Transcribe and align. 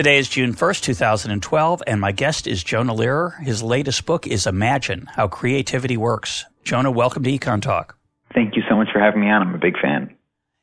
Today 0.00 0.16
is 0.16 0.30
June 0.30 0.54
1st, 0.54 0.80
2012, 0.80 1.82
and 1.86 2.00
my 2.00 2.10
guest 2.10 2.46
is 2.46 2.64
Jonah 2.64 2.94
Lehrer. 2.94 3.38
His 3.42 3.62
latest 3.62 4.06
book 4.06 4.26
is 4.26 4.46
Imagine 4.46 5.06
How 5.14 5.28
Creativity 5.28 5.98
Works. 5.98 6.46
Jonah, 6.64 6.90
welcome 6.90 7.22
to 7.22 7.30
Econ 7.30 7.60
Talk. 7.60 7.98
Thank 8.32 8.56
you 8.56 8.62
so 8.66 8.76
much 8.76 8.88
for 8.90 8.98
having 8.98 9.20
me 9.20 9.28
on. 9.28 9.42
I'm 9.42 9.54
a 9.54 9.58
big 9.58 9.78
fan. 9.78 10.16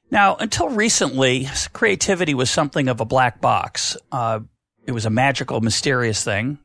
Now, 0.10 0.38
until 0.38 0.70
recently, 0.70 1.48
creativity 1.72 2.34
was 2.34 2.50
something 2.50 2.88
of 2.88 3.00
a 3.00 3.06
black 3.06 3.40
box. 3.40 3.96
Uh, 4.12 4.40
it 4.88 4.92
was 4.92 5.06
a 5.06 5.12
magical, 5.12 5.62
mysterious 5.62 6.24
thing. 6.24 6.58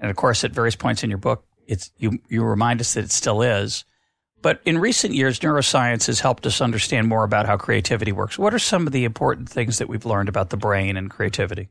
And 0.00 0.10
of 0.10 0.16
course, 0.16 0.42
at 0.42 0.50
various 0.50 0.74
points 0.74 1.04
in 1.04 1.10
your 1.10 1.20
book, 1.20 1.44
it's, 1.68 1.92
you, 1.98 2.18
you 2.28 2.42
remind 2.42 2.80
us 2.80 2.94
that 2.94 3.04
it 3.04 3.12
still 3.12 3.42
is. 3.42 3.84
But 4.42 4.60
in 4.64 4.78
recent 4.78 5.14
years, 5.14 5.38
neuroscience 5.38 6.08
has 6.08 6.18
helped 6.18 6.46
us 6.46 6.60
understand 6.60 7.06
more 7.06 7.22
about 7.22 7.46
how 7.46 7.56
creativity 7.56 8.10
works. 8.10 8.36
What 8.36 8.54
are 8.54 8.58
some 8.58 8.88
of 8.88 8.92
the 8.92 9.04
important 9.04 9.48
things 9.48 9.78
that 9.78 9.88
we've 9.88 10.04
learned 10.04 10.28
about 10.28 10.50
the 10.50 10.56
brain 10.56 10.96
and 10.96 11.08
creativity? 11.08 11.68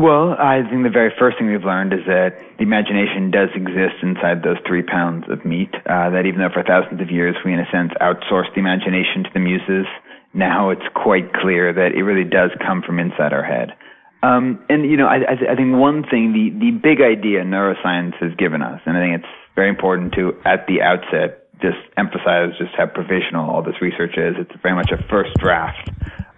Well, 0.00 0.32
I 0.32 0.64
think 0.64 0.82
the 0.82 0.88
very 0.88 1.12
first 1.18 1.36
thing 1.36 1.52
we've 1.52 1.62
learned 1.62 1.92
is 1.92 2.00
that 2.08 2.32
the 2.56 2.64
imagination 2.64 3.30
does 3.30 3.50
exist 3.52 4.00
inside 4.00 4.40
those 4.42 4.56
three 4.66 4.82
pounds 4.82 5.28
of 5.28 5.44
meat. 5.44 5.68
Uh, 5.84 6.08
that 6.08 6.24
even 6.24 6.40
though 6.40 6.48
for 6.48 6.64
thousands 6.64 7.02
of 7.02 7.10
years 7.10 7.36
we, 7.44 7.52
in 7.52 7.60
a 7.60 7.68
sense, 7.68 7.92
outsourced 8.00 8.48
the 8.56 8.64
imagination 8.64 9.24
to 9.24 9.30
the 9.34 9.44
muses, 9.44 9.84
now 10.32 10.70
it's 10.70 10.88
quite 10.96 11.34
clear 11.34 11.74
that 11.74 11.92
it 11.92 12.00
really 12.00 12.24
does 12.24 12.48
come 12.64 12.80
from 12.80 12.98
inside 12.98 13.34
our 13.34 13.44
head. 13.44 13.76
Um, 14.22 14.64
and 14.70 14.88
you 14.88 14.96
know, 14.96 15.04
I, 15.04 15.36
I, 15.36 15.54
think 15.54 15.76
one 15.76 16.08
thing, 16.08 16.32
the 16.32 16.48
the 16.48 16.70
big 16.72 17.04
idea 17.04 17.44
neuroscience 17.44 18.16
has 18.24 18.32
given 18.40 18.62
us, 18.62 18.80
and 18.86 18.96
I 18.96 19.00
think 19.04 19.20
it's 19.20 19.34
very 19.54 19.68
important 19.68 20.14
to, 20.14 20.32
at 20.46 20.66
the 20.66 20.80
outset, 20.80 21.44
just 21.60 21.76
emphasize 21.98 22.56
just 22.56 22.72
how 22.72 22.86
provisional 22.86 23.50
all 23.50 23.62
this 23.62 23.76
research 23.82 24.16
is. 24.16 24.36
It's 24.40 24.52
very 24.62 24.74
much 24.74 24.92
a 24.92 25.02
first 25.12 25.36
draft 25.36 25.90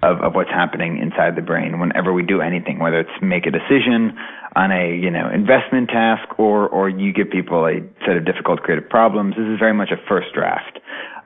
of, 0.03 0.21
of 0.21 0.35
what's 0.35 0.51
happening 0.51 0.99
inside 0.99 1.37
the 1.37 1.43
brain 1.43 1.79
whenever 1.79 2.13
we 2.13 2.23
do 2.23 2.41
anything, 2.41 2.79
whether 2.79 3.01
it's 3.01 3.23
make 3.23 3.47
a 3.47 3.51
decision 3.51 4.17
on 4.55 4.71
a 4.71 4.95
you 4.95 5.11
know 5.11 5.31
investment 5.33 5.89
task 5.89 6.39
or 6.39 6.69
or 6.69 6.89
you 6.89 7.13
give 7.13 7.31
people 7.31 7.67
a 7.67 7.81
set 8.05 8.17
of 8.17 8.25
difficult 8.25 8.61
creative 8.63 8.89
problems. 8.89 9.35
This 9.37 9.47
is 9.47 9.59
very 9.59 9.75
much 9.75 9.91
a 9.91 9.97
first 10.09 10.35
draft. 10.35 10.79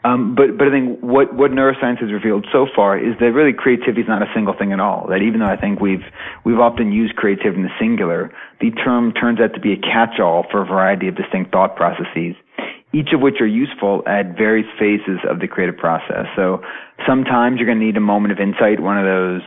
Um, 0.04 0.36
but 0.36 0.56
but 0.56 0.68
I 0.68 0.70
think 0.70 1.00
what 1.00 1.34
what 1.34 1.50
neuroscience 1.50 1.98
has 2.00 2.12
revealed 2.12 2.46
so 2.52 2.66
far 2.76 2.96
is 2.96 3.18
that 3.18 3.32
really 3.32 3.52
creativity 3.52 4.02
is 4.02 4.08
not 4.08 4.22
a 4.22 4.30
single 4.34 4.54
thing 4.56 4.72
at 4.72 4.78
all. 4.78 5.06
That 5.08 5.22
even 5.22 5.40
though 5.40 5.50
I 5.50 5.56
think 5.56 5.80
we've 5.80 6.04
we've 6.44 6.60
often 6.60 6.92
used 6.92 7.16
creativity 7.16 7.56
in 7.56 7.62
the 7.64 7.74
singular, 7.80 8.30
the 8.60 8.70
term 8.70 9.12
turns 9.12 9.40
out 9.40 9.54
to 9.54 9.60
be 9.60 9.72
a 9.72 9.76
catch-all 9.76 10.46
for 10.50 10.62
a 10.62 10.66
variety 10.66 11.08
of 11.08 11.16
distinct 11.16 11.50
thought 11.50 11.74
processes 11.74 12.36
each 12.96 13.12
of 13.12 13.20
which 13.20 13.40
are 13.40 13.46
useful 13.46 14.02
at 14.08 14.38
various 14.38 14.66
phases 14.80 15.20
of 15.28 15.40
the 15.40 15.46
creative 15.46 15.76
process. 15.76 16.24
So 16.34 16.62
sometimes 17.06 17.58
you're 17.58 17.66
going 17.68 17.78
to 17.78 17.84
need 17.84 17.98
a 17.98 18.00
moment 18.00 18.32
of 18.32 18.40
insight, 18.40 18.80
one 18.80 18.96
of 18.96 19.04
those 19.04 19.42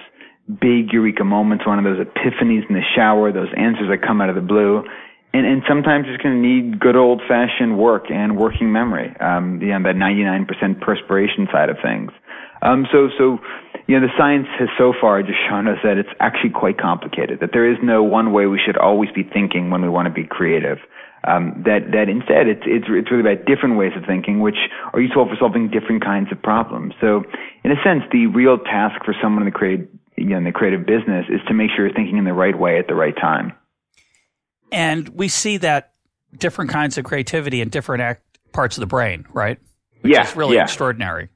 big 0.61 0.93
eureka 0.93 1.25
moments, 1.25 1.65
one 1.65 1.79
of 1.81 1.85
those 1.85 2.05
epiphanies 2.05 2.69
in 2.69 2.75
the 2.75 2.85
shower, 2.95 3.31
those 3.31 3.49
answers 3.57 3.89
that 3.89 4.05
come 4.05 4.21
out 4.21 4.29
of 4.29 4.35
the 4.35 4.45
blue. 4.45 4.85
And, 5.33 5.45
and 5.45 5.63
sometimes 5.67 6.05
you're 6.05 6.21
going 6.21 6.41
to 6.41 6.45
need 6.45 6.79
good 6.79 6.95
old 6.95 7.21
fashioned 7.27 7.77
work 7.77 8.09
and 8.09 8.37
working 8.37 8.71
memory, 8.71 9.15
um, 9.19 9.61
you 9.61 9.73
know, 9.73 9.81
that 9.81 9.95
99% 9.97 10.45
perspiration 10.81 11.47
side 11.51 11.69
of 11.69 11.77
things. 11.81 12.11
Um, 12.61 12.85
so, 12.91 13.09
so, 13.17 13.39
you 13.87 13.99
know, 13.99 14.05
the 14.05 14.13
science 14.17 14.47
has 14.59 14.69
so 14.77 14.93
far 14.99 15.21
just 15.23 15.37
shown 15.49 15.67
us 15.67 15.77
that 15.83 15.97
it's 15.97 16.09
actually 16.19 16.49
quite 16.51 16.77
complicated, 16.77 17.39
that 17.41 17.49
there 17.53 17.71
is 17.71 17.77
no 17.81 18.03
one 18.03 18.31
way 18.31 18.45
we 18.45 18.59
should 18.63 18.77
always 18.77 19.09
be 19.11 19.23
thinking 19.23 19.71
when 19.71 19.81
we 19.81 19.89
want 19.89 20.07
to 20.07 20.13
be 20.13 20.25
creative. 20.25 20.77
Um, 21.27 21.63
that 21.65 21.91
that 21.91 22.07
instead 22.07 22.47
it's 22.47 22.63
it's 22.63 22.85
it's 22.87 23.11
really 23.11 23.27
about 23.27 23.45
different 23.45 23.77
ways 23.77 23.91
of 23.95 24.05
thinking, 24.07 24.39
which 24.39 24.55
are 24.93 25.01
useful 25.01 25.27
for 25.27 25.35
solving 25.37 25.69
different 25.69 26.03
kinds 26.03 26.31
of 26.31 26.41
problems. 26.41 26.93
So, 27.01 27.23
in 27.63 27.71
a 27.71 27.79
sense, 27.83 28.03
the 28.11 28.27
real 28.27 28.57
task 28.57 29.03
for 29.03 29.13
someone 29.21 29.43
in 29.43 29.51
the 29.51 29.51
creative 29.51 29.87
you 30.19 30.25
know, 30.25 30.37
in 30.37 30.43
the 30.43 30.51
creative 30.51 30.85
business 30.85 31.25
is 31.29 31.39
to 31.47 31.53
make 31.53 31.69
sure 31.75 31.85
you're 31.85 31.95
thinking 31.95 32.17
in 32.17 32.25
the 32.25 32.33
right 32.33 32.57
way 32.57 32.77
at 32.77 32.87
the 32.87 32.95
right 32.95 33.15
time. 33.15 33.53
And 34.71 35.09
we 35.09 35.27
see 35.27 35.57
that 35.57 35.93
different 36.37 36.69
kinds 36.69 36.97
of 36.97 37.05
creativity 37.05 37.61
in 37.61 37.69
different 37.69 38.01
act, 38.01 38.23
parts 38.51 38.77
of 38.77 38.81
the 38.81 38.87
brain, 38.87 39.25
right? 39.33 39.57
Which 40.01 40.13
yeah, 40.13 40.27
is 40.27 40.35
really 40.35 40.55
yeah. 40.55 40.63
extraordinary. 40.63 41.29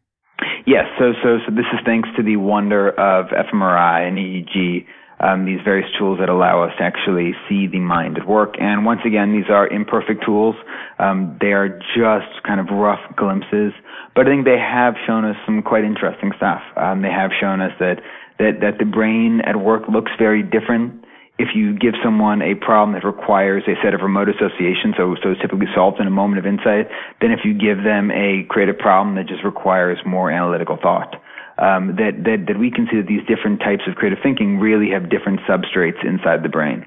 Yes. 0.66 0.86
So 1.00 1.14
so 1.24 1.40
so 1.46 1.56
this 1.56 1.66
is 1.74 1.80
thanks 1.86 2.10
to 2.16 2.24
the 2.24 2.38
wonder 2.38 2.90
of 2.90 3.28
fMRI 3.28 4.08
and 4.08 4.18
EEG 4.18 4.86
um, 5.24 5.46
these 5.46 5.60
various 5.64 5.90
tools 5.98 6.20
that 6.20 6.28
allow 6.28 6.64
us 6.64 6.72
to 6.78 6.84
actually 6.84 7.32
see 7.48 7.68
the 7.68 7.80
mind 7.80 8.18
at 8.18 8.28
work. 8.28 8.56
And 8.60 8.86
once 8.86 9.00
again, 9.06 9.32
these 9.32 9.50
are 9.50 9.68
imperfect 9.68 10.26
tools. 10.26 10.56
Um, 11.00 11.38
they 11.40 11.54
are 11.54 11.70
just 11.96 12.44
kind 12.46 12.60
of 12.60 12.68
rough 12.70 13.00
glimpses, 13.16 13.72
but 14.16 14.28
I 14.28 14.30
think 14.30 14.44
they 14.44 14.60
have 14.60 14.96
shown 15.08 15.24
us 15.24 15.38
some 15.46 15.64
quite 15.64 15.86
interesting 15.86 16.34
stuff. 16.36 16.62
Um, 16.76 17.02
they 17.02 17.12
have 17.12 17.32
shown 17.40 17.62
us 17.62 17.72
that, 17.80 18.04
that, 18.40 18.60
that 18.60 18.80
the 18.80 18.86
brain 18.86 19.40
at 19.46 19.56
work 19.56 19.84
looks 19.88 20.12
very 20.20 20.44
different 20.44 21.06
if 21.40 21.56
you 21.56 21.74
give 21.74 21.96
someone 22.04 22.44
a 22.44 22.54
problem 22.54 22.94
that 22.94 23.04
requires 23.04 23.64
a 23.66 23.74
set 23.84 23.96
of 23.96 24.02
remote 24.02 24.30
associations, 24.30 24.94
so 24.96 25.16
so 25.24 25.32
it's 25.32 25.42
typically 25.42 25.66
solved 25.74 26.00
in 26.00 26.06
a 26.06 26.12
moment 26.12 26.38
of 26.38 26.46
insight, 26.46 26.86
than 27.22 27.32
if 27.32 27.40
you 27.44 27.58
give 27.58 27.84
them 27.84 28.12
a 28.12 28.46
creative 28.50 28.78
problem 28.78 29.16
that 29.16 29.26
just 29.26 29.44
requires 29.44 29.98
more 30.06 30.30
analytical 30.30 30.78
thought 30.80 31.16
um, 31.58 31.96
that, 31.98 32.24
that, 32.26 32.46
that 32.48 32.60
we 32.60 32.72
can 32.72 32.88
see 32.90 32.98
that 32.98 33.08
these 33.08 33.26
different 33.28 33.60
types 33.60 33.84
of 33.88 33.96
creative 33.96 34.20
thinking 34.24 34.60
really 34.60 34.90
have 34.92 35.10
different 35.10 35.40
substrates 35.42 36.04
inside 36.04 36.44
the 36.44 36.50
brain. 36.50 36.86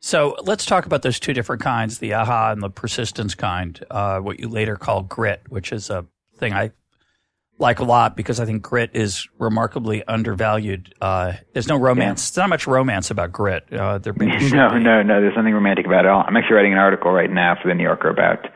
So 0.00 0.36
let's 0.42 0.66
talk 0.66 0.86
about 0.86 1.02
those 1.02 1.18
two 1.18 1.32
different 1.32 1.62
kinds, 1.62 1.98
the 1.98 2.14
aha 2.14 2.52
and 2.52 2.62
the 2.62 2.70
persistence 2.70 3.34
kind, 3.34 3.82
uh, 3.90 4.20
what 4.20 4.38
you 4.38 4.48
later 4.48 4.76
call 4.76 5.02
grit, 5.02 5.42
which 5.48 5.72
is 5.72 5.90
a 5.90 6.06
thing 6.36 6.52
I 6.52 6.70
like 7.58 7.78
a 7.78 7.84
lot 7.84 8.16
because 8.16 8.38
I 8.38 8.44
think 8.44 8.62
grit 8.62 8.90
is 8.92 9.26
remarkably 9.38 10.04
undervalued. 10.04 10.94
Uh, 11.00 11.34
there's 11.54 11.68
no 11.68 11.76
romance. 11.76 12.30
Yeah. 12.30 12.34
There's 12.34 12.36
not 12.36 12.48
much 12.50 12.66
romance 12.66 13.10
about 13.10 13.32
grit. 13.32 13.72
Uh, 13.72 13.98
there 13.98 14.12
no, 14.16 14.78
no, 14.78 15.02
no. 15.02 15.20
There's 15.20 15.36
nothing 15.36 15.54
romantic 15.54 15.86
about 15.86 16.04
it 16.04 16.08
all. 16.08 16.22
I'm 16.26 16.36
actually 16.36 16.56
writing 16.56 16.72
an 16.72 16.78
article 16.78 17.10
right 17.10 17.30
now 17.30 17.56
for 17.60 17.68
the 17.68 17.74
New 17.74 17.84
Yorker 17.84 18.10
about 18.10 18.46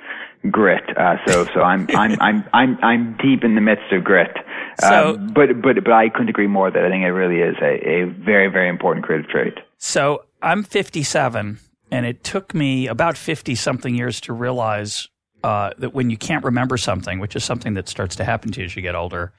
grit. 0.51 0.85
Uh, 0.97 1.17
so, 1.27 1.47
so 1.47 1.63
I'm, 1.63 1.87
I'm, 1.95 2.17
I'm, 2.21 2.45
I'm, 2.53 2.79
I'm 2.83 3.17
deep 3.17 3.45
in 3.45 3.55
the 3.55 3.61
midst 3.61 3.93
of 3.93 4.05
grit. 4.05 4.37
So, 4.81 5.15
um, 5.15 5.29
but, 5.29 5.61
but, 5.63 5.83
but 5.85 5.93
I 5.93 6.09
couldn't 6.09 6.29
agree 6.29 6.47
more 6.47 6.71
that 6.71 6.85
I 6.85 6.89
think 6.89 7.05
it 7.05 7.13
really 7.13 7.41
is 7.41 7.57
a, 7.61 7.89
a 7.89 8.05
very, 8.05 8.49
very 8.49 8.69
important 8.69 9.05
creative 9.05 9.29
trait. 9.31 9.55
So 9.79 10.25
I'm 10.43 10.63
57 10.63 11.59
and 11.91 12.07
it 12.07 12.25
took 12.25 12.55
me 12.55 12.87
about 12.87 13.17
50 13.17 13.55
something 13.55 13.95
years 13.95 14.21
to 14.23 14.33
realize, 14.33 15.09
uh, 15.43 15.71
that 15.79 15.95
when 15.95 16.11
you 16.11 16.17
can't 16.17 16.45
remember 16.45 16.77
something, 16.77 17.19
which 17.19 17.35
is 17.35 17.45
something 17.45 17.75
that 17.75 17.89
starts 17.89 18.17
to 18.17 18.25
happen 18.25 18.53
to 18.53 18.61
you 18.61 18.67
as 18.67 18.77
you 18.77 18.83
get 18.83 18.95
older, 18.95 19.33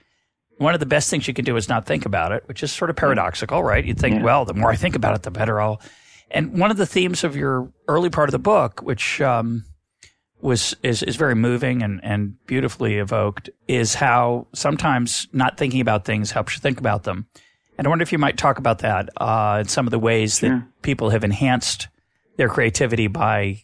one 0.57 0.73
of 0.73 0.79
the 0.79 0.85
best 0.85 1.09
things 1.09 1.27
you 1.27 1.33
can 1.33 1.45
do 1.45 1.55
is 1.57 1.69
not 1.69 1.85
think 1.85 2.05
about 2.05 2.31
it, 2.31 2.43
which 2.47 2.61
is 2.61 2.71
sort 2.71 2.89
of 2.89 2.95
paradoxical, 2.95 3.63
right? 3.63 3.83
You 3.83 3.93
think, 3.93 4.17
yeah. 4.17 4.23
well, 4.23 4.45
the 4.45 4.53
more 4.53 4.71
I 4.71 4.75
think 4.75 4.95
about 4.95 5.15
it, 5.15 5.23
the 5.23 5.31
better 5.31 5.59
I'll. 5.59 5.81
And 6.29 6.57
one 6.59 6.71
of 6.71 6.77
the 6.77 6.85
themes 6.85 7.23
of 7.23 7.35
your 7.35 7.71
early 7.87 8.09
part 8.09 8.29
of 8.29 8.31
the 8.31 8.39
book, 8.39 8.81
which 8.81 9.19
um, 9.21 9.65
was 10.41 10.75
is 10.83 11.03
is 11.03 11.15
very 11.15 11.35
moving 11.35 11.81
and 11.81 11.99
and 12.03 12.35
beautifully 12.45 12.97
evoked 12.97 13.49
is 13.67 13.95
how 13.95 14.47
sometimes 14.53 15.27
not 15.33 15.57
thinking 15.57 15.81
about 15.81 16.05
things 16.05 16.31
helps 16.31 16.55
you 16.55 16.61
think 16.61 16.79
about 16.79 17.03
them. 17.03 17.27
And 17.77 17.87
I 17.87 17.89
wonder 17.89 18.03
if 18.03 18.11
you 18.11 18.17
might 18.17 18.37
talk 18.37 18.57
about 18.57 18.79
that 18.79 19.09
uh, 19.19 19.57
and 19.59 19.69
some 19.69 19.87
of 19.87 19.91
the 19.91 19.99
ways 19.99 20.37
sure. 20.37 20.49
that 20.49 20.81
people 20.81 21.09
have 21.09 21.23
enhanced 21.23 21.87
their 22.37 22.49
creativity 22.49 23.07
by 23.07 23.63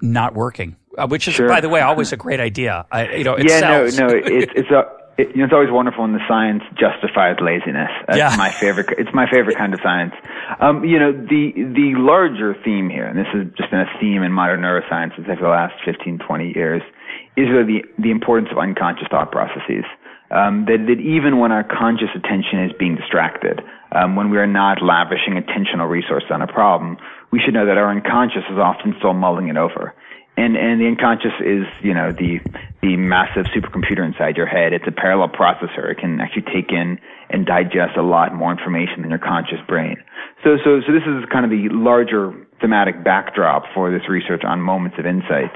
not 0.00 0.34
working, 0.34 0.76
uh, 0.96 1.06
which 1.08 1.26
is, 1.26 1.34
sure. 1.34 1.48
by 1.48 1.60
the 1.60 1.68
way, 1.68 1.80
always 1.80 2.12
a 2.12 2.16
great 2.16 2.40
idea. 2.40 2.86
I, 2.92 3.08
you 3.16 3.24
know, 3.24 3.34
it 3.34 3.48
yeah, 3.48 3.60
no, 3.60 3.86
no, 3.86 4.08
it's 4.24 4.52
it's 4.54 4.70
a 4.70 4.84
it, 5.20 5.28
you 5.34 5.38
know, 5.38 5.44
it's 5.44 5.52
always 5.52 5.70
wonderful 5.70 6.02
when 6.02 6.12
the 6.12 6.24
science 6.26 6.62
justifies 6.78 7.36
laziness. 7.40 7.90
That's 8.06 8.18
yeah. 8.18 8.34
my 8.36 8.50
favorite. 8.50 8.94
It's 8.98 9.12
my 9.12 9.28
favorite 9.30 9.56
kind 9.56 9.74
of 9.74 9.80
science. 9.82 10.14
Um, 10.58 10.84
you 10.84 10.98
know, 10.98 11.12
the 11.12 11.52
the 11.54 11.94
larger 11.94 12.56
theme 12.64 12.90
here, 12.90 13.06
and 13.06 13.16
this 13.16 13.30
has 13.32 13.46
just 13.56 13.70
been 13.70 13.80
a 13.80 13.92
theme 14.00 14.22
in 14.22 14.32
modern 14.32 14.60
neuroscience 14.60 15.14
for 15.14 15.22
the 15.22 15.48
last 15.48 15.74
15, 15.84 16.18
20 16.18 16.52
years, 16.54 16.82
is 17.36 17.46
really 17.48 17.80
the, 17.80 18.02
the 18.02 18.10
importance 18.10 18.50
of 18.50 18.58
unconscious 18.58 19.06
thought 19.10 19.30
processes. 19.30 19.84
Um, 20.30 20.64
that, 20.66 20.86
that 20.86 21.02
even 21.02 21.38
when 21.38 21.50
our 21.50 21.64
conscious 21.64 22.10
attention 22.14 22.62
is 22.62 22.70
being 22.78 22.94
distracted, 22.94 23.62
um, 23.90 24.14
when 24.14 24.30
we 24.30 24.38
are 24.38 24.46
not 24.46 24.78
lavishing 24.80 25.34
attentional 25.34 25.90
resources 25.90 26.30
on 26.30 26.40
a 26.40 26.46
problem, 26.46 26.98
we 27.32 27.40
should 27.40 27.54
know 27.54 27.66
that 27.66 27.76
our 27.76 27.90
unconscious 27.90 28.46
is 28.50 28.58
often 28.58 28.94
still 28.98 29.12
mulling 29.12 29.48
it 29.48 29.56
over. 29.56 29.92
And 30.40 30.56
and 30.56 30.80
the 30.80 30.86
unconscious 30.86 31.36
is 31.44 31.68
you 31.82 31.92
know 31.92 32.12
the 32.12 32.40
the 32.82 32.96
massive 32.96 33.44
supercomputer 33.52 34.04
inside 34.04 34.36
your 34.36 34.46
head. 34.46 34.72
It's 34.72 34.86
a 34.88 34.92
parallel 34.92 35.28
processor. 35.28 35.92
It 35.92 35.98
can 35.98 36.20
actually 36.20 36.48
take 36.48 36.72
in 36.72 36.98
and 37.28 37.44
digest 37.44 37.96
a 37.96 38.02
lot 38.02 38.34
more 38.34 38.50
information 38.50 39.02
than 39.02 39.10
your 39.10 39.18
conscious 39.18 39.60
brain. 39.68 39.96
So 40.42 40.56
so 40.64 40.80
so 40.86 40.92
this 40.92 41.04
is 41.04 41.28
kind 41.30 41.44
of 41.44 41.50
the 41.50 41.68
larger 41.70 42.32
thematic 42.60 43.04
backdrop 43.04 43.64
for 43.74 43.90
this 43.90 44.08
research 44.08 44.42
on 44.44 44.60
moments 44.60 44.96
of 44.98 45.04
insight, 45.06 45.52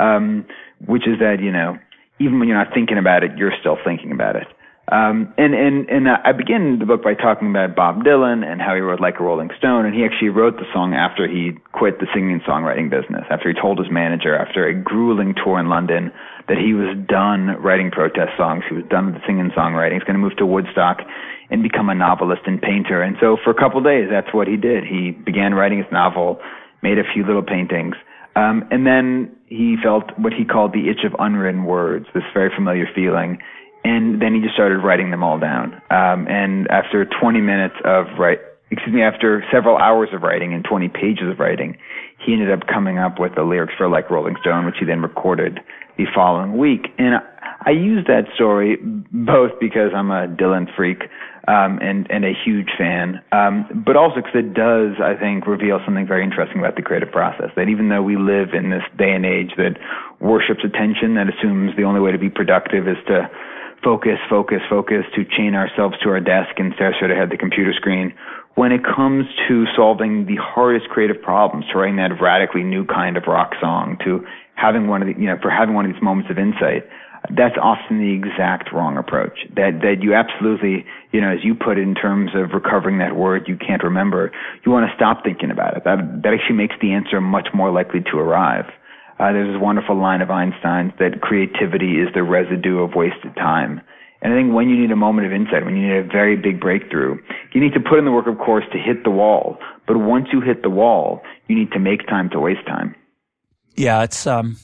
um, 0.00 0.44
which 0.84 1.06
is 1.06 1.18
that 1.20 1.38
you 1.40 1.52
know 1.52 1.78
even 2.18 2.38
when 2.38 2.48
you're 2.48 2.58
not 2.58 2.74
thinking 2.74 2.98
about 2.98 3.22
it, 3.22 3.36
you're 3.36 3.54
still 3.60 3.78
thinking 3.84 4.10
about 4.10 4.36
it. 4.36 4.46
Um, 4.92 5.32
and 5.38 5.54
and 5.54 5.88
and 5.88 6.04
I 6.08 6.32
begin 6.32 6.76
the 6.78 6.84
book 6.84 7.02
by 7.02 7.14
talking 7.14 7.48
about 7.48 7.74
Bob 7.74 8.04
Dylan 8.04 8.44
and 8.44 8.60
how 8.60 8.74
he 8.74 8.84
wrote 8.84 9.00
Like 9.00 9.16
a 9.18 9.24
Rolling 9.24 9.48
Stone, 9.56 9.86
and 9.86 9.94
he 9.94 10.04
actually 10.04 10.28
wrote 10.28 10.60
the 10.60 10.68
song 10.74 10.92
after 10.92 11.26
he 11.26 11.56
quit 11.72 12.00
the 12.00 12.06
singing 12.12 12.36
and 12.36 12.44
songwriting 12.44 12.90
business, 12.92 13.24
after 13.30 13.48
he 13.48 13.56
told 13.56 13.78
his 13.78 13.88
manager 13.90 14.36
after 14.36 14.68
a 14.68 14.74
grueling 14.74 15.34
tour 15.42 15.58
in 15.58 15.70
London 15.70 16.12
that 16.48 16.58
he 16.58 16.74
was 16.74 16.92
done 17.08 17.56
writing 17.64 17.90
protest 17.90 18.36
songs, 18.36 18.62
he 18.68 18.76
was 18.76 18.84
done 18.90 19.06
with 19.06 19.14
the 19.14 19.24
singing 19.24 19.48
and 19.48 19.52
songwriting, 19.52 19.94
he's 19.94 20.04
going 20.04 20.20
to 20.20 20.20
move 20.20 20.36
to 20.36 20.44
Woodstock 20.44 21.00
and 21.48 21.62
become 21.62 21.88
a 21.88 21.94
novelist 21.94 22.42
and 22.44 22.60
painter. 22.60 23.00
And 23.00 23.16
so 23.20 23.38
for 23.42 23.48
a 23.48 23.56
couple 23.56 23.78
of 23.78 23.84
days, 23.88 24.08
that's 24.12 24.34
what 24.36 24.48
he 24.48 24.56
did. 24.56 24.84
He 24.84 25.12
began 25.12 25.54
writing 25.54 25.78
his 25.78 25.88
novel, 25.90 26.40
made 26.82 26.98
a 26.98 27.08
few 27.08 27.24
little 27.24 27.42
paintings, 27.42 27.96
um, 28.36 28.68
and 28.70 28.84
then 28.84 29.32
he 29.46 29.76
felt 29.82 30.12
what 30.18 30.34
he 30.34 30.44
called 30.44 30.74
the 30.74 30.90
itch 30.90 31.08
of 31.08 31.16
unwritten 31.18 31.64
words, 31.64 32.04
this 32.12 32.24
very 32.34 32.52
familiar 32.54 32.84
feeling 32.94 33.40
and 33.84 34.20
then 34.20 34.34
he 34.34 34.40
just 34.40 34.54
started 34.54 34.78
writing 34.78 35.10
them 35.10 35.22
all 35.22 35.38
down. 35.38 35.74
Um, 35.90 36.26
and 36.28 36.66
after 36.68 37.04
20 37.04 37.40
minutes 37.40 37.74
of 37.84 38.06
write, 38.18 38.40
excuse 38.70 38.94
me, 38.94 39.02
after 39.02 39.44
several 39.52 39.76
hours 39.76 40.08
of 40.12 40.22
writing 40.22 40.54
and 40.54 40.64
20 40.64 40.88
pages 40.88 41.30
of 41.30 41.38
writing, 41.38 41.76
he 42.24 42.32
ended 42.32 42.50
up 42.50 42.66
coming 42.66 42.98
up 42.98 43.20
with 43.20 43.34
the 43.36 43.42
lyrics 43.42 43.74
for 43.76 43.88
Like 43.88 44.10
Rolling 44.10 44.36
Stone, 44.40 44.64
which 44.64 44.76
he 44.80 44.86
then 44.86 45.02
recorded 45.02 45.60
the 45.98 46.06
following 46.14 46.56
week. 46.56 46.86
And 46.98 47.14
I 47.66 47.70
use 47.70 48.04
that 48.08 48.24
story 48.34 48.76
both 48.80 49.52
because 49.60 49.92
I'm 49.94 50.10
a 50.10 50.26
Dylan 50.26 50.74
freak 50.74 51.04
um, 51.46 51.78
and 51.82 52.10
and 52.10 52.24
a 52.24 52.32
huge 52.32 52.70
fan, 52.78 53.20
um, 53.32 53.84
but 53.84 53.96
also 53.96 54.16
because 54.16 54.34
it 54.34 54.54
does, 54.54 54.96
I 54.96 55.12
think, 55.12 55.46
reveal 55.46 55.78
something 55.84 56.06
very 56.06 56.24
interesting 56.24 56.58
about 56.58 56.76
the 56.76 56.82
creative 56.82 57.12
process. 57.12 57.50
That 57.56 57.68
even 57.68 57.90
though 57.90 58.02
we 58.02 58.16
live 58.16 58.54
in 58.56 58.70
this 58.70 58.82
day 58.96 59.12
and 59.12 59.26
age 59.26 59.52
that 59.56 59.76
worships 60.20 60.64
attention, 60.64 61.14
that 61.16 61.28
assumes 61.28 61.76
the 61.76 61.84
only 61.84 62.00
way 62.00 62.12
to 62.12 62.18
be 62.18 62.30
productive 62.30 62.88
is 62.88 62.96
to 63.08 63.28
focus, 63.84 64.18
focus, 64.28 64.60
focus 64.68 65.04
to 65.14 65.24
chain 65.24 65.54
ourselves 65.54 65.96
to 66.02 66.08
our 66.08 66.20
desk 66.20 66.56
and 66.56 66.72
stare 66.74 66.94
straight 66.96 67.10
ahead 67.10 67.30
the 67.30 67.36
computer 67.36 67.72
screen. 67.72 68.14
When 68.54 68.72
it 68.72 68.80
comes 68.84 69.26
to 69.48 69.66
solving 69.76 70.26
the 70.26 70.36
hardest 70.40 70.88
creative 70.88 71.20
problems, 71.20 71.66
to 71.70 71.78
writing 71.78 71.96
that 71.96 72.10
radically 72.20 72.62
new 72.62 72.86
kind 72.86 73.16
of 73.16 73.24
rock 73.26 73.52
song, 73.60 73.98
to 74.04 74.24
having 74.54 74.88
one 74.88 75.02
of 75.02 75.08
the, 75.08 75.20
you 75.20 75.26
know, 75.26 75.36
for 75.42 75.50
having 75.50 75.74
one 75.74 75.84
of 75.84 75.92
these 75.92 76.02
moments 76.02 76.30
of 76.30 76.38
insight, 76.38 76.88
that's 77.30 77.56
often 77.60 77.98
the 77.98 78.12
exact 78.12 78.72
wrong 78.72 78.96
approach. 78.96 79.46
That 79.56 79.80
that 79.82 80.02
you 80.02 80.14
absolutely, 80.14 80.84
you 81.12 81.20
know, 81.20 81.32
as 81.32 81.42
you 81.42 81.54
put 81.54 81.78
it 81.78 81.82
in 81.82 81.94
terms 81.94 82.30
of 82.34 82.52
recovering 82.52 82.98
that 82.98 83.16
word 83.16 83.48
you 83.48 83.56
can't 83.56 83.82
remember, 83.82 84.30
you 84.64 84.72
want 84.72 84.88
to 84.88 84.94
stop 84.94 85.24
thinking 85.24 85.50
about 85.50 85.76
it. 85.76 85.84
That 85.84 86.22
that 86.22 86.34
actually 86.34 86.56
makes 86.56 86.76
the 86.80 86.92
answer 86.92 87.20
much 87.20 87.48
more 87.54 87.72
likely 87.72 88.00
to 88.12 88.18
arrive. 88.18 88.66
Uh, 89.18 89.32
there's 89.32 89.54
this 89.54 89.62
wonderful 89.62 89.96
line 89.96 90.20
of 90.22 90.30
Einstein's 90.30 90.92
that 90.98 91.20
creativity 91.20 92.00
is 92.00 92.08
the 92.14 92.22
residue 92.22 92.78
of 92.78 92.94
wasted 92.94 93.34
time. 93.36 93.80
And 94.22 94.32
I 94.32 94.36
think 94.36 94.54
when 94.54 94.70
you 94.70 94.78
need 94.78 94.90
a 94.90 94.96
moment 94.96 95.26
of 95.26 95.32
insight, 95.32 95.64
when 95.64 95.76
you 95.76 95.86
need 95.86 95.96
a 95.98 96.02
very 96.02 96.34
big 96.34 96.58
breakthrough, 96.58 97.18
you 97.52 97.60
need 97.60 97.74
to 97.74 97.80
put 97.80 97.98
in 97.98 98.06
the 98.06 98.10
work, 98.10 98.26
of 98.26 98.38
course, 98.38 98.64
to 98.72 98.78
hit 98.78 99.04
the 99.04 99.10
wall. 99.10 99.58
But 99.86 99.98
once 99.98 100.28
you 100.32 100.40
hit 100.40 100.62
the 100.62 100.70
wall, 100.70 101.20
you 101.46 101.54
need 101.54 101.70
to 101.72 101.78
make 101.78 102.06
time 102.06 102.30
to 102.30 102.40
waste 102.40 102.66
time. 102.66 102.94
Yeah, 103.76 104.02
it's 104.02 104.26
um, 104.26 104.56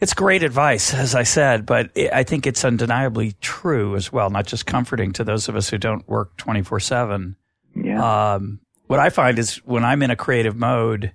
it's 0.00 0.14
great 0.14 0.42
advice, 0.42 0.92
as 0.92 1.14
I 1.14 1.22
said, 1.22 1.64
but 1.64 1.90
I 2.12 2.24
think 2.24 2.46
it's 2.46 2.64
undeniably 2.64 3.36
true 3.40 3.94
as 3.94 4.12
well. 4.12 4.30
Not 4.30 4.46
just 4.46 4.66
comforting 4.66 5.12
to 5.12 5.24
those 5.24 5.48
of 5.48 5.54
us 5.54 5.70
who 5.70 5.78
don't 5.78 6.06
work 6.08 6.36
twenty 6.36 6.62
four 6.62 6.80
seven. 6.80 7.36
Yeah. 7.76 8.34
Um, 8.34 8.58
what 8.88 8.98
I 8.98 9.10
find 9.10 9.38
is 9.38 9.56
when 9.58 9.84
I'm 9.84 10.02
in 10.02 10.10
a 10.10 10.16
creative 10.16 10.56
mode, 10.56 11.12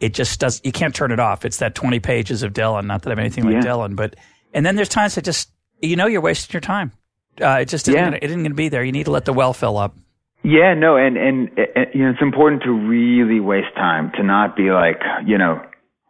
it 0.00 0.14
just 0.14 0.40
does. 0.40 0.60
You 0.64 0.72
can't 0.72 0.94
turn 0.94 1.10
it 1.10 1.20
off. 1.20 1.44
It's 1.44 1.58
that 1.58 1.74
20 1.74 2.00
pages 2.00 2.42
of 2.42 2.52
Dylan. 2.52 2.86
Not 2.86 3.02
that 3.02 3.12
I'm 3.12 3.18
anything 3.18 3.44
like 3.44 3.54
yeah. 3.54 3.70
Dylan, 3.70 3.96
but 3.96 4.16
and 4.52 4.64
then 4.64 4.76
there's 4.76 4.88
times 4.88 5.14
that 5.14 5.24
just 5.24 5.50
you 5.80 5.96
know 5.96 6.06
you're 6.06 6.20
wasting 6.20 6.52
your 6.54 6.60
time. 6.60 6.92
Uh, 7.40 7.58
it 7.60 7.68
just 7.68 7.88
isn't 7.88 7.98
yeah. 7.98 8.06
gonna, 8.06 8.16
it 8.16 8.24
isn't 8.24 8.40
going 8.40 8.52
to 8.52 8.56
be 8.56 8.68
there. 8.68 8.82
You 8.82 8.92
need 8.92 9.04
to 9.04 9.10
let 9.10 9.24
the 9.24 9.32
well 9.32 9.52
fill 9.52 9.76
up. 9.76 9.94
Yeah, 10.42 10.74
no, 10.74 10.96
and, 10.96 11.16
and 11.16 11.50
and 11.58 11.86
you 11.92 12.04
know 12.04 12.10
it's 12.10 12.22
important 12.22 12.62
to 12.62 12.70
really 12.70 13.40
waste 13.40 13.74
time 13.74 14.12
to 14.16 14.22
not 14.22 14.56
be 14.56 14.70
like 14.70 15.00
you 15.26 15.38
know 15.38 15.60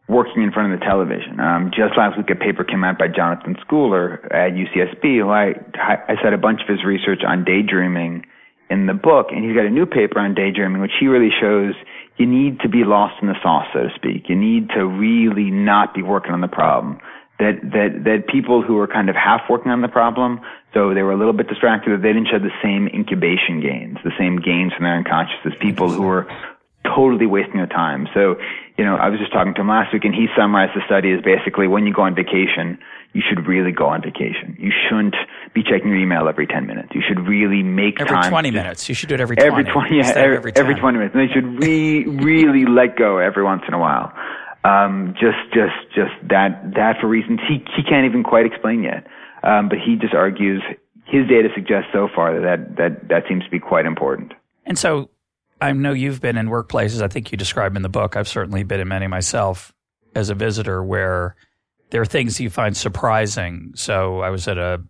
working 0.08 0.42
in 0.42 0.52
front 0.52 0.72
of 0.72 0.78
the 0.78 0.84
television. 0.84 1.40
Um, 1.40 1.70
just 1.70 1.96
last 1.96 2.16
week, 2.16 2.30
a 2.30 2.36
paper 2.36 2.62
came 2.62 2.84
out 2.84 2.98
by 2.98 3.08
Jonathan 3.08 3.56
Schooler 3.66 4.24
at 4.26 4.52
UCSB, 4.52 5.18
who 5.18 5.30
I 5.30 5.54
I 5.78 6.14
said 6.22 6.32
a 6.32 6.38
bunch 6.38 6.60
of 6.60 6.68
his 6.68 6.84
research 6.84 7.22
on 7.26 7.44
daydreaming 7.44 8.26
in 8.68 8.86
the 8.86 8.94
book, 8.94 9.28
and 9.30 9.44
he's 9.44 9.54
got 9.54 9.64
a 9.64 9.70
new 9.70 9.86
paper 9.86 10.18
on 10.18 10.34
daydreaming, 10.34 10.82
which 10.82 10.94
he 10.98 11.06
really 11.06 11.30
shows 11.40 11.74
you 12.16 12.26
need 12.26 12.60
to 12.60 12.68
be 12.68 12.84
lost 12.84 13.20
in 13.20 13.28
the 13.28 13.36
sauce, 13.42 13.66
so 13.72 13.82
to 13.84 13.94
speak. 13.94 14.28
You 14.28 14.36
need 14.36 14.70
to 14.70 14.86
really 14.86 15.50
not 15.50 15.94
be 15.94 16.02
working 16.02 16.32
on 16.32 16.40
the 16.40 16.48
problem. 16.48 16.98
That 17.38 17.60
that 17.62 18.04
that 18.04 18.28
people 18.28 18.62
who 18.62 18.78
are 18.78 18.86
kind 18.86 19.10
of 19.10 19.16
half 19.16 19.42
working 19.50 19.70
on 19.70 19.82
the 19.82 19.88
problem, 19.88 20.40
so 20.72 20.94
they 20.94 21.02
were 21.02 21.12
a 21.12 21.18
little 21.18 21.34
bit 21.34 21.48
distracted, 21.48 21.92
that 21.92 22.02
they 22.02 22.12
didn't 22.12 22.28
show 22.28 22.38
the 22.38 22.54
same 22.62 22.88
incubation 22.88 23.60
gains, 23.60 23.98
the 24.04 24.12
same 24.18 24.38
gains 24.40 24.72
from 24.72 24.84
their 24.84 24.96
unconscious 24.96 25.36
as 25.44 25.52
people 25.60 25.90
who 25.90 26.02
were 26.02 26.26
totally 26.84 27.26
wasting 27.26 27.56
their 27.56 27.66
time. 27.66 28.08
So, 28.14 28.36
you 28.78 28.84
know, 28.84 28.96
I 28.96 29.08
was 29.10 29.20
just 29.20 29.32
talking 29.32 29.54
to 29.54 29.60
him 29.60 29.68
last 29.68 29.92
week, 29.92 30.04
and 30.04 30.14
he 30.14 30.28
summarized 30.36 30.74
the 30.74 30.82
study 30.86 31.12
as 31.12 31.20
basically 31.20 31.68
when 31.68 31.86
you 31.86 31.92
go 31.92 32.02
on 32.02 32.14
vacation, 32.14 32.78
you 33.12 33.22
should 33.28 33.46
really 33.46 33.72
go 33.72 33.86
on 33.86 34.02
vacation. 34.02 34.56
You 34.58 34.70
shouldn't 34.70 35.16
be 35.54 35.62
checking 35.62 35.88
your 35.88 35.98
email 35.98 36.28
every 36.28 36.46
10 36.46 36.66
minutes. 36.66 36.90
You 36.94 37.02
should 37.06 37.26
really 37.26 37.62
make 37.62 38.00
every 38.00 38.08
time. 38.10 38.24
Every 38.24 38.30
20 38.30 38.50
minutes. 38.50 38.88
You 38.88 38.94
should 38.94 39.08
do 39.08 39.14
it 39.14 39.20
every 39.20 39.36
20. 39.36 39.48
Every 39.48 39.64
20, 39.64 39.96
yeah, 39.96 40.12
every, 40.16 40.36
every, 40.36 40.52
every 40.56 40.74
20 40.74 40.98
minutes. 40.98 41.14
And 41.14 41.28
you 41.28 41.34
should 41.34 41.62
re, 41.62 42.04
really 42.04 42.64
let 42.66 42.96
go 42.96 43.18
every 43.18 43.44
once 43.44 43.62
in 43.66 43.74
a 43.74 43.78
while. 43.78 44.12
Um, 44.64 45.14
just, 45.20 45.38
just, 45.54 45.94
just 45.94 46.12
that, 46.28 46.74
that 46.74 46.96
for 47.00 47.06
reasons 47.06 47.40
he, 47.48 47.64
he 47.76 47.82
can't 47.82 48.04
even 48.04 48.22
quite 48.22 48.46
explain 48.46 48.82
yet. 48.82 49.06
Um, 49.42 49.68
but 49.68 49.78
he 49.78 49.96
just 49.96 50.14
argues 50.14 50.62
his 51.04 51.28
data 51.28 51.48
suggests 51.54 51.88
so 51.92 52.08
far 52.14 52.40
that, 52.40 52.76
that, 52.76 53.08
that 53.08 53.22
seems 53.28 53.44
to 53.44 53.50
be 53.50 53.60
quite 53.60 53.86
important. 53.86 54.32
And 54.64 54.76
so 54.76 55.10
I 55.60 55.72
know 55.72 55.92
you've 55.92 56.20
been 56.20 56.36
in 56.36 56.48
workplaces. 56.48 57.00
I 57.00 57.08
think 57.08 57.30
you 57.30 57.38
describe 57.38 57.76
in 57.76 57.82
the 57.82 57.88
book. 57.88 58.16
I've 58.16 58.28
certainly 58.28 58.64
been 58.64 58.80
in 58.80 58.88
many 58.88 59.06
myself 59.06 59.72
as 60.14 60.30
a 60.30 60.34
visitor 60.34 60.82
where 60.82 61.36
there 61.90 62.00
are 62.00 62.06
things 62.06 62.40
you 62.40 62.50
find 62.50 62.76
surprising. 62.76 63.72
So 63.74 64.20
I 64.20 64.30
was 64.30 64.48
at 64.48 64.58
a 64.58 64.82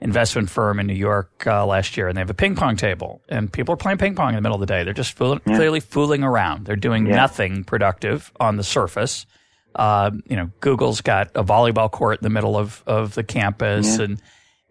investment 0.00 0.50
firm 0.50 0.78
in 0.78 0.86
New 0.86 0.94
York 0.94 1.46
uh, 1.46 1.64
last 1.66 1.96
year, 1.96 2.08
and 2.08 2.16
they 2.16 2.20
have 2.20 2.30
a 2.30 2.34
ping 2.34 2.54
pong 2.54 2.76
table, 2.76 3.22
and 3.28 3.52
people 3.52 3.72
are 3.72 3.78
playing 3.78 3.98
ping 3.98 4.14
pong 4.14 4.30
in 4.30 4.34
the 4.34 4.40
middle 4.40 4.56
of 4.56 4.60
the 4.60 4.66
day. 4.66 4.84
They're 4.84 4.92
just 4.92 5.18
yeah. 5.18 5.38
clearly 5.44 5.80
fooling 5.80 6.22
around. 6.22 6.66
They're 6.66 6.76
doing 6.76 7.06
yeah. 7.06 7.16
nothing 7.16 7.64
productive 7.64 8.32
on 8.38 8.56
the 8.56 8.64
surface. 8.64 9.26
Uh, 9.74 10.10
you 10.28 10.36
know, 10.36 10.50
Google's 10.60 11.00
got 11.00 11.30
a 11.34 11.44
volleyball 11.44 11.90
court 11.90 12.20
in 12.20 12.24
the 12.24 12.30
middle 12.30 12.56
of, 12.56 12.82
of 12.86 13.14
the 13.14 13.22
campus, 13.22 13.98
yeah. 13.98 14.04
and 14.04 14.22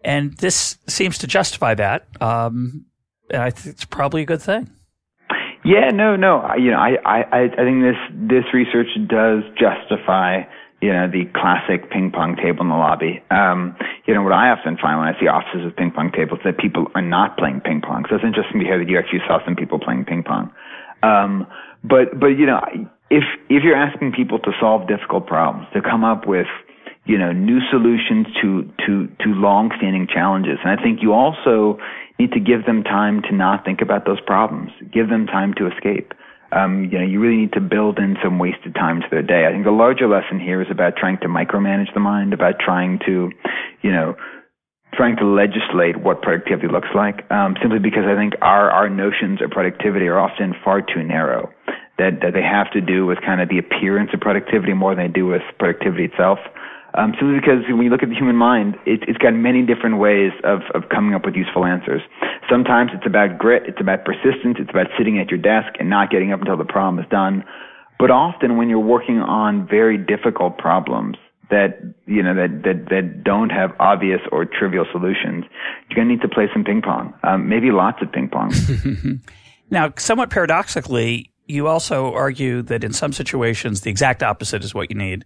and 0.04 0.36
this 0.36 0.78
seems 0.86 1.18
to 1.18 1.26
justify 1.26 1.74
that. 1.74 2.06
Um, 2.20 2.86
I 3.32 3.50
think 3.50 3.74
it's 3.74 3.84
probably 3.84 4.22
a 4.22 4.26
good 4.26 4.42
thing. 4.42 4.70
Yeah, 5.64 5.90
no, 5.90 6.14
no. 6.14 6.54
You 6.56 6.70
know, 6.70 6.78
I, 6.78 6.96
I, 7.04 7.44
I 7.44 7.64
think 7.64 7.82
this 7.82 7.96
this 8.12 8.44
research 8.54 8.86
does 9.08 9.42
justify 9.58 10.42
you 10.80 10.92
know, 10.92 11.08
the 11.08 11.24
classic 11.34 11.90
ping 11.90 12.10
pong 12.12 12.36
table 12.36 12.60
in 12.60 12.68
the 12.68 12.76
lobby. 12.76 13.22
Um, 13.30 13.76
you 14.06 14.14
know, 14.14 14.22
what 14.22 14.32
I 14.32 14.50
often 14.50 14.76
find 14.76 14.98
when 14.98 15.08
I 15.08 15.18
see 15.18 15.26
offices 15.26 15.64
with 15.64 15.76
ping 15.76 15.90
pong 15.90 16.12
tables 16.12 16.40
that 16.44 16.58
people 16.58 16.88
are 16.94 17.02
not 17.02 17.38
playing 17.38 17.60
ping 17.62 17.80
pong. 17.80 18.04
So 18.08 18.16
it's 18.16 18.24
interesting 18.24 18.60
to 18.60 18.66
hear 18.66 18.78
that 18.78 18.88
you 18.88 18.98
actually 18.98 19.24
saw 19.26 19.42
some 19.44 19.56
people 19.56 19.78
playing 19.78 20.04
ping 20.04 20.22
pong. 20.22 20.52
Um, 21.02 21.46
but, 21.82 22.20
but, 22.20 22.36
you 22.36 22.46
know, 22.46 22.60
if, 23.10 23.24
if 23.48 23.62
you're 23.64 23.76
asking 23.76 24.12
people 24.12 24.38
to 24.40 24.52
solve 24.60 24.86
difficult 24.88 25.26
problems, 25.26 25.66
to 25.72 25.80
come 25.80 26.04
up 26.04 26.26
with, 26.26 26.48
you 27.06 27.16
know, 27.16 27.32
new 27.32 27.60
solutions 27.70 28.26
to, 28.42 28.70
to, 28.84 29.06
to 29.20 29.28
long-standing 29.28 30.08
challenges, 30.12 30.58
and 30.62 30.78
I 30.78 30.82
think 30.82 31.00
you 31.00 31.12
also 31.12 31.78
need 32.18 32.32
to 32.32 32.40
give 32.40 32.66
them 32.66 32.82
time 32.82 33.22
to 33.22 33.32
not 33.34 33.64
think 33.64 33.80
about 33.80 34.04
those 34.04 34.20
problems. 34.20 34.72
Give 34.92 35.08
them 35.08 35.26
time 35.26 35.54
to 35.54 35.70
escape 35.70 36.12
um, 36.52 36.84
you 36.84 36.98
know, 36.98 37.04
you 37.04 37.20
really 37.20 37.36
need 37.36 37.52
to 37.52 37.60
build 37.60 37.98
in 37.98 38.16
some 38.22 38.38
wasted 38.38 38.74
time 38.74 39.00
to 39.00 39.06
their 39.10 39.22
day. 39.22 39.46
I 39.46 39.52
think 39.52 39.64
the 39.64 39.70
larger 39.72 40.08
lesson 40.08 40.38
here 40.38 40.62
is 40.62 40.68
about 40.70 40.96
trying 40.96 41.18
to 41.18 41.28
micromanage 41.28 41.92
the 41.94 42.00
mind, 42.00 42.32
about 42.32 42.58
trying 42.60 43.00
to, 43.06 43.30
you 43.82 43.92
know, 43.92 44.16
trying 44.94 45.16
to 45.16 45.26
legislate 45.26 45.96
what 45.96 46.22
productivity 46.22 46.68
looks 46.68 46.88
like. 46.94 47.30
Um, 47.30 47.56
simply 47.60 47.78
because 47.78 48.04
I 48.06 48.14
think 48.14 48.34
our 48.42 48.70
our 48.70 48.88
notions 48.88 49.42
of 49.42 49.50
productivity 49.50 50.06
are 50.06 50.18
often 50.18 50.54
far 50.64 50.80
too 50.80 51.02
narrow. 51.02 51.50
That 51.98 52.20
that 52.22 52.32
they 52.32 52.42
have 52.42 52.70
to 52.72 52.80
do 52.80 53.06
with 53.06 53.18
kind 53.24 53.40
of 53.40 53.48
the 53.48 53.58
appearance 53.58 54.10
of 54.14 54.20
productivity 54.20 54.72
more 54.72 54.94
than 54.94 55.06
they 55.06 55.12
do 55.12 55.26
with 55.26 55.42
productivity 55.58 56.04
itself. 56.04 56.38
Um, 56.96 57.12
simply 57.20 57.38
because 57.38 57.60
when 57.68 57.82
you 57.82 57.90
look 57.90 58.02
at 58.02 58.08
the 58.08 58.14
human 58.14 58.36
mind, 58.36 58.76
it, 58.86 59.04
it's 59.06 59.18
got 59.18 59.34
many 59.34 59.62
different 59.62 59.98
ways 59.98 60.32
of, 60.44 60.60
of 60.74 60.88
coming 60.88 61.14
up 61.14 61.26
with 61.26 61.34
useful 61.34 61.64
answers. 61.66 62.00
Sometimes 62.50 62.90
it's 62.94 63.06
about 63.06 63.38
grit, 63.38 63.64
it's 63.66 63.80
about 63.80 64.04
persistence, 64.04 64.56
it's 64.58 64.70
about 64.70 64.86
sitting 64.96 65.18
at 65.18 65.28
your 65.28 65.38
desk 65.38 65.76
and 65.78 65.90
not 65.90 66.10
getting 66.10 66.32
up 66.32 66.40
until 66.40 66.56
the 66.56 66.64
problem 66.64 66.98
is 67.02 67.08
done. 67.10 67.44
But 67.98 68.10
often 68.10 68.56
when 68.56 68.68
you're 68.68 68.78
working 68.78 69.18
on 69.18 69.66
very 69.68 69.98
difficult 69.98 70.58
problems 70.58 71.16
that, 71.50 71.78
you 72.06 72.22
know, 72.22 72.34
that, 72.34 72.62
that, 72.64 72.88
that 72.90 73.24
don't 73.24 73.50
have 73.50 73.70
obvious 73.78 74.20
or 74.32 74.44
trivial 74.44 74.86
solutions, 74.90 75.44
you're 75.88 75.96
going 75.96 76.08
to 76.08 76.14
need 76.14 76.22
to 76.22 76.28
play 76.28 76.48
some 76.52 76.64
ping 76.64 76.82
pong. 76.82 77.14
Um, 77.22 77.48
maybe 77.48 77.70
lots 77.70 78.02
of 78.02 78.10
ping 78.10 78.28
pong. 78.28 78.52
now, 79.70 79.92
somewhat 79.96 80.30
paradoxically, 80.30 81.30
you 81.46 81.68
also 81.68 82.12
argue 82.12 82.62
that 82.62 82.84
in 82.84 82.92
some 82.92 83.12
situations 83.12 83.82
the 83.82 83.90
exact 83.90 84.22
opposite 84.22 84.64
is 84.64 84.74
what 84.74 84.90
you 84.90 84.96
need. 84.96 85.24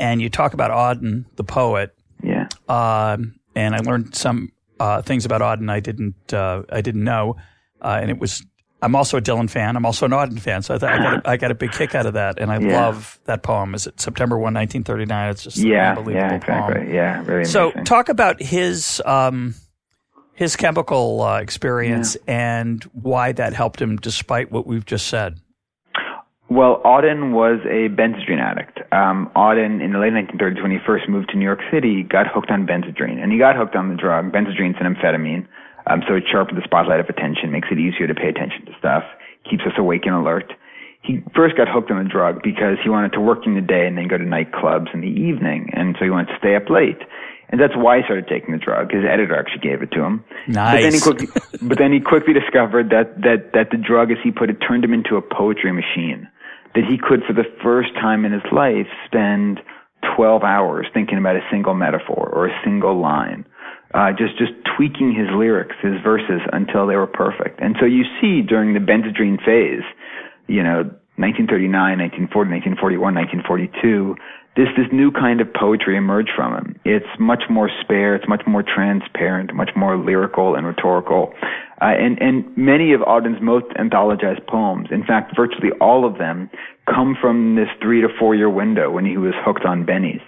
And 0.00 0.20
you 0.20 0.30
talk 0.30 0.54
about 0.54 0.70
Auden, 0.70 1.26
the 1.36 1.44
poet. 1.44 1.94
Yeah. 2.22 2.48
Um, 2.68 3.38
and 3.54 3.74
I 3.74 3.78
learned 3.78 4.14
some 4.14 4.52
uh, 4.80 5.02
things 5.02 5.24
about 5.26 5.42
Auden 5.42 5.70
I 5.70 5.80
didn't 5.80 6.32
uh, 6.32 6.62
I 6.70 6.80
didn't 6.80 7.04
know, 7.04 7.36
uh, 7.80 7.98
and 8.00 8.10
it 8.10 8.18
was. 8.18 8.44
I'm 8.82 8.96
also 8.96 9.18
a 9.18 9.20
Dylan 9.20 9.50
fan. 9.50 9.76
I'm 9.76 9.84
also 9.84 10.06
an 10.06 10.12
Auden 10.12 10.40
fan, 10.40 10.62
so 10.62 10.72
I, 10.72 10.76
I, 10.76 10.78
got, 10.78 11.14
a, 11.14 11.28
I 11.28 11.36
got 11.36 11.50
a 11.50 11.54
big 11.54 11.70
kick 11.70 11.94
out 11.94 12.06
of 12.06 12.14
that, 12.14 12.38
and 12.38 12.50
I 12.50 12.58
yeah. 12.58 12.86
love 12.86 13.20
that 13.26 13.42
poem. 13.42 13.74
Is 13.74 13.86
it 13.86 14.00
September 14.00 14.36
1, 14.36 14.54
1939? 14.54 15.30
It's 15.30 15.42
just 15.42 15.58
yeah, 15.58 15.90
unbelievable 15.90 16.26
yeah, 16.26 16.34
exactly. 16.34 16.74
poem. 16.76 16.94
Yeah, 16.94 17.22
very. 17.22 17.44
So 17.44 17.64
amazing. 17.72 17.84
talk 17.84 18.08
about 18.08 18.40
his 18.40 19.02
um, 19.04 19.54
his 20.32 20.56
chemical 20.56 21.20
uh, 21.20 21.40
experience 21.40 22.16
yeah. 22.26 22.62
and 22.62 22.84
why 22.94 23.32
that 23.32 23.52
helped 23.52 23.82
him, 23.82 23.98
despite 23.98 24.50
what 24.50 24.66
we've 24.66 24.86
just 24.86 25.08
said. 25.08 25.38
Well, 26.50 26.82
Auden 26.84 27.30
was 27.30 27.62
a 27.62 27.86
Benzedrine 27.94 28.42
addict. 28.42 28.82
Um, 28.90 29.30
Auden, 29.36 29.78
in 29.78 29.92
the 29.94 30.02
late 30.02 30.10
1930s, 30.10 30.60
when 30.60 30.72
he 30.72 30.78
first 30.84 31.08
moved 31.08 31.30
to 31.30 31.38
New 31.38 31.44
York 31.44 31.62
City, 31.70 32.02
got 32.02 32.26
hooked 32.26 32.50
on 32.50 32.66
Benzedrine. 32.66 33.22
and 33.22 33.30
he 33.30 33.38
got 33.38 33.54
hooked 33.54 33.76
on 33.76 33.88
the 33.88 33.94
drug. 33.94 34.32
Benzedrine's 34.32 34.74
an 34.82 34.92
amphetamine, 34.92 35.46
um, 35.86 36.02
so 36.08 36.16
it 36.16 36.24
sharpens 36.26 36.58
the 36.58 36.64
spotlight 36.66 36.98
of 36.98 37.06
attention, 37.06 37.52
makes 37.52 37.68
it 37.70 37.78
easier 37.78 38.08
to 38.08 38.14
pay 38.16 38.26
attention 38.26 38.66
to 38.66 38.72
stuff, 38.80 39.04
keeps 39.48 39.62
us 39.62 39.78
awake 39.78 40.02
and 40.06 40.14
alert. 40.16 40.52
He 41.02 41.22
first 41.36 41.56
got 41.56 41.68
hooked 41.68 41.92
on 41.92 42.02
the 42.02 42.10
drug 42.10 42.42
because 42.42 42.82
he 42.82 42.90
wanted 42.90 43.12
to 43.12 43.20
work 43.20 43.46
in 43.46 43.54
the 43.54 43.62
day 43.62 43.86
and 43.86 43.96
then 43.96 44.08
go 44.08 44.18
to 44.18 44.24
nightclubs 44.24 44.92
in 44.92 45.02
the 45.02 45.14
evening, 45.14 45.70
and 45.72 45.94
so 46.00 46.04
he 46.04 46.10
wanted 46.10 46.34
to 46.34 46.38
stay 46.38 46.56
up 46.56 46.68
late. 46.68 46.98
And 47.50 47.60
that's 47.60 47.76
why 47.76 47.98
he 47.98 48.02
started 48.04 48.26
taking 48.26 48.50
the 48.50 48.58
drug. 48.58 48.90
His 48.90 49.04
editor 49.06 49.38
actually 49.38 49.62
gave 49.62 49.82
it 49.82 49.90
to 49.92 50.02
him. 50.02 50.24
Nice. 50.48 50.74
But 50.74 50.82
then 50.82 50.94
he 50.94 51.00
quickly, 51.00 51.26
but 51.62 51.78
then 51.78 51.92
he 51.92 52.00
quickly 52.00 52.34
discovered 52.34 52.90
that, 52.90 53.22
that, 53.22 53.54
that 53.54 53.70
the 53.70 53.78
drug, 53.78 54.10
as 54.10 54.18
he 54.22 54.32
put 54.32 54.50
it, 54.50 54.58
turned 54.66 54.82
him 54.84 54.92
into 54.92 55.14
a 55.14 55.22
poetry 55.22 55.70
machine 55.70 56.26
that 56.74 56.84
he 56.84 56.98
could, 56.98 57.22
for 57.26 57.32
the 57.32 57.44
first 57.62 57.94
time 57.94 58.24
in 58.24 58.32
his 58.32 58.46
life, 58.52 58.86
spend 59.06 59.60
12 60.16 60.42
hours 60.42 60.86
thinking 60.94 61.18
about 61.18 61.36
a 61.36 61.44
single 61.50 61.74
metaphor 61.74 62.30
or 62.32 62.46
a 62.46 62.60
single 62.64 63.00
line. 63.00 63.44
Uh, 63.92 64.12
just 64.12 64.38
just 64.38 64.52
tweaking 64.76 65.12
his 65.12 65.26
lyrics, 65.34 65.74
his 65.82 66.00
verses 66.04 66.40
until 66.52 66.86
they 66.86 66.94
were 66.94 67.08
perfect. 67.08 67.60
And 67.60 67.74
so 67.80 67.86
you 67.86 68.04
see 68.20 68.40
during 68.40 68.72
the 68.72 68.78
Benzedrine 68.78 69.42
phase, 69.44 69.82
you 70.46 70.62
know, 70.62 70.86
1939, 71.18 71.98
1940, 72.30 72.72
1941, 72.78 73.42
1942, 73.42 74.14
this 74.56 74.68
this 74.76 74.86
new 74.92 75.10
kind 75.10 75.40
of 75.40 75.52
poetry 75.52 75.96
emerged 75.96 76.30
from 76.34 76.54
him. 76.54 76.80
It's 76.84 77.06
much 77.18 77.44
more 77.48 77.70
spare, 77.80 78.14
it's 78.14 78.28
much 78.28 78.42
more 78.46 78.62
transparent, 78.62 79.54
much 79.54 79.70
more 79.76 79.96
lyrical 79.96 80.54
and 80.54 80.66
rhetorical. 80.66 81.32
Uh, 81.80 81.94
and, 81.98 82.20
and 82.20 82.44
many 82.58 82.92
of 82.92 83.00
Auden's 83.00 83.40
most 83.40 83.66
anthologized 83.78 84.46
poems, 84.46 84.88
in 84.90 85.02
fact, 85.02 85.34
virtually 85.34 85.70
all 85.80 86.04
of 86.04 86.18
them, 86.18 86.50
come 86.84 87.16
from 87.18 87.54
this 87.54 87.68
three 87.80 88.02
to 88.02 88.08
four 88.18 88.34
year 88.34 88.50
window 88.50 88.90
when 88.90 89.06
he 89.06 89.16
was 89.16 89.32
hooked 89.44 89.64
on 89.64 89.86
bennies. 89.86 90.20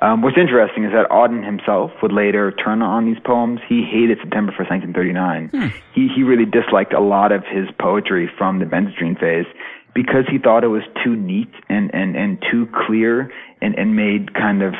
Um, 0.00 0.22
what's 0.22 0.36
interesting 0.36 0.84
is 0.84 0.92
that 0.92 1.08
Auden 1.10 1.44
himself 1.44 1.92
would 2.02 2.12
later 2.12 2.50
turn 2.50 2.82
on 2.82 3.06
these 3.06 3.20
poems. 3.24 3.60
He 3.68 3.84
hated 3.84 4.18
September 4.20 4.50
1st, 4.52 4.90
1939. 4.92 5.48
Hmm. 5.48 5.68
He, 5.94 6.08
he 6.08 6.22
really 6.22 6.44
disliked 6.44 6.92
a 6.92 7.00
lot 7.00 7.30
of 7.30 7.44
his 7.44 7.68
poetry 7.78 8.30
from 8.36 8.58
the 8.58 8.64
Benzedrine 8.64 9.18
phase 9.18 9.46
because 9.94 10.24
he 10.30 10.38
thought 10.38 10.64
it 10.64 10.68
was 10.68 10.82
too 11.04 11.16
neat 11.16 11.52
and, 11.68 11.94
and, 11.94 12.16
and 12.16 12.42
too 12.50 12.66
clear 12.86 13.30
and, 13.60 13.74
and 13.74 13.96
made 13.96 14.34
kind 14.34 14.62
of 14.62 14.74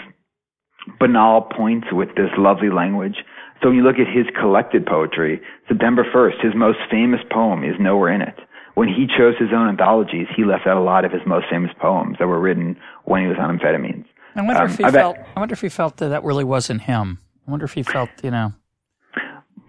banal 0.99 1.43
points 1.43 1.89
with 1.93 2.09
this 2.17 2.31
lovely 2.39 2.71
language. 2.71 3.17
So 3.61 3.69
when 3.69 3.77
you 3.77 3.85
look 3.85 3.97
at 3.97 4.13
his 4.13 4.27
collected 4.39 4.87
poetry, 4.87 5.41
September 5.69 6.05
1st, 6.05 6.43
his 6.43 6.55
most 6.57 6.79
famous 6.91 7.21
poem 7.31 7.63
is 7.63 7.75
nowhere 7.79 8.13
in 8.13 8.23
it. 8.23 8.35
When 8.75 8.89
he 8.89 9.07
chose 9.07 9.35
his 9.39 9.51
own 9.55 9.69
anthologies, 9.69 10.27
he 10.35 10.45
left 10.45 10.67
out 10.67 10.77
a 10.77 10.81
lot 10.81 11.05
of 11.05 11.13
his 11.13 11.21
most 11.27 11.47
famous 11.51 11.71
poems 11.79 12.17
that 12.19 12.27
were 12.27 12.41
written 12.41 12.77
when 13.05 13.23
he 13.23 13.29
was 13.29 13.37
on 13.39 13.59
amphetamines. 13.59 14.07
I 14.35 14.43
wonder 14.43 14.63
um, 14.63 14.71
if 14.71 14.79
he 14.79 14.85
I 14.85 14.91
felt. 14.91 15.17
Bet, 15.17 15.29
I 15.37 15.41
wonder 15.41 15.53
if 15.53 15.61
he 15.61 15.69
felt 15.69 15.99
that 15.99 16.09
that 16.09 16.25
really 16.25 16.45
wasn't 16.45 16.83
him. 16.83 17.19
I 17.47 17.51
wonder 17.51 17.67
if 17.67 17.75
he 17.75 17.83
felt, 17.83 18.09
you 18.23 18.31
know. 18.31 18.55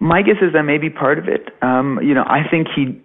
My 0.00 0.22
guess 0.22 0.36
is 0.40 0.52
that 0.54 0.62
maybe 0.62 0.90
part 0.90 1.18
of 1.18 1.28
it. 1.28 1.50
Um, 1.62 2.00
you 2.02 2.14
know, 2.14 2.24
I 2.26 2.48
think 2.50 2.68
he, 2.74 3.00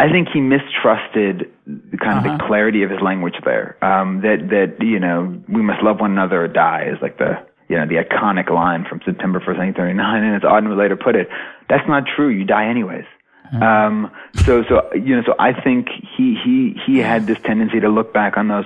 I 0.00 0.10
think 0.10 0.28
he 0.32 0.40
mistrusted 0.40 1.50
the 1.66 1.96
kind 1.96 2.18
uh-huh. 2.18 2.32
of 2.32 2.38
the 2.38 2.44
clarity 2.46 2.82
of 2.84 2.90
his 2.90 3.00
language 3.00 3.34
there. 3.44 3.76
Um, 3.82 4.20
that 4.22 4.48
that 4.50 4.84
you 4.84 5.00
know, 5.00 5.42
we 5.48 5.62
must 5.62 5.82
love 5.82 6.00
one 6.00 6.12
another 6.12 6.44
or 6.44 6.48
die 6.48 6.88
is 6.92 6.98
like 7.02 7.18
the 7.18 7.38
you 7.68 7.76
know, 7.76 7.86
the 7.86 7.96
iconic 7.96 8.50
line 8.50 8.84
from 8.88 9.00
September 9.04 9.40
1st, 9.40 9.76
1939, 9.76 10.24
and 10.24 10.36
as 10.36 10.42
Auden 10.42 10.68
would 10.70 10.78
later 10.78 10.96
put 10.96 11.14
it, 11.14 11.28
that's 11.68 11.86
not 11.86 12.04
true. 12.06 12.28
You 12.28 12.44
die 12.44 12.66
anyways. 12.66 13.04
Mm-hmm. 13.52 13.62
Um, 13.62 14.12
so, 14.44 14.64
so, 14.64 14.90
you 14.94 15.16
know, 15.16 15.22
so 15.24 15.34
I 15.38 15.52
think 15.52 15.88
he, 16.16 16.34
he, 16.42 16.76
he 16.86 16.98
had 16.98 17.26
this 17.26 17.38
tendency 17.44 17.80
to 17.80 17.88
look 17.88 18.12
back 18.12 18.36
on 18.36 18.48
those, 18.48 18.64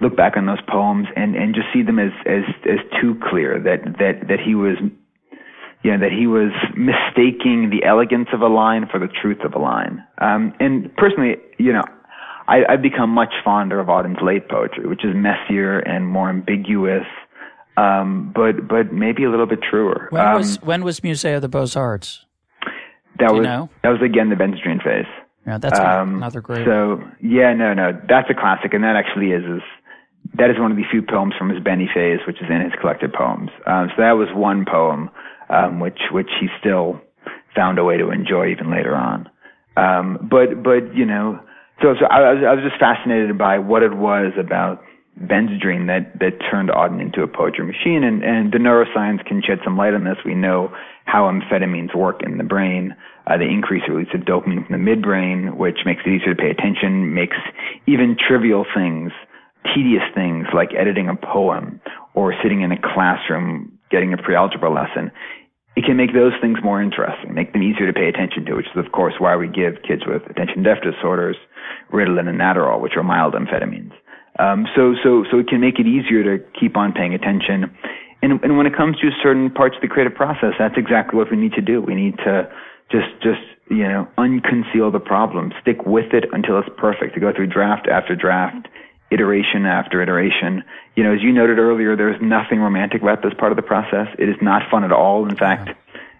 look 0.00 0.16
back 0.16 0.36
on 0.36 0.46
those 0.46 0.60
poems 0.68 1.08
and, 1.16 1.34
and 1.36 1.54
just 1.54 1.68
see 1.72 1.82
them 1.82 1.98
as, 1.98 2.12
as, 2.26 2.44
as 2.68 2.78
too 3.00 3.18
clear 3.30 3.58
that, 3.60 3.98
that, 3.98 4.28
that 4.28 4.40
he 4.40 4.54
was, 4.54 4.76
you 5.82 5.92
know, 5.92 5.98
that 5.98 6.12
he 6.12 6.26
was 6.26 6.52
mistaking 6.76 7.70
the 7.70 7.86
elegance 7.86 8.28
of 8.32 8.40
a 8.40 8.48
line 8.48 8.86
for 8.90 8.98
the 8.98 9.08
truth 9.08 9.38
of 9.44 9.54
a 9.54 9.58
line. 9.58 10.02
Um, 10.18 10.52
and 10.58 10.94
personally, 10.96 11.36
you 11.58 11.72
know, 11.72 11.84
I, 12.48 12.64
I've 12.68 12.82
become 12.82 13.10
much 13.10 13.34
fonder 13.44 13.78
of 13.80 13.88
Auden's 13.88 14.18
late 14.22 14.48
poetry, 14.48 14.86
which 14.86 15.04
is 15.04 15.14
messier 15.14 15.78
and 15.78 16.06
more 16.06 16.28
ambiguous 16.28 17.06
um, 17.76 18.32
but 18.34 18.66
but 18.68 18.92
maybe 18.92 19.24
a 19.24 19.30
little 19.30 19.46
bit 19.46 19.60
truer. 19.62 20.08
When 20.10 20.24
um, 20.24 20.34
was 20.34 20.56
when 20.62 20.84
was 20.84 21.00
Musée 21.00 21.36
of 21.36 21.42
the 21.42 21.48
Beaux 21.48 21.68
Arts? 21.76 22.24
That 23.18 23.32
was 23.32 23.44
know? 23.44 23.70
that 23.82 23.90
was 23.90 24.00
again 24.02 24.30
the 24.30 24.36
Benzedrine 24.36 24.82
phase. 24.82 25.06
Yeah, 25.46 25.58
that's 25.58 25.78
um, 25.78 26.16
another 26.16 26.40
great. 26.40 26.66
So 26.66 27.02
yeah, 27.20 27.52
no, 27.54 27.74
no, 27.74 27.92
that's 28.08 28.28
a 28.30 28.34
classic, 28.34 28.74
and 28.74 28.82
that 28.84 28.96
actually 28.96 29.30
is 29.30 29.44
is 29.44 29.62
that 30.34 30.50
is 30.50 30.58
one 30.58 30.70
of 30.70 30.76
the 30.76 30.84
few 30.90 31.02
poems 31.02 31.34
from 31.38 31.50
his 31.50 31.62
Benny 31.62 31.88
phase, 31.92 32.20
which 32.26 32.36
is 32.36 32.48
in 32.50 32.60
his 32.62 32.72
collected 32.80 33.12
poems. 33.12 33.50
Um, 33.66 33.88
so 33.94 34.02
that 34.02 34.12
was 34.12 34.28
one 34.34 34.64
poem 34.64 35.10
um, 35.50 35.80
which 35.80 36.00
which 36.10 36.30
he 36.40 36.48
still 36.60 37.00
found 37.54 37.78
a 37.78 37.84
way 37.84 37.96
to 37.96 38.10
enjoy 38.10 38.48
even 38.48 38.70
later 38.70 38.94
on. 38.94 39.28
Um, 39.76 40.28
but 40.30 40.62
but 40.62 40.94
you 40.94 41.04
know, 41.04 41.40
so 41.82 41.94
so 41.98 42.06
I, 42.06 42.20
I 42.20 42.32
was 42.34 42.44
I 42.46 42.54
was 42.54 42.64
just 42.64 42.80
fascinated 42.80 43.36
by 43.38 43.58
what 43.58 43.82
it 43.82 43.94
was 43.94 44.32
about 44.38 44.82
Benzedrine 45.20 45.86
that, 45.88 46.18
that 46.20 46.36
turned 46.50 46.68
Auden 46.68 47.00
into 47.00 47.22
a 47.22 47.26
poetry 47.26 47.64
machine. 47.64 48.04
And, 48.04 48.22
and 48.22 48.52
the 48.52 48.58
neuroscience 48.58 49.24
can 49.24 49.42
shed 49.42 49.58
some 49.64 49.76
light 49.76 49.94
on 49.94 50.04
this. 50.04 50.18
We 50.24 50.34
know 50.34 50.72
how 51.06 51.24
amphetamines 51.24 51.96
work 51.96 52.20
in 52.22 52.36
the 52.36 52.44
brain. 52.44 52.94
Uh, 53.26 53.38
they 53.38 53.46
increase 53.46 53.82
release 53.88 54.12
of 54.14 54.20
dopamine 54.20 54.66
from 54.66 54.84
the 54.84 54.90
midbrain, 54.90 55.56
which 55.56 55.78
makes 55.86 56.02
it 56.04 56.10
easier 56.10 56.34
to 56.34 56.40
pay 56.40 56.50
attention, 56.50 57.14
makes 57.14 57.36
even 57.86 58.16
trivial 58.16 58.66
things, 58.74 59.10
tedious 59.74 60.04
things 60.14 60.46
like 60.54 60.70
editing 60.78 61.08
a 61.08 61.16
poem 61.16 61.80
or 62.14 62.34
sitting 62.42 62.60
in 62.60 62.70
a 62.70 62.80
classroom 62.80 63.75
getting 63.90 64.12
a 64.12 64.16
pre-algebra 64.16 64.72
lesson. 64.72 65.10
It 65.76 65.84
can 65.84 65.96
make 65.96 66.14
those 66.14 66.32
things 66.40 66.58
more 66.64 66.80
interesting, 66.80 67.34
make 67.34 67.52
them 67.52 67.62
easier 67.62 67.86
to 67.86 67.92
pay 67.92 68.08
attention 68.08 68.46
to, 68.46 68.54
which 68.54 68.66
is 68.66 68.84
of 68.84 68.92
course 68.92 69.14
why 69.18 69.36
we 69.36 69.46
give 69.46 69.82
kids 69.86 70.02
with 70.06 70.22
attention 70.30 70.62
deficit 70.62 70.94
disorders 70.94 71.36
Ritalin 71.92 72.28
and 72.28 72.40
Adderall, 72.40 72.80
which 72.80 72.96
are 72.96 73.02
mild 73.02 73.34
amphetamines. 73.34 73.92
Um, 74.38 74.66
so, 74.74 74.94
so, 75.02 75.24
so 75.30 75.38
it 75.38 75.48
can 75.48 75.60
make 75.60 75.78
it 75.78 75.86
easier 75.86 76.22
to 76.24 76.44
keep 76.58 76.76
on 76.76 76.92
paying 76.92 77.14
attention. 77.14 77.76
And, 78.22 78.42
and 78.42 78.56
when 78.56 78.66
it 78.66 78.76
comes 78.76 78.96
to 79.00 79.10
certain 79.22 79.50
parts 79.50 79.76
of 79.76 79.82
the 79.82 79.88
creative 79.88 80.14
process, 80.14 80.52
that's 80.58 80.76
exactly 80.76 81.16
what 81.18 81.30
we 81.30 81.36
need 81.36 81.52
to 81.52 81.62
do. 81.62 81.80
We 81.80 81.94
need 81.94 82.16
to 82.18 82.48
just, 82.90 83.08
just, 83.22 83.40
you 83.70 83.84
know, 83.84 84.08
unconceal 84.18 84.92
the 84.92 85.00
problem, 85.00 85.52
stick 85.60 85.84
with 85.86 86.12
it 86.12 86.24
until 86.32 86.58
it's 86.58 86.68
perfect, 86.76 87.14
to 87.14 87.20
go 87.20 87.32
through 87.34 87.48
draft 87.48 87.88
after 87.88 88.14
draft, 88.14 88.68
iteration 89.10 89.66
after 89.66 90.02
iteration. 90.02 90.62
You 90.94 91.04
know, 91.04 91.14
as 91.14 91.22
you 91.22 91.32
noted 91.32 91.58
earlier, 91.58 91.96
there's 91.96 92.20
nothing 92.20 92.60
romantic 92.60 93.02
about 93.02 93.22
this 93.22 93.32
part 93.38 93.52
of 93.52 93.56
the 93.56 93.62
process. 93.62 94.08
It 94.18 94.28
is 94.28 94.36
not 94.40 94.62
fun 94.70 94.84
at 94.84 94.92
all. 94.92 95.28
In 95.28 95.36
fact, 95.36 95.70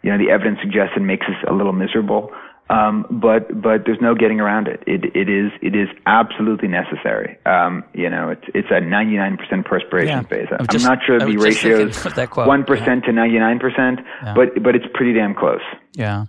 you 0.02 0.10
know, 0.10 0.18
the 0.18 0.30
evidence 0.30 0.58
suggests 0.60 0.94
it 0.96 1.00
makes 1.00 1.26
us 1.26 1.36
a 1.48 1.52
little 1.52 1.72
miserable. 1.72 2.32
Um, 2.68 3.06
but 3.10 3.62
but 3.62 3.84
there's 3.86 4.00
no 4.00 4.16
getting 4.16 4.40
around 4.40 4.66
it. 4.66 4.82
It 4.88 5.04
it 5.14 5.28
is 5.28 5.52
it 5.62 5.76
is 5.76 5.88
absolutely 6.04 6.66
necessary. 6.66 7.38
Um, 7.46 7.84
you 7.94 8.10
know, 8.10 8.30
it's 8.30 8.42
it's 8.54 8.68
a 8.70 8.80
99% 8.80 9.64
perspiration 9.64 10.08
yeah. 10.08 10.22
phase. 10.22 10.48
I'm, 10.50 10.66
just, 10.66 10.84
not 10.84 10.98
sure 11.06 11.20
the 11.20 11.36
ratio 11.36 11.86
is 11.86 12.04
one 12.34 12.64
percent 12.64 13.04
yeah. 13.04 13.10
to 13.10 13.12
99 13.12 13.58
percent, 13.60 14.00
yeah. 14.22 14.34
but 14.34 14.60
but 14.64 14.74
it's 14.74 14.86
pretty 14.94 15.12
damn 15.12 15.34
close. 15.34 15.60
Yeah, 15.92 16.24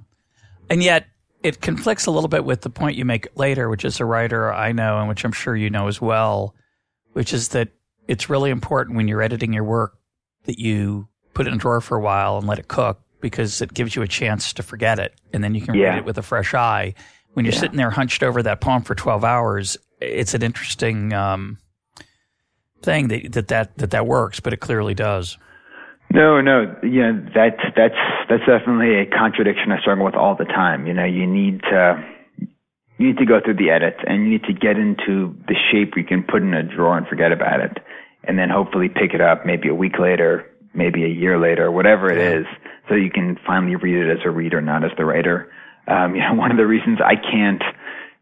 and 0.70 0.84
yet 0.84 1.08
it 1.44 1.62
conflicts 1.62 2.06
a 2.06 2.12
little 2.12 2.27
bit 2.27 2.46
with 2.46 2.62
the 2.62 2.70
point 2.70 2.98
you 2.98 3.06
make 3.06 3.27
later, 3.36 3.70
which 3.70 3.86
is 3.86 4.00
a 4.00 4.06
writer 4.06 4.51
I 4.53 4.72
know 4.72 5.00
and 5.00 5.08
which 5.08 5.24
I'm 5.24 5.32
sure 5.32 5.56
you 5.56 5.70
know 5.70 5.88
as 5.88 6.01
well, 6.01 6.56
which 7.13 7.34
is 7.34 7.50
that 7.50 7.70
it's 8.08 8.29
really 8.29 8.50
important 8.50 8.98
when 8.98 9.08
you're 9.08 9.22
editing 9.22 9.53
your 9.53 9.63
work 9.63 9.98
that 10.46 10.60
you 10.60 11.08
put 11.34 11.46
it 11.46 11.50
in 11.50 11.56
a 11.56 11.60
drawer 11.60 11.82
for 11.82 11.98
a 11.98 12.01
while 12.01 12.38
and 12.38 12.48
let 12.48 12.60
it 12.60 12.67
cook 12.67 13.01
because 13.22 13.62
it 13.62 13.74
gives 13.74 13.96
you 13.96 14.01
a 14.01 14.08
chance 14.08 14.53
to 14.53 14.63
forget 14.63 15.00
it 15.00 15.13
and 15.34 15.44
then 15.44 15.53
you 15.53 15.62
can 15.62 15.75
yeah. 15.75 15.89
read 15.89 15.98
it 16.00 16.06
with 16.06 16.17
a 16.17 16.24
fresh 16.24 16.53
eye. 16.53 16.94
When 17.34 17.46
you're 17.46 17.53
yeah. 17.53 17.60
sitting 17.60 17.77
there 17.77 17.91
hunched 17.91 18.24
over 18.24 18.41
that 18.44 18.62
poem 18.62 18.82
for 18.82 18.96
12 18.96 19.24
hours, 19.24 19.77
it's 20.01 20.34
an 20.34 20.41
interesting 20.41 21.13
um, 21.13 21.60
thing 22.82 23.10
that, 23.10 23.32
that 23.34 23.48
that 23.50 23.77
that 23.77 23.91
that 23.91 24.08
works, 24.08 24.39
but 24.39 24.53
it 24.53 24.58
clearly 24.58 24.94
does. 24.94 25.38
No, 26.10 26.40
no, 26.40 26.76
you 26.84 27.02
know 27.02 27.26
that's 27.36 27.62
that's 27.76 28.00
that's 28.30 28.46
definitely 28.46 29.00
a 29.00 29.06
contradiction 29.06 29.72
I 29.72 29.82
struggle 29.82 30.06
with 30.06 30.16
all 30.16 30.36
the 30.36 30.46
time. 30.46 30.88
You 30.88 30.94
know, 30.94 31.04
you 31.04 31.28
need 31.28 31.62
to 31.64 32.04
you 32.98 33.08
need 33.08 33.18
to 33.18 33.26
go 33.26 33.40
through 33.44 33.56
the 33.56 33.70
edits 33.70 34.00
and 34.08 34.24
you 34.24 34.30
need 34.30 34.44
to 34.46 34.54
get 34.54 34.78
into 34.78 35.36
the 35.48 35.56
shape 35.72 35.94
you 35.98 36.06
can 36.06 36.24
put 36.24 36.42
in 36.42 36.54
a 36.54 36.64
drawer 36.64 36.98
and 36.98 37.08
forget 37.08 37.32
about 37.34 37.60
it, 37.60 37.78
and 38.24 38.40
then 38.40 38.50
hopefully 38.50 38.88
pick 38.88 39.14
it 39.14 39.22
up 39.22 39.46
maybe 39.46 39.68
a 39.68 39.76
week 39.76 40.00
later, 40.00 40.50
maybe 40.74 41.04
a 41.04 41.10
year 41.10 41.38
later, 41.38 41.70
whatever 41.72 42.10
it 42.10 42.20
is, 42.20 42.46
so 42.88 42.96
you 42.96 43.12
can 43.12 43.38
finally 43.46 43.76
read 43.76 43.98
it 43.98 44.10
as 44.10 44.26
a 44.26 44.32
reader, 44.32 44.62
not 44.62 44.86
as 44.86 44.92
the 44.98 45.04
writer. 45.04 45.52
Um, 45.88 46.16
you 46.16 46.22
know, 46.22 46.36
one 46.36 46.52
of 46.52 46.58
the 46.58 46.68
reasons 46.68 47.00
I 47.04 47.16
can't 47.16 47.64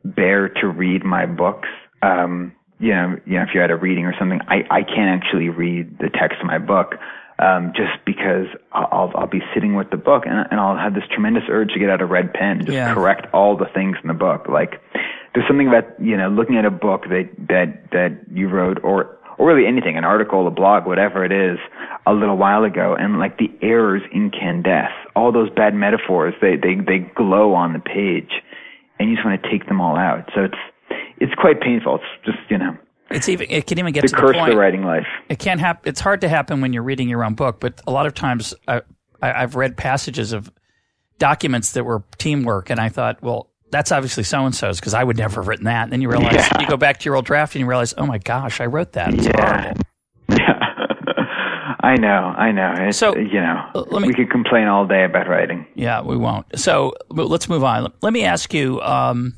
bear 0.04 0.50
to 0.50 0.68
read 0.68 1.04
my 1.06 1.28
books. 1.28 1.70
Um, 2.02 2.52
you 2.80 2.94
know, 2.94 3.16
you 3.26 3.36
know, 3.38 3.44
if 3.44 3.50
you're 3.54 3.64
at 3.64 3.72
a 3.72 3.78
reading 3.78 4.06
or 4.06 4.16
something, 4.18 4.40
I, 4.48 4.64
I 4.70 4.84
can't 4.84 5.24
actually 5.24 5.50
read 5.50 5.98
the 6.00 6.10
text 6.10 6.40
of 6.42 6.48
my 6.48 6.58
book 6.58 6.96
um, 7.40 7.74
just 7.76 8.04
because 8.06 8.48
I'll, 8.72 9.12
I'll 9.16 9.28
be 9.28 9.42
sitting 9.54 9.76
with 9.76 9.90
the 9.90 9.98
book 9.98 10.24
and, 10.26 10.48
and 10.50 10.60
I'll 10.60 10.78
have 10.78 10.94
this 10.94 11.04
tremendous 11.12 11.44
urge 11.50 11.74
to 11.74 11.80
get 11.80 11.90
out 11.90 12.02
a 12.02 12.06
red 12.06 12.34
pen 12.34 12.58
and 12.58 12.66
just 12.66 12.76
Yeah. 12.76 12.94
correct 12.94 13.28
all 13.34 13.58
the 13.58 13.68
things 13.74 13.98
in 14.02 14.08
the 14.08 14.14
book. 14.14 14.48
Like 14.48 14.82
there's 15.34 15.48
something 15.48 15.68
about 15.68 16.00
you 16.00 16.16
know 16.16 16.30
looking 16.30 16.58
at 16.58 16.66
a 16.66 16.72
book 16.72 17.04
that 17.10 17.30
that 17.50 17.92
that 17.92 18.12
you 18.32 18.48
wrote 18.48 18.80
or 18.84 19.18
or 19.38 19.48
really 19.48 19.68
anything, 19.68 19.98
an 19.98 20.06
article, 20.06 20.48
a 20.48 20.52
blog, 20.52 20.86
whatever 20.88 21.26
it 21.26 21.32
is, 21.34 21.58
a 22.06 22.14
little 22.14 22.38
while 22.38 22.64
ago, 22.64 22.96
and 22.98 23.20
like 23.20 23.38
the 23.38 23.52
errors 23.62 24.02
incandesce, 24.14 24.94
all 25.14 25.34
those 25.34 25.50
bad 25.50 25.74
metaphors, 25.76 26.34
they 26.42 26.56
they 26.56 26.76
they 26.76 27.00
glow 27.16 27.54
on 27.54 27.74
the 27.74 27.80
page, 27.80 28.32
and 28.98 29.10
you 29.10 29.16
just 29.16 29.26
want 29.26 29.42
to 29.44 29.50
take 29.50 29.68
them 29.68 29.82
all 29.82 29.98
out. 29.98 30.30
So 30.34 30.46
it's 30.46 30.58
it's 31.18 31.34
quite 31.36 31.60
painful. 31.60 31.96
It's 31.96 32.26
just 32.26 32.50
you 32.50 32.58
know 32.58 32.78
It's 33.12 33.30
even 33.30 33.48
it 33.50 33.68
can 33.68 33.78
even 33.80 33.94
get 33.94 34.02
the 34.02 34.08
to 34.10 34.16
the 34.16 34.22
curse 34.22 34.36
point. 34.36 34.52
of 34.54 34.58
writing 34.58 34.84
life. 34.84 35.06
it 35.30 35.40
can't 35.40 35.60
happen. 35.60 35.88
It's 35.90 36.00
hard 36.02 36.22
to 36.22 36.28
happen 36.30 36.62
when 36.62 36.74
you're 36.74 36.84
reading 36.84 37.08
your 37.08 37.24
own 37.24 37.36
book, 37.36 37.60
but 37.60 37.80
a 37.88 37.92
lot 37.92 38.06
of 38.08 38.14
times 38.14 38.54
I, 38.68 38.82
I, 39.22 39.44
I've 39.44 39.56
read 39.56 39.78
passages 39.78 40.34
of 40.34 40.52
documents 41.20 41.74
that 41.74 41.84
were 41.86 42.04
teamwork, 42.18 42.70
and 42.70 42.80
I 42.80 42.90
thought, 42.90 43.22
well, 43.22 43.50
that's 43.72 43.92
obviously 43.92 44.24
so 44.24 44.46
and 44.46 44.54
so's 44.56 44.80
because 44.80 44.94
I 44.94 45.04
would 45.04 45.18
never 45.18 45.42
have 45.42 45.48
written 45.48 45.66
that. 45.66 45.84
And 45.84 45.92
then 45.94 46.02
you 46.02 46.10
realize 46.10 46.34
Yeah. 46.34 46.62
you 46.62 46.68
go 46.68 46.78
back 46.78 47.00
to 47.00 47.06
your 47.06 47.16
old 47.16 47.26
draft 47.26 47.56
and 47.56 47.60
you 47.62 47.68
realize, 47.68 47.94
oh 47.98 48.06
my 48.06 48.18
gosh, 48.18 48.60
I 48.62 48.66
wrote 48.66 48.94
that. 48.94 49.14
It's 49.14 49.26
Yeah. 49.26 49.64
horrible. 49.64 49.82
I 51.82 51.96
know, 51.98 52.34
I 52.36 52.52
know. 52.52 52.74
It's, 52.78 52.98
So, 52.98 53.16
you 53.16 53.40
know, 53.42 53.86
me- 53.92 54.08
we 54.08 54.14
could 54.14 54.30
complain 54.32 54.68
all 54.68 54.88
day 54.88 55.04
about 55.04 55.28
writing. 55.28 55.68
Yeah, 55.76 56.02
we 56.02 56.18
won't. 56.18 56.46
So 56.58 56.94
let's 57.10 57.48
move 57.48 57.64
on. 57.64 57.92
Let 58.02 58.14
me 58.14 58.24
ask 58.24 58.54
you. 58.54 58.82
Um, 58.82 59.36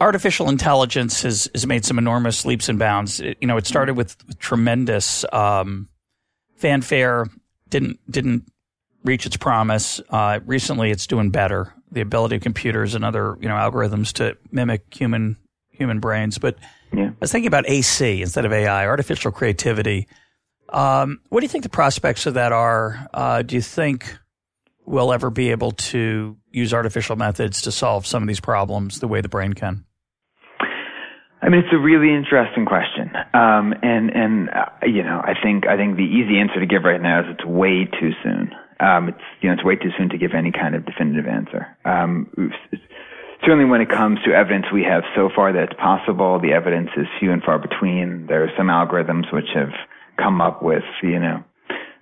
artificial 0.00 0.48
intelligence 0.48 1.22
has, 1.22 1.48
has 1.54 1.66
made 1.66 1.84
some 1.84 1.98
enormous 1.98 2.44
leaps 2.44 2.68
and 2.68 2.78
bounds. 2.78 3.20
It- 3.20 3.38
you 3.40 3.46
know, 3.48 3.56
it 3.56 3.66
started 3.66 3.94
with 3.96 4.16
tremendous 4.38 5.24
um, 5.32 5.88
fanfare. 6.56 7.26
Didn't 7.68 7.98
didn't 8.10 8.50
reach 9.04 9.26
its 9.26 9.36
promise. 9.36 10.00
Uh, 10.10 10.40
recently, 10.46 10.90
it's 10.90 11.06
doing 11.06 11.30
better. 11.30 11.74
The 11.90 12.00
ability 12.00 12.36
of 12.36 12.42
computers 12.42 12.94
and 12.94 13.04
other 13.04 13.36
you 13.40 13.48
know 13.48 13.54
algorithms 13.54 14.12
to 14.14 14.36
mimic 14.50 14.82
human 14.94 15.36
human 15.70 16.00
brains. 16.00 16.38
But 16.38 16.56
Yeah. 16.92 17.08
I 17.10 17.14
was 17.20 17.30
thinking 17.32 17.46
about 17.48 17.68
AC 17.68 18.22
instead 18.22 18.44
of 18.44 18.52
AI, 18.52 18.86
artificial 18.86 19.30
creativity. 19.30 20.08
Um, 20.70 21.20
what 21.28 21.40
do 21.40 21.44
you 21.44 21.48
think 21.48 21.62
the 21.64 21.70
prospects 21.70 22.26
of 22.26 22.34
that 22.34 22.52
are? 22.52 23.06
Uh, 23.14 23.42
do 23.42 23.54
you 23.54 23.62
think 23.62 24.16
we'll 24.84 25.12
ever 25.12 25.30
be 25.30 25.50
able 25.50 25.72
to 25.72 26.36
use 26.50 26.72
artificial 26.74 27.16
methods 27.16 27.62
to 27.62 27.72
solve 27.72 28.06
some 28.06 28.22
of 28.22 28.26
these 28.28 28.40
problems 28.40 29.00
the 29.00 29.08
way 29.08 29.20
the 29.20 29.28
brain 29.28 29.52
can? 29.52 29.84
I 31.40 31.48
mean, 31.48 31.60
it's 31.60 31.72
a 31.72 31.78
really 31.78 32.12
interesting 32.12 32.66
question, 32.66 33.12
um, 33.32 33.72
and 33.82 34.10
and 34.10 34.50
uh, 34.50 34.66
you 34.84 35.04
know, 35.04 35.20
I 35.22 35.34
think 35.40 35.68
I 35.68 35.76
think 35.76 35.96
the 35.96 36.02
easy 36.02 36.38
answer 36.38 36.58
to 36.58 36.66
give 36.66 36.82
right 36.82 37.00
now 37.00 37.20
is 37.20 37.26
it's 37.30 37.44
way 37.44 37.84
too 37.84 38.10
soon. 38.24 38.50
Um, 38.80 39.08
it's 39.10 39.22
you 39.40 39.48
know, 39.48 39.54
it's 39.54 39.64
way 39.64 39.76
too 39.76 39.90
soon 39.96 40.08
to 40.10 40.18
give 40.18 40.34
any 40.34 40.50
kind 40.50 40.74
of 40.74 40.84
definitive 40.84 41.26
answer. 41.26 41.66
Um, 41.84 42.28
certainly, 43.44 43.66
when 43.66 43.80
it 43.80 43.88
comes 43.88 44.18
to 44.24 44.34
evidence 44.34 44.66
we 44.72 44.82
have 44.82 45.04
so 45.14 45.30
far 45.34 45.52
that 45.52 45.62
it's 45.70 45.80
possible, 45.80 46.40
the 46.40 46.52
evidence 46.52 46.90
is 46.96 47.06
few 47.20 47.30
and 47.30 47.42
far 47.42 47.58
between. 47.58 48.26
There 48.26 48.42
are 48.42 48.50
some 48.56 48.66
algorithms 48.66 49.32
which 49.32 49.48
have 49.54 49.70
come 50.16 50.40
up 50.40 50.60
with 50.60 50.84
you 51.04 51.20
know 51.20 51.44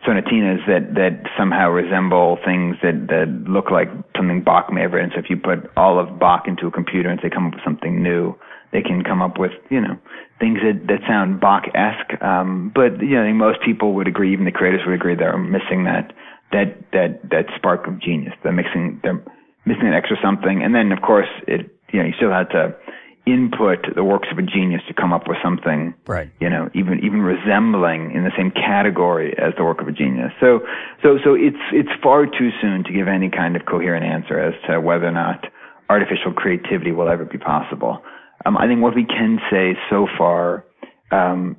sonatinas 0.06 0.64
that 0.66 0.94
that 0.94 1.28
somehow 1.36 1.68
resemble 1.68 2.38
things 2.44 2.76
that 2.82 3.08
that 3.08 3.28
look 3.46 3.70
like 3.70 3.88
something 4.16 4.42
Bach 4.42 4.72
may 4.72 4.82
have 4.82 4.92
written. 4.92 5.10
So 5.12 5.20
if 5.20 5.28
you 5.28 5.36
put 5.36 5.70
all 5.76 5.98
of 5.98 6.18
Bach 6.18 6.44
into 6.46 6.66
a 6.66 6.70
computer 6.70 7.10
and 7.10 7.20
say 7.22 7.28
come 7.28 7.48
up 7.48 7.54
with 7.54 7.64
something 7.64 8.02
new, 8.02 8.34
they 8.76 8.82
can 8.82 9.02
come 9.02 9.22
up 9.22 9.38
with 9.38 9.52
you 9.70 9.80
know 9.80 9.96
things 10.38 10.58
that 10.60 10.86
that 10.86 11.00
sound 11.08 11.40
Bach-esque. 11.40 12.20
Um, 12.22 12.70
but 12.74 13.00
you 13.00 13.16
know, 13.16 13.22
I 13.22 13.26
think 13.28 13.36
most 13.36 13.60
people 13.64 13.94
would 13.94 14.06
agree, 14.06 14.34
even 14.34 14.44
the 14.44 14.52
creators 14.52 14.82
would 14.84 14.94
agree, 14.94 15.16
they're 15.16 15.38
missing 15.38 15.84
that 15.84 16.12
that 16.52 16.76
that 16.92 17.30
that 17.30 17.46
spark 17.56 17.86
of 17.86 17.98
genius. 17.98 18.34
They're 18.42 18.52
missing 18.52 19.00
they're 19.02 19.22
missing 19.64 19.88
an 19.88 19.94
extra 19.94 20.18
something, 20.22 20.62
and 20.62 20.74
then 20.74 20.92
of 20.92 21.00
course 21.00 21.28
it 21.48 21.72
you 21.90 22.00
know 22.00 22.06
you 22.06 22.12
still 22.20 22.30
had 22.30 22.50
to 22.50 22.76
input 23.24 23.78
the 23.96 24.04
works 24.04 24.28
of 24.30 24.38
a 24.38 24.42
genius 24.42 24.82
to 24.86 24.94
come 24.94 25.12
up 25.12 25.26
with 25.26 25.38
something 25.42 25.92
Right. 26.06 26.30
you 26.38 26.48
know, 26.48 26.68
even 26.74 27.00
even 27.02 27.22
resembling 27.22 28.12
in 28.12 28.22
the 28.22 28.30
same 28.36 28.52
category 28.52 29.34
as 29.38 29.54
the 29.56 29.64
work 29.64 29.80
of 29.80 29.88
a 29.88 29.92
genius. 29.92 30.32
So 30.38 30.60
so 31.02 31.16
so 31.24 31.32
it's 31.32 31.64
it's 31.72 31.94
far 32.02 32.26
too 32.26 32.50
soon 32.60 32.84
to 32.84 32.92
give 32.92 33.08
any 33.08 33.30
kind 33.30 33.56
of 33.56 33.64
coherent 33.64 34.04
answer 34.04 34.38
as 34.38 34.54
to 34.68 34.80
whether 34.82 35.08
or 35.08 35.16
not 35.16 35.46
artificial 35.88 36.32
creativity 36.32 36.92
will 36.92 37.08
ever 37.08 37.24
be 37.24 37.38
possible. 37.38 38.04
Um, 38.46 38.56
I 38.56 38.66
think 38.66 38.80
what 38.80 38.94
we 38.94 39.04
can 39.04 39.40
say 39.50 39.76
so 39.90 40.06
far 40.16 40.64
um, 41.10 41.56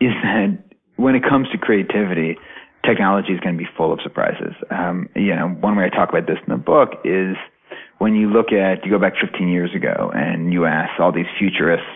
is 0.00 0.12
that 0.22 0.58
when 0.96 1.14
it 1.14 1.22
comes 1.22 1.48
to 1.50 1.58
creativity, 1.58 2.36
technology 2.84 3.32
is 3.32 3.40
going 3.40 3.56
to 3.56 3.58
be 3.58 3.68
full 3.76 3.92
of 3.92 4.00
surprises. 4.02 4.54
Um, 4.70 5.08
you 5.16 5.34
know, 5.34 5.48
one 5.48 5.76
way 5.76 5.84
I 5.84 5.88
talk 5.88 6.10
about 6.10 6.26
this 6.26 6.38
in 6.46 6.52
the 6.52 6.58
book 6.58 7.00
is 7.04 7.36
when 7.98 8.14
you 8.14 8.28
look 8.28 8.52
at, 8.52 8.84
you 8.84 8.90
go 8.90 8.98
back 8.98 9.14
15 9.20 9.48
years 9.48 9.74
ago 9.74 10.10
and 10.14 10.52
you 10.52 10.66
ask 10.66 11.00
all 11.00 11.12
these 11.12 11.26
futurists, 11.38 11.86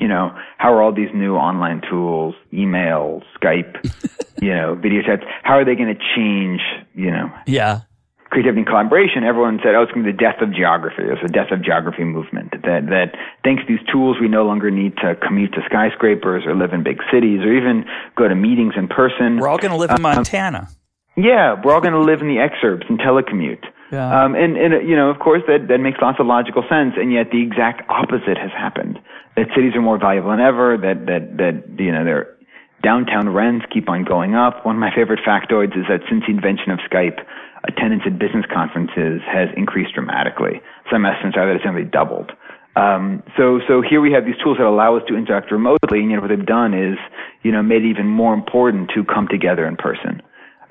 you 0.00 0.08
know, 0.08 0.34
how 0.58 0.72
are 0.72 0.82
all 0.82 0.94
these 0.94 1.10
new 1.14 1.36
online 1.36 1.82
tools, 1.88 2.34
email, 2.52 3.22
Skype, 3.40 3.84
you 4.42 4.54
know, 4.54 4.74
video 4.74 5.02
chats, 5.02 5.22
how 5.42 5.54
are 5.54 5.64
they 5.64 5.74
going 5.76 5.94
to 5.94 6.00
change, 6.16 6.60
you 6.94 7.10
know, 7.10 7.30
Yeah. 7.46 7.82
Creativity 8.30 8.60
and 8.60 8.66
collaboration, 8.66 9.24
everyone 9.24 9.58
said, 9.62 9.74
oh, 9.74 9.82
it's 9.82 9.92
going 9.92 10.06
to 10.06 10.12
be 10.12 10.16
the 10.16 10.22
death 10.22 10.40
of 10.40 10.54
geography. 10.54 11.02
It 11.02 11.10
was 11.10 11.22
the 11.22 11.34
death 11.34 11.50
of 11.50 11.62
geography 11.62 12.04
movement. 12.04 12.52
That, 12.62 12.86
that 12.86 13.18
thanks 13.42 13.66
to 13.66 13.68
these 13.68 13.84
tools, 13.90 14.16
we 14.20 14.28
no 14.28 14.46
longer 14.46 14.70
need 14.70 14.96
to 14.98 15.16
commute 15.16 15.52
to 15.54 15.62
skyscrapers 15.66 16.46
or 16.46 16.54
live 16.54 16.72
in 16.72 16.82
big 16.82 17.02
cities 17.12 17.40
or 17.42 17.52
even 17.52 17.84
go 18.16 18.28
to 18.28 18.34
meetings 18.34 18.74
in 18.76 18.86
person. 18.86 19.38
We're 19.38 19.48
all 19.48 19.58
going 19.58 19.72
to 19.72 19.76
live 19.76 19.90
in 19.90 20.00
Montana. 20.00 20.68
Yeah, 21.16 21.60
we're 21.62 21.74
all 21.74 21.82
going 21.82 21.98
to 21.98 22.00
live 22.00 22.22
in 22.22 22.28
the 22.28 22.38
exurbs 22.38 22.88
and 22.88 22.98
telecommute. 22.98 23.66
Yeah. 23.90 24.06
Um, 24.06 24.36
and, 24.36 24.56
and, 24.56 24.88
you 24.88 24.94
know, 24.94 25.10
of 25.10 25.18
course, 25.18 25.42
that, 25.48 25.66
that 25.66 25.78
makes 25.78 25.98
lots 26.00 26.20
of 26.20 26.26
logical 26.26 26.62
sense, 26.70 26.94
and 26.96 27.12
yet 27.12 27.32
the 27.32 27.42
exact 27.42 27.82
opposite 27.90 28.38
has 28.38 28.54
happened. 28.54 29.00
That 29.36 29.46
cities 29.54 29.74
are 29.74 29.82
more 29.82 29.98
valuable 29.98 30.30
than 30.30 30.38
ever, 30.38 30.78
that, 30.78 31.06
that, 31.06 31.36
that, 31.38 31.82
you 31.82 31.90
know, 31.90 32.04
their 32.04 32.36
downtown 32.82 33.28
rents 33.28 33.66
keep 33.74 33.88
on 33.90 34.04
going 34.04 34.34
up. 34.34 34.64
One 34.64 34.76
of 34.76 34.80
my 34.80 34.94
favorite 34.94 35.20
factoids 35.26 35.76
is 35.76 35.84
that 35.90 36.00
since 36.08 36.22
the 36.26 36.32
invention 36.32 36.70
of 36.70 36.78
Skype, 36.90 37.18
attendance 37.64 38.02
at 38.06 38.18
business 38.18 38.44
conferences 38.52 39.20
has 39.26 39.48
increased 39.56 39.94
dramatically. 39.94 40.60
Some 40.90 41.04
estimates 41.04 41.36
are 41.36 41.46
that 41.46 41.56
it's 41.56 41.64
nearly 41.64 41.84
doubled. 41.84 42.32
Um, 42.76 43.22
so, 43.36 43.60
so 43.66 43.82
here 43.82 44.00
we 44.00 44.12
have 44.12 44.24
these 44.24 44.36
tools 44.42 44.58
that 44.58 44.66
allow 44.66 44.96
us 44.96 45.02
to 45.08 45.16
interact 45.16 45.50
remotely, 45.50 46.00
and 46.00 46.10
you 46.10 46.16
know, 46.16 46.22
what 46.22 46.28
they've 46.28 46.46
done 46.46 46.72
is, 46.72 46.96
you 47.42 47.50
know, 47.50 47.62
made 47.62 47.84
it 47.84 47.90
even 47.90 48.06
more 48.06 48.32
important 48.32 48.90
to 48.94 49.04
come 49.04 49.26
together 49.28 49.66
in 49.66 49.76
person. 49.76 50.22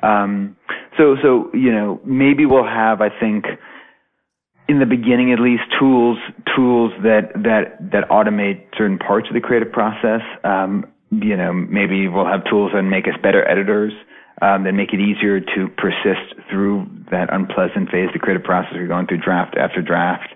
Um, 0.02 0.56
so, 0.97 1.17
so, 1.21 1.49
you 1.54 1.71
know, 1.71 1.99
maybe 2.06 2.45
we'll 2.45 2.63
have, 2.63 3.02
I 3.02 3.10
think, 3.10 3.45
in 4.69 4.80
the 4.80 4.86
beginning 4.86 5.34
at 5.34 5.39
least, 5.39 5.63
tools, 5.78 6.17
tools 6.56 6.93
that, 7.04 7.32
that, 7.36 7.91
that 7.91 8.08
automate 8.10 8.63
certain 8.78 8.97
parts 8.97 9.28
of 9.28 9.34
the 9.34 9.41
creative 9.41 9.71
process. 9.71 10.21
Um, 10.43 10.86
you 11.12 11.36
know, 11.36 11.52
maybe 11.52 12.08
we'll 12.08 12.28
have 12.28 12.45
tools 12.49 12.71
that 12.73 12.84
make 12.84 13.08
us 13.08 13.15
better 13.21 13.47
editors, 13.49 13.91
um, 14.41 14.63
that 14.63 14.73
make 14.73 14.93
it 14.93 14.99
easier 14.99 15.39
to 15.39 15.67
persist 15.78 16.36
through 16.49 16.88
that 17.12 17.34
unpleasant 17.34 17.89
phase, 17.89 18.10
the 18.13 18.19
creative 18.19 18.43
process 18.43 18.73
we're 18.73 18.88
going 18.88 19.08
through 19.08 19.21
draft 19.21 19.56
after 19.58 19.82
draft. 19.82 20.34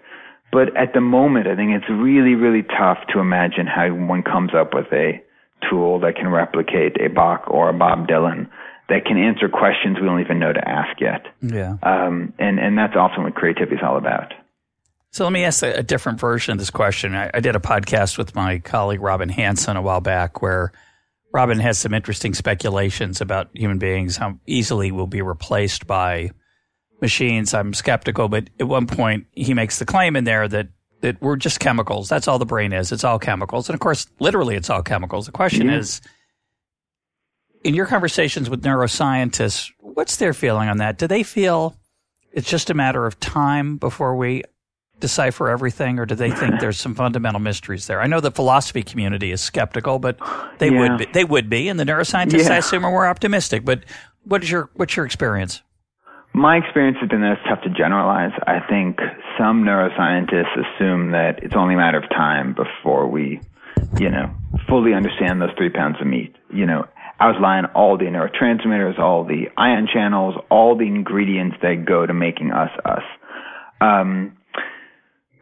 But 0.51 0.75
at 0.77 0.93
the 0.93 1.01
moment, 1.01 1.47
I 1.47 1.55
think 1.55 1.71
it's 1.71 1.89
really, 1.89 2.35
really 2.35 2.63
tough 2.63 2.99
to 3.13 3.19
imagine 3.19 3.65
how 3.65 3.89
one 3.89 4.21
comes 4.21 4.51
up 4.53 4.73
with 4.73 4.85
a 4.91 5.23
tool 5.69 5.99
that 6.01 6.15
can 6.15 6.27
replicate 6.27 6.97
a 7.01 7.09
Bach 7.09 7.45
or 7.47 7.69
a 7.69 7.73
Bob 7.73 8.07
Dylan 8.07 8.49
that 8.89 9.05
can 9.05 9.17
answer 9.17 9.47
questions 9.47 9.97
we 9.99 10.05
don't 10.05 10.19
even 10.19 10.39
know 10.39 10.53
to 10.53 10.67
ask 10.67 10.99
yet. 10.99 11.25
Yeah. 11.41 11.77
Um, 11.81 12.33
and, 12.37 12.59
and 12.59 12.77
that's 12.77 12.95
often 12.95 13.23
what 13.23 13.33
creativity 13.33 13.77
is 13.77 13.81
all 13.83 13.97
about. 13.97 14.33
So 15.11 15.23
let 15.23 15.33
me 15.33 15.43
ask 15.43 15.63
a, 15.63 15.73
a 15.73 15.83
different 15.83 16.19
version 16.19 16.51
of 16.51 16.59
this 16.59 16.69
question. 16.69 17.15
I, 17.15 17.31
I 17.33 17.39
did 17.39 17.55
a 17.55 17.59
podcast 17.59 18.17
with 18.17 18.35
my 18.35 18.59
colleague 18.59 19.01
Robin 19.01 19.29
Hanson 19.29 19.77
a 19.77 19.81
while 19.81 20.01
back 20.01 20.41
where 20.41 20.71
Robin 21.33 21.59
has 21.59 21.79
some 21.79 21.93
interesting 21.93 22.35
speculations 22.35 23.19
about 23.19 23.49
human 23.53 23.79
beings, 23.79 24.17
how 24.17 24.39
easily 24.45 24.91
we'll 24.91 25.07
be 25.07 25.23
replaced 25.23 25.87
by 25.87 26.29
machines. 27.01 27.53
I'm 27.53 27.73
skeptical, 27.73 28.29
but 28.29 28.49
at 28.59 28.67
one 28.67 28.85
point 28.85 29.25
he 29.31 29.53
makes 29.53 29.79
the 29.79 29.85
claim 29.85 30.15
in 30.15 30.23
there 30.23 30.47
that 30.47 30.69
that 31.01 31.21
we're 31.21 31.35
just 31.35 31.59
chemicals. 31.59 32.07
That's 32.07 32.29
all 32.29 32.39
the 32.39 32.45
brain 32.45 32.71
is. 32.71 32.93
It's 32.93 33.03
all 33.03 33.19
chemicals. 33.19 33.67
And 33.67 33.73
of 33.73 33.81
course, 33.81 34.07
literally, 34.19 34.55
it's 34.55 34.69
all 34.69 34.81
chemicals. 34.81 35.25
The 35.25 35.33
question 35.33 35.69
is 35.69 35.99
in 37.63 37.73
your 37.73 37.87
conversations 37.87 38.49
with 38.49 38.63
neuroscientists, 38.63 39.69
what's 39.81 40.15
their 40.15 40.33
feeling 40.33 40.69
on 40.69 40.77
that? 40.77 40.97
Do 40.97 41.07
they 41.07 41.23
feel 41.23 41.75
it's 42.31 42.49
just 42.49 42.69
a 42.69 42.73
matter 42.73 43.05
of 43.05 43.19
time 43.19 43.75
before 43.77 44.15
we 44.15 44.43
decipher 45.03 45.49
everything, 45.49 45.99
or 45.99 46.05
do 46.05 46.15
they 46.15 46.31
think 46.31 46.61
there's 46.61 46.79
some 46.79 46.95
fundamental 46.95 47.41
mysteries 47.41 47.87
there? 47.87 47.99
I 47.99 48.07
know 48.07 48.21
the 48.21 48.31
philosophy 48.31 48.83
community 48.83 49.33
is 49.33 49.41
skeptical, 49.41 49.99
but 49.99 50.17
they 50.59 50.71
yeah. 50.71 50.79
would 50.79 50.97
be, 50.97 51.05
they 51.11 51.25
would 51.25 51.49
be, 51.49 51.67
and 51.67 51.77
the 51.77 51.83
neuroscientists, 51.83 52.45
yeah. 52.45 52.53
I 52.53 52.57
assume, 52.57 52.85
are 52.85 52.89
more 52.89 53.05
optimistic. 53.05 53.65
But 53.65 53.83
what 54.23 54.43
is 54.43 54.49
your 54.49 54.69
what's 54.75 54.95
your 54.95 55.05
experience? 55.05 55.61
My 56.33 56.55
experience 56.55 56.97
has 57.01 57.09
been 57.09 57.19
that 57.19 57.33
it's 57.33 57.41
tough 57.49 57.61
to 57.63 57.69
generalize. 57.69 58.31
I 58.47 58.61
think 58.67 58.97
some 59.37 59.65
neuroscientists 59.65 60.55
assume 60.55 61.11
that 61.11 61.43
it's 61.43 61.53
only 61.53 61.73
a 61.75 61.77
matter 61.77 61.97
of 61.97 62.09
time 62.09 62.55
before 62.55 63.05
we, 63.07 63.41
you 63.99 64.09
know, 64.09 64.33
fully 64.69 64.93
understand 64.93 65.41
those 65.41 65.51
three 65.57 65.69
pounds 65.69 65.97
of 65.99 66.07
meat. 66.07 66.33
You 66.49 66.65
know, 66.65 66.87
outline 67.19 67.65
all 67.75 67.97
the 67.97 68.05
neurotransmitters, 68.05 68.97
all 68.97 69.25
the 69.25 69.49
ion 69.57 69.85
channels, 69.93 70.35
all 70.49 70.77
the 70.77 70.87
ingredients 70.87 71.57
that 71.61 71.83
go 71.85 72.05
to 72.05 72.13
making 72.13 72.51
us 72.51 72.71
us. 72.85 73.03
Um, 73.81 74.37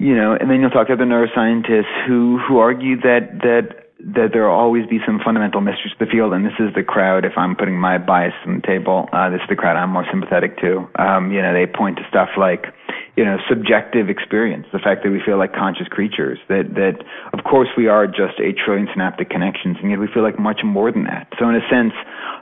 you 0.01 0.15
know, 0.15 0.33
and 0.33 0.49
then 0.49 0.61
you'll 0.61 0.71
talk 0.71 0.87
to 0.87 0.93
other 0.93 1.05
neuroscientists 1.05 2.07
who 2.07 2.39
who 2.39 2.57
argue 2.57 2.97
that 3.01 3.37
that 3.45 3.91
that 4.01 4.29
there 4.33 4.49
will 4.49 4.55
always 4.55 4.87
be 4.87 4.97
some 5.05 5.21
fundamental 5.23 5.61
mysteries 5.61 5.93
to 5.97 6.05
the 6.05 6.09
field, 6.09 6.33
and 6.33 6.43
this 6.43 6.57
is 6.57 6.73
the 6.73 6.81
crowd. 6.81 7.23
If 7.23 7.33
I'm 7.37 7.55
putting 7.55 7.77
my 7.77 7.99
bias 7.99 8.33
on 8.47 8.61
the 8.61 8.67
table, 8.67 9.07
uh, 9.13 9.29
this 9.29 9.41
is 9.41 9.49
the 9.49 9.55
crowd 9.55 9.77
I'm 9.77 9.91
more 9.91 10.05
sympathetic 10.09 10.57
to. 10.61 10.89
Um, 10.97 11.31
you 11.31 11.39
know, 11.41 11.53
they 11.53 11.67
point 11.67 11.97
to 11.97 12.03
stuff 12.09 12.29
like, 12.35 12.73
you 13.17 13.25
know, 13.25 13.37
subjective 13.49 14.09
experience, 14.09 14.65
the 14.71 14.79
fact 14.79 15.03
that 15.03 15.11
we 15.11 15.21
feel 15.25 15.37
like 15.37 15.53
conscious 15.53 15.87
creatures. 15.87 16.39
That 16.47 16.73
that 16.75 17.03
of 17.37 17.43
course 17.43 17.67
we 17.75 17.87
are 17.87 18.07
just 18.07 18.39
a 18.39 18.53
trillion 18.53 18.87
synaptic 18.91 19.29
connections, 19.29 19.77
and 19.81 19.91
yet 19.91 19.99
we 19.99 20.07
feel 20.07 20.23
like 20.23 20.39
much 20.39 20.61
more 20.63 20.91
than 20.91 21.03
that. 21.05 21.27
So 21.37 21.49
in 21.49 21.55
a 21.55 21.65
sense, 21.69 21.93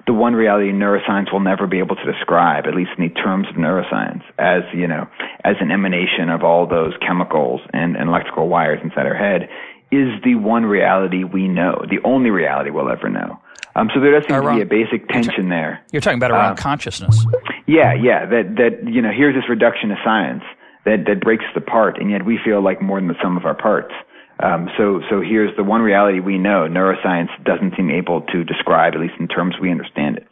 the 0.06 0.14
one 0.14 0.34
reality 0.34 0.72
neuroscience 0.72 1.32
will 1.32 1.40
never 1.40 1.66
be 1.66 1.80
able 1.80 1.96
to 1.96 2.06
describe, 2.06 2.66
at 2.68 2.76
least 2.76 2.92
in 2.98 3.08
the 3.08 3.14
terms 3.14 3.48
of 3.50 3.56
neuroscience, 3.56 4.22
as 4.38 4.62
you 4.74 4.88
know, 4.88 5.08
as 5.44 5.56
an 5.60 5.72
emanation 5.72 6.30
of 6.30 6.44
all 6.44 6.68
those 6.68 6.94
chemicals 7.06 7.62
and, 7.74 7.96
and 7.96 8.10
electrical 8.10 8.48
wires 8.48 8.80
inside 8.84 9.06
our 9.06 9.18
head 9.18 9.50
is 9.92 10.22
the 10.24 10.36
one 10.36 10.66
reality 10.66 11.24
we 11.24 11.48
know, 11.48 11.84
the 11.90 11.98
only 12.04 12.30
reality 12.30 12.70
we'll 12.70 12.92
ever 12.92 13.10
know. 13.10 13.40
Um, 13.76 13.90
so 13.94 14.00
there 14.00 14.12
does 14.12 14.28
seem 14.28 14.36
around, 14.36 14.60
to 14.60 14.66
be 14.66 14.82
a 14.82 14.86
basic 14.86 15.08
tension 15.10 15.48
you're 15.48 15.50
there. 15.50 15.86
You're 15.92 16.02
talking 16.02 16.20
about 16.20 16.32
around 16.32 16.52
um, 16.52 16.58
consciousness. 16.58 17.26
Yeah, 17.66 17.94
yeah. 17.94 18.26
That 18.26 18.56
that 18.58 18.92
you 18.92 19.02
know, 19.02 19.12
here's 19.16 19.36
this 19.36 19.48
reduction 19.50 19.92
of 19.92 19.98
science 20.04 20.44
that 20.90 21.06
that 21.06 21.22
breaks 21.22 21.46
the 21.54 21.62
part, 21.62 22.02
and 22.02 22.10
yet 22.10 22.26
we 22.26 22.40
feel 22.44 22.64
like 22.64 22.82
more 22.82 23.00
than 23.00 23.08
the 23.08 23.20
sum 23.22 23.38
of 23.38 23.46
our 23.46 23.56
parts. 23.56 23.94
Um, 24.42 24.70
so 24.78 25.02
so 25.10 25.22
here's 25.22 25.56
the 25.56 25.64
one 25.64 25.82
reality 25.82 26.20
we 26.20 26.38
know. 26.38 26.68
Neuroscience 26.68 27.30
doesn't 27.44 27.76
seem 27.78 27.92
able 27.92 28.22
to 28.34 28.44
describe, 28.44 28.94
at 28.96 29.00
least 29.00 29.16
in 29.20 29.28
terms 29.28 29.56
we 29.62 29.70
understand 29.70 30.18
it. 30.18 30.28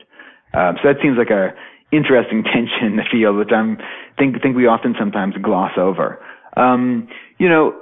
Um, 0.54 0.78
so 0.82 0.90
that 0.90 0.98
seems 1.02 1.18
like 1.18 1.30
a 1.30 1.54
interesting 1.92 2.44
tension 2.54 2.88
in 2.88 2.96
the 2.96 3.06
field, 3.12 3.38
which 3.38 3.52
I'm 3.54 3.78
think 4.18 4.42
think 4.42 4.56
we 4.56 4.66
often 4.66 4.96
sometimes 4.98 5.36
gloss 5.42 5.72
over. 5.78 6.20
Um, 6.56 7.08
you 7.38 7.50
know, 7.50 7.76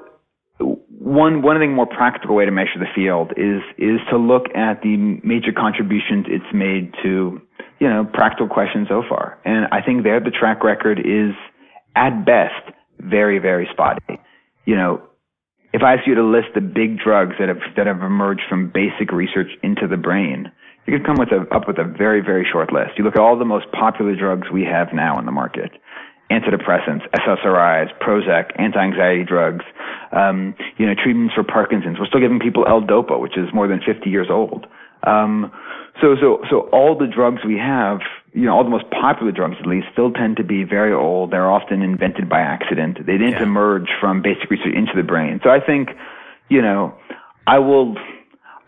one 0.60 1.42
one 1.42 1.60
thing 1.60 1.74
more 1.74 1.88
practical 1.88 2.36
way 2.36 2.46
to 2.46 2.52
measure 2.52 2.80
the 2.80 2.92
field 2.94 3.32
is 3.38 3.62
is 3.78 4.00
to 4.10 4.18
look 4.18 4.50
at 4.56 4.82
the 4.82 4.98
major 5.24 5.52
contributions 5.56 6.26
it's 6.28 6.54
made 6.54 6.94
to 7.04 7.40
you 7.80 7.88
know 7.88 8.06
practical 8.14 8.48
questions 8.48 8.88
so 8.90 9.04
far, 9.08 9.38
and 9.46 9.68
I 9.72 9.82
think 9.82 10.04
there 10.04 10.20
the 10.20 10.32
track 10.32 10.64
record 10.64 11.00
is 11.00 11.36
at 11.96 12.26
best 12.26 12.76
very 13.00 13.40
very 13.40 13.68
spotty. 13.72 14.20
You 14.66 14.76
know, 14.76 15.02
if 15.74 15.82
I 15.84 15.94
ask 15.94 16.08
you 16.08 16.16
to 16.16 16.24
list 16.24 16.48
the 16.56 16.62
big 16.62 17.00
drugs 17.00 17.36
that 17.40 17.50
have 17.50 17.62
that 17.76 17.88
have 17.88 18.02
emerged 18.02 18.44
from 18.50 18.72
basic 18.74 19.12
research 19.12 19.52
into 19.64 19.88
the 19.88 19.98
brain, 19.98 20.52
you 20.86 20.98
could 20.98 21.06
come 21.06 21.18
with 21.18 21.30
a, 21.32 21.46
up 21.54 21.68
with 21.68 21.78
a 21.78 21.84
very 21.84 22.22
very 22.22 22.48
short 22.52 22.72
list. 22.72 22.98
You 22.98 23.04
look 23.04 23.16
at 23.16 23.22
all 23.22 23.38
the 23.38 23.46
most 23.46 23.66
popular 23.72 24.16
drugs 24.16 24.48
we 24.52 24.64
have 24.64 24.94
now 24.94 25.20
in 25.20 25.26
the 25.26 25.32
market 25.32 25.72
antidepressants, 26.32 27.08
SSRIs, 27.14 27.90
Prozac, 28.02 28.52
anti-anxiety 28.60 29.24
drugs, 29.24 29.64
um, 30.12 30.56
you 30.78 30.86
know, 30.86 30.94
treatments 30.96 31.36
for 31.36 31.44
Parkinson's. 31.44 32.00
We're 32.00 32.08
still 32.08 32.20
giving 32.20 32.40
people 32.40 32.66
L-Dopa, 32.68 33.20
which 33.20 33.38
is 33.38 33.54
more 33.54 33.68
than 33.68 33.80
50 33.86 34.10
years 34.10 34.28
old. 34.30 34.66
Um, 35.06 35.52
so, 36.02 36.16
so, 36.20 36.42
so 36.50 36.70
all 36.74 36.98
the 36.98 37.08
drugs 37.08 37.42
we 37.46 37.58
have, 37.58 38.00
you 38.36 38.44
know, 38.44 38.54
all 38.54 38.66
the 38.66 38.70
most 38.70 38.90
popular 38.92 39.32
drugs 39.32 39.56
at 39.62 39.66
least, 39.66 39.88
still 39.94 40.12
tend 40.12 40.36
to 40.38 40.44
be 40.44 40.64
very 40.64 40.94
old. 40.94 41.32
They're 41.32 41.50
often 41.50 41.82
invented 41.82 42.28
by 42.28 42.42
accident. 42.42 42.98
They 43.06 43.18
didn't 43.18 43.40
yeah. 43.40 43.44
emerge 43.44 43.88
from 44.02 44.22
basic 44.22 44.52
research 44.52 44.76
into 44.76 44.92
the 44.94 45.04
brain. 45.04 45.40
So 45.42 45.50
I 45.50 45.60
think, 45.66 45.90
you 46.50 46.62
know, 46.62 46.94
I 47.48 47.60
will 47.60 47.96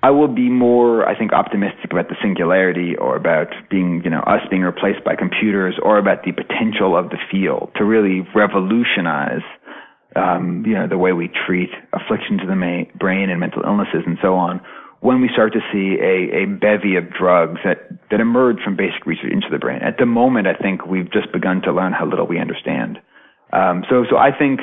I 0.01 0.11
will 0.11 0.29
be 0.29 0.47
more, 0.49 1.05
I 1.05 1.17
think, 1.17 1.33
optimistic 1.33 1.91
about 1.91 2.07
the 2.07 2.15
singularity 2.21 2.95
or 2.95 3.17
about 3.17 3.47
being, 3.69 4.01
you 4.05 4.09
know, 4.09 4.21
us 4.21 4.41
being 4.49 4.61
replaced 4.61 5.03
by 5.03 5.15
computers 5.15 5.75
or 5.83 5.97
about 5.97 6.23
the 6.23 6.31
potential 6.31 6.95
of 6.95 7.09
the 7.09 7.17
field 7.29 7.71
to 7.75 7.83
really 7.83 8.25
revolutionize, 8.33 9.43
um, 10.15 10.63
you 10.65 10.75
know, 10.75 10.87
the 10.87 10.97
way 10.97 11.11
we 11.11 11.29
treat 11.45 11.71
afflictions 11.91 12.41
of 12.41 12.47
the 12.47 12.55
ma- 12.55 12.87
brain 12.97 13.29
and 13.29 13.39
mental 13.39 13.63
illnesses 13.65 14.03
and 14.05 14.17
so 14.21 14.35
on 14.35 14.61
when 14.99 15.21
we 15.21 15.29
start 15.31 15.53
to 15.53 15.59
see 15.71 15.97
a, 16.01 16.43
a 16.43 16.45
bevy 16.45 16.95
of 16.95 17.05
drugs 17.13 17.59
that, 17.63 17.89
that 18.09 18.19
emerge 18.19 18.57
from 18.63 18.75
basic 18.75 19.05
research 19.05 19.31
into 19.31 19.47
the 19.51 19.59
brain. 19.59 19.81
At 19.81 19.97
the 19.99 20.05
moment, 20.05 20.47
I 20.47 20.55
think 20.55 20.85
we've 20.85 21.11
just 21.11 21.31
begun 21.31 21.61
to 21.63 21.71
learn 21.71 21.93
how 21.93 22.05
little 22.05 22.25
we 22.25 22.39
understand. 22.39 22.97
Um, 23.53 23.83
so, 23.89 24.05
so 24.09 24.17
I 24.17 24.31
think, 24.37 24.59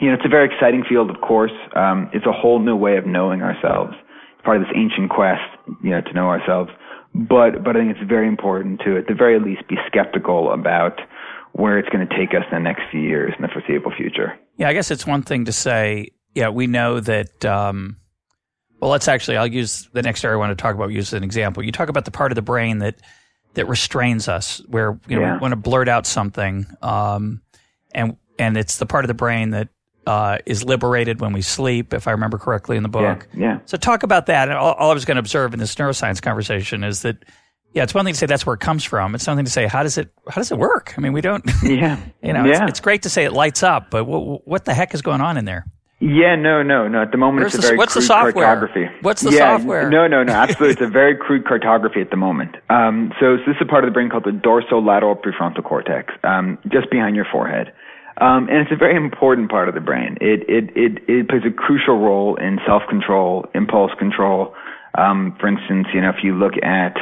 you 0.00 0.08
know, 0.08 0.14
it's 0.14 0.24
a 0.24 0.28
very 0.28 0.46
exciting 0.46 0.84
field, 0.88 1.10
of 1.10 1.20
course. 1.20 1.52
Um, 1.74 2.10
it's 2.12 2.26
a 2.26 2.32
whole 2.32 2.60
new 2.60 2.76
way 2.76 2.96
of 2.96 3.06
knowing 3.06 3.42
ourselves 3.42 3.92
It's 4.34 4.44
part 4.44 4.56
of 4.56 4.62
this 4.62 4.72
ancient 4.76 5.10
quest, 5.10 5.42
you 5.82 5.90
know, 5.90 6.00
to 6.00 6.12
know 6.12 6.28
ourselves. 6.28 6.70
But 7.12 7.64
but 7.64 7.76
I 7.76 7.80
think 7.80 7.96
it's 7.96 8.08
very 8.08 8.28
important 8.28 8.80
to, 8.84 8.96
at 8.96 9.08
the 9.08 9.14
very 9.14 9.40
least, 9.40 9.66
be 9.68 9.76
skeptical 9.88 10.52
about 10.52 11.00
where 11.52 11.76
it's 11.76 11.88
going 11.88 12.06
to 12.06 12.16
take 12.16 12.30
us 12.30 12.44
in 12.52 12.56
the 12.56 12.62
next 12.62 12.82
few 12.92 13.00
years 13.00 13.34
in 13.36 13.42
the 13.42 13.48
foreseeable 13.48 13.92
future. 13.96 14.38
Yeah, 14.56 14.68
I 14.68 14.72
guess 14.72 14.92
it's 14.92 15.04
one 15.04 15.22
thing 15.22 15.46
to 15.46 15.52
say, 15.52 16.10
yeah, 16.34 16.50
we 16.50 16.68
know 16.68 17.00
that. 17.00 17.44
Um, 17.44 17.96
well, 18.80 18.90
let's 18.90 19.08
actually, 19.08 19.36
I'll 19.36 19.46
use 19.46 19.88
the 19.92 20.02
next 20.02 20.24
area 20.24 20.36
I 20.36 20.38
want 20.38 20.56
to 20.56 20.60
talk 20.60 20.74
about. 20.74 20.90
Use 20.90 21.12
as 21.12 21.14
an 21.14 21.24
example. 21.24 21.62
You 21.62 21.72
talk 21.72 21.88
about 21.88 22.04
the 22.04 22.10
part 22.10 22.32
of 22.32 22.36
the 22.36 22.42
brain 22.42 22.78
that 22.78 22.96
that 23.54 23.66
restrains 23.66 24.28
us, 24.28 24.62
where 24.68 24.98
you 25.08 25.16
know, 25.16 25.22
yeah. 25.22 25.34
we 25.34 25.40
want 25.40 25.52
to 25.52 25.56
blurt 25.56 25.88
out 25.88 26.06
something, 26.06 26.66
um, 26.82 27.42
and 27.92 28.16
and 28.38 28.56
it's 28.56 28.78
the 28.78 28.86
part 28.86 29.04
of 29.04 29.08
the 29.08 29.14
brain 29.14 29.50
that 29.50 29.68
uh, 30.06 30.38
is 30.46 30.64
liberated 30.64 31.20
when 31.20 31.32
we 31.32 31.42
sleep, 31.42 31.92
if 31.92 32.08
I 32.08 32.12
remember 32.12 32.38
correctly 32.38 32.76
in 32.76 32.82
the 32.82 32.88
book. 32.88 33.28
Yeah. 33.34 33.40
yeah. 33.40 33.58
So 33.66 33.76
talk 33.76 34.02
about 34.02 34.26
that. 34.26 34.48
And 34.48 34.56
all, 34.56 34.72
all 34.72 34.90
I 34.90 34.94
was 34.94 35.04
going 35.04 35.16
to 35.16 35.20
observe 35.20 35.52
in 35.52 35.60
this 35.60 35.74
neuroscience 35.74 36.22
conversation 36.22 36.84
is 36.84 37.02
that, 37.02 37.24
yeah, 37.74 37.82
it's 37.82 37.94
one 37.94 38.04
thing 38.04 38.14
to 38.14 38.18
say 38.18 38.26
that's 38.26 38.46
where 38.46 38.54
it 38.54 38.60
comes 38.60 38.82
from. 38.82 39.14
It's 39.14 39.22
something 39.22 39.44
to 39.44 39.50
say 39.50 39.66
how 39.66 39.82
does 39.82 39.98
it 39.98 40.10
how 40.28 40.40
does 40.40 40.50
it 40.50 40.58
work? 40.58 40.94
I 40.96 41.00
mean, 41.00 41.12
we 41.12 41.20
don't. 41.20 41.44
Yeah. 41.62 42.00
you 42.22 42.32
know, 42.32 42.44
yeah. 42.44 42.62
It's, 42.62 42.70
it's, 42.70 42.80
great 42.80 43.02
to 43.02 43.10
say 43.10 43.24
it 43.24 43.32
lights 43.32 43.62
up, 43.62 43.90
but 43.90 44.04
what, 44.04 44.46
what 44.48 44.64
the 44.64 44.74
heck 44.74 44.94
is 44.94 45.02
going 45.02 45.20
on 45.20 45.36
in 45.36 45.44
there? 45.44 45.66
Yeah, 46.00 46.34
no, 46.34 46.62
no, 46.62 46.88
no. 46.88 47.02
At 47.02 47.12
the 47.12 47.18
moment, 47.18 47.42
Where's 47.42 47.54
it's 47.54 47.64
a 47.64 47.68
very 47.68 47.78
what's 47.78 47.92
crude 47.92 48.02
the 48.02 48.06
software? 48.06 48.32
cartography. 48.32 48.88
What's 49.02 49.20
the 49.20 49.32
yeah, 49.32 49.58
software? 49.58 49.90
No, 49.90 50.06
no, 50.06 50.22
no. 50.22 50.32
Absolutely, 50.44 50.70
it's 50.70 50.80
a 50.80 50.88
very 50.88 51.14
crude 51.14 51.44
cartography 51.46 52.00
at 52.00 52.08
the 52.08 52.16
moment. 52.16 52.56
Um, 52.70 53.12
so, 53.20 53.36
so, 53.36 53.42
this 53.46 53.56
is 53.56 53.62
a 53.62 53.66
part 53.66 53.84
of 53.84 53.90
the 53.90 53.92
brain 53.92 54.08
called 54.08 54.24
the 54.24 54.30
dorsolateral 54.30 55.20
prefrontal 55.20 55.62
cortex, 55.62 56.14
um, 56.24 56.58
just 56.68 56.90
behind 56.90 57.16
your 57.16 57.26
forehead. 57.30 57.72
Um, 58.16 58.48
and 58.48 58.58
it's 58.58 58.72
a 58.72 58.76
very 58.76 58.96
important 58.96 59.50
part 59.50 59.68
of 59.68 59.74
the 59.74 59.80
brain. 59.80 60.16
It, 60.20 60.48
it, 60.48 60.70
it, 60.76 61.02
it 61.06 61.28
plays 61.28 61.42
a 61.46 61.50
crucial 61.50 61.98
role 61.98 62.36
in 62.36 62.58
self-control, 62.66 63.46
impulse 63.54 63.92
control. 63.98 64.54
Um, 64.96 65.36
for 65.38 65.48
instance, 65.48 65.88
you 65.94 66.00
know, 66.00 66.10
if 66.10 66.24
you 66.24 66.34
look 66.34 66.54
at, 66.62 66.96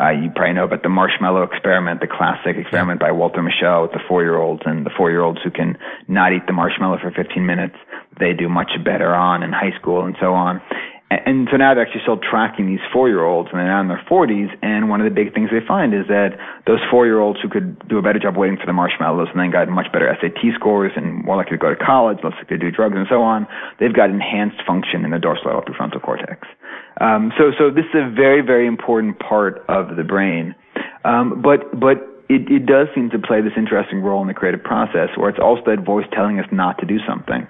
uh, 0.00 0.10
you 0.10 0.30
probably 0.34 0.54
know 0.54 0.64
about 0.64 0.82
the 0.82 0.88
marshmallow 0.88 1.42
experiment, 1.42 2.00
the 2.00 2.06
classic 2.06 2.56
experiment 2.56 3.00
by 3.00 3.12
Walter 3.12 3.40
Mischel 3.40 3.82
with 3.82 3.92
the 3.92 4.00
four-year-olds 4.08 4.62
and 4.66 4.84
the 4.84 4.90
four-year-olds 4.96 5.40
who 5.42 5.50
can 5.50 5.78
not 6.08 6.32
eat 6.32 6.46
the 6.46 6.52
marshmallow 6.52 6.98
for 7.00 7.10
15 7.10 7.44
minutes. 7.44 7.76
They 8.18 8.32
do 8.32 8.48
much 8.48 8.70
better 8.84 9.14
on 9.14 9.42
in 9.42 9.52
high 9.52 9.76
school 9.78 10.04
and 10.04 10.16
so 10.20 10.34
on. 10.34 10.60
And 11.08 11.46
so 11.52 11.56
now 11.56 11.72
they're 11.72 11.86
actually 11.86 12.02
still 12.02 12.18
tracking 12.18 12.66
these 12.66 12.82
four-year-olds, 12.92 13.50
and 13.52 13.60
they're 13.60 13.70
now 13.70 13.80
in 13.80 13.86
their 13.86 14.02
40s. 14.10 14.50
And 14.60 14.90
one 14.90 15.00
of 15.00 15.06
the 15.06 15.14
big 15.14 15.32
things 15.32 15.50
they 15.54 15.62
find 15.62 15.94
is 15.94 16.08
that 16.08 16.34
those 16.66 16.80
four-year-olds 16.90 17.38
who 17.40 17.48
could 17.48 17.78
do 17.86 17.98
a 17.98 18.02
better 18.02 18.18
job 18.18 18.36
waiting 18.36 18.58
for 18.58 18.66
the 18.66 18.72
marshmallows 18.72 19.28
and 19.30 19.38
then 19.38 19.52
got 19.52 19.68
much 19.68 19.86
better 19.92 20.10
SAT 20.20 20.42
scores 20.58 20.90
and 20.96 21.24
more 21.24 21.36
likely 21.36 21.56
to 21.56 21.62
go 21.62 21.70
to 21.70 21.78
college, 21.78 22.18
less 22.24 22.34
likely 22.34 22.58
to 22.58 22.70
do 22.70 22.70
drugs 22.74 22.96
and 22.96 23.06
so 23.08 23.22
on, 23.22 23.46
they've 23.78 23.94
got 23.94 24.10
enhanced 24.10 24.58
function 24.66 25.04
in 25.04 25.12
the 25.12 25.22
dorsolateral 25.22 25.62
prefrontal 25.62 26.02
cortex. 26.02 26.48
Um, 27.00 27.30
so, 27.38 27.52
so 27.56 27.70
this 27.70 27.86
is 27.94 28.02
a 28.02 28.10
very, 28.10 28.42
very 28.42 28.66
important 28.66 29.20
part 29.20 29.64
of 29.68 29.94
the 29.94 30.02
brain. 30.02 30.56
Um, 31.04 31.40
but, 31.40 31.70
but 31.78 32.02
it, 32.28 32.50
it 32.50 32.66
does 32.66 32.88
seem 32.94 33.10
to 33.10 33.18
play 33.18 33.40
this 33.42 33.54
interesting 33.56 34.02
role 34.02 34.22
in 34.22 34.26
the 34.26 34.34
creative 34.34 34.62
process, 34.62 35.10
where 35.14 35.30
it's 35.30 35.38
also 35.38 35.62
that 35.70 35.84
voice 35.86 36.06
telling 36.12 36.40
us 36.40 36.46
not 36.50 36.78
to 36.78 36.86
do 36.86 36.98
something. 37.06 37.46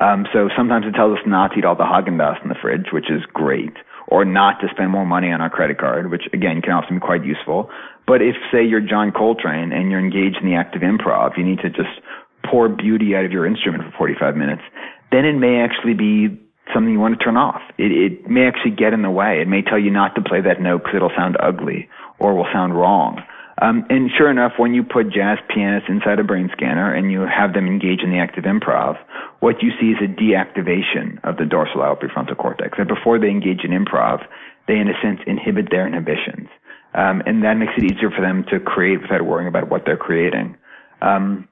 Um, 0.00 0.26
so 0.32 0.48
sometimes 0.56 0.86
it 0.86 0.92
tells 0.92 1.18
us 1.18 1.24
not 1.26 1.52
to 1.52 1.58
eat 1.58 1.64
all 1.64 1.74
the 1.74 1.84
Haagen-Dazs 1.84 2.42
in 2.42 2.48
the 2.48 2.54
fridge, 2.60 2.92
which 2.92 3.10
is 3.10 3.22
great, 3.32 3.74
or 4.06 4.24
not 4.24 4.60
to 4.60 4.68
spend 4.70 4.90
more 4.90 5.04
money 5.06 5.32
on 5.32 5.40
our 5.40 5.50
credit 5.50 5.78
card, 5.78 6.10
which 6.10 6.22
again 6.32 6.62
can 6.62 6.72
also 6.72 6.88
be 6.90 7.00
quite 7.00 7.24
useful. 7.24 7.68
But 8.06 8.22
if, 8.22 8.36
say, 8.52 8.64
you're 8.64 8.80
John 8.80 9.12
Coltrane 9.12 9.72
and 9.72 9.90
you're 9.90 10.00
engaged 10.00 10.38
in 10.40 10.46
the 10.48 10.54
act 10.56 10.76
of 10.76 10.82
improv, 10.82 11.36
you 11.36 11.44
need 11.44 11.58
to 11.60 11.70
just 11.70 12.00
pour 12.48 12.68
beauty 12.68 13.14
out 13.16 13.24
of 13.24 13.32
your 13.32 13.44
instrument 13.44 13.84
for 13.84 13.90
45 13.98 14.36
minutes. 14.36 14.62
then 15.10 15.24
it 15.24 15.34
may 15.34 15.60
actually 15.60 15.94
be 15.94 16.28
something 16.72 16.92
you 16.92 17.00
want 17.00 17.18
to 17.18 17.24
turn 17.24 17.36
off. 17.36 17.62
It, 17.78 17.92
it 17.92 18.30
may 18.30 18.46
actually 18.46 18.72
get 18.72 18.92
in 18.92 19.02
the 19.02 19.10
way. 19.10 19.40
It 19.40 19.48
may 19.48 19.62
tell 19.62 19.78
you 19.78 19.90
not 19.90 20.14
to 20.16 20.22
play 20.22 20.40
that 20.42 20.60
note 20.60 20.84
because 20.84 20.96
it'll 20.96 21.16
sound 21.16 21.36
ugly 21.40 21.88
or 22.18 22.34
will 22.34 22.46
sound 22.52 22.74
wrong. 22.74 23.22
Um, 23.60 23.84
and 23.90 24.10
sure 24.16 24.30
enough, 24.30 24.52
when 24.56 24.74
you 24.74 24.84
put 24.84 25.10
jazz 25.10 25.38
pianists 25.48 25.88
inside 25.88 26.20
a 26.20 26.24
brain 26.24 26.48
scanner 26.52 26.94
and 26.94 27.10
you 27.10 27.22
have 27.22 27.54
them 27.54 27.66
engage 27.66 28.02
in 28.02 28.10
the 28.10 28.18
active 28.18 28.44
improv, 28.44 28.96
what 29.40 29.62
you 29.62 29.70
see 29.80 29.90
is 29.90 29.98
a 30.02 30.06
deactivation 30.06 31.18
of 31.24 31.38
the 31.38 31.44
dorsal 31.44 31.96
prefrontal 31.96 32.36
cortex. 32.36 32.78
And 32.78 32.86
before 32.86 33.18
they 33.18 33.28
engage 33.28 33.64
in 33.64 33.72
improv, 33.72 34.24
they 34.68 34.76
in 34.76 34.88
a 34.88 34.94
sense 35.02 35.20
inhibit 35.26 35.70
their 35.70 35.86
inhibitions. 35.86 36.48
Um, 36.94 37.22
and 37.26 37.42
that 37.42 37.54
makes 37.54 37.72
it 37.76 37.84
easier 37.84 38.10
for 38.10 38.20
them 38.20 38.44
to 38.50 38.60
create 38.60 39.02
without 39.02 39.22
worrying 39.22 39.48
about 39.48 39.68
what 39.70 39.82
they're 39.84 39.96
creating. 39.96 40.56
Um, 41.02 41.48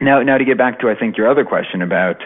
now, 0.00 0.22
now 0.22 0.38
to 0.38 0.44
get 0.44 0.56
back 0.56 0.80
to 0.80 0.88
I 0.88 0.94
think 0.94 1.16
your 1.16 1.28
other 1.28 1.44
question 1.44 1.82
about 1.82 2.16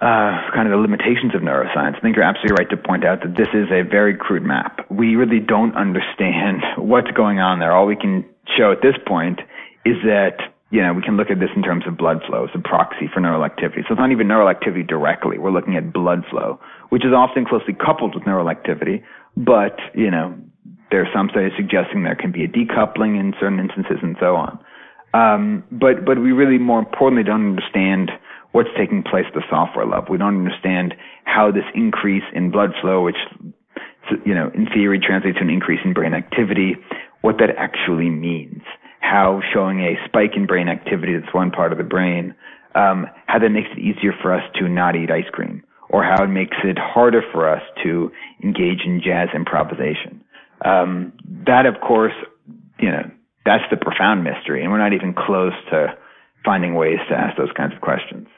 uh, 0.00 0.48
kind 0.56 0.64
of 0.64 0.72
the 0.72 0.80
limitations 0.80 1.34
of 1.34 1.42
neuroscience. 1.42 1.96
I 1.96 2.00
think 2.00 2.16
you're 2.16 2.24
absolutely 2.24 2.56
right 2.56 2.70
to 2.70 2.76
point 2.76 3.04
out 3.04 3.20
that 3.20 3.36
this 3.36 3.52
is 3.52 3.68
a 3.70 3.84
very 3.84 4.16
crude 4.16 4.42
map. 4.42 4.80
We 4.90 5.14
really 5.16 5.40
don't 5.40 5.76
understand 5.76 6.64
what's 6.78 7.10
going 7.10 7.38
on 7.38 7.58
there. 7.58 7.72
All 7.72 7.86
we 7.86 7.96
can 7.96 8.24
show 8.56 8.72
at 8.72 8.80
this 8.80 8.96
point 9.06 9.40
is 9.84 9.96
that 10.04 10.40
you 10.70 10.80
know 10.80 10.94
we 10.94 11.02
can 11.02 11.16
look 11.16 11.30
at 11.30 11.38
this 11.38 11.50
in 11.54 11.62
terms 11.62 11.84
of 11.86 11.98
blood 11.98 12.22
flow 12.26 12.44
as 12.44 12.50
a 12.54 12.58
proxy 12.60 13.12
for 13.12 13.20
neural 13.20 13.44
activity. 13.44 13.82
So 13.86 13.92
it's 13.92 14.00
not 14.00 14.10
even 14.10 14.28
neural 14.28 14.48
activity 14.48 14.84
directly. 14.84 15.36
We're 15.36 15.52
looking 15.52 15.76
at 15.76 15.92
blood 15.92 16.24
flow, 16.30 16.58
which 16.88 17.04
is 17.04 17.12
often 17.12 17.44
closely 17.44 17.74
coupled 17.74 18.14
with 18.14 18.24
neural 18.24 18.48
activity. 18.48 19.04
But 19.36 19.76
you 19.94 20.10
know 20.10 20.34
there 20.90 21.02
are 21.02 21.12
some 21.14 21.28
studies 21.28 21.52
suggesting 21.56 22.04
there 22.04 22.16
can 22.16 22.32
be 22.32 22.44
a 22.44 22.48
decoupling 22.48 23.20
in 23.20 23.34
certain 23.38 23.60
instances 23.60 23.98
and 24.02 24.16
so 24.18 24.34
on. 24.36 24.58
Um, 25.12 25.64
but 25.70 26.06
but 26.06 26.18
we 26.18 26.32
really 26.32 26.58
more 26.58 26.78
importantly 26.78 27.24
don't 27.24 27.58
understand 27.58 28.10
what's 28.52 28.68
taking 28.76 29.02
place 29.02 29.24
at 29.28 29.34
the 29.34 29.42
software 29.48 29.86
level. 29.86 30.06
We 30.10 30.18
don't 30.18 30.46
understand 30.46 30.94
how 31.24 31.50
this 31.50 31.64
increase 31.74 32.24
in 32.34 32.50
blood 32.50 32.70
flow, 32.80 33.02
which, 33.02 33.18
you 34.24 34.34
know, 34.34 34.50
in 34.54 34.66
theory 34.66 34.98
translates 34.98 35.38
to 35.38 35.44
an 35.44 35.50
increase 35.50 35.80
in 35.84 35.92
brain 35.92 36.14
activity, 36.14 36.76
what 37.20 37.38
that 37.38 37.50
actually 37.56 38.10
means. 38.10 38.62
How 39.00 39.40
showing 39.52 39.80
a 39.80 39.96
spike 40.06 40.32
in 40.36 40.46
brain 40.46 40.68
activity 40.68 41.16
that's 41.16 41.32
one 41.34 41.50
part 41.50 41.72
of 41.72 41.78
the 41.78 41.84
brain, 41.84 42.34
um, 42.74 43.06
how 43.26 43.38
that 43.38 43.50
makes 43.50 43.68
it 43.72 43.78
easier 43.78 44.12
for 44.20 44.32
us 44.32 44.42
to 44.58 44.68
not 44.68 44.94
eat 44.96 45.10
ice 45.10 45.28
cream, 45.32 45.62
or 45.88 46.02
how 46.04 46.24
it 46.24 46.28
makes 46.28 46.56
it 46.64 46.78
harder 46.78 47.22
for 47.32 47.48
us 47.48 47.62
to 47.82 48.12
engage 48.42 48.82
in 48.84 49.00
jazz 49.04 49.28
improvisation. 49.34 50.22
Um, 50.64 51.12
that, 51.46 51.66
of 51.66 51.80
course, 51.80 52.12
you 52.78 52.90
know, 52.90 53.10
that's 53.44 53.64
the 53.70 53.76
profound 53.76 54.22
mystery, 54.22 54.62
and 54.62 54.70
we're 54.70 54.78
not 54.78 54.92
even 54.92 55.14
close 55.14 55.54
to 55.70 55.96
finding 56.44 56.74
ways 56.74 56.98
to 57.08 57.14
ask 57.14 57.36
those 57.36 57.52
kinds 57.56 57.74
of 57.74 57.80
questions. 57.80 58.28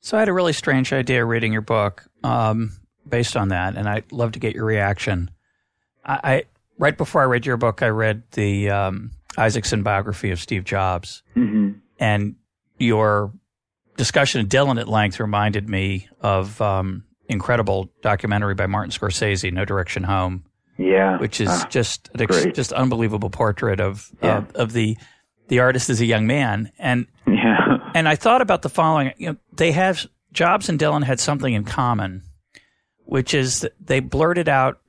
So 0.00 0.16
I 0.16 0.20
had 0.20 0.28
a 0.28 0.32
really 0.32 0.52
strange 0.52 0.92
idea 0.92 1.24
reading 1.24 1.52
your 1.52 1.62
book 1.62 2.06
um, 2.22 2.72
based 3.08 3.36
on 3.36 3.48
that, 3.48 3.76
and 3.76 3.88
I'd 3.88 4.12
love 4.12 4.32
to 4.32 4.38
get 4.38 4.54
your 4.54 4.64
reaction. 4.64 5.30
I, 6.04 6.20
I 6.22 6.44
right 6.78 6.96
before 6.96 7.22
I 7.22 7.24
read 7.24 7.46
your 7.46 7.56
book, 7.56 7.82
I 7.82 7.88
read 7.88 8.22
the 8.32 8.70
um, 8.70 9.10
Isaacson 9.36 9.82
biography 9.82 10.30
of 10.30 10.40
Steve 10.40 10.64
Jobs, 10.64 11.22
mm-hmm. 11.36 11.78
and 11.98 12.36
your 12.78 13.32
discussion 13.96 14.40
of 14.40 14.48
Dylan 14.48 14.80
at 14.80 14.88
length 14.88 15.18
reminded 15.18 15.68
me 15.68 16.08
of 16.20 16.60
um, 16.60 17.04
incredible 17.28 17.90
documentary 18.02 18.54
by 18.54 18.66
Martin 18.66 18.90
Scorsese, 18.90 19.52
No 19.52 19.64
Direction 19.64 20.04
Home. 20.04 20.44
Yeah, 20.78 21.18
which 21.18 21.40
is 21.40 21.48
ah, 21.48 21.66
just 21.70 22.10
an 22.12 22.20
ex- 22.20 22.54
just 22.54 22.70
unbelievable 22.72 23.30
portrait 23.30 23.80
of 23.80 24.10
yeah. 24.22 24.38
uh, 24.38 24.44
of 24.56 24.72
the 24.72 24.98
the 25.48 25.60
artist 25.60 25.88
as 25.88 26.02
a 26.02 26.04
young 26.04 26.26
man, 26.26 26.70
and 26.78 27.06
yeah. 27.26 27.78
And 27.96 28.06
I 28.06 28.14
thought 28.14 28.42
about 28.42 28.60
the 28.60 28.68
following. 28.68 29.14
You 29.16 29.30
know, 29.30 29.36
they 29.54 29.72
have 29.72 30.06
Jobs 30.30 30.68
and 30.68 30.78
Dylan 30.78 31.02
had 31.02 31.18
something 31.18 31.54
in 31.54 31.64
common, 31.64 32.24
which 33.06 33.32
is 33.32 33.60
that 33.60 33.72
they 33.80 34.00
blurted 34.00 34.50
out 34.50 34.80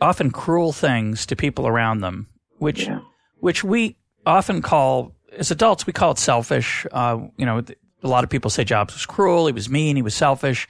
often 0.00 0.30
cruel 0.30 0.72
things 0.72 1.26
to 1.26 1.36
people 1.36 1.66
around 1.68 2.00
them, 2.00 2.26
which 2.56 2.86
yeah. 2.86 3.00
which 3.40 3.64
we 3.64 3.98
often 4.24 4.62
call 4.62 5.14
as 5.36 5.50
adults 5.50 5.86
we 5.86 5.92
call 5.92 6.12
it 6.12 6.18
selfish. 6.18 6.86
Uh, 6.90 7.18
you 7.36 7.44
know, 7.44 7.62
a 8.02 8.08
lot 8.08 8.24
of 8.24 8.30
people 8.30 8.50
say 8.50 8.64
Jobs 8.64 8.94
was 8.94 9.04
cruel, 9.04 9.46
he 9.46 9.52
was 9.52 9.68
mean, 9.68 9.94
he 9.94 10.02
was 10.02 10.14
selfish. 10.14 10.66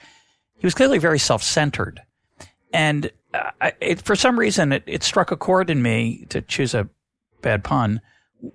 He 0.57 0.67
was 0.67 0.73
clearly 0.73 0.97
very 0.97 1.19
self-centered, 1.19 2.01
and 2.73 3.09
uh, 3.33 3.71
it, 3.79 4.01
for 4.01 4.17
some 4.17 4.37
reason 4.37 4.73
it, 4.73 4.83
it 4.85 5.01
struck 5.01 5.31
a 5.31 5.37
chord 5.37 5.69
in 5.69 5.81
me 5.81 6.25
to 6.27 6.41
choose 6.41 6.73
a 6.73 6.89
bad 7.41 7.63
pun 7.63 8.01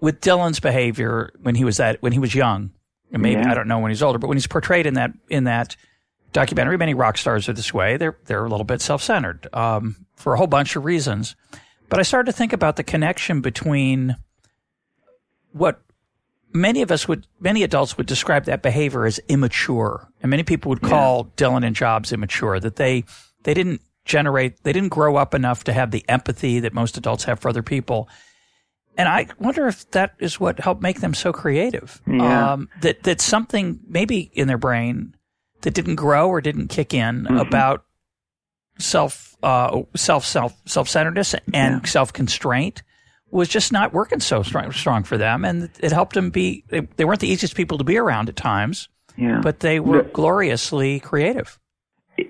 with 0.00 0.20
Dylan's 0.20 0.60
behavior 0.60 1.32
when 1.40 1.54
he 1.54 1.64
was 1.64 1.78
that 1.78 2.02
when 2.02 2.12
he 2.12 2.18
was 2.18 2.34
young 2.34 2.72
maybe 3.10 3.40
yeah. 3.40 3.50
I 3.50 3.54
don't 3.54 3.68
know 3.68 3.78
when 3.78 3.90
he's 3.90 4.02
older, 4.02 4.18
but 4.18 4.28
when 4.28 4.36
he's 4.36 4.46
portrayed 4.46 4.86
in 4.86 4.94
that 4.94 5.12
in 5.28 5.44
that 5.44 5.76
documentary, 6.32 6.76
many 6.76 6.94
rock 6.94 7.18
stars 7.18 7.48
are 7.48 7.52
this 7.52 7.74
way. 7.74 7.96
They're 7.96 8.16
they're 8.26 8.44
a 8.44 8.48
little 8.48 8.64
bit 8.64 8.80
self 8.80 9.02
centered 9.02 9.48
um, 9.52 10.06
for 10.16 10.34
a 10.34 10.38
whole 10.38 10.46
bunch 10.46 10.76
of 10.76 10.84
reasons. 10.84 11.36
But 11.88 11.98
I 11.98 12.02
started 12.02 12.30
to 12.30 12.36
think 12.36 12.52
about 12.52 12.76
the 12.76 12.84
connection 12.84 13.40
between 13.40 14.16
what 15.52 15.82
many 16.52 16.82
of 16.82 16.90
us 16.90 17.08
would, 17.08 17.26
many 17.40 17.62
adults 17.62 17.96
would 17.96 18.06
describe 18.06 18.44
that 18.44 18.62
behavior 18.62 19.04
as 19.04 19.18
immature, 19.28 20.08
and 20.22 20.30
many 20.30 20.42
people 20.42 20.70
would 20.70 20.82
call 20.82 21.24
yeah. 21.24 21.48
Dylan 21.48 21.66
and 21.66 21.74
Jobs 21.74 22.12
immature. 22.12 22.60
That 22.60 22.76
they 22.76 23.04
they 23.42 23.54
didn't 23.54 23.82
generate, 24.04 24.62
they 24.62 24.72
didn't 24.72 24.90
grow 24.90 25.16
up 25.16 25.34
enough 25.34 25.64
to 25.64 25.72
have 25.72 25.90
the 25.90 26.04
empathy 26.08 26.60
that 26.60 26.72
most 26.72 26.96
adults 26.96 27.24
have 27.24 27.40
for 27.40 27.48
other 27.48 27.62
people. 27.62 28.08
And 29.00 29.08
I 29.08 29.28
wonder 29.38 29.66
if 29.66 29.90
that 29.92 30.14
is 30.18 30.38
what 30.38 30.60
helped 30.60 30.82
make 30.82 31.00
them 31.00 31.14
so 31.14 31.32
creative. 31.32 32.02
Yeah. 32.06 32.52
Um, 32.52 32.68
that 32.82 33.04
that 33.04 33.22
something 33.22 33.80
maybe 33.88 34.30
in 34.34 34.46
their 34.46 34.58
brain 34.58 35.16
that 35.62 35.72
didn't 35.72 35.94
grow 35.94 36.28
or 36.28 36.42
didn't 36.42 36.68
kick 36.68 36.92
in 36.92 37.22
mm-hmm. 37.22 37.38
about 37.38 37.86
self 38.78 39.38
uh, 39.42 39.84
self 39.96 40.26
self 40.26 40.54
self 40.66 40.86
centeredness 40.86 41.32
and 41.32 41.80
yeah. 41.80 41.80
self 41.84 42.12
constraint 42.12 42.82
was 43.30 43.48
just 43.48 43.72
not 43.72 43.94
working 43.94 44.20
so 44.20 44.42
strong, 44.42 44.70
strong 44.70 45.02
for 45.02 45.16
them, 45.16 45.46
and 45.46 45.70
it 45.80 45.92
helped 45.92 46.12
them 46.12 46.28
be. 46.28 46.64
They, 46.68 46.80
they 46.80 47.06
weren't 47.06 47.20
the 47.20 47.28
easiest 47.28 47.54
people 47.54 47.78
to 47.78 47.84
be 47.84 47.96
around 47.96 48.28
at 48.28 48.36
times, 48.36 48.90
yeah. 49.16 49.40
but 49.42 49.60
they 49.60 49.80
were 49.80 50.02
gloriously 50.02 51.00
creative 51.00 51.58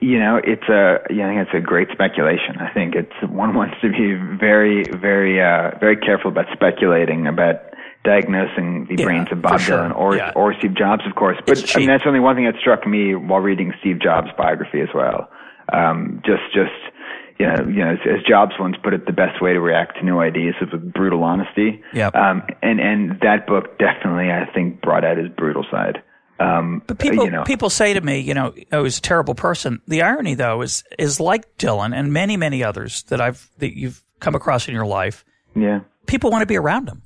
you 0.01 0.19
know, 0.19 0.41
it's 0.43 0.69
a, 0.69 1.01
yeah, 1.11 1.27
I 1.27 1.35
think 1.35 1.49
it's 1.49 1.55
a 1.55 1.61
great 1.61 1.89
speculation. 1.93 2.57
I 2.61 2.73
think 2.73 2.95
it's 2.95 3.13
one 3.31 3.55
wants 3.55 3.77
to 3.83 3.89
be 3.91 4.15
very, 4.39 4.85
very, 4.85 5.41
uh, 5.43 5.79
very 5.79 5.97
careful 5.97 6.31
about 6.31 6.47
speculating 6.53 7.27
about 7.27 7.63
diagnosing 8.05 8.87
the 8.89 8.97
yeah, 8.97 9.05
brains 9.05 9.29
of 9.31 9.43
Bob 9.43 9.61
sure. 9.61 9.77
Dylan 9.77 9.97
or 9.97 10.17
yeah. 10.17 10.33
or 10.35 10.55
Steve 10.59 10.75
Jobs, 10.75 11.03
of 11.07 11.15
course. 11.15 11.37
But 11.47 11.77
I 11.77 11.79
mean, 11.79 11.89
that's 11.89 12.05
only 12.07 12.21
one 12.21 12.37
thing 12.37 12.47
that 12.47 12.57
struck 12.61 12.87
me 12.87 13.15
while 13.15 13.41
reading 13.41 13.73
Steve 13.81 14.01
Jobs' 14.01 14.29
biography 14.37 14.81
as 14.81 14.89
well. 14.95 15.29
Um, 15.73 16.21
just, 16.25 16.43
just, 16.53 16.73
you 17.39 17.47
know, 17.47 17.57
you 17.69 17.85
know, 17.85 17.93
as, 17.93 17.99
as, 18.05 18.23
Jobs 18.27 18.53
once 18.59 18.77
put 18.83 18.93
it, 18.93 19.07
the 19.07 19.13
best 19.13 19.41
way 19.41 19.53
to 19.53 19.61
react 19.61 19.99
to 19.99 20.05
new 20.05 20.19
ideas 20.19 20.55
is 20.61 20.73
with 20.73 20.93
brutal 20.93 21.23
honesty. 21.23 21.83
Yeah. 21.93 22.09
Um, 22.09 22.43
and 22.63 22.81
and 22.81 23.21
that 23.21 23.47
book 23.47 23.79
definitely, 23.79 24.31
I 24.31 24.51
think, 24.53 24.81
brought 24.81 25.05
out 25.05 25.17
his 25.17 25.29
brutal 25.29 25.65
side. 25.71 26.03
Um, 26.41 26.83
but 26.87 26.99
people 26.99 27.25
you 27.27 27.31
know. 27.31 27.45
people 27.45 27.69
say 27.69 27.93
to 27.93 28.01
me, 28.01 28.21
you 28.21 28.33
know, 28.33 28.55
oh, 28.73 28.85
he's 28.85 28.99
a 28.99 29.03
terrible 29.03 29.35
person. 29.35 29.83
The 29.87 30.03
irony, 30.03 30.35
though, 30.35 30.63
is 30.63 30.83
is 30.99 31.21
like 31.21 31.59
Dylan 31.59 31.95
and 31.95 32.13
many 32.13 32.37
many 32.39 32.65
others 32.65 33.03
that 33.05 33.21
I've 33.21 33.49
that 33.59 33.77
you've 33.77 34.03
come 34.21 34.35
across 34.35 34.67
in 34.67 34.75
your 34.75 34.87
life. 34.87 35.25
Yeah, 35.55 35.81
people 36.07 36.31
want 36.31 36.43
to 36.43 36.47
be 36.47 36.57
around 36.57 36.89
him. 36.89 37.03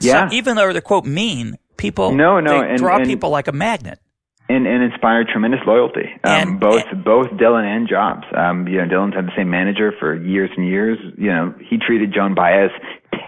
Yeah, 0.00 0.30
so 0.30 0.34
even 0.34 0.56
though 0.56 0.72
they're 0.72 0.80
quote 0.80 1.04
mean, 1.04 1.58
people 1.76 2.12
no 2.12 2.40
no 2.40 2.60
they 2.60 2.70
and, 2.70 2.78
draw 2.78 2.96
and, 2.96 3.06
people 3.06 3.28
like 3.28 3.46
a 3.48 3.52
magnet. 3.52 4.00
And, 4.48 4.64
and 4.64 4.80
inspire 4.80 5.24
tremendous 5.24 5.58
loyalty. 5.66 6.06
Um, 6.22 6.30
and, 6.30 6.60
both 6.60 6.84
and, 6.92 7.02
both 7.02 7.26
Dylan 7.30 7.64
and 7.64 7.88
Jobs. 7.88 8.22
Um, 8.32 8.68
you 8.68 8.78
know, 8.78 8.86
Dylan's 8.86 9.16
had 9.16 9.26
the 9.26 9.32
same 9.36 9.50
manager 9.50 9.92
for 9.98 10.14
years 10.14 10.50
and 10.56 10.68
years. 10.68 10.98
You 11.18 11.32
know, 11.32 11.54
he 11.68 11.78
treated 11.78 12.14
Joan 12.14 12.36
Baez 12.36 12.70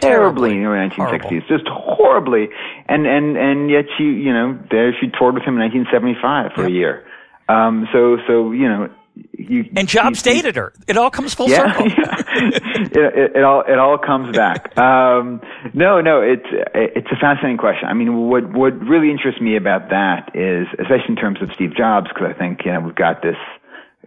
terribly 0.01 0.53
in 0.53 0.62
the 0.62 0.68
1960s, 0.68 0.96
horrible. 0.96 1.40
just 1.48 1.68
horribly. 1.68 2.48
And 2.88 3.07
and 3.07 3.37
and 3.37 3.70
yet 3.70 3.85
she, 3.96 4.05
you 4.05 4.33
know, 4.33 4.59
there 4.70 4.94
she 5.01 5.09
toured 5.18 5.35
with 5.35 5.44
him 5.44 5.55
in 5.55 5.61
1975 5.61 6.53
for 6.55 6.62
yep. 6.62 6.70
a 6.70 6.72
year. 6.72 7.07
Um, 7.48 7.88
so 7.92 8.18
so 8.27 8.53
you 8.53 8.68
know. 8.68 8.90
You, 9.37 9.68
and 9.74 9.88
Jobs 9.88 10.24
you, 10.24 10.33
dated 10.33 10.55
her. 10.55 10.72
It 10.87 10.96
all 10.96 11.11
comes 11.11 11.35
full 11.35 11.48
yeah, 11.48 11.72
circle. 11.72 11.88
Yeah. 11.88 12.22
it, 12.37 12.96
it, 12.96 13.37
it, 13.37 13.42
all 13.42 13.64
it 13.66 13.77
all 13.77 13.98
comes 13.98 14.37
back. 14.37 14.72
Um, 14.79 15.40
no, 15.74 16.01
no, 16.01 16.22
it's 16.22 16.46
it's 16.72 17.09
a 17.11 17.16
fascinating 17.16 17.59
question. 17.59 17.88
I 17.88 17.94
mean, 17.94 18.29
what 18.29 18.48
what 18.53 18.79
really 18.79 19.11
interests 19.11 19.40
me 19.40 19.57
about 19.57 19.90
that 19.90 20.31
is, 20.35 20.68
especially 20.79 21.11
in 21.11 21.16
terms 21.16 21.42
of 21.42 21.51
Steve 21.53 21.74
Jobs, 21.77 22.07
because 22.14 22.33
I 22.33 22.38
think 22.38 22.61
you 22.64 22.72
know 22.72 22.81
we've 22.81 22.94
got 22.94 23.22
this, 23.22 23.35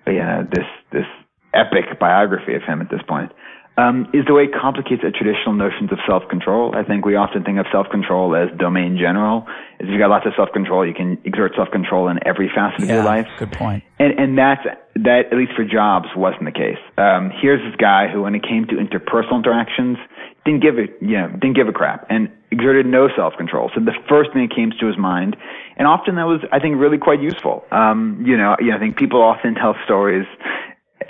you 0.08 0.24
know, 0.24 0.48
this 0.50 0.66
this 0.94 1.06
epic 1.54 2.00
biography 2.00 2.56
of 2.56 2.64
him 2.64 2.80
at 2.80 2.90
this 2.90 3.02
point 3.06 3.34
um, 3.78 4.10
is 4.14 4.26
the 4.28 4.34
way 4.34 4.44
it 4.44 4.54
complicates 4.54 5.02
the 5.02 5.12
traditional 5.12 5.54
notions 5.54 5.92
of 5.92 6.00
self-control. 6.06 6.76
I 6.76 6.84
think 6.84 7.06
we 7.06 7.16
often 7.16 7.44
think 7.44 7.58
of 7.58 7.66
self-control 7.72 8.36
as 8.36 8.50
domain 8.58 8.98
general. 8.98 9.48
If 9.80 9.88
you've 9.90 10.00
got 10.00 10.10
lots 10.10 10.26
of 10.26 10.34
self-control, 10.36 10.86
you 10.86 10.94
can 10.94 11.18
exert 11.24 11.54
self-control 11.56 12.10
in 12.10 12.20
every 12.28 12.52
facet 12.54 12.82
yeah, 12.82 12.86
of 12.86 12.92
your 12.92 13.04
life. 13.04 13.28
Good 13.40 13.54
point. 13.54 13.84
And, 13.98 14.20
and 14.20 14.38
that's, 14.38 14.64
that, 14.96 15.32
at 15.32 15.38
least 15.38 15.54
for 15.56 15.64
Jobs, 15.64 16.10
wasn't 16.16 16.46
the 16.46 16.52
case. 16.52 16.78
Um, 16.98 17.32
here's 17.42 17.62
this 17.62 17.76
guy 17.78 18.08
who, 18.12 18.24
when 18.24 18.36
it 18.36 18.44
came 18.44 18.68
to 18.68 18.76
interpersonal 18.76 19.38
interactions, 19.38 19.98
didn't 20.44 20.62
give 20.62 20.78
it, 20.78 20.98
you 21.02 21.18
know, 21.18 21.30
didn't 21.30 21.56
give 21.56 21.68
a 21.68 21.72
crap 21.72 22.08
and 22.10 22.30
exerted 22.52 22.86
no 22.86 23.08
self-control. 23.16 23.72
So 23.74 23.80
the 23.80 23.94
first 24.10 24.34
thing 24.34 24.48
that 24.48 24.54
came 24.54 24.72
to 24.78 24.86
his 24.88 24.98
mind, 24.98 25.38
and 25.78 25.88
often 25.88 26.16
that 26.16 26.26
was, 26.26 26.42
I 26.52 26.60
think, 26.60 26.76
really 26.78 26.98
quite 26.98 27.22
useful. 27.22 27.64
Um, 27.72 28.24
you 28.26 28.36
know, 28.36 28.58
you 28.60 28.72
know, 28.72 28.76
I 28.76 28.80
think 28.80 28.98
people 28.98 29.22
often 29.22 29.56
tell 29.56 29.76
stories, 29.86 30.26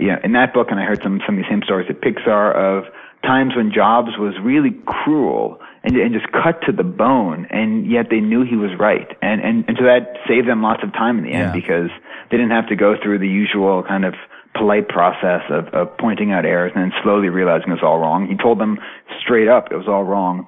you 0.02 0.08
know, 0.08 0.18
in 0.24 0.34
that 0.34 0.54
book, 0.54 0.68
and 0.72 0.80
I 0.80 0.84
heard 0.84 1.02
some, 1.04 1.22
some 1.26 1.38
of 1.38 1.44
the 1.44 1.50
same 1.50 1.62
stories 1.64 1.88
at 1.90 2.02
Pixar 2.02 2.56
of 2.56 2.86
times 3.24 3.56
when 3.56 3.72
Jobs 3.72 4.18
was 4.18 4.34
really 4.42 4.72
cruel 4.88 5.60
and, 5.84 5.96
and 5.96 6.12
just 6.14 6.32
cut 6.32 6.62
to 6.66 6.72
the 6.72 6.84
bone, 6.84 7.46
and 7.52 7.90
yet 7.90 8.08
they 8.10 8.20
knew 8.20 8.44
he 8.44 8.56
was 8.56 8.72
right. 8.80 9.08
And, 9.22 9.42
and, 9.42 9.64
and 9.68 9.78
so 9.78 9.86
that 9.86 10.18
saved 10.28 10.48
them 10.50 10.62
lots 10.64 10.82
of 10.84 10.92
time 10.94 11.20
in 11.20 11.24
the 11.26 11.32
end 11.34 11.54
Yeah. 11.54 11.62
because 11.62 11.90
they 12.30 12.38
didn't 12.38 12.52
have 12.52 12.68
to 12.70 12.76
go 12.76 12.96
through 13.02 13.20
the 13.20 13.28
usual 13.30 13.84
kind 13.84 14.06
of 14.06 14.16
polite 14.56 14.90
process 14.90 15.42
of, 15.50 15.68
of 15.68 15.96
pointing 15.98 16.32
out 16.32 16.46
errors 16.46 16.72
and 16.76 16.84
then 16.84 16.92
slowly 17.04 17.30
realizing 17.30 17.70
it 17.70 17.74
was 17.74 17.84
all 17.84 18.00
wrong. 18.00 18.28
He 18.28 18.36
told 18.36 18.60
them 18.60 18.80
straight 19.22 19.48
up 19.48 19.72
it 19.72 19.78
was 19.78 19.88
all 19.88 20.04
wrong. 20.04 20.48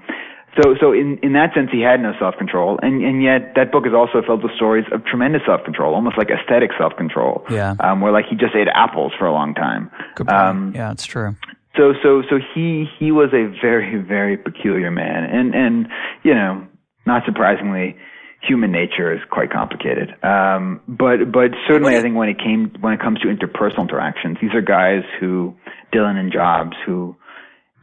So, 0.62 0.76
so 0.80 0.92
in, 0.92 1.18
in 1.24 1.34
that 1.34 1.54
sense, 1.56 1.70
he 1.72 1.82
had 1.82 2.00
no 2.00 2.14
self-control, 2.20 2.80
and, 2.84 3.04
and 3.04 3.24
yet 3.24 3.54
that 3.56 3.72
book 3.72 3.88
is 3.88 3.94
also 3.94 4.22
filled 4.22 4.44
with 4.44 4.52
stories 4.56 4.86
of 4.92 5.04
tremendous 5.06 5.42
self-control, 5.48 5.96
almost 5.96 6.18
like 6.18 6.30
aesthetic 6.30 6.70
self-control. 6.78 7.46
Yeah. 7.50 7.74
Um, 7.80 8.02
where 8.02 8.12
like 8.12 8.26
he 8.30 8.36
just 8.36 8.54
ate 8.56 8.68
apples 8.74 9.14
for 9.18 9.26
a 9.26 9.32
long 9.34 9.56
time. 9.56 9.90
Good 10.16 10.28
point. 10.28 10.40
Um, 10.40 10.72
yeah, 10.76 10.92
it's 10.92 11.06
true. 11.06 11.36
so 11.76 11.94
so 12.04 12.22
so 12.30 12.38
he 12.54 12.86
he 13.00 13.12
was 13.12 13.30
a 13.34 13.46
very 13.62 13.98
very 13.98 14.38
peculiar 14.38 14.92
man 14.92 15.24
and 15.24 15.56
and 15.56 15.88
you 16.24 16.34
know 16.34 16.66
not 17.06 17.24
surprisingly 17.26 17.96
human 18.42 18.72
nature 18.72 19.14
is 19.14 19.22
quite 19.32 19.50
complicated 19.52 20.14
um 20.24 20.80
but 20.88 21.32
but 21.32 21.52
certainly 21.68 21.96
i 21.98 22.02
think 22.02 22.16
when 22.16 22.30
it 22.30 22.38
came 22.38 22.72
when 22.82 22.94
it 22.94 23.00
comes 23.00 23.20
to 23.22 23.28
interpersonal 23.28 23.82
interactions 23.82 24.38
these 24.42 24.54
are 24.54 24.62
guys 24.62 25.02
who 25.20 25.54
dylan 25.94 26.18
and 26.18 26.32
jobs 26.32 26.76
who 26.86 27.16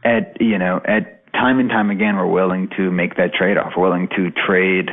at 0.05 0.39
you 0.39 0.57
know 0.57 0.79
at 0.85 1.20
time 1.33 1.59
and 1.59 1.69
time 1.69 1.89
again 1.89 2.15
were 2.15 2.27
willing 2.27 2.69
to 2.77 2.91
make 2.91 3.15
that 3.17 3.33
trade 3.33 3.57
off 3.57 3.73
willing 3.77 4.07
to 4.15 4.31
trade 4.47 4.89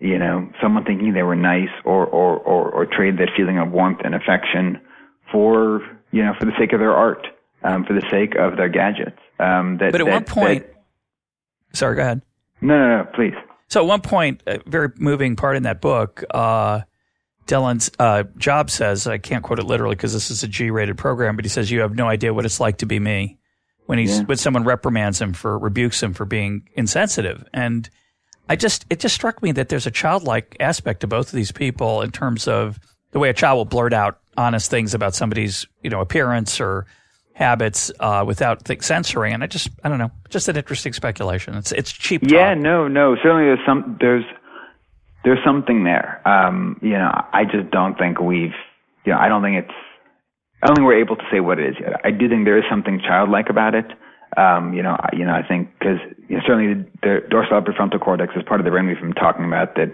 you 0.00 0.18
know 0.18 0.50
someone 0.62 0.84
thinking 0.84 1.12
they 1.12 1.22
were 1.22 1.36
nice 1.36 1.70
or 1.84 2.06
or 2.06 2.38
or, 2.38 2.70
or 2.70 2.86
trade 2.86 3.18
that 3.18 3.28
feeling 3.36 3.58
of 3.58 3.70
warmth 3.70 4.00
and 4.04 4.14
affection 4.14 4.80
for 5.30 5.80
you 6.10 6.22
know 6.24 6.32
for 6.38 6.44
the 6.46 6.52
sake 6.58 6.72
of 6.72 6.80
their 6.80 6.94
art 6.94 7.26
um, 7.64 7.84
for 7.84 7.94
the 7.94 8.02
sake 8.10 8.34
of 8.34 8.56
their 8.56 8.68
gadgets. 8.68 9.18
Um, 9.38 9.78
that, 9.78 9.92
But 9.92 10.00
at 10.00 10.06
that- 10.06 10.12
one 10.12 10.24
point, 10.24 10.66
that- 10.66 11.76
sorry, 11.76 11.96
go 11.96 12.02
ahead. 12.02 12.22
no, 12.60 12.76
no, 12.76 12.96
no, 12.98 13.04
please. 13.14 13.34
So 13.68 13.80
at 13.80 13.86
one 13.86 14.00
point, 14.00 14.42
a 14.46 14.60
very 14.66 14.88
moving 14.98 15.36
part 15.36 15.56
in 15.56 15.62
that 15.62 15.80
book, 15.80 16.24
uh, 16.30 16.80
Dylan's 17.46 17.90
uh, 17.98 18.24
job 18.36 18.68
says, 18.70 19.06
I 19.06 19.18
can't 19.18 19.42
quote 19.42 19.58
it 19.58 19.64
literally 19.64 19.94
because 19.94 20.12
this 20.12 20.30
is 20.30 20.42
a 20.42 20.48
G-rated 20.48 20.98
program, 20.98 21.36
but 21.36 21.44
he 21.44 21.48
says, 21.48 21.70
"You 21.70 21.80
have 21.80 21.94
no 21.94 22.06
idea 22.08 22.34
what 22.34 22.44
it's 22.44 22.60
like 22.60 22.78
to 22.78 22.86
be 22.86 22.98
me." 22.98 23.38
When 23.92 23.98
he's 23.98 24.20
Yeah. 24.20 24.24
when 24.24 24.38
someone 24.38 24.64
reprimands 24.64 25.20
him 25.20 25.34
for 25.34 25.58
rebukes 25.58 26.02
him 26.02 26.14
for 26.14 26.24
being 26.24 26.66
insensitive, 26.72 27.44
and 27.52 27.90
I 28.48 28.56
just 28.56 28.86
it 28.88 29.00
just 29.00 29.14
struck 29.14 29.42
me 29.42 29.52
that 29.52 29.68
there's 29.68 29.86
a 29.86 29.90
childlike 29.90 30.56
aspect 30.60 31.00
to 31.00 31.06
both 31.06 31.26
of 31.26 31.34
these 31.34 31.52
people 31.52 32.00
in 32.00 32.10
terms 32.10 32.48
of 32.48 32.80
the 33.10 33.18
way 33.18 33.28
a 33.28 33.34
child 33.34 33.58
will 33.58 33.64
blurt 33.66 33.92
out 33.92 34.18
honest 34.38 34.70
things 34.70 34.94
about 34.94 35.14
somebody's 35.14 35.66
you 35.82 35.90
know 35.90 36.00
appearance 36.00 36.58
or 36.58 36.86
habits 37.34 37.92
uh, 38.00 38.24
without 38.26 38.64
th- 38.64 38.80
censoring, 38.80 39.34
and 39.34 39.44
I 39.44 39.46
just 39.46 39.68
I 39.84 39.90
don't 39.90 39.98
know, 39.98 40.10
just 40.30 40.48
an 40.48 40.56
interesting 40.56 40.94
speculation. 40.94 41.54
It's 41.54 41.72
it's 41.72 41.92
cheap. 41.92 42.22
Yeah, 42.24 42.54
talk. 42.54 42.62
no, 42.62 42.88
no. 42.88 43.14
Certainly, 43.16 43.44
there's 43.44 43.66
some 43.66 43.98
there's 44.00 44.24
there's 45.22 45.44
something 45.44 45.84
there. 45.84 46.22
Um, 46.26 46.78
you 46.80 46.92
know, 46.96 47.10
I 47.34 47.44
just 47.44 47.70
don't 47.70 47.98
think 47.98 48.20
we've. 48.20 48.54
You 49.04 49.12
know, 49.12 49.18
I 49.18 49.28
don't 49.28 49.42
think 49.42 49.56
it's. 49.66 49.74
I 50.62 50.66
don't 50.66 50.76
think 50.76 50.86
we're 50.86 51.00
able 51.00 51.16
to 51.16 51.24
say 51.30 51.40
what 51.40 51.58
it 51.58 51.70
is 51.70 51.76
yet. 51.80 52.00
I 52.04 52.10
do 52.12 52.28
think 52.28 52.44
there 52.44 52.56
is 52.58 52.64
something 52.70 53.00
childlike 53.00 53.50
about 53.50 53.74
it. 53.74 53.86
Um, 54.36 54.72
you 54.72 54.82
know, 54.82 54.96
I, 54.98 55.10
you 55.12 55.24
know, 55.24 55.34
I 55.34 55.42
think 55.46 55.76
because 55.78 55.98
you 56.28 56.36
know, 56.36 56.42
certainly 56.46 56.74
the, 56.74 56.86
the 57.02 57.28
dorsal 57.28 57.60
prefrontal 57.60 58.00
cortex 58.00 58.32
is 58.36 58.42
part 58.44 58.60
of 58.60 58.64
the 58.64 58.70
brain 58.70 58.86
we've 58.86 59.00
been 59.00 59.12
talking 59.12 59.44
about 59.44 59.74
that, 59.74 59.92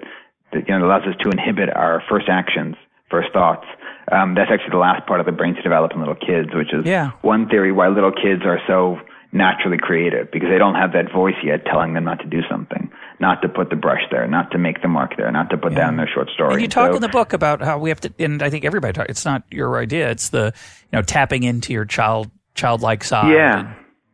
that 0.53 0.69
you 0.69 0.79
know 0.79 0.87
allows 0.87 1.03
us 1.09 1.17
to 1.21 1.31
inhibit 1.31 1.75
our 1.75 2.03
first 2.09 2.29
actions, 2.29 2.77
first 3.11 3.33
thoughts. 3.33 3.67
Um, 4.13 4.35
that's 4.35 4.51
actually 4.53 4.71
the 4.71 4.79
last 4.79 5.07
part 5.07 5.21
of 5.21 5.27
the 5.27 5.33
brain 5.33 5.55
to 5.55 5.63
develop 5.63 5.93
in 5.93 5.99
little 5.99 6.15
kids, 6.15 6.51
which 6.55 6.73
is 6.73 6.85
Yeah. 6.85 7.11
one 7.23 7.49
theory 7.49 7.73
why 7.73 7.89
little 7.89 8.13
kids 8.13 8.43
are 8.45 8.61
so 8.67 9.01
naturally 9.33 9.77
creative 9.77 10.31
because 10.31 10.49
they 10.49 10.57
don't 10.59 10.75
have 10.77 10.93
that 10.93 11.13
voice 11.13 11.37
yet 11.43 11.65
telling 11.67 11.93
them 11.95 12.05
not 12.05 12.21
to 12.21 12.27
do 12.27 12.41
something, 12.49 12.91
not 13.21 13.43
to 13.43 13.49
put 13.49 13.71
the 13.71 13.77
brush 13.77 14.03
there, 14.11 14.27
not 14.29 14.51
to 14.53 14.59
make 14.59 14.81
the 14.83 14.89
mark 14.89 15.17
there, 15.17 15.31
not 15.33 15.51
to 15.51 15.57
put 15.57 15.75
down 15.75 15.97
their 15.97 16.09
short 16.09 16.29
story. 16.31 16.53
And 16.55 16.63
you 16.63 16.69
talk 16.69 16.91
So- 16.91 16.97
in 16.97 17.03
the 17.03 17.09
book 17.09 17.33
about 17.33 17.61
how 17.63 17.79
we 17.79 17.89
have 17.91 18.01
to, 18.01 18.13
and 18.19 18.43
I 18.43 18.51
think 18.51 18.65
everybody 18.65 18.93
talk. 18.93 19.07
It's 19.09 19.25
not 19.25 19.43
your 19.51 19.79
idea. 19.79 20.11
It's 20.11 20.29
the 20.31 20.53
you 20.93 20.97
know 20.97 21.03
tapping 21.03 21.43
into 21.43 21.73
your 21.73 21.85
child 21.85 22.31
childlike 22.55 23.05
side, 23.05 23.33
Yeah. 23.33 23.67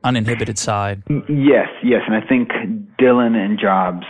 uninhibited 0.03 0.59
side. 0.59 1.03
Yes, 1.29 1.69
yes, 1.83 2.03
and 2.07 2.15
I 2.15 2.21
think 2.21 2.51
Dylan 3.01 3.35
and 3.37 3.59
Jobs 3.59 4.07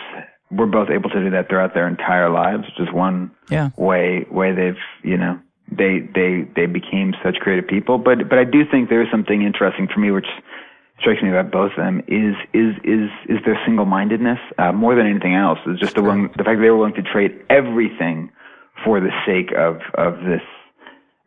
were 0.51 0.67
both 0.67 0.91
able 0.91 1.11
to 1.11 1.21
do 1.21 1.31
that 1.31 1.49
throughout 1.49 1.75
their 1.75 1.89
entire 1.89 2.31
lives, 2.31 2.65
which 2.65 2.89
is 2.89 2.93
one 2.93 3.31
Yeah, 3.51 3.71
way 3.77 4.27
way 4.31 4.53
they've 4.53 4.79
you 5.03 5.17
know 5.17 5.39
they 5.71 6.01
they 6.15 6.47
they 6.55 6.67
became 6.67 7.15
such 7.23 7.37
creative 7.41 7.67
people. 7.67 7.99
But 7.99 8.29
but 8.29 8.39
I 8.39 8.45
do 8.45 8.65
think 8.65 8.91
there 8.91 9.03
is 9.03 9.11
something 9.11 9.43
interesting 9.43 9.89
for 9.93 9.99
me, 10.01 10.11
which 10.11 10.29
strikes 11.05 11.23
me 11.23 11.29
about 11.29 11.53
both 11.53 11.73
of 11.73 11.77
them 11.77 12.01
is 12.09 12.35
is 12.55 12.75
is 12.83 13.11
is 13.29 13.39
their 13.45 13.61
single 13.67 13.85
mindedness 13.85 14.39
uh, 14.57 14.73
more 14.73 14.95
than 14.95 15.07
anything 15.07 15.35
else. 15.35 15.59
Is 15.67 15.79
just 15.79 15.95
the 15.95 16.03
willing, 16.03 16.29
the 16.29 16.45
fact 16.45 16.57
that 16.57 16.63
they 16.63 16.71
were 16.71 16.79
willing 16.79 16.95
to 16.95 17.03
trade 17.03 17.45
everything 17.51 18.33
for 18.83 19.01
the 19.01 19.11
sake 19.27 19.53
of 19.53 19.81
of 19.95 20.25
this 20.25 20.41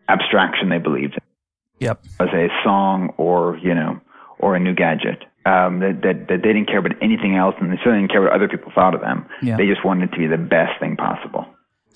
abstraction 0.09 0.69
they 0.69 0.79
believed 0.79 1.13
in 1.13 1.87
yep, 1.87 2.03
as 2.19 2.29
a 2.33 2.47
song 2.63 3.13
or 3.17 3.57
you 3.61 3.73
know 3.73 4.01
or 4.39 4.55
a 4.55 4.59
new 4.59 4.73
gadget. 4.73 5.23
Um, 5.45 5.79
that, 5.79 6.01
that 6.01 6.27
that 6.27 6.41
they 6.41 6.51
didn't 6.51 6.67
care 6.67 6.79
about 6.79 7.01
anything 7.01 7.37
else, 7.37 7.55
and 7.61 7.71
they 7.71 7.77
certainly 7.77 8.01
didn't 8.01 8.11
care 8.11 8.21
what 8.21 8.33
other 8.33 8.49
people 8.49 8.71
thought 8.73 8.95
of 8.95 9.01
them. 9.01 9.27
Yeah. 9.41 9.55
They 9.55 9.67
just 9.67 9.85
wanted 9.85 10.09
it 10.09 10.11
to 10.13 10.17
be 10.17 10.27
the 10.27 10.37
best 10.37 10.77
thing 10.81 10.97
possible. 10.97 11.45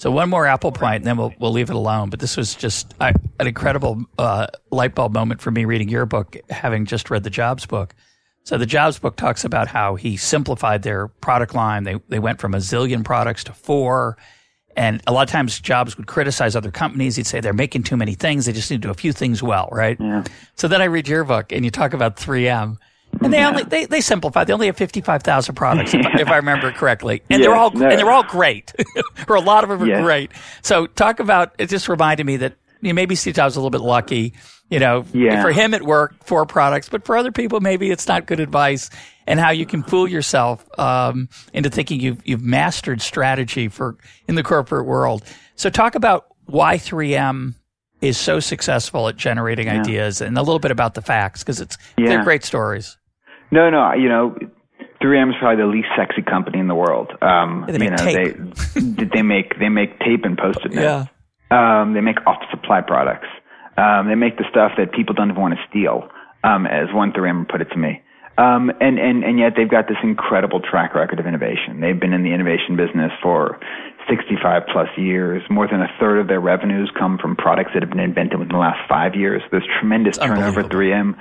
So 0.02 0.10
one 0.10 0.32
more 0.32 0.48
Apple 0.48 0.72
point, 0.72 0.96
and 0.96 1.06
then 1.06 1.16
we'll 1.16 1.32
we'll 1.38 1.52
leave 1.52 1.70
it 1.70 1.76
alone. 1.76 2.10
But 2.10 2.20
this 2.20 2.36
was 2.36 2.56
just 2.56 2.96
I, 3.00 3.14
an 3.40 3.46
incredible 3.46 4.04
uh, 4.18 4.48
light 4.72 4.96
bulb 4.96 5.14
moment 5.14 5.42
for 5.42 5.52
me 5.52 5.64
reading 5.64 5.90
your 5.90 6.08
book, 6.08 6.38
having 6.50 6.88
just 6.88 7.12
read 7.12 7.22
the 7.22 7.30
Jobs 7.30 7.68
book. 7.68 7.94
So 8.44 8.58
the 8.58 8.66
Jobs 8.66 8.98
book 8.98 9.16
talks 9.16 9.46
about 9.46 9.68
how 9.68 9.94
he 9.94 10.18
simplified 10.18 10.82
their 10.82 11.08
product 11.08 11.54
line. 11.54 11.84
They 11.84 12.00
they 12.10 12.18
went 12.18 12.40
from 12.42 12.56
a 12.56 12.58
zillion 12.58 13.04
products 13.04 13.44
to 13.44 13.54
four. 13.54 14.18
And 14.76 15.04
a 15.06 15.12
lot 15.12 15.22
of 15.22 15.30
times 15.30 15.60
Jobs 15.60 15.96
would 15.98 16.08
criticize 16.08 16.56
other 16.56 16.72
companies. 16.72 17.16
He'd 17.18 17.28
say 17.28 17.40
they're 17.40 17.54
making 17.54 17.84
too 17.84 17.98
many 17.98 18.16
things. 18.16 18.48
They 18.48 18.54
just 18.54 18.72
need 18.72 18.82
to 18.82 18.88
do 18.88 18.90
a 18.90 18.96
few 18.96 19.14
things 19.14 19.44
well, 19.44 19.70
right? 19.72 19.98
Yeah. 20.00 20.24
So 20.56 20.68
then 20.68 20.82
I 20.82 20.86
read 20.86 21.08
your 21.08 21.26
book 21.26 21.52
and 21.52 21.64
you 21.64 21.70
talk 21.70 21.94
about 21.94 22.16
3M. 22.16 22.78
And 23.22 23.32
they 23.32 23.44
only 23.44 23.64
they, 23.64 23.86
they 23.86 24.02
simplified. 24.02 24.48
They 24.48 24.54
only 24.54 24.68
have 24.68 24.78
fifty 24.78 25.02
five 25.02 25.24
thousand 25.24 25.56
products, 25.56 25.94
if, 25.94 26.06
if 26.20 26.28
I 26.28 26.36
remember 26.38 26.72
correctly, 26.72 27.22
and 27.30 27.44
they're 27.44 27.54
all 27.56 27.72
no. 27.72 27.88
and 27.88 28.00
they're 28.00 28.12
all 28.12 28.24
great, 28.24 28.74
or 29.28 29.36
a 29.36 29.42
lot 29.42 29.64
of 29.64 29.70
them 29.70 29.82
are 29.84 29.88
Yes. 29.88 30.02
great. 30.04 30.32
So 30.64 30.88
talk 30.88 31.20
about 31.20 31.54
it. 31.60 31.68
Just 31.70 31.88
reminded 31.88 32.26
me 32.26 32.38
that 32.38 32.56
you 32.82 32.90
know, 32.90 32.94
maybe 32.96 33.16
Steve 33.16 33.36
Jobs 33.36 33.52
was 33.52 33.58
a 33.58 33.60
little 33.60 33.70
bit 33.70 33.82
lucky. 33.82 34.34
You 34.70 34.80
know, 34.80 35.06
Yeah. 35.14 35.42
for 35.42 35.52
him 35.52 35.74
it 35.74 35.84
worked 35.84 36.24
four 36.24 36.46
products, 36.46 36.88
but 36.90 37.06
for 37.06 37.16
other 37.18 37.32
people 37.32 37.60
maybe 37.60 37.92
it's 37.92 38.08
not 38.08 38.26
good 38.26 38.40
advice. 38.40 38.90
And 39.28 39.40
how 39.40 39.52
you 39.52 39.66
can 39.68 39.84
fool 39.84 40.08
yourself 40.08 40.68
um, 40.80 41.30
into 41.54 41.70
thinking 41.70 42.00
you've 42.02 42.22
you've 42.26 42.42
mastered 42.42 43.02
strategy 43.02 43.68
for 43.68 43.96
in 44.28 44.36
the 44.36 44.44
corporate 44.44 44.86
world. 44.88 45.24
So 45.56 45.70
talk 45.70 45.94
about 45.96 46.26
why 46.48 46.78
3M 46.78 47.54
is 48.02 48.18
so 48.18 48.40
successful 48.40 49.08
at 49.10 49.16
generating 49.16 49.70
ideas, 49.70 50.22
and 50.22 50.36
a 50.38 50.42
little 50.42 50.58
bit 50.60 50.72
about 50.72 50.96
the 50.96 51.02
facts 51.04 51.44
because 51.44 51.62
it's 51.62 51.78
they're 51.98 52.24
great 52.24 52.44
stories. 52.44 52.98
No, 53.52 53.70
no, 53.70 53.94
you 53.94 54.08
know, 54.10 54.36
3M 55.02 55.30
is 55.30 55.36
probably 55.40 55.64
the 55.64 55.70
least 55.70 55.90
sexy 55.98 56.22
company 56.22 56.60
in 56.60 56.68
the 56.68 56.76
world. 56.76 57.12
Um, 57.22 57.66
Yeah, 57.68 57.78
they 57.78 57.86
you 57.86 57.92
make 57.92 58.00
know, 58.00 58.06
tape. 58.06 58.96
they 58.98 59.04
they 59.06 59.22
make 59.22 59.60
they 59.60 59.70
make 59.70 60.00
tape 60.00 60.24
and 60.26 60.38
post-it 60.38 60.72
notes. 60.74 61.10
Yeah. 61.52 61.82
Um, 61.82 61.94
they 61.94 62.02
make 62.02 62.26
office 62.26 62.48
supply 62.50 62.82
products. 62.82 63.28
Um, 63.78 64.08
they 64.08 64.16
make 64.16 64.38
the 64.38 64.46
stuff 64.50 64.74
that 64.78 64.92
people 64.94 65.14
don't 65.16 65.30
even 65.32 65.42
want 65.42 65.54
to 65.56 65.60
steal, 65.70 66.08
um, 66.44 66.66
as 66.66 66.94
one 66.94 67.12
3M 67.12 67.50
put 67.50 67.62
it 67.62 67.70
to 67.72 67.78
me. 67.78 68.02
Um, 68.38 68.72
and, 68.80 68.98
and, 68.98 69.24
and 69.24 69.38
yet 69.38 69.54
they've 69.58 69.70
got 69.70 69.88
this 69.88 69.98
incredible 70.02 70.62
track 70.62 70.96
record 70.96 71.20
of 71.20 71.28
innovation. 71.28 71.82
They've 71.82 72.00
been 72.00 72.14
in 72.14 72.24
the 72.24 72.32
innovation 72.34 72.76
business 72.78 73.12
for 73.22 73.60
65 74.10 74.64
plus 74.72 74.88
years. 74.98 75.42
More 75.50 75.68
than 75.68 75.82
a 75.82 75.88
third 76.00 76.20
of 76.20 76.28
their 76.28 76.40
revenues 76.40 76.92
come 76.98 77.18
from 77.18 77.36
products 77.36 77.72
that 77.74 77.84
have 77.84 77.90
been 77.90 78.00
invented 78.00 78.40
within 78.40 78.54
the 78.54 78.60
last 78.60 78.80
five 78.88 79.16
years. 79.16 79.42
There's 79.52 79.68
tremendous 79.80 80.18
turnover 80.18 80.62
at 80.62 80.70
3M. 80.70 81.16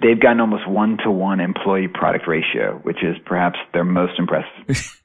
They've 0.00 0.20
got 0.20 0.32
an 0.32 0.40
almost 0.40 0.68
one 0.68 0.98
to 1.04 1.10
one 1.10 1.40
employee 1.40 1.88
product 1.88 2.26
ratio, 2.26 2.80
which 2.82 3.02
is 3.02 3.16
perhaps 3.24 3.58
their 3.72 3.84
most 3.84 4.18
impressive 4.18 4.50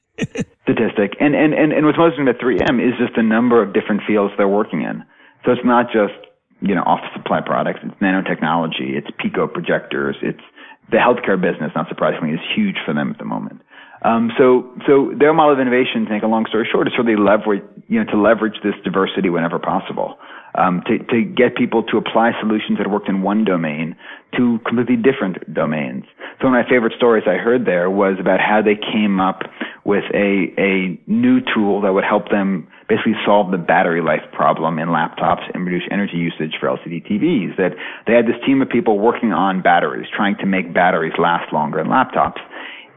statistic. 0.62 1.16
And, 1.20 1.34
and, 1.34 1.54
and, 1.54 1.72
and 1.72 1.86
what's 1.86 1.98
most 1.98 2.18
interesting 2.18 2.28
about 2.28 2.40
3M 2.40 2.80
is 2.86 2.98
just 2.98 3.16
the 3.16 3.22
number 3.22 3.62
of 3.62 3.72
different 3.72 4.02
fields 4.06 4.34
they're 4.36 4.48
working 4.48 4.82
in. 4.82 5.04
So 5.44 5.52
it's 5.52 5.64
not 5.64 5.86
just, 5.86 6.14
you 6.60 6.74
know, 6.74 6.82
office 6.82 7.10
supply 7.14 7.40
products. 7.40 7.80
It's 7.82 7.94
nanotechnology. 8.00 8.96
It's 8.96 9.08
pico 9.18 9.46
projectors. 9.46 10.16
It's 10.22 10.42
the 10.90 10.98
healthcare 10.98 11.40
business, 11.40 11.72
not 11.74 11.88
surprisingly, 11.88 12.34
is 12.34 12.40
huge 12.54 12.76
for 12.84 12.92
them 12.92 13.10
at 13.10 13.18
the 13.18 13.24
moment. 13.24 13.62
Um, 14.02 14.30
so, 14.38 14.64
so 14.86 15.12
their 15.18 15.32
model 15.34 15.52
of 15.52 15.60
innovation, 15.60 16.06
to 16.06 16.10
make 16.10 16.22
a 16.22 16.26
long 16.26 16.46
story 16.46 16.66
short, 16.70 16.86
is 16.86 16.94
really 16.98 17.20
leverage, 17.20 17.62
you 17.88 18.02
know, 18.02 18.10
to 18.10 18.16
leverage 18.20 18.56
this 18.64 18.74
diversity 18.82 19.28
whenever 19.28 19.58
possible. 19.58 20.18
Um, 20.56 20.82
to, 20.86 20.98
to 20.98 21.22
get 21.22 21.54
people 21.54 21.84
to 21.84 21.96
apply 21.96 22.32
solutions 22.40 22.78
that 22.78 22.90
worked 22.90 23.08
in 23.08 23.22
one 23.22 23.44
domain 23.44 23.94
to 24.36 24.58
completely 24.66 24.96
different 24.96 25.38
domains. 25.54 26.04
So 26.40 26.48
one 26.48 26.58
of 26.58 26.64
my 26.64 26.68
favorite 26.68 26.94
stories 26.96 27.22
I 27.26 27.36
heard 27.36 27.66
there 27.66 27.88
was 27.88 28.16
about 28.18 28.40
how 28.40 28.60
they 28.60 28.74
came 28.74 29.20
up 29.20 29.42
with 29.84 30.04
a, 30.12 30.50
a 30.58 30.98
new 31.06 31.40
tool 31.54 31.82
that 31.82 31.92
would 31.92 32.02
help 32.02 32.30
them 32.30 32.66
basically 32.88 33.14
solve 33.24 33.52
the 33.52 33.58
battery 33.58 34.02
life 34.02 34.26
problem 34.32 34.80
in 34.80 34.88
laptops 34.88 35.46
and 35.54 35.64
reduce 35.64 35.86
energy 35.92 36.16
usage 36.16 36.58
for 36.58 36.66
LCD 36.66 37.06
TVs. 37.06 37.56
That 37.56 37.78
they 38.06 38.14
had 38.14 38.26
this 38.26 38.40
team 38.44 38.60
of 38.60 38.68
people 38.68 38.98
working 38.98 39.32
on 39.32 39.62
batteries, 39.62 40.06
trying 40.14 40.36
to 40.38 40.46
make 40.46 40.74
batteries 40.74 41.14
last 41.16 41.52
longer 41.52 41.78
in 41.78 41.86
laptops. 41.86 42.40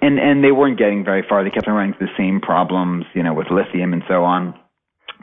And, 0.03 0.19
and 0.19 0.43
they 0.43 0.51
weren't 0.51 0.77
getting 0.77 1.03
very 1.05 1.23
far. 1.27 1.43
They 1.43 1.49
kept 1.49 1.67
on 1.67 1.75
running 1.75 1.93
into 1.93 2.05
the 2.05 2.17
same 2.17 2.41
problems, 2.41 3.05
you 3.13 3.23
know, 3.23 3.33
with 3.33 3.47
lithium 3.49 3.93
and 3.93 4.03
so 4.07 4.23
on. 4.23 4.53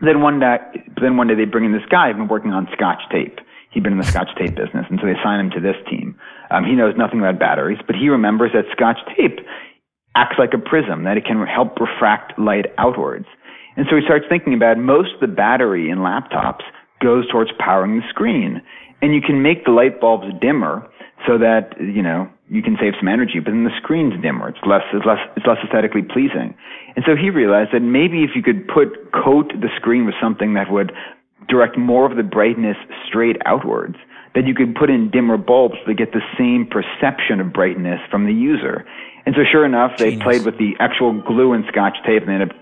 Then 0.01 0.23
one 0.23 0.41
day, 0.41 0.57
then 1.01 1.17
one 1.19 1.29
day 1.29 1.35
they 1.35 1.45
bring 1.45 1.67
in 1.67 1.73
this 1.73 1.85
guy 1.91 2.09
who'd 2.09 2.17
been 2.17 2.29
working 2.29 2.53
on 2.53 2.67
Scotch 2.73 3.03
tape. 3.13 3.41
He'd 3.71 3.83
been 3.83 3.93
in 3.93 3.99
the 3.99 4.09
Scotch 4.09 4.31
tape 4.37 4.57
business, 4.57 4.87
and 4.89 4.99
so 4.99 5.07
they 5.07 5.13
assign 5.13 5.39
him 5.39 5.51
to 5.51 5.61
this 5.61 5.77
team. 5.89 6.19
Um, 6.51 6.65
he 6.65 6.73
knows 6.75 6.95
nothing 6.97 7.21
about 7.21 7.39
batteries, 7.39 7.79
but 7.87 7.95
he 7.95 8.09
remembers 8.09 8.51
that 8.55 8.65
Scotch 8.73 8.99
tape 9.17 9.39
acts 10.17 10.37
like 10.39 10.55
a 10.55 10.59
prism, 10.59 11.05
that 11.05 11.17
it 11.17 11.25
can 11.25 11.47
help 11.47 11.79
refract 11.79 12.39
light 12.39 12.67
outwards. 12.79 13.27
And 13.77 13.87
so 13.89 13.97
he 13.97 14.03
starts 14.03 14.25
thinking 14.29 14.55
about 14.55 14.79
most 14.79 15.15
of 15.15 15.21
the 15.21 15.29
battery 15.29 15.91
in 15.91 15.99
laptops 15.99 16.65
goes 17.01 17.29
towards 17.31 17.51
powering 17.59 17.97
the 17.97 18.09
screen. 18.09 18.61
And 19.03 19.15
you 19.15 19.21
can 19.21 19.43
make 19.43 19.65
the 19.65 19.71
light 19.71 20.01
bulbs 20.01 20.27
dimmer 20.41 20.89
so 21.27 21.39
that, 21.39 21.75
you 21.81 22.03
know, 22.03 22.29
you 22.49 22.63
can 22.63 22.77
save 22.81 22.95
some 22.99 23.09
energy, 23.09 23.39
but 23.39 23.51
then 23.51 23.65
the 23.65 23.77
screen's 23.83 24.21
dimmer. 24.23 24.49
It's 24.49 24.59
less, 24.67 24.83
it's 24.93 25.07
less, 25.07 25.19
it's 25.37 25.47
less 25.47 25.59
aesthetically 25.65 26.03
pleasing. 26.03 26.55
And 26.97 27.05
so 27.07 27.15
he 27.15 27.31
realized 27.31 27.71
that 27.73 27.81
maybe 27.81 28.25
if 28.25 28.31
you 28.35 28.43
could 28.43 28.67
put, 28.67 29.13
coat 29.13 29.53
the 29.55 29.69
screen 29.77 30.07
with 30.07 30.15
something 30.21 30.55
that 30.55 30.71
would 30.71 30.93
direct 31.49 31.77
more 31.77 32.11
of 32.11 32.17
the 32.17 32.23
brightness 32.23 32.77
straight 33.07 33.37
outwards, 33.45 33.97
that 34.35 34.47
you 34.47 34.55
could 34.55 34.75
put 34.75 34.91
in 34.91 35.11
dimmer 35.11 35.37
bulbs 35.37 35.77
to 35.87 35.95
get 35.95 36.13
the 36.13 36.23
same 36.39 36.67
perception 36.67 37.41
of 37.41 37.53
brightness 37.53 38.01
from 38.11 38.27
the 38.27 38.33
user. 38.33 38.85
And 39.27 39.35
so 39.35 39.43
sure 39.51 39.65
enough, 39.65 39.99
they 39.99 40.11
Genius. 40.11 40.25
played 40.25 40.45
with 40.45 40.59
the 40.59 40.75
actual 40.81 41.21
glue 41.23 41.53
and 41.53 41.65
scotch 41.69 41.97
tape 42.07 42.23
and 42.23 42.29
they 42.31 42.35
ended 42.35 42.51
up 42.51 42.57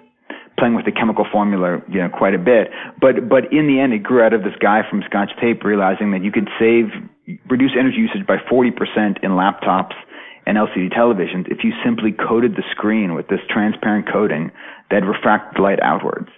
playing 0.59 0.75
with 0.75 0.85
the 0.85 0.93
chemical 0.93 1.25
formula, 1.31 1.81
you 1.89 2.01
know, 2.03 2.09
quite 2.09 2.35
a 2.35 2.39
bit. 2.39 2.71
But 3.01 3.29
but 3.29 3.53
in 3.53 3.69
the 3.69 3.79
end, 3.81 3.93
it 3.93 4.03
grew 4.03 4.23
out 4.23 4.33
of 4.33 4.43
this 4.43 4.57
guy 4.61 4.83
from 4.89 5.03
Scotch 5.07 5.31
Tape 5.41 5.63
realizing 5.63 6.11
that 6.11 6.25
you 6.25 6.33
could 6.33 6.49
save, 6.59 6.91
reduce 7.49 7.73
energy 7.79 7.99
usage 7.99 8.27
by 8.27 8.37
40% 8.37 9.23
in 9.23 9.33
laptops 9.33 9.95
and 10.47 10.57
LCD 10.57 10.93
televisions 10.93 11.51
if 11.51 11.63
you 11.63 11.73
simply 11.85 12.13
coated 12.13 12.57
the 12.57 12.63
screen 12.71 13.15
with 13.15 13.29
this 13.29 13.41
transparent 13.51 14.11
coating 14.11 14.51
that 14.91 15.05
refracted 15.05 15.61
light 15.61 15.79
outwards. 15.83 16.29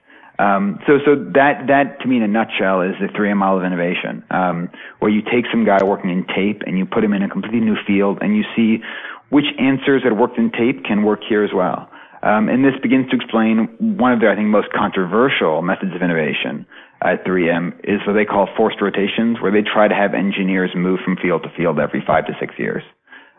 Um, 0.41 0.81
so, 0.87 0.99
so 1.05 1.15
that, 1.35 1.69
that 1.69 2.01
to 2.01 2.09
me 2.09 2.17
in 2.17 2.23
a 2.23 2.29
nutshell 2.29 2.81
is 2.81 2.95
the 2.99 3.09
3M 3.09 3.37
model 3.37 3.59
of 3.59 3.65
innovation, 3.65 4.25
um, 4.31 4.71
where 4.99 5.11
you 5.11 5.21
take 5.21 5.45
some 5.51 5.67
guy 5.67 5.85
working 5.85 6.11
in 6.11 6.27
tape 6.27 6.63
and 6.67 6.79
you 6.79 6.87
put 6.87 7.05
him 7.05 7.13
in 7.13 7.23
a 7.23 7.29
completely 7.29 7.61
new 7.61 7.77
field 7.87 8.19
and 8.23 8.35
you 8.35 8.43
see 8.57 8.83
which 9.29 9.45
answers 9.59 10.03
that 10.03 10.17
worked 10.17 10.39
in 10.39 10.51
tape 10.51 10.83
can 10.85 11.05
work 11.05 11.21
here 11.29 11.45
as 11.45 11.51
well. 11.55 11.91
Um, 12.23 12.49
and 12.49 12.65
this 12.65 12.75
begins 12.83 13.09
to 13.11 13.17
explain 13.17 13.69
one 13.79 14.13
of 14.13 14.21
their, 14.21 14.31
I 14.31 14.37
think, 14.37 14.49
most 14.49 14.69
controversial 14.73 15.63
methods 15.63 15.95
of 15.95 16.03
innovation 16.03 16.67
at 17.03 17.25
3M 17.25 17.81
is 17.85 18.01
what 18.07 18.13
they 18.13 18.27
call 18.27 18.47
forced 18.57 18.81
rotations, 18.81 19.41
where 19.41 19.51
they 19.51 19.63
try 19.63 19.89
to 19.89 19.95
have 19.95 20.13
engineers 20.13 20.71
move 20.77 21.01
from 21.03 21.17
field 21.17 21.45
to 21.45 21.51
field 21.57 21.79
every 21.79 22.03
five 22.07 22.27
to 22.27 22.37
six 22.39 22.55
years. 22.59 22.83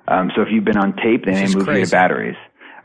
Um, 0.08 0.32
so 0.36 0.42
if 0.42 0.48
you've 0.52 0.66
been 0.66 0.78
on 0.78 0.96
tape, 0.96 1.26
they 1.26 1.34
may 1.34 1.54
move 1.54 1.66
crazy. 1.66 1.80
you 1.82 1.86
to 1.86 1.92
batteries. 1.92 2.36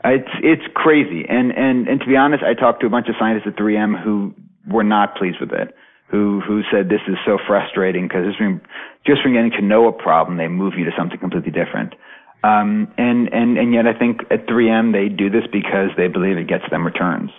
Uh, 0.05 0.09
it's 0.21 0.29
it's 0.43 0.67
crazy, 0.75 1.25
and 1.27 1.51
and 1.51 1.87
and 1.87 1.99
to 1.99 2.05
be 2.05 2.15
honest, 2.15 2.43
I 2.43 2.53
talked 2.53 2.81
to 2.81 2.87
a 2.87 2.89
bunch 2.89 3.09
of 3.09 3.15
scientists 3.17 3.47
at 3.47 3.55
3M 3.55 4.01
who 4.01 4.35
were 4.69 4.83
not 4.83 5.17
pleased 5.17 5.39
with 5.39 5.51
it, 5.51 5.73
who 6.09 6.41
who 6.41 6.61
said 6.71 6.89
this 6.89 7.01
is 7.07 7.17
so 7.25 7.39
frustrating 7.47 8.07
because 8.07 8.25
just 8.25 8.37
from 8.37 8.61
just 9.05 9.23
from 9.23 9.33
getting 9.33 9.51
to 9.51 9.61
know 9.61 9.87
a 9.87 9.91
problem, 9.91 10.37
they 10.37 10.47
move 10.47 10.73
you 10.77 10.85
to 10.85 10.91
something 10.95 11.17
completely 11.17 11.51
different. 11.51 11.95
Um, 12.43 12.93
and, 12.97 13.33
and, 13.33 13.57
and 13.57 13.73
yet 13.73 13.87
I 13.87 13.97
think 13.97 14.21
at 14.31 14.47
3M 14.47 14.93
they 14.93 15.09
do 15.09 15.29
this 15.29 15.43
because 15.51 15.89
they 15.97 16.07
believe 16.07 16.37
it 16.37 16.47
gets 16.47 16.63
them 16.69 16.85
returns. 16.85 17.31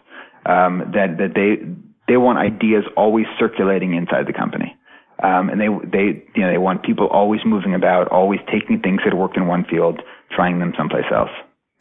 Um, 0.46 0.92
that, 0.94 1.18
that 1.18 1.34
they, 1.34 1.64
they 2.08 2.16
want 2.16 2.38
ideas 2.38 2.84
always 2.96 3.26
circulating 3.38 3.94
inside 3.94 4.26
the 4.26 4.32
company. 4.32 4.76
Um, 5.22 5.50
and 5.50 5.60
they, 5.60 5.66
they, 5.66 6.24
you 6.34 6.42
know, 6.42 6.50
they 6.50 6.58
want 6.58 6.82
people 6.84 7.08
always 7.08 7.40
moving 7.44 7.74
about, 7.74 8.08
always 8.08 8.40
taking 8.50 8.80
things 8.80 9.00
that 9.04 9.16
worked 9.16 9.36
in 9.36 9.46
one 9.46 9.64
field, 9.64 10.00
trying 10.30 10.58
them 10.58 10.72
someplace 10.76 11.06
else. 11.12 11.30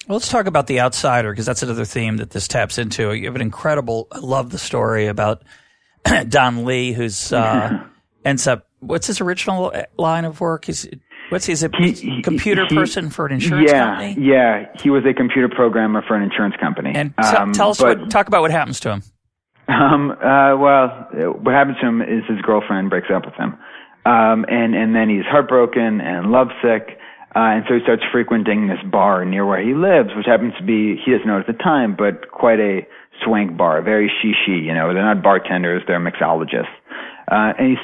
Well, 0.07 0.17
let's 0.17 0.29
talk 0.29 0.47
about 0.47 0.67
the 0.67 0.79
outsider 0.79 1.31
because 1.31 1.45
that's 1.45 1.63
another 1.63 1.85
theme 1.85 2.17
that 2.17 2.31
this 2.31 2.47
taps 2.47 2.77
into. 2.77 3.13
You 3.13 3.25
have 3.25 3.35
an 3.35 3.41
incredible. 3.41 4.07
I 4.11 4.19
love 4.19 4.51
the 4.51 4.57
story 4.57 5.07
about 5.07 5.43
Don 6.29 6.65
Lee, 6.65 6.93
who's 6.93 7.31
uh, 7.33 7.83
ends 8.25 8.47
up. 8.47 8.67
What's 8.79 9.07
his 9.07 9.21
original 9.21 9.73
line 9.97 10.25
of 10.25 10.39
work? 10.39 10.65
He's 10.65 10.87
What's 11.29 11.45
he? 11.45 11.53
Is 11.53 11.63
a 11.63 11.69
he, 11.77 12.21
computer 12.21 12.65
he, 12.67 12.75
person 12.75 13.09
for 13.09 13.25
an 13.25 13.33
insurance 13.33 13.69
yeah, 13.69 13.85
company? 13.85 14.27
Yeah, 14.27 14.65
he 14.81 14.89
was 14.89 15.03
a 15.05 15.13
computer 15.13 15.49
programmer 15.49 16.01
for 16.07 16.15
an 16.15 16.23
insurance 16.23 16.55
company. 16.59 16.93
And 16.95 17.13
t- 17.17 17.23
um, 17.23 17.51
tell 17.51 17.71
us 17.71 17.79
but, 17.79 17.99
what, 17.99 18.09
talk 18.09 18.27
about 18.27 18.41
what 18.41 18.51
happens 18.51 18.79
to 18.81 18.93
him. 18.93 19.03
Um, 19.67 20.11
uh, 20.11 20.55
well, 20.55 20.87
what 21.41 21.53
happens 21.53 21.77
to 21.81 21.87
him 21.87 22.01
is 22.01 22.23
his 22.29 22.41
girlfriend 22.41 22.89
breaks 22.89 23.07
up 23.13 23.25
with 23.25 23.35
him. 23.35 23.57
Um, 24.05 24.45
and, 24.47 24.73
and 24.73 24.95
then 24.95 25.09
he's 25.09 25.25
heartbroken 25.25 25.99
and 25.99 26.31
lovesick. 26.31 26.97
Uh, 27.35 27.59
and 27.59 27.65
so 27.67 27.75
he 27.75 27.81
starts 27.83 28.03
frequenting 28.09 28.67
this 28.67 28.79
bar 28.89 29.25
near 29.25 29.45
where 29.45 29.61
he 29.61 29.73
lives, 29.73 30.15
which 30.15 30.25
happens 30.25 30.53
to 30.57 30.63
be, 30.63 30.95
he 31.03 31.11
doesn't 31.11 31.27
know 31.27 31.39
at 31.39 31.45
the 31.45 31.53
time, 31.53 31.95
but 31.97 32.31
quite 32.31 32.59
a 32.59 32.87
swank 33.23 33.57
bar, 33.57 33.81
very 33.81 34.09
shishi, 34.23 34.63
you 34.63 34.73
know, 34.73 34.93
they're 34.93 35.03
not 35.03 35.21
bartenders, 35.21 35.83
they're 35.87 35.99
mixologists. 35.99 36.71
Uh, 37.29 37.51
and 37.59 37.71
he's 37.71 37.83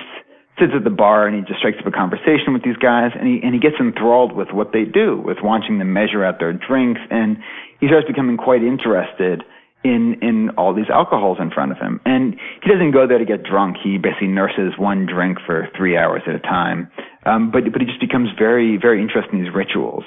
sits 0.60 0.74
at 0.76 0.84
the 0.84 0.93
bar 0.93 1.28
and 1.28 1.36
he 1.36 1.41
just 1.41 1.60
strikes 1.60 1.78
up 1.80 1.88
a 1.88 1.91
conversation 1.91 2.54
with 2.54 2.64
these 2.64 2.78
guys 2.78 3.12
and 3.18 3.28
he 3.28 3.41
and 3.43 3.54
he 3.54 3.60
gets 3.60 3.76
enthralled 3.80 4.34
with 4.36 4.49
what 4.51 4.72
they 4.72 4.86
do, 4.86 5.18
with 5.18 5.38
watching 5.41 5.80
them 5.80 5.93
measure 5.93 6.24
out 6.24 6.39
their 6.39 6.54
drinks 6.54 7.01
and 7.10 7.38
he 7.80 7.88
starts 7.88 8.08
becoming 8.08 8.38
quite 8.38 8.64
interested 8.64 9.43
in 9.84 10.16
in 10.22 10.49
all 10.58 10.74
these 10.74 10.89
alcohols 10.89 11.38
in 11.41 11.51
front 11.51 11.72
of 11.72 11.78
him. 11.78 11.99
And 12.06 12.36
he 12.62 12.70
doesn't 12.70 12.91
go 12.91 13.08
there 13.08 13.18
to 13.18 13.26
get 13.26 13.43
drunk. 13.43 13.78
He 13.84 13.97
basically 13.97 14.28
nurses 14.28 14.74
one 14.78 15.06
drink 15.06 15.39
for 15.45 15.70
three 15.76 15.97
hours 15.97 16.22
at 16.28 16.36
a 16.36 16.39
time. 16.39 16.89
Um, 17.26 17.51
but 17.51 17.64
but 17.72 17.82
he 17.82 17.88
just 17.88 17.99
becomes 17.99 18.30
very 18.38 18.78
very 18.78 19.01
interested 19.01 19.34
in 19.34 19.43
these 19.43 19.54
rituals. 19.54 20.04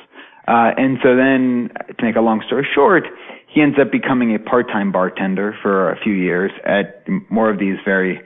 Uh, 0.48 0.70
and 0.78 0.98
so 1.02 1.16
then, 1.16 1.70
to 1.98 2.04
make 2.04 2.14
a 2.14 2.20
long 2.20 2.40
story 2.46 2.66
short, 2.72 3.02
he 3.48 3.60
ends 3.60 3.76
up 3.80 3.90
becoming 3.90 4.32
a 4.32 4.38
part-time 4.38 4.92
bartender 4.92 5.56
for 5.60 5.90
a 5.90 5.98
few 5.98 6.12
years 6.12 6.52
at 6.64 7.02
more 7.30 7.50
of 7.50 7.58
these 7.58 7.76
very 7.84 8.20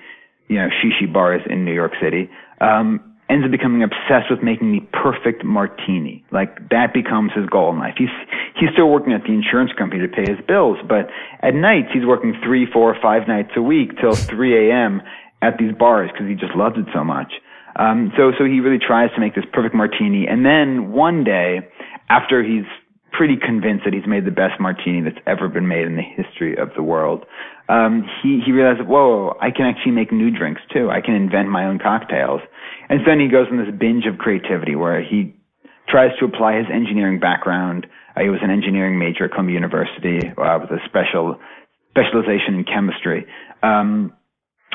you 0.50 0.58
know, 0.58 0.68
shishi 0.82 1.10
bars 1.10 1.40
in 1.48 1.64
New 1.64 1.72
York 1.72 1.92
City, 2.02 2.28
um, 2.60 2.98
ends 3.30 3.44
up 3.44 3.52
becoming 3.52 3.84
obsessed 3.84 4.28
with 4.28 4.42
making 4.42 4.72
the 4.72 4.82
perfect 4.90 5.44
martini. 5.44 6.24
Like 6.32 6.68
that 6.70 6.92
becomes 6.92 7.30
his 7.32 7.46
goal 7.46 7.70
in 7.70 7.78
life. 7.78 7.94
He's 7.96 8.10
he's 8.58 8.68
still 8.72 8.90
working 8.90 9.12
at 9.12 9.22
the 9.22 9.32
insurance 9.32 9.70
company 9.78 10.02
to 10.02 10.10
pay 10.10 10.26
his 10.26 10.42
bills, 10.46 10.78
but 10.82 11.06
at 11.40 11.54
nights 11.54 11.94
he's 11.94 12.04
working 12.04 12.34
three, 12.42 12.66
four, 12.66 12.96
five 13.00 13.28
nights 13.28 13.50
a 13.56 13.62
week 13.62 13.96
till 14.00 14.16
3 14.28 14.70
a.m. 14.70 15.00
at 15.40 15.56
these 15.56 15.72
bars 15.72 16.10
because 16.12 16.26
he 16.26 16.34
just 16.34 16.56
loves 16.56 16.74
it 16.76 16.86
so 16.92 17.04
much. 17.04 17.32
Um, 17.76 18.10
so 18.18 18.32
so 18.36 18.44
he 18.44 18.58
really 18.58 18.82
tries 18.82 19.14
to 19.14 19.20
make 19.20 19.36
this 19.36 19.46
perfect 19.52 19.76
martini, 19.76 20.26
and 20.26 20.44
then 20.44 20.90
one 20.90 21.22
day, 21.22 21.60
after 22.10 22.42
he's 22.42 22.66
pretty 23.12 23.36
convinced 23.36 23.84
that 23.84 23.92
he's 23.92 24.06
made 24.06 24.24
the 24.24 24.30
best 24.30 24.58
martini 24.60 25.02
that's 25.02 25.22
ever 25.26 25.48
been 25.48 25.68
made 25.68 25.86
in 25.86 25.96
the 25.96 26.02
history 26.02 26.56
of 26.56 26.70
the 26.76 26.82
world. 26.82 27.26
Um, 27.70 28.04
he 28.22 28.42
he 28.44 28.50
realized, 28.50 28.86
whoa, 28.86 29.36
I 29.40 29.50
can 29.52 29.66
actually 29.66 29.92
make 29.92 30.10
new 30.10 30.30
drinks 30.30 30.60
too. 30.72 30.90
I 30.90 31.00
can 31.00 31.14
invent 31.14 31.48
my 31.48 31.66
own 31.66 31.78
cocktails. 31.78 32.40
And 32.88 33.00
so 33.00 33.10
then 33.10 33.20
he 33.20 33.28
goes 33.28 33.46
on 33.50 33.58
this 33.58 33.72
binge 33.78 34.06
of 34.06 34.18
creativity 34.18 34.74
where 34.74 35.00
he 35.00 35.36
tries 35.88 36.10
to 36.18 36.24
apply 36.24 36.58
his 36.58 36.66
engineering 36.72 37.20
background. 37.20 37.86
Uh, 38.16 38.22
he 38.22 38.28
was 38.28 38.40
an 38.42 38.50
engineering 38.50 38.98
major 38.98 39.26
at 39.26 39.30
Columbia 39.30 39.54
University 39.54 40.18
uh, 40.36 40.58
with 40.60 40.70
a 40.70 40.82
special 40.86 41.38
specialization 41.90 42.54
in 42.54 42.64
chemistry 42.64 43.26
um, 43.62 44.12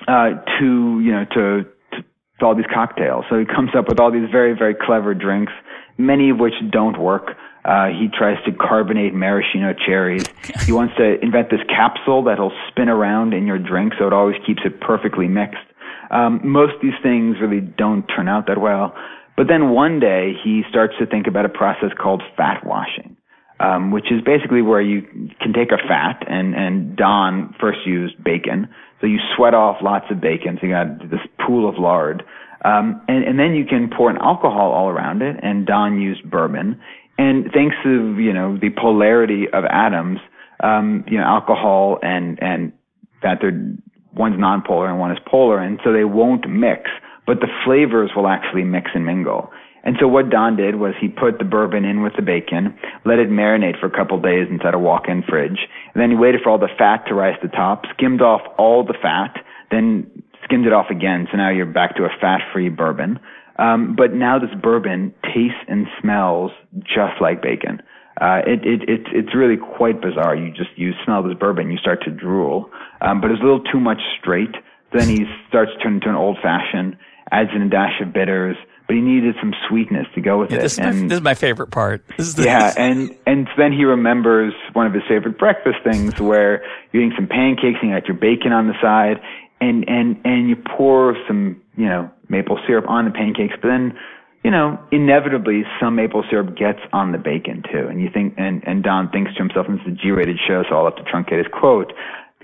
uh, 0.07 0.39
to 0.59 0.99
you 1.03 1.11
know 1.11 1.25
to, 1.35 1.65
to 1.91 2.03
to 2.39 2.45
all 2.45 2.55
these 2.55 2.71
cocktails. 2.73 3.25
So 3.29 3.39
he 3.39 3.45
comes 3.45 3.71
up 3.77 3.89
with 3.89 3.99
all 3.99 4.11
these 4.11 4.29
very 4.31 4.55
very 4.57 4.75
clever 4.75 5.13
drinks, 5.13 5.51
many 5.97 6.29
of 6.29 6.39
which 6.39 6.53
don't 6.71 6.97
work. 6.97 7.35
Uh, 7.65 7.87
he 7.87 8.07
tries 8.07 8.37
to 8.45 8.51
carbonate 8.51 9.13
maraschino 9.13 9.73
cherries. 9.73 10.23
He 10.65 10.71
wants 10.71 10.95
to 10.97 11.19
invent 11.19 11.49
this 11.49 11.61
capsule 11.67 12.23
that'll 12.23 12.53
spin 12.69 12.89
around 12.89 13.33
in 13.33 13.47
your 13.47 13.57
drink 13.57 13.93
so 13.97 14.05
it 14.05 14.13
always 14.13 14.35
keeps 14.45 14.61
it 14.63 14.79
perfectly 14.79 15.27
mixed. 15.27 15.65
Um, 16.11 16.41
most 16.43 16.75
of 16.75 16.81
these 16.81 16.99
things 17.01 17.37
really 17.41 17.61
don't 17.61 18.03
turn 18.03 18.27
out 18.27 18.45
that 18.47 18.59
well. 18.59 18.93
But 19.35 19.47
then 19.47 19.71
one 19.71 19.99
day 19.99 20.33
he 20.43 20.61
starts 20.69 20.93
to 20.99 21.07
think 21.07 21.25
about 21.27 21.45
a 21.45 21.49
process 21.49 21.89
called 21.99 22.21
fat 22.37 22.65
washing, 22.65 23.17
um, 23.59 23.91
which 23.91 24.11
is 24.11 24.21
basically 24.23 24.61
where 24.61 24.81
you 24.81 25.01
can 25.41 25.51
take 25.51 25.71
a 25.71 25.77
fat 25.87 26.23
and, 26.27 26.53
and 26.53 26.95
Don 26.95 27.55
first 27.59 27.79
used 27.85 28.23
bacon. 28.23 28.69
So 29.01 29.07
you 29.07 29.17
sweat 29.35 29.55
off 29.55 29.77
lots 29.81 30.05
of 30.11 30.21
bacon. 30.21 30.57
So 30.61 30.67
you 30.67 30.73
got 30.73 31.09
this 31.09 31.19
pool 31.45 31.67
of 31.67 31.79
lard. 31.79 32.23
Um, 32.63 33.01
and, 33.07 33.23
and 33.25 33.37
then 33.37 33.53
you 33.53 33.65
can 33.65 33.89
pour 33.95 34.09
an 34.09 34.17
alcohol 34.17 34.71
all 34.71 34.89
around 34.89 35.21
it. 35.21 35.35
And 35.43 35.65
Don 35.65 35.99
used 35.99 36.29
bourbon. 36.29 36.79
And 37.17 37.51
thanks 37.53 37.75
to 37.83 38.17
you 38.19 38.33
know 38.33 38.57
the 38.57 38.69
polarity 38.69 39.45
of 39.51 39.63
atoms, 39.65 40.19
um, 40.61 41.05
you 41.07 41.17
know 41.17 41.23
alcohol 41.23 41.99
and 42.01 42.41
and 42.41 42.73
fat 43.21 43.37
they're 43.41 43.75
one's 44.13 44.35
nonpolar 44.35 44.89
and 44.89 44.99
one 44.99 45.11
is 45.11 45.17
polar, 45.27 45.59
and 45.59 45.79
so 45.83 45.91
they 45.91 46.05
won't 46.05 46.49
mix, 46.49 46.89
but 47.27 47.39
the 47.39 47.47
flavors 47.65 48.11
will 48.15 48.27
actually 48.27 48.63
mix 48.63 48.91
and 48.93 49.05
mingle. 49.05 49.51
And 49.83 49.97
so 49.99 50.07
what 50.07 50.31
Don 50.31 50.55
did 50.55 50.77
was 50.77 50.95
he 50.99 51.07
put 51.07 51.37
the 51.37 51.45
bourbon 51.45 51.85
in 51.85 52.01
with 52.01 52.13
the 52.15 52.23
bacon, 52.23 52.75
let 53.05 53.19
it 53.19 53.29
marinate 53.29 53.79
for 53.79 53.85
a 53.85 53.95
couple 53.95 54.19
days 54.19 54.47
inside 54.49 54.73
a 54.73 54.79
walk-in 54.79 55.21
fridge, 55.21 55.67
and 55.93 56.01
then 56.01 56.09
he 56.09 56.15
waited 56.15 56.41
for 56.41 56.49
all 56.49 56.57
the 56.57 56.73
fat 56.77 57.05
to 57.07 57.13
rise 57.13 57.39
to 57.41 57.47
the 57.47 57.55
top, 57.55 57.83
skimmed 57.93 58.21
off 58.21 58.41
all 58.57 58.83
the 58.83 58.97
fat, 58.99 59.35
then 59.69 60.09
skimmed 60.43 60.65
it 60.65 60.73
off 60.73 60.87
again. 60.89 61.27
So 61.31 61.37
now 61.37 61.51
you're 61.51 61.67
back 61.67 61.95
to 61.97 62.03
a 62.03 62.09
fat-free 62.19 62.69
bourbon. 62.69 63.19
Um, 63.57 63.95
but 63.95 64.13
now 64.13 64.39
this 64.39 64.49
bourbon 64.61 65.13
tastes 65.23 65.63
and 65.67 65.87
smells 66.01 66.51
just 66.83 67.21
like 67.21 67.41
bacon. 67.41 67.81
Uh, 68.19 68.39
it, 68.47 68.65
it, 68.65 68.89
it, 68.89 69.01
it's 69.11 69.35
really 69.35 69.57
quite 69.57 70.01
bizarre. 70.01 70.35
You 70.35 70.51
just, 70.51 70.69
you 70.77 70.93
smell 71.03 71.23
this 71.23 71.37
bourbon, 71.37 71.71
you 71.71 71.77
start 71.77 72.03
to 72.03 72.11
drool. 72.11 72.69
Um, 73.01 73.21
but 73.21 73.31
it's 73.31 73.41
a 73.41 73.43
little 73.43 73.63
too 73.63 73.79
much 73.79 73.99
straight. 74.19 74.55
Then 74.93 75.09
he 75.09 75.25
starts 75.49 75.71
to 75.73 75.79
turn 75.79 75.95
into 75.95 76.09
an 76.09 76.15
old 76.15 76.37
fashioned, 76.41 76.97
adds 77.31 77.49
in 77.53 77.61
a 77.61 77.69
dash 77.69 77.99
of 78.01 78.13
bitters, 78.13 78.55
but 78.87 78.95
he 78.95 79.01
needed 79.01 79.35
some 79.41 79.53
sweetness 79.67 80.07
to 80.15 80.21
go 80.21 80.39
with 80.39 80.51
yeah, 80.51 80.59
it. 80.59 80.61
This 80.61 80.73
is, 80.73 80.79
and, 80.79 81.01
my, 81.01 81.07
this 81.07 81.15
is 81.17 81.23
my 81.23 81.33
favorite 81.33 81.71
part. 81.71 82.05
The, 82.17 82.43
yeah, 82.45 82.73
and 82.77 83.15
and 83.25 83.47
then 83.57 83.73
he 83.73 83.83
remembers 83.83 84.53
one 84.73 84.85
of 84.85 84.93
his 84.93 85.03
favorite 85.09 85.37
breakfast 85.39 85.77
things 85.83 86.19
where 86.19 86.63
you're 86.91 87.03
eating 87.03 87.15
some 87.17 87.27
pancakes 87.27 87.79
and 87.81 87.89
you 87.89 87.95
got 87.95 88.07
your 88.07 88.17
bacon 88.17 88.51
on 88.51 88.67
the 88.67 88.75
side, 88.81 89.19
and 89.59 89.89
and 89.89 90.21
and 90.23 90.49
you 90.49 90.55
pour 90.55 91.17
some 91.27 91.61
you 91.75 91.87
know 91.87 92.11
maple 92.29 92.59
syrup 92.67 92.85
on 92.87 93.05
the 93.05 93.11
pancakes, 93.11 93.55
but 93.61 93.67
then 93.67 93.97
you 94.45 94.51
know, 94.51 94.77
inevitably 94.91 95.63
some 95.81 95.95
maple 95.95 96.23
syrup 96.29 96.55
gets 96.55 96.77
on 96.93 97.11
the 97.11 97.17
bacon 97.17 97.63
too. 97.65 97.87
And 97.89 97.99
you 97.99 98.09
think, 98.13 98.35
and, 98.37 98.61
and 98.67 98.83
Don 98.83 99.09
thinks 99.09 99.33
to 99.33 99.39
himself, 99.39 99.65
and 99.67 99.79
it's 99.79 99.89
a 99.89 99.97
G-rated 99.97 100.37
show, 100.47 100.61
so 100.69 100.75
I'll 100.75 100.85
have 100.85 100.97
to 100.97 101.03
truncate 101.03 101.39
his 101.39 101.51
quote. 101.51 101.91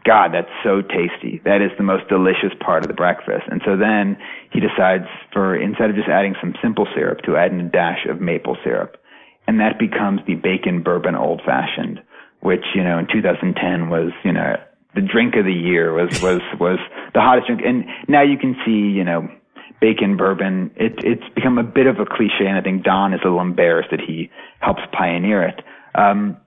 God, 0.04 0.34
that's 0.34 0.50
so 0.64 0.82
tasty. 0.82 1.42
That 1.46 1.62
is 1.62 1.70
the 1.78 1.84
most 1.84 2.10
delicious 2.10 2.58
part 2.60 2.84
of 2.84 2.88
the 2.88 2.96
breakfast. 2.96 3.46
And 3.52 3.62
so 3.64 3.78
then 3.78 4.18
he 4.50 4.60
decides 4.60 5.06
for, 5.32 5.56
instead 5.56 5.92
of 5.92 5.96
just 5.96 6.10
adding 6.10 6.34
some 6.42 6.56
simple 6.60 6.88
syrup, 6.96 7.22
to 7.26 7.38
add 7.38 7.52
in 7.52 7.62
a 7.62 7.70
dash 7.70 8.08
of 8.10 8.20
maple 8.20 8.58
syrup. 8.64 8.98
And 9.46 9.60
that 9.60 9.78
becomes 9.78 10.22
the 10.26 10.34
bacon 10.34 10.82
bourbon 10.82 11.14
old 11.14 11.44
fashioned, 11.46 12.02
which, 12.40 12.66
you 12.74 12.84
know, 12.84 12.98
in 12.98 13.06
2010 13.14 13.90
was, 13.90 14.10
you 14.26 14.34
know, 14.34 14.58
the 14.96 15.02
drink 15.02 15.36
of 15.36 15.46
the 15.46 15.54
year 15.54 15.94
was, 15.94 16.20
was, 16.20 16.42
was 16.60 16.80
the 17.14 17.22
hottest 17.22 17.46
drink. 17.46 17.62
And 17.64 17.86
now 18.08 18.24
you 18.24 18.40
can 18.40 18.56
see, 18.66 18.90
you 18.90 19.04
know, 19.04 19.30
bacon 19.82 20.16
bourbon. 20.16 20.72
It, 20.76 20.94
it's 21.04 21.28
become 21.36 21.58
a 21.58 21.64
bit 21.64 21.88
of 21.88 22.00
a 22.00 22.06
cliche, 22.06 22.46
and 22.48 22.58
I 22.58 22.62
think 22.62 22.84
Don 22.84 23.14
is 23.14 23.20
a 23.24 23.28
little 23.28 23.42
embarrassed 23.42 23.90
that 23.92 24.00
he 24.00 24.30
helps 24.60 24.82
pioneer 24.94 25.44
it. 25.44 25.62
Um, 25.96 26.38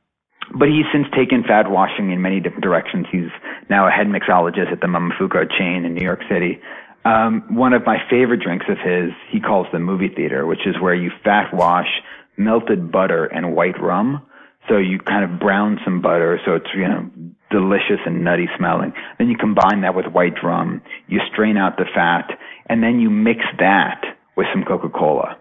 but 0.56 0.68
he's 0.68 0.86
since 0.92 1.06
taken 1.14 1.42
fat 1.42 1.70
washing 1.70 2.12
in 2.12 2.22
many 2.22 2.40
different 2.40 2.62
directions. 2.62 3.06
He's 3.10 3.30
now 3.68 3.88
a 3.88 3.90
head 3.90 4.06
mixologist 4.06 4.72
at 4.72 4.80
the 4.80 4.86
Momofuku 4.86 5.50
chain 5.58 5.84
in 5.84 5.94
New 5.94 6.04
York 6.04 6.20
City. 6.30 6.60
Um, 7.04 7.44
one 7.50 7.72
of 7.72 7.84
my 7.84 7.98
favorite 8.08 8.40
drinks 8.40 8.66
of 8.68 8.78
his, 8.78 9.10
he 9.30 9.40
calls 9.40 9.66
the 9.72 9.78
movie 9.78 10.08
theater, 10.08 10.46
which 10.46 10.66
is 10.66 10.80
where 10.80 10.94
you 10.94 11.10
fat 11.22 11.52
wash 11.52 11.88
melted 12.36 12.90
butter 12.90 13.26
and 13.26 13.54
white 13.54 13.80
rum. 13.80 14.24
So 14.68 14.78
you 14.78 14.98
kind 14.98 15.24
of 15.30 15.38
brown 15.38 15.78
some 15.84 16.00
butter, 16.00 16.40
so 16.44 16.54
it's 16.54 16.68
you 16.74 16.88
know 16.88 17.10
delicious 17.50 18.00
and 18.06 18.24
nutty 18.24 18.48
smelling. 18.56 18.92
Then 19.18 19.28
you 19.28 19.36
combine 19.36 19.82
that 19.82 19.94
with 19.94 20.06
white 20.06 20.42
rum. 20.42 20.80
You 21.06 21.20
strain 21.30 21.58
out 21.58 21.76
the 21.76 21.84
fat, 21.94 22.30
and 22.66 22.82
then 22.82 23.00
you 23.00 23.10
mix 23.10 23.40
that 23.58 24.02
with 24.36 24.46
some 24.52 24.64
Coca-Cola. 24.64 25.36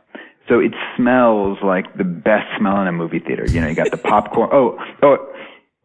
So 0.48 0.60
it 0.60 0.74
smells 0.98 1.58
like 1.64 1.86
the 1.98 2.04
best 2.04 2.46
smell 2.58 2.82
in 2.82 2.88
a 2.88 2.92
movie 2.92 3.20
theater. 3.20 3.46
You 3.48 3.62
know, 3.62 3.68
you 3.68 3.76
got 3.76 3.92
the 3.92 3.98
popcorn. 4.10 4.50
Oh, 4.52 4.78
oh. 5.02 5.18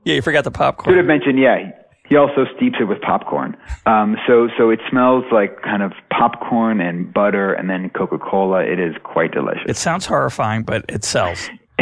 Yeah, 0.05 0.16
you 0.16 0.22
forgot 0.22 0.45
the 0.45 0.51
popcorn. 0.51 0.93
Should 0.93 0.99
have 0.99 1.07
mentioned, 1.07 1.39
yeah. 1.39 1.72
He 2.09 2.16
also 2.16 2.47
steeps 2.57 2.76
it 2.80 2.84
with 2.84 3.01
popcorn. 3.03 3.57
Um, 3.84 4.16
so, 4.26 4.49
so 4.57 4.70
it 4.70 4.80
smells 4.91 5.24
like 5.30 5.61
kind 5.62 5.82
of 5.82 5.93
popcorn 6.11 6.80
and 6.80 7.12
butter 7.12 7.53
and 7.53 7.68
then 7.68 7.91
Coca-Cola. 7.91 8.64
It 8.64 8.80
is 8.80 8.95
quite 9.05 9.32
delicious. 9.32 9.64
It 9.66 9.76
sounds 9.76 10.07
horrifying, 10.07 10.62
but 10.62 10.86
it 10.89 11.05
sells. 11.05 11.51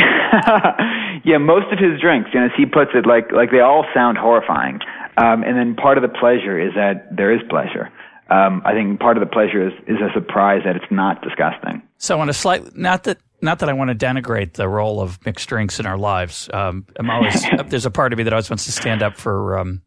yeah, 1.25 1.39
most 1.39 1.73
of 1.73 1.79
his 1.79 2.01
drinks, 2.01 2.31
and 2.35 2.45
as 2.45 2.51
he 2.57 2.67
puts 2.67 2.91
it, 2.95 3.07
like, 3.07 3.31
like 3.31 3.53
they 3.53 3.61
all 3.61 3.87
sound 3.95 4.19
horrifying. 4.19 4.81
Um, 5.17 5.45
and 5.45 5.57
then 5.57 5.77
part 5.77 5.97
of 5.97 6.03
the 6.03 6.09
pleasure 6.09 6.59
is 6.59 6.75
that 6.75 7.09
there 7.17 7.33
is 7.33 7.41
pleasure 7.49 7.89
um, 8.29 8.63
I 8.65 8.73
think 8.73 8.99
part 8.99 9.17
of 9.17 9.21
the 9.21 9.33
pleasure 9.33 9.69
is, 9.69 9.73
is 9.87 9.99
a 10.01 10.13
surprise 10.13 10.63
that 10.65 10.75
it's 10.77 10.91
not 10.91 11.23
disgusting. 11.23 11.83
So 11.99 12.21
on 12.21 12.29
a 12.29 12.33
slight, 12.33 12.77
not 12.77 13.05
that 13.05 13.19
not 13.41 13.61
that 13.61 13.69
I 13.69 13.73
want 13.73 13.91
to 13.91 14.07
denigrate 14.07 14.55
the 14.55 14.69
role 14.69 15.01
of 15.01 15.25
mixed 15.25 15.49
drinks 15.49 15.79
in 15.79 15.87
our 15.87 15.99
lives. 15.99 16.49
Um, 16.53 16.87
I'm 16.99 17.11
always 17.11 17.45
there's 17.67 17.87
a 17.87 17.91
part 17.91 18.13
of 18.13 18.19
me 18.19 18.25
that 18.25 18.33
always 18.33 18.51
wants 18.51 18.65
to 18.65 18.73
stand 18.73 19.03
up 19.03 19.17
for 19.17 19.59
um, 19.59 19.83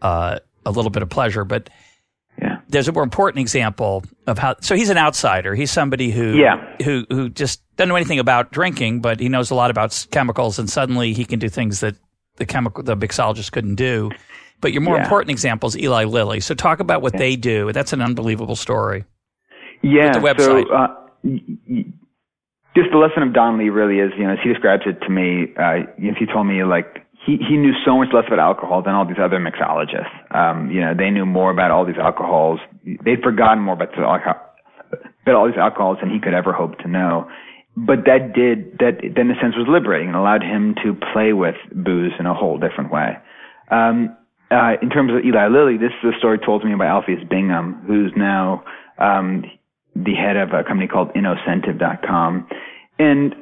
uh, 0.00 0.38
a 0.64 0.70
little 0.70 0.90
bit 0.90 1.02
of 1.02 1.10
pleasure, 1.10 1.44
but 1.44 1.68
yeah. 2.40 2.60
there's 2.68 2.88
a 2.88 2.92
more 2.92 3.02
important 3.02 3.40
example 3.40 4.04
of 4.26 4.38
how. 4.38 4.56
So 4.60 4.74
he's 4.74 4.90
an 4.90 4.98
outsider. 4.98 5.54
He's 5.54 5.70
somebody 5.70 6.10
who 6.10 6.36
yeah. 6.36 6.76
who 6.82 7.04
who 7.10 7.28
just 7.28 7.62
doesn't 7.76 7.88
know 7.88 7.96
anything 7.96 8.18
about 8.18 8.52
drinking, 8.52 9.00
but 9.00 9.20
he 9.20 9.28
knows 9.28 9.50
a 9.50 9.54
lot 9.54 9.70
about 9.70 10.06
chemicals, 10.10 10.58
and 10.58 10.70
suddenly 10.70 11.12
he 11.12 11.24
can 11.24 11.38
do 11.38 11.48
things 11.48 11.80
that 11.80 11.96
the 12.36 12.46
chemical 12.46 12.82
the 12.82 12.96
mixologist 12.96 13.52
couldn't 13.52 13.76
do. 13.76 14.10
But 14.66 14.72
your 14.72 14.82
more 14.82 14.96
yeah. 14.96 15.04
important 15.04 15.30
example 15.30 15.68
is 15.68 15.78
Eli 15.78 16.06
Lilly. 16.06 16.40
So 16.40 16.52
talk 16.52 16.80
about 16.80 17.00
what 17.00 17.14
yeah. 17.14 17.20
they 17.20 17.36
do. 17.36 17.72
That's 17.72 17.92
an 17.92 18.02
unbelievable 18.02 18.56
story. 18.56 19.04
Yeah. 19.80 20.10
the 20.10 20.18
website. 20.18 20.66
So, 20.66 20.74
uh, 20.74 20.88
just 22.74 22.90
the 22.90 22.98
lesson 22.98 23.22
of 23.22 23.32
Don 23.32 23.58
Lee 23.58 23.68
really 23.68 24.00
is, 24.00 24.10
you 24.18 24.24
know, 24.24 24.32
as 24.32 24.40
he 24.42 24.48
describes 24.52 24.82
it 24.84 24.98
to 25.06 25.08
me, 25.08 25.54
uh, 25.56 25.86
if 25.98 26.16
he 26.16 26.26
told 26.26 26.48
me 26.48 26.64
like 26.64 27.06
he, 27.24 27.36
he 27.48 27.56
knew 27.56 27.74
so 27.84 27.96
much 27.96 28.08
less 28.12 28.24
about 28.26 28.40
alcohol 28.40 28.82
than 28.82 28.92
all 28.94 29.06
these 29.06 29.22
other 29.22 29.38
mixologists. 29.38 30.10
Um, 30.34 30.68
you 30.72 30.80
know, 30.80 30.94
they 30.98 31.10
knew 31.10 31.24
more 31.24 31.52
about 31.52 31.70
all 31.70 31.86
these 31.86 32.02
alcohols. 32.02 32.58
They'd 32.82 33.22
forgotten 33.22 33.62
more 33.62 33.74
about, 33.74 33.94
the, 33.94 34.02
alcohol, 34.02 34.42
about 35.22 35.34
all 35.36 35.46
these 35.46 35.62
alcohols 35.62 35.98
than 36.02 36.10
he 36.10 36.18
could 36.18 36.34
ever 36.34 36.52
hope 36.52 36.76
to 36.78 36.88
know. 36.88 37.30
But 37.76 37.98
that 38.06 38.32
did, 38.34 38.78
that 38.80 38.98
then 39.14 39.30
in 39.30 39.36
a 39.36 39.40
sense 39.40 39.54
was 39.54 39.68
liberating 39.68 40.08
and 40.08 40.16
allowed 40.16 40.42
him 40.42 40.74
to 40.82 40.98
play 41.12 41.32
with 41.32 41.54
booze 41.70 42.14
in 42.18 42.26
a 42.26 42.34
whole 42.34 42.58
different 42.58 42.90
way. 42.90 43.14
Um, 43.70 44.16
uh, 44.50 44.74
in 44.80 44.90
terms 44.90 45.10
of 45.12 45.24
Eli 45.24 45.48
Lilly, 45.48 45.76
this 45.76 45.92
is 46.02 46.14
a 46.14 46.18
story 46.18 46.38
told 46.38 46.62
to 46.62 46.68
me 46.68 46.74
by 46.74 46.86
Alpheus 46.86 47.22
Bingham, 47.28 47.82
who's 47.86 48.12
now 48.16 48.64
um, 48.98 49.44
the 49.94 50.14
head 50.14 50.36
of 50.36 50.52
a 50.52 50.62
company 50.62 50.86
called 50.86 51.12
Innocentive.com. 51.14 52.46
And 52.98 53.34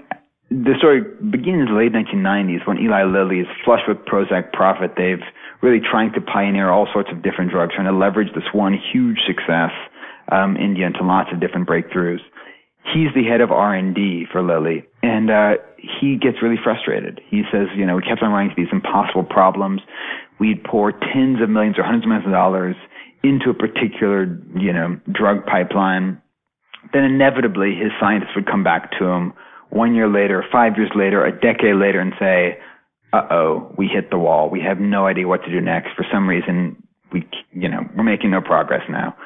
the 0.50 0.74
story 0.78 1.00
begins 1.00 1.68
in 1.68 1.74
the 1.74 1.78
late 1.78 1.92
1990s 1.92 2.66
when 2.66 2.78
Eli 2.78 3.04
Lilly 3.04 3.40
is 3.40 3.46
flush 3.64 3.80
with 3.88 3.98
Prozac 4.06 4.52
profit. 4.52 4.92
They've 4.96 5.22
really 5.62 5.80
trying 5.80 6.12
to 6.12 6.20
pioneer 6.20 6.70
all 6.70 6.86
sorts 6.92 7.10
of 7.10 7.22
different 7.22 7.50
drugs, 7.50 7.74
trying 7.74 7.86
to 7.86 7.96
leverage 7.96 8.32
this 8.34 8.44
one 8.52 8.78
huge 8.92 9.18
success 9.26 9.72
um, 10.30 10.56
India 10.56 10.86
into 10.86 11.02
lots 11.02 11.30
of 11.32 11.40
different 11.40 11.68
breakthroughs. 11.68 12.20
He's 12.92 13.08
the 13.14 13.24
head 13.24 13.40
of 13.40 13.50
R&D 13.50 14.26
for 14.30 14.42
Lilly, 14.42 14.84
and 15.02 15.30
uh, 15.30 15.54
he 16.00 16.16
gets 16.16 16.42
really 16.42 16.60
frustrated. 16.62 17.20
He 17.28 17.42
says, 17.50 17.68
you 17.74 17.86
know, 17.86 17.96
we 17.96 18.02
kept 18.02 18.22
on 18.22 18.30
running 18.30 18.50
into 18.50 18.62
these 18.62 18.72
impossible 18.72 19.24
problems 19.24 19.80
we'd 20.38 20.62
pour 20.64 20.92
tens 20.92 21.40
of 21.42 21.48
millions 21.48 21.78
or 21.78 21.82
hundreds 21.82 22.04
of 22.04 22.08
millions 22.08 22.26
of 22.26 22.32
dollars 22.32 22.76
into 23.22 23.50
a 23.50 23.54
particular, 23.54 24.24
you 24.54 24.72
know, 24.72 25.00
drug 25.10 25.46
pipeline, 25.46 26.20
then 26.92 27.04
inevitably 27.04 27.74
his 27.74 27.90
scientists 27.98 28.36
would 28.36 28.46
come 28.46 28.62
back 28.62 28.90
to 28.98 29.06
him 29.06 29.32
one 29.70 29.94
year 29.94 30.08
later, 30.08 30.44
five 30.52 30.76
years 30.76 30.90
later, 30.94 31.24
a 31.24 31.32
decade 31.32 31.76
later 31.76 32.00
and 32.00 32.12
say, 32.18 32.58
uh 33.12 33.26
oh, 33.30 33.74
we 33.78 33.86
hit 33.86 34.10
the 34.10 34.18
wall. 34.18 34.50
We 34.50 34.60
have 34.60 34.78
no 34.78 35.06
idea 35.06 35.26
what 35.26 35.42
to 35.44 35.50
do 35.50 35.60
next. 35.60 35.90
For 35.96 36.04
some 36.12 36.28
reason, 36.28 36.76
we, 37.12 37.26
you 37.52 37.68
know, 37.68 37.80
we're 37.96 38.04
making 38.04 38.30
no 38.30 38.40
progress 38.40 38.82
now. 38.90 39.16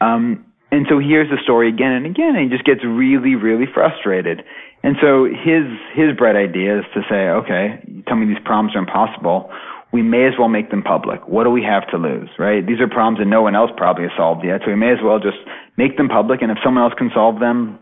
Um, 0.00 0.44
and 0.72 0.86
so 0.88 0.98
here's 0.98 1.30
the 1.30 1.38
story 1.42 1.68
again 1.68 1.92
and 1.92 2.06
again, 2.06 2.34
and 2.34 2.50
he 2.50 2.54
just 2.54 2.66
gets 2.66 2.80
really, 2.84 3.36
really 3.36 3.66
frustrated. 3.72 4.42
And 4.82 4.96
so 5.00 5.24
his, 5.24 5.64
his 5.94 6.16
bright 6.16 6.36
idea 6.36 6.80
is 6.80 6.84
to 6.94 7.02
say, 7.08 7.28
okay, 7.30 7.80
tell 8.08 8.16
me 8.16 8.26
these 8.26 8.42
problems 8.44 8.74
are 8.74 8.80
impossible 8.80 9.50
we 9.94 10.02
may 10.02 10.26
as 10.26 10.34
well 10.36 10.48
make 10.48 10.72
them 10.74 10.82
public. 10.82 11.22
What 11.28 11.44
do 11.44 11.50
we 11.50 11.62
have 11.62 11.86
to 11.92 11.96
lose, 11.96 12.28
right? 12.36 12.66
These 12.66 12.80
are 12.80 12.88
problems 12.88 13.20
that 13.20 13.30
no 13.30 13.42
one 13.42 13.54
else 13.54 13.70
probably 13.76 14.02
has 14.02 14.12
solved 14.16 14.44
yet, 14.44 14.62
so 14.64 14.72
we 14.72 14.74
may 14.74 14.90
as 14.90 14.98
well 14.98 15.20
just 15.20 15.38
make 15.78 15.96
them 15.96 16.08
public, 16.08 16.42
and 16.42 16.50
if 16.50 16.58
someone 16.64 16.82
else 16.82 16.98
can 16.98 17.12
solve 17.14 17.38
them, 17.38 17.78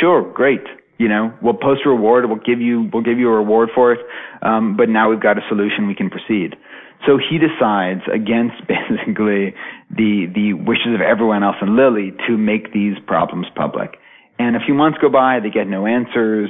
sure, 0.00 0.24
great. 0.32 0.64
You 0.96 1.06
know, 1.06 1.36
we'll 1.42 1.52
post 1.52 1.82
a 1.84 1.90
reward, 1.90 2.24
we'll 2.24 2.40
give 2.40 2.62
you, 2.62 2.88
we'll 2.90 3.02
give 3.02 3.18
you 3.18 3.28
a 3.28 3.36
reward 3.36 3.68
for 3.74 3.92
it, 3.92 4.00
um, 4.40 4.74
but 4.74 4.88
now 4.88 5.10
we've 5.10 5.20
got 5.20 5.36
a 5.36 5.44
solution, 5.50 5.86
we 5.86 5.94
can 5.94 6.08
proceed. 6.08 6.56
So 7.04 7.20
he 7.20 7.36
decides 7.36 8.08
against 8.08 8.64
basically 8.66 9.52
the, 9.92 10.32
the 10.32 10.54
wishes 10.56 10.96
of 10.96 11.02
everyone 11.04 11.44
else 11.44 11.56
and 11.60 11.76
Lilly 11.76 12.16
to 12.26 12.38
make 12.38 12.72
these 12.72 12.96
problems 13.06 13.48
public. 13.54 14.00
And 14.38 14.56
a 14.56 14.64
few 14.64 14.72
months 14.72 14.96
go 14.98 15.10
by, 15.10 15.40
they 15.44 15.50
get 15.50 15.68
no 15.68 15.84
answers. 15.84 16.48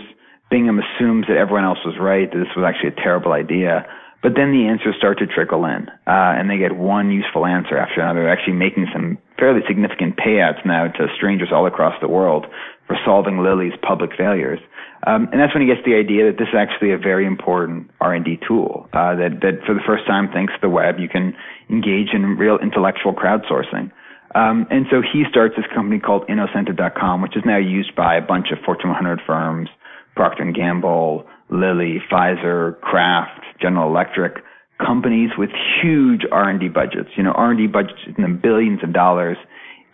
Bingham 0.53 0.79
assumes 0.79 1.27
that 1.27 1.37
everyone 1.37 1.65
else 1.65 1.83
was 1.85 1.99
right, 2.01 2.31
that 2.31 2.39
this 2.39 2.55
was 2.55 2.63
actually 2.63 2.95
a 2.95 3.03
terrible 3.03 3.33
idea. 3.33 3.85
But 4.21 4.35
then 4.35 4.51
the 4.51 4.67
answers 4.67 4.97
start 4.99 5.19
to 5.19 5.27
trickle 5.27 5.65
in, 5.65 5.89
uh, 6.07 6.35
and 6.35 6.51
they 6.51 6.59
get 6.59 6.75
one 6.75 7.13
useful 7.13 7.47
answer 7.47 7.79
after 7.79 8.01
another. 8.01 8.23
They're 8.23 8.33
actually 8.33 8.59
making 8.59 8.89
some 8.93 9.17
fairly 9.39 9.61
significant 9.69 10.17
payouts 10.17 10.67
now 10.67 10.89
to 10.89 11.07
strangers 11.17 11.51
all 11.53 11.67
across 11.67 11.95
the 12.01 12.09
world 12.09 12.47
for 12.89 12.97
solving 13.05 13.39
Lilly's 13.39 13.79
public 13.81 14.11
failures. 14.19 14.59
Um, 15.07 15.29
and 15.31 15.41
that's 15.41 15.55
when 15.55 15.63
he 15.63 15.69
gets 15.69 15.87
the 15.87 15.95
idea 15.95 16.27
that 16.27 16.39
this 16.39 16.49
is 16.49 16.59
actually 16.59 16.91
a 16.91 16.99
very 16.99 17.27
important 17.27 17.91
R&D 18.01 18.41
tool. 18.47 18.89
Uh, 18.93 19.15
that 19.15 19.39
that 19.43 19.63
for 19.65 19.75
the 19.75 19.85
first 19.87 20.05
time, 20.07 20.29
thanks 20.35 20.53
to 20.55 20.59
the 20.61 20.69
web, 20.69 20.99
you 20.99 21.09
can 21.09 21.37
engage 21.71 22.11
in 22.13 22.37
real 22.37 22.59
intellectual 22.59 23.15
crowdsourcing. 23.15 23.93
Um, 24.35 24.67
and 24.71 24.87
so 24.91 25.01
he 25.01 25.25
starts 25.31 25.55
this 25.57 25.67
company 25.73 26.01
called 26.01 26.27
Innocentive.com, 26.29 27.23
which 27.23 27.37
is 27.37 27.45
now 27.47 27.57
used 27.57 27.95
by 27.95 28.17
a 28.17 28.21
bunch 28.21 28.49
of 28.51 28.59
Fortune 28.65 28.91
100 28.91 29.21
firms, 29.27 29.69
Procter 30.17 30.45
& 30.51 30.53
Gamble, 30.53 31.25
Lilly, 31.51 31.99
Pfizer, 32.11 32.81
Kraft, 32.81 33.41
General 33.61 33.89
Electric, 33.89 34.43
companies 34.85 35.31
with 35.37 35.51
huge 35.83 36.23
R&D 36.31 36.69
budgets. 36.69 37.11
You 37.17 37.25
know, 37.25 37.33
R&D 37.33 37.67
budgets 37.69 38.01
in 38.07 38.23
the 38.23 38.29
billions 38.29 38.83
of 38.83 38.93
dollars, 38.93 39.37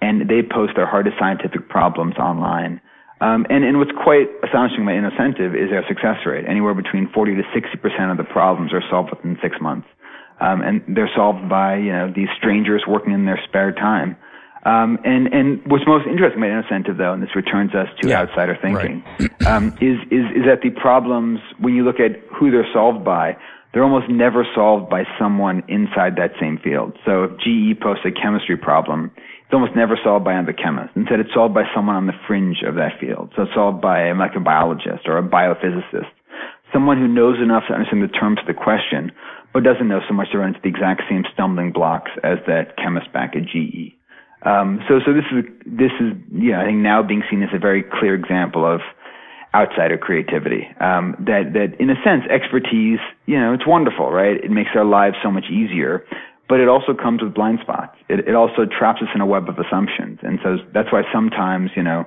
and 0.00 0.28
they 0.28 0.42
post 0.42 0.74
their 0.76 0.86
hardest 0.86 1.16
scientific 1.18 1.68
problems 1.68 2.16
online. 2.16 2.80
Um, 3.20 3.46
and, 3.48 3.64
and 3.64 3.78
what's 3.78 3.94
quite 4.02 4.28
astonishing 4.42 4.82
about 4.82 4.96
Innocentive 5.00 5.54
is 5.54 5.70
their 5.70 5.84
success 5.88 6.26
rate. 6.26 6.44
Anywhere 6.48 6.74
between 6.74 7.08
40 7.14 7.36
to 7.36 7.42
60 7.54 7.78
percent 7.78 8.10
of 8.10 8.18
the 8.18 8.24
problems 8.24 8.72
are 8.72 8.82
solved 8.90 9.10
within 9.16 9.38
six 9.40 9.56
months, 9.60 9.86
um, 10.40 10.60
and 10.60 10.82
they're 10.88 11.10
solved 11.14 11.48
by 11.48 11.76
you 11.76 11.92
know 11.92 12.12
these 12.14 12.28
strangers 12.36 12.82
working 12.86 13.12
in 13.12 13.24
their 13.24 13.40
spare 13.48 13.72
time. 13.72 14.16
Um, 14.64 14.98
and 15.04 15.28
and 15.28 15.60
what's 15.66 15.86
most 15.86 16.06
interesting 16.06 16.40
about 16.40 16.64
Innocentive, 16.64 16.96
though, 16.96 17.12
and 17.12 17.22
this 17.22 17.36
returns 17.36 17.74
us 17.74 17.88
to 18.00 18.08
yeah, 18.08 18.22
outsider 18.22 18.56
thinking, 18.60 19.04
right. 19.20 19.46
um, 19.46 19.68
is 19.80 20.00
is 20.10 20.24
is 20.32 20.44
that 20.48 20.62
the 20.62 20.70
problems 20.70 21.40
when 21.60 21.74
you 21.74 21.84
look 21.84 22.00
at 22.00 22.16
who 22.32 22.50
they're 22.50 22.66
solved 22.72 23.04
by, 23.04 23.36
they're 23.72 23.84
almost 23.84 24.08
never 24.08 24.46
solved 24.54 24.88
by 24.88 25.04
someone 25.18 25.62
inside 25.68 26.16
that 26.16 26.32
same 26.40 26.58
field. 26.62 26.96
So 27.04 27.24
if 27.24 27.36
GE 27.44 27.78
posts 27.82 28.06
a 28.06 28.10
chemistry 28.10 28.56
problem, 28.56 29.10
it's 29.44 29.52
almost 29.52 29.76
never 29.76 29.98
solved 30.02 30.24
by 30.24 30.32
another 30.32 30.54
chemist. 30.54 30.96
Instead, 30.96 31.20
it's 31.20 31.34
solved 31.34 31.52
by 31.52 31.64
someone 31.74 31.96
on 31.96 32.06
the 32.06 32.16
fringe 32.26 32.62
of 32.66 32.76
that 32.76 32.98
field. 32.98 33.32
So 33.36 33.42
it's 33.42 33.54
solved 33.54 33.82
by 33.82 34.00
a 34.00 34.14
molecular 34.14 34.44
biologist 34.44 35.04
or 35.04 35.18
a 35.18 35.22
biophysicist, 35.22 36.08
someone 36.72 36.96
who 36.98 37.08
knows 37.08 37.36
enough 37.42 37.64
to 37.68 37.74
understand 37.74 38.02
the 38.02 38.08
terms 38.08 38.38
of 38.40 38.46
the 38.46 38.54
question, 38.54 39.12
but 39.52 39.62
doesn't 39.62 39.88
know 39.88 40.00
so 40.08 40.14
much 40.14 40.32
to 40.32 40.38
run 40.38 40.48
into 40.48 40.60
the 40.62 40.68
exact 40.68 41.02
same 41.10 41.24
stumbling 41.34 41.72
blocks 41.72 42.10
as 42.22 42.38
that 42.46 42.78
chemist 42.78 43.12
back 43.12 43.36
at 43.36 43.42
GE. 43.44 43.92
Um, 44.44 44.80
so, 44.88 45.00
so 45.04 45.12
this 45.12 45.24
is 45.32 45.44
this 45.66 45.92
is 46.00 46.12
yeah, 46.32 46.60
I 46.60 46.64
think 46.64 46.78
now 46.78 47.02
being 47.02 47.22
seen 47.30 47.42
as 47.42 47.50
a 47.54 47.58
very 47.58 47.82
clear 47.82 48.14
example 48.14 48.64
of 48.64 48.80
outsider 49.54 49.96
creativity. 49.96 50.68
Um, 50.80 51.16
that 51.26 51.52
that 51.54 51.80
in 51.80 51.90
a 51.90 51.96
sense, 52.04 52.24
expertise, 52.30 53.00
you 53.26 53.40
know, 53.40 53.54
it's 53.54 53.66
wonderful, 53.66 54.10
right? 54.10 54.36
It 54.36 54.50
makes 54.50 54.70
our 54.74 54.84
lives 54.84 55.16
so 55.22 55.30
much 55.30 55.44
easier 55.50 56.04
but 56.48 56.60
it 56.60 56.68
also 56.68 56.94
comes 56.94 57.22
with 57.22 57.34
blind 57.34 57.58
spots. 57.62 57.96
It, 58.08 58.28
it 58.28 58.34
also 58.34 58.66
traps 58.66 59.00
us 59.02 59.08
in 59.14 59.20
a 59.20 59.26
web 59.26 59.48
of 59.48 59.58
assumptions. 59.58 60.18
And 60.22 60.38
so 60.42 60.58
that's 60.72 60.92
why 60.92 61.02
sometimes, 61.12 61.70
you 61.74 61.82
know, 61.82 62.04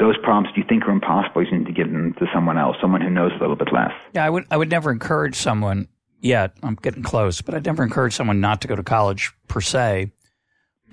those 0.00 0.16
prompts 0.22 0.50
you 0.56 0.64
think 0.68 0.84
are 0.84 0.90
impossible, 0.90 1.44
you 1.44 1.58
need 1.58 1.66
to 1.66 1.72
give 1.72 1.90
them 1.90 2.14
to 2.18 2.26
someone 2.34 2.58
else, 2.58 2.76
someone 2.80 3.00
who 3.00 3.10
knows 3.10 3.32
a 3.36 3.38
little 3.38 3.56
bit 3.56 3.72
less. 3.72 3.92
Yeah, 4.14 4.24
I 4.24 4.30
would, 4.30 4.46
I 4.50 4.56
would 4.56 4.70
never 4.70 4.90
encourage 4.90 5.36
someone 5.36 5.88
yet. 6.20 6.56
I'm 6.62 6.74
getting 6.76 7.02
close, 7.02 7.42
but 7.42 7.54
I'd 7.54 7.64
never 7.64 7.84
encourage 7.84 8.14
someone 8.14 8.40
not 8.40 8.62
to 8.62 8.68
go 8.68 8.74
to 8.74 8.82
college 8.82 9.32
per 9.48 9.60
se. 9.60 10.10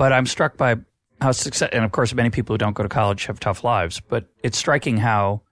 But 0.01 0.13
I'm 0.13 0.25
struck 0.25 0.57
by 0.57 0.77
how 1.21 1.31
success, 1.31 1.69
and 1.71 1.85
of 1.85 1.91
course, 1.91 2.11
many 2.11 2.31
people 2.31 2.55
who 2.55 2.57
don't 2.57 2.73
go 2.73 2.81
to 2.81 2.89
college 2.89 3.27
have 3.27 3.39
tough 3.39 3.63
lives, 3.63 3.99
but 3.99 4.25
it's 4.41 4.57
striking 4.57 4.97
how 4.97 5.43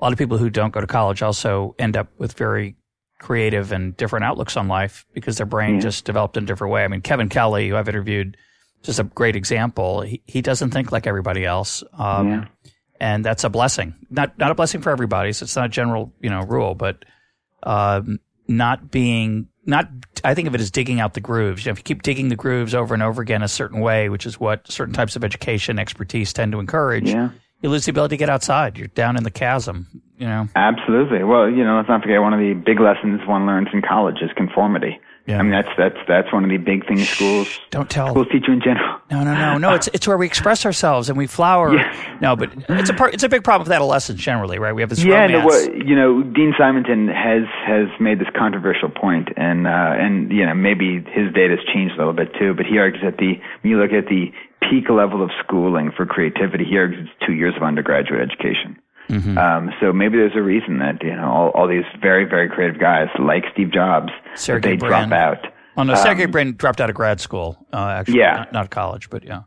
a 0.00 0.04
lot 0.04 0.10
of 0.10 0.18
people 0.18 0.38
who 0.38 0.48
don't 0.48 0.70
go 0.72 0.80
to 0.80 0.86
college 0.86 1.20
also 1.20 1.74
end 1.78 1.94
up 1.94 2.08
with 2.16 2.32
very 2.32 2.76
creative 3.18 3.72
and 3.72 3.94
different 3.94 4.24
outlooks 4.24 4.56
on 4.56 4.68
life 4.68 5.04
because 5.12 5.36
their 5.36 5.44
brain 5.44 5.74
yeah. 5.74 5.80
just 5.82 6.06
developed 6.06 6.38
in 6.38 6.44
a 6.44 6.46
different 6.46 6.72
way. 6.72 6.82
I 6.82 6.88
mean, 6.88 7.02
Kevin 7.02 7.28
Kelly, 7.28 7.68
who 7.68 7.76
I've 7.76 7.86
interviewed, 7.86 8.38
just 8.82 8.98
a 9.00 9.04
great 9.04 9.36
example. 9.36 10.00
He, 10.00 10.22
he 10.24 10.40
doesn't 10.40 10.70
think 10.70 10.90
like 10.90 11.06
everybody 11.06 11.44
else. 11.44 11.84
Um, 11.92 12.28
yeah. 12.30 12.44
And 12.98 13.22
that's 13.22 13.44
a 13.44 13.50
blessing. 13.50 13.94
Not, 14.08 14.38
not 14.38 14.50
a 14.50 14.54
blessing 14.54 14.80
for 14.80 14.92
everybody. 14.92 15.34
So 15.34 15.44
it's 15.44 15.56
not 15.56 15.66
a 15.66 15.68
general, 15.68 16.10
you 16.22 16.30
know, 16.30 16.40
rule, 16.40 16.74
but, 16.74 17.04
um, 17.64 18.18
not 18.48 18.90
being, 18.90 19.48
not, 19.66 19.88
I 20.22 20.34
think 20.34 20.48
of 20.48 20.54
it 20.54 20.60
as 20.60 20.70
digging 20.70 21.00
out 21.00 21.14
the 21.14 21.20
grooves. 21.20 21.64
You 21.64 21.70
know, 21.70 21.72
if 21.72 21.78
you 21.78 21.84
keep 21.84 22.02
digging 22.02 22.28
the 22.28 22.36
grooves 22.36 22.74
over 22.74 22.94
and 22.94 23.02
over 23.02 23.22
again 23.22 23.42
a 23.42 23.48
certain 23.48 23.80
way, 23.80 24.08
which 24.08 24.26
is 24.26 24.38
what 24.38 24.70
certain 24.70 24.94
types 24.94 25.16
of 25.16 25.24
education 25.24 25.78
expertise 25.78 26.32
tend 26.32 26.52
to 26.52 26.60
encourage, 26.60 27.08
yeah 27.08 27.30
you 27.64 27.70
lose 27.70 27.86
the 27.86 27.90
ability 27.90 28.16
to 28.16 28.18
get 28.18 28.28
outside. 28.28 28.76
You're 28.76 28.88
down 28.88 29.16
in 29.16 29.22
the 29.22 29.30
chasm, 29.30 29.88
you 30.18 30.26
know? 30.26 30.48
Absolutely. 30.54 31.24
Well, 31.24 31.48
you 31.48 31.64
know, 31.64 31.78
let's 31.78 31.88
not 31.88 32.02
forget 32.02 32.20
one 32.20 32.34
of 32.34 32.38
the 32.38 32.52
big 32.52 32.78
lessons 32.78 33.22
one 33.26 33.46
learns 33.46 33.68
in 33.72 33.80
college 33.80 34.16
is 34.20 34.30
conformity. 34.36 35.00
Yeah. 35.26 35.38
I 35.38 35.42
mean, 35.42 35.52
that's, 35.52 35.70
that's, 35.78 35.96
that's 36.06 36.30
one 36.34 36.44
of 36.44 36.50
the 36.50 36.58
big 36.58 36.86
things 36.86 37.08
schools, 37.08 37.48
don't 37.70 37.88
tell 37.88 38.10
schools 38.10 38.26
teach 38.30 38.44
you 38.46 38.52
in 38.52 38.60
general. 38.60 39.00
No, 39.10 39.24
no, 39.24 39.34
no, 39.34 39.56
no. 39.56 39.74
It's, 39.74 39.88
it's 39.94 40.06
where 40.06 40.18
we 40.18 40.26
express 40.26 40.66
ourselves 40.66 41.08
and 41.08 41.16
we 41.16 41.26
flower. 41.26 41.74
Yeah. 41.74 42.18
No, 42.20 42.36
but 42.36 42.52
it's 42.68 42.90
a 42.90 42.94
part, 42.94 43.14
it's 43.14 43.22
a 43.22 43.28
big 43.30 43.42
problem 43.42 43.66
with 43.66 43.72
adolescents 43.72 44.22
generally, 44.22 44.58
right? 44.58 44.74
We 44.74 44.82
have 44.82 44.90
this 44.90 45.02
yeah, 45.02 45.22
romance. 45.22 45.32
No, 45.32 45.46
well, 45.46 45.74
you 45.76 45.96
know, 45.96 46.22
Dean 46.22 46.52
Simonton 46.58 47.08
has, 47.08 47.44
has 47.66 47.88
made 47.98 48.18
this 48.18 48.28
controversial 48.36 48.90
point 48.90 49.30
and, 49.36 49.66
uh, 49.66 49.70
and, 49.96 50.30
you 50.30 50.44
know, 50.44 50.52
maybe 50.52 51.02
his 51.12 51.32
data's 51.32 51.60
changed 51.72 51.94
a 51.94 51.98
little 51.98 52.12
bit 52.12 52.28
too, 52.38 52.52
but 52.52 52.66
he 52.66 52.76
argues 52.76 53.02
that 53.02 53.16
the, 53.16 53.40
when 53.62 53.70
you 53.70 53.80
look 53.80 53.92
at 53.92 54.08
the 54.08 54.30
peak 54.70 54.90
level 54.90 55.22
of 55.22 55.30
schooling 55.42 55.90
for 55.96 56.04
creativity 56.04 56.64
here 56.64 56.92
is 56.92 57.08
two 57.26 57.32
years 57.32 57.54
of 57.56 57.62
undergraduate 57.62 58.20
education. 58.20 58.76
Mm-hmm. 59.08 59.36
Um, 59.36 59.70
so 59.80 59.92
maybe 59.92 60.16
there's 60.16 60.36
a 60.36 60.42
reason 60.42 60.78
that 60.78 61.02
you 61.02 61.14
know 61.14 61.30
all, 61.30 61.50
all 61.50 61.68
these 61.68 61.84
very 62.00 62.24
very 62.24 62.48
creative 62.48 62.80
guys 62.80 63.08
like 63.18 63.44
Steve 63.52 63.70
Jobs 63.72 64.10
Sergey 64.34 64.70
they 64.70 64.76
Brin. 64.76 65.08
drop 65.08 65.12
out. 65.12 65.46
Oh 65.76 65.82
no, 65.82 65.94
Sergey 65.94 66.24
um, 66.24 66.30
Brin 66.30 66.56
dropped 66.56 66.80
out 66.80 66.88
of 66.88 66.96
grad 66.96 67.20
school. 67.20 67.58
Uh, 67.72 67.96
actually, 67.98 68.18
yeah, 68.18 68.36
not, 68.36 68.52
not, 68.52 68.70
college, 68.70 69.10
but 69.10 69.24
yeah. 69.24 69.42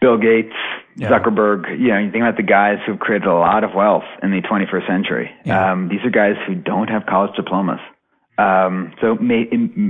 Bill 0.00 0.18
Gates, 0.18 0.54
yeah. 0.96 1.08
Zuckerberg. 1.10 1.78
You 1.78 1.88
know, 1.88 1.98
you 1.98 2.10
think 2.10 2.22
about 2.22 2.36
the 2.36 2.42
guys 2.42 2.78
who've 2.86 2.98
created 2.98 3.28
a 3.28 3.34
lot 3.34 3.64
of 3.64 3.74
wealth 3.74 4.04
in 4.22 4.30
the 4.30 4.40
21st 4.40 4.86
century. 4.86 5.30
Yeah. 5.44 5.72
Um, 5.72 5.88
these 5.88 6.00
are 6.04 6.10
guys 6.10 6.36
who 6.46 6.54
don't 6.54 6.88
have 6.88 7.04
college 7.06 7.36
diplomas. 7.36 7.80
Um, 8.38 8.94
so 9.00 9.16
may, 9.16 9.44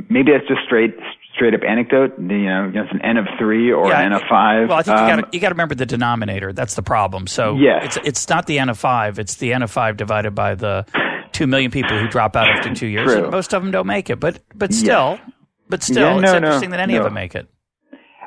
maybe 0.09 0.33
that's 0.33 0.49
just 0.49 0.63
straight 0.67 0.97
straight 1.35 1.55
up 1.55 1.61
anecdote. 1.67 2.19
You 2.19 2.45
know, 2.45 2.73
it's 2.75 2.93
an 2.93 3.01
N 3.03 3.17
of 3.17 3.27
three 3.39 3.73
or 3.73 3.89
yeah, 3.89 4.01
an 4.01 4.07
N 4.07 4.13
of 4.13 4.23
five. 4.29 4.69
Well, 4.69 4.79
I 4.79 4.83
think 4.83 4.99
um, 4.99 5.25
you 5.33 5.41
got 5.41 5.49
to 5.49 5.55
remember 5.55 5.75
the 5.75 5.87
denominator. 5.87 6.53
That's 6.53 6.75
the 6.75 6.83
problem. 6.83 7.27
So 7.27 7.57
yes. 7.57 7.85
it's 7.85 8.07
it's 8.07 8.29
not 8.29 8.47
the 8.47 8.59
N 8.59 8.69
of 8.69 8.79
five. 8.79 9.19
It's 9.19 9.37
the 9.37 9.53
N 9.53 9.63
of 9.63 9.71
five 9.71 9.97
divided 9.97 10.35
by 10.35 10.55
the 10.55 10.87
two 11.33 11.47
million 11.47 11.71
people 11.71 11.99
who 11.99 12.09
drop 12.09 12.37
out 12.37 12.49
after 12.49 12.75
two 12.75 12.87
years. 12.87 13.13
True. 13.13 13.31
most 13.31 13.55
of 13.55 13.63
them 13.63 13.71
don't 13.71 13.87
make 13.87 14.11
it. 14.11 14.21
But 14.21 14.43
but 14.55 14.75
still, 14.75 15.19
yes. 15.19 15.31
but 15.69 15.83
still, 15.83 16.15
yeah, 16.17 16.21
no, 16.21 16.29
it's 16.29 16.33
interesting 16.35 16.71
no, 16.71 16.77
that 16.77 16.83
any 16.83 16.95
no. 16.95 17.01
of 17.01 17.05
them 17.05 17.15
make 17.15 17.35
it. 17.35 17.49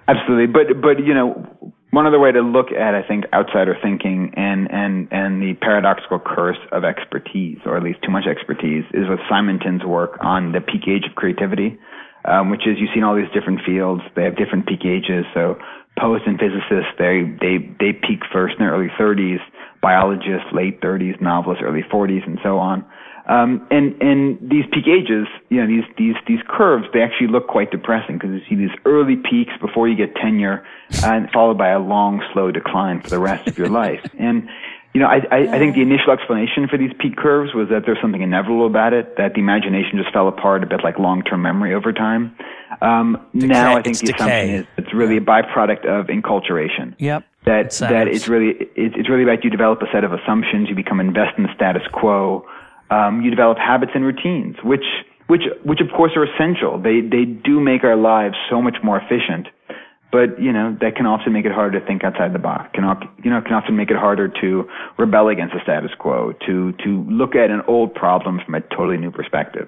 Absolutely, 0.08 0.48
but 0.48 0.82
but 0.82 1.00
you 1.06 1.14
know, 1.14 1.74
one 1.92 2.06
other 2.08 2.20
way 2.20 2.32
to 2.32 2.42
look 2.42 2.72
at 2.72 2.96
I 2.96 3.08
think 3.08 3.26
outsider 3.34 3.78
thinking 3.82 4.34
and 4.36 4.70
and 4.72 5.08
and 5.12 5.42
the 5.42 5.54
paradoxical 5.62 6.20
curse 6.20 6.58
of 6.72 6.84
expertise, 6.84 7.60
or 7.66 7.78
at 7.78 7.84
least 7.84 8.00
too 8.04 8.12
much 8.12 8.26
expertise, 8.30 8.84
is 8.94 9.08
with 9.08 9.20
Simonton's 9.30 9.86
work 9.86 10.18
on 10.22 10.52
the 10.52 10.60
peak 10.60 10.88
age 10.88 11.06
of 11.10 11.16
creativity 11.16 11.80
um, 12.26 12.50
which 12.50 12.68
is 12.68 12.78
you've 12.80 12.90
seen 12.94 13.04
all 13.04 13.16
these 13.16 13.32
different 13.34 13.62
fields. 13.66 14.02
They 14.16 14.24
have 14.24 14.36
different 14.38 14.68
peak 14.68 14.86
ages. 14.86 15.26
So 15.34 15.58
poets 16.00 16.24
and 16.26 16.40
physicists, 16.40 16.94
they 16.98 17.24
they 17.42 17.58
they 17.80 17.94
peak 17.94 18.22
first 18.32 18.56
in 18.58 18.66
their 18.66 18.74
early 18.74 18.92
30s. 19.00 19.40
Biologists, 19.82 20.48
late 20.54 20.82
30s. 20.82 21.20
Novelists, 21.22 21.64
early 21.66 21.84
40s, 21.84 22.26
and 22.26 22.40
so 22.44 22.58
on. 22.58 22.86
Um, 23.26 23.66
and 23.72 24.02
and 24.02 24.38
these 24.42 24.66
peak 24.74 24.86
ages, 24.88 25.28
you 25.50 25.62
know, 25.62 25.68
these 25.68 25.86
these 25.98 26.16
these 26.28 26.40
curves, 26.48 26.86
they 26.94 27.02
actually 27.02 27.28
look 27.28 27.48
quite 27.48 27.72
depressing 27.72 28.18
because 28.18 28.32
you 28.32 28.42
see 28.50 28.56
these 28.56 28.76
early 28.86 29.16
peaks 29.16 29.54
before 29.62 29.88
you 29.88 29.96
get 29.96 30.16
tenure, 30.16 30.66
and 31.04 31.30
followed 31.32 31.58
by 31.58 31.70
a 31.70 31.80
long, 31.80 32.22
slow 32.34 32.52
decline 32.52 33.02
for 33.02 33.10
the 33.10 33.20
rest 33.20 33.48
of 33.48 33.58
your 33.58 33.70
life. 33.84 34.02
And 34.20 34.50
you 34.94 35.02
know, 35.02 35.08
I, 35.08 35.22
I, 35.32 35.38
I 35.56 35.60
think 35.60 35.74
the 35.74 35.82
initial 35.82 36.12
explanation 36.12 36.68
for 36.68 36.78
these 36.78 36.92
peak 37.00 37.16
curves 37.18 37.54
was 37.56 37.68
that 37.70 37.84
there's 37.86 37.98
something 38.00 38.22
inevitable 38.22 38.68
about 38.68 38.94
it, 38.94 39.18
that 39.18 39.34
the 39.34 39.40
imagination 39.40 39.98
just 39.98 40.14
fell 40.14 40.28
apart 40.28 40.64
a 40.64 40.68
bit 40.68 40.84
like 40.84 41.00
long-term 41.00 41.42
memory 41.42 41.74
over 41.74 41.92
time. 41.92 42.36
Um, 42.82 43.26
now 43.34 43.76
I 43.76 43.82
think 43.82 43.98
the 43.98 44.08
decay. 44.08 44.16
assumption 44.16 44.50
is 44.50 44.66
it's 44.78 44.94
really 44.94 45.18
a 45.18 45.22
byproduct 45.22 45.86
of 45.86 46.08
enculturation. 46.08 46.96
Yep. 47.00 47.26
That 47.46 47.72
that 47.72 48.08
it's 48.08 48.28
really 48.28 48.52
it, 48.52 48.96
it's 48.96 49.10
really 49.10 49.24
about 49.24 49.44
you 49.44 49.50
develop 49.50 49.82
a 49.82 49.88
set 49.92 50.04
of 50.04 50.14
assumptions, 50.14 50.70
you 50.70 50.76
become 50.76 51.00
invested 51.00 51.40
in 51.40 51.44
the 51.44 51.54
status 51.56 51.84
quo, 51.92 52.48
um, 52.90 53.22
you 53.22 53.30
develop 53.30 53.58
habits 53.58 53.92
and 53.96 54.06
routines, 54.06 54.56
which 54.64 54.86
which 55.28 55.44
which 55.64 55.82
of 55.82 55.88
course 55.96 56.14
are 56.16 56.24
essential. 56.24 56.80
They 56.80 57.02
they 57.02 57.26
do 57.26 57.60
make 57.60 57.84
our 57.84 57.98
lives 57.98 58.36
so 58.50 58.62
much 58.62 58.78
more 58.82 58.98
efficient 58.98 59.48
but 60.14 60.40
you 60.40 60.54
know 60.54 60.78
that 60.80 60.96
can 60.96 61.08
often 61.08 61.34
make 61.34 61.44
it 61.44 61.52
harder 61.52 61.80
to 61.80 61.86
think 61.86 62.04
outside 62.04 62.34
the 62.34 62.40
box. 62.40 62.70
Can 62.76 62.84
you 63.24 63.32
know 63.32 63.42
can 63.42 63.54
often 63.54 63.76
make 63.76 63.90
it 63.90 63.98
harder 63.98 64.28
to 64.42 64.70
rebel 65.00 65.28
against 65.28 65.56
the 65.56 65.60
status 65.64 65.90
quo, 65.98 66.34
to 66.46 66.72
to 66.84 67.04
look 67.10 67.36
at 67.36 67.50
an 67.50 67.64
old 67.68 67.96
problem 67.96 68.40
from 68.46 68.54
a 68.54 68.62
totally 68.62 68.98
new 68.98 69.12
perspective. 69.12 69.68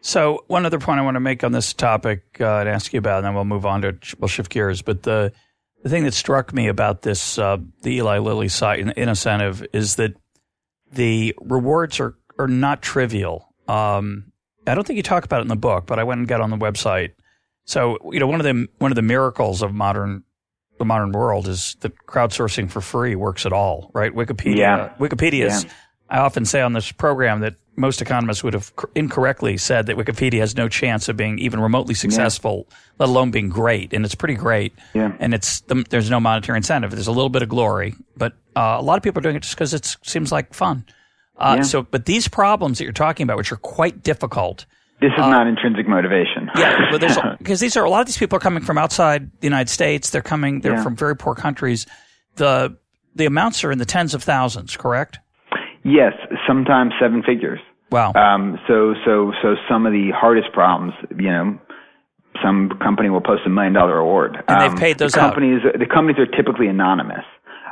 So 0.00 0.44
one 0.46 0.64
other 0.64 0.78
point 0.78 1.00
I 1.00 1.02
want 1.02 1.16
to 1.16 1.20
make 1.20 1.42
on 1.42 1.50
this 1.50 1.74
topic 1.74 2.22
uh, 2.40 2.60
and 2.60 2.68
ask 2.68 2.92
you 2.92 2.98
about, 3.00 3.18
and 3.18 3.26
then 3.26 3.34
we'll 3.34 3.44
move 3.44 3.66
on 3.66 3.82
to 3.82 3.98
we'll 4.20 4.28
shift 4.28 4.52
gears. 4.52 4.80
But 4.80 5.02
the 5.02 5.32
the 5.82 5.88
thing 5.88 6.04
that 6.04 6.14
struck 6.14 6.54
me 6.54 6.68
about 6.68 7.02
this 7.02 7.36
uh, 7.36 7.56
the 7.82 7.96
Eli 7.96 8.18
Lilly 8.18 8.48
site 8.48 8.78
in, 8.78 8.90
incentive 8.90 9.66
is 9.72 9.96
that 9.96 10.14
the 10.92 11.34
rewards 11.40 11.98
are 11.98 12.14
are 12.38 12.48
not 12.48 12.80
trivial. 12.80 13.52
Um, 13.66 14.30
I 14.68 14.76
don't 14.76 14.86
think 14.86 14.98
you 14.98 15.02
talk 15.02 15.24
about 15.24 15.40
it 15.40 15.42
in 15.42 15.48
the 15.48 15.56
book, 15.56 15.86
but 15.86 15.98
I 15.98 16.04
went 16.04 16.20
and 16.20 16.28
got 16.28 16.40
on 16.40 16.50
the 16.50 16.56
website 16.56 17.10
so, 17.64 17.98
you 18.12 18.20
know, 18.20 18.26
one 18.26 18.40
of 18.40 18.44
the 18.44 18.68
one 18.78 18.90
of 18.90 18.96
the 18.96 19.02
miracles 19.02 19.62
of 19.62 19.72
modern 19.72 20.24
the 20.78 20.84
modern 20.84 21.12
world 21.12 21.46
is 21.46 21.76
that 21.80 21.94
crowdsourcing 22.06 22.70
for 22.70 22.80
free 22.80 23.14
works 23.14 23.44
at 23.44 23.52
all, 23.52 23.90
right? 23.92 24.14
Wikipedia 24.14 24.56
yeah. 24.56 24.94
Wikipedia 24.98 25.46
is 25.46 25.66
I 26.08 26.18
often 26.18 26.44
say 26.44 26.60
on 26.60 26.72
this 26.72 26.90
program 26.90 27.40
that 27.40 27.54
most 27.76 28.02
economists 28.02 28.42
would 28.42 28.54
have 28.54 28.72
incorrectly 28.94 29.56
said 29.56 29.86
that 29.86 29.96
Wikipedia 29.96 30.40
has 30.40 30.56
no 30.56 30.68
chance 30.68 31.08
of 31.08 31.16
being 31.16 31.38
even 31.38 31.60
remotely 31.60 31.94
successful, 31.94 32.66
yeah. 32.68 32.76
let 32.98 33.08
alone 33.08 33.30
being 33.30 33.48
great. 33.48 33.92
And 33.92 34.04
it's 34.04 34.14
pretty 34.14 34.34
great. 34.34 34.74
Yeah. 34.92 35.16
And 35.20 35.32
it's 35.32 35.62
there's 35.88 36.10
no 36.10 36.20
monetary 36.20 36.56
incentive. 36.56 36.90
There's 36.90 37.06
a 37.06 37.12
little 37.12 37.28
bit 37.30 37.42
of 37.42 37.48
glory, 37.48 37.94
but 38.16 38.34
uh, 38.56 38.76
a 38.78 38.82
lot 38.82 38.96
of 38.96 39.02
people 39.02 39.20
are 39.20 39.22
doing 39.22 39.36
it 39.36 39.42
just 39.42 39.54
because 39.54 39.72
it 39.72 39.96
seems 40.02 40.32
like 40.32 40.52
fun. 40.52 40.84
Uh, 41.36 41.56
yeah. 41.58 41.62
So, 41.62 41.82
but 41.82 42.04
these 42.04 42.28
problems 42.28 42.78
that 42.78 42.84
you're 42.84 42.92
talking 42.92 43.24
about, 43.24 43.36
which 43.36 43.52
are 43.52 43.56
quite 43.56 44.02
difficult. 44.02 44.66
This 45.00 45.12
is 45.16 45.22
uh, 45.22 45.30
not 45.30 45.46
intrinsic 45.46 45.88
motivation. 45.88 46.50
yeah, 46.56 46.90
because 47.38 47.60
these 47.60 47.76
are 47.76 47.84
a 47.84 47.90
lot 47.90 48.00
of 48.00 48.06
these 48.06 48.18
people 48.18 48.36
are 48.36 48.40
coming 48.40 48.62
from 48.62 48.76
outside 48.76 49.30
the 49.40 49.46
United 49.46 49.70
States. 49.70 50.10
They're 50.10 50.22
coming. 50.22 50.60
They're 50.60 50.74
yeah. 50.74 50.82
from 50.82 50.96
very 50.96 51.16
poor 51.16 51.34
countries. 51.34 51.86
The 52.36 52.76
the 53.14 53.26
amounts 53.26 53.64
are 53.64 53.72
in 53.72 53.78
the 53.78 53.86
tens 53.86 54.14
of 54.14 54.22
thousands. 54.22 54.76
Correct? 54.76 55.18
Yes, 55.82 56.12
sometimes 56.46 56.92
seven 57.00 57.22
figures. 57.22 57.60
Wow. 57.90 58.12
Um, 58.12 58.58
so 58.68 58.94
so 59.04 59.32
so 59.42 59.56
some 59.68 59.86
of 59.86 59.92
the 59.92 60.10
hardest 60.14 60.52
problems, 60.52 60.92
you 61.10 61.30
know, 61.30 61.58
some 62.42 62.70
company 62.82 63.10
will 63.10 63.20
post 63.20 63.42
a 63.46 63.50
million 63.50 63.72
dollar 63.72 63.98
award. 63.98 64.36
And 64.48 64.62
um, 64.62 64.68
they've 64.68 64.78
paid 64.78 64.98
those 64.98 65.12
the 65.12 65.20
companies, 65.20 65.60
out. 65.64 65.78
The 65.78 65.86
companies 65.86 66.18
are 66.18 66.26
typically 66.26 66.68
anonymous. 66.68 67.24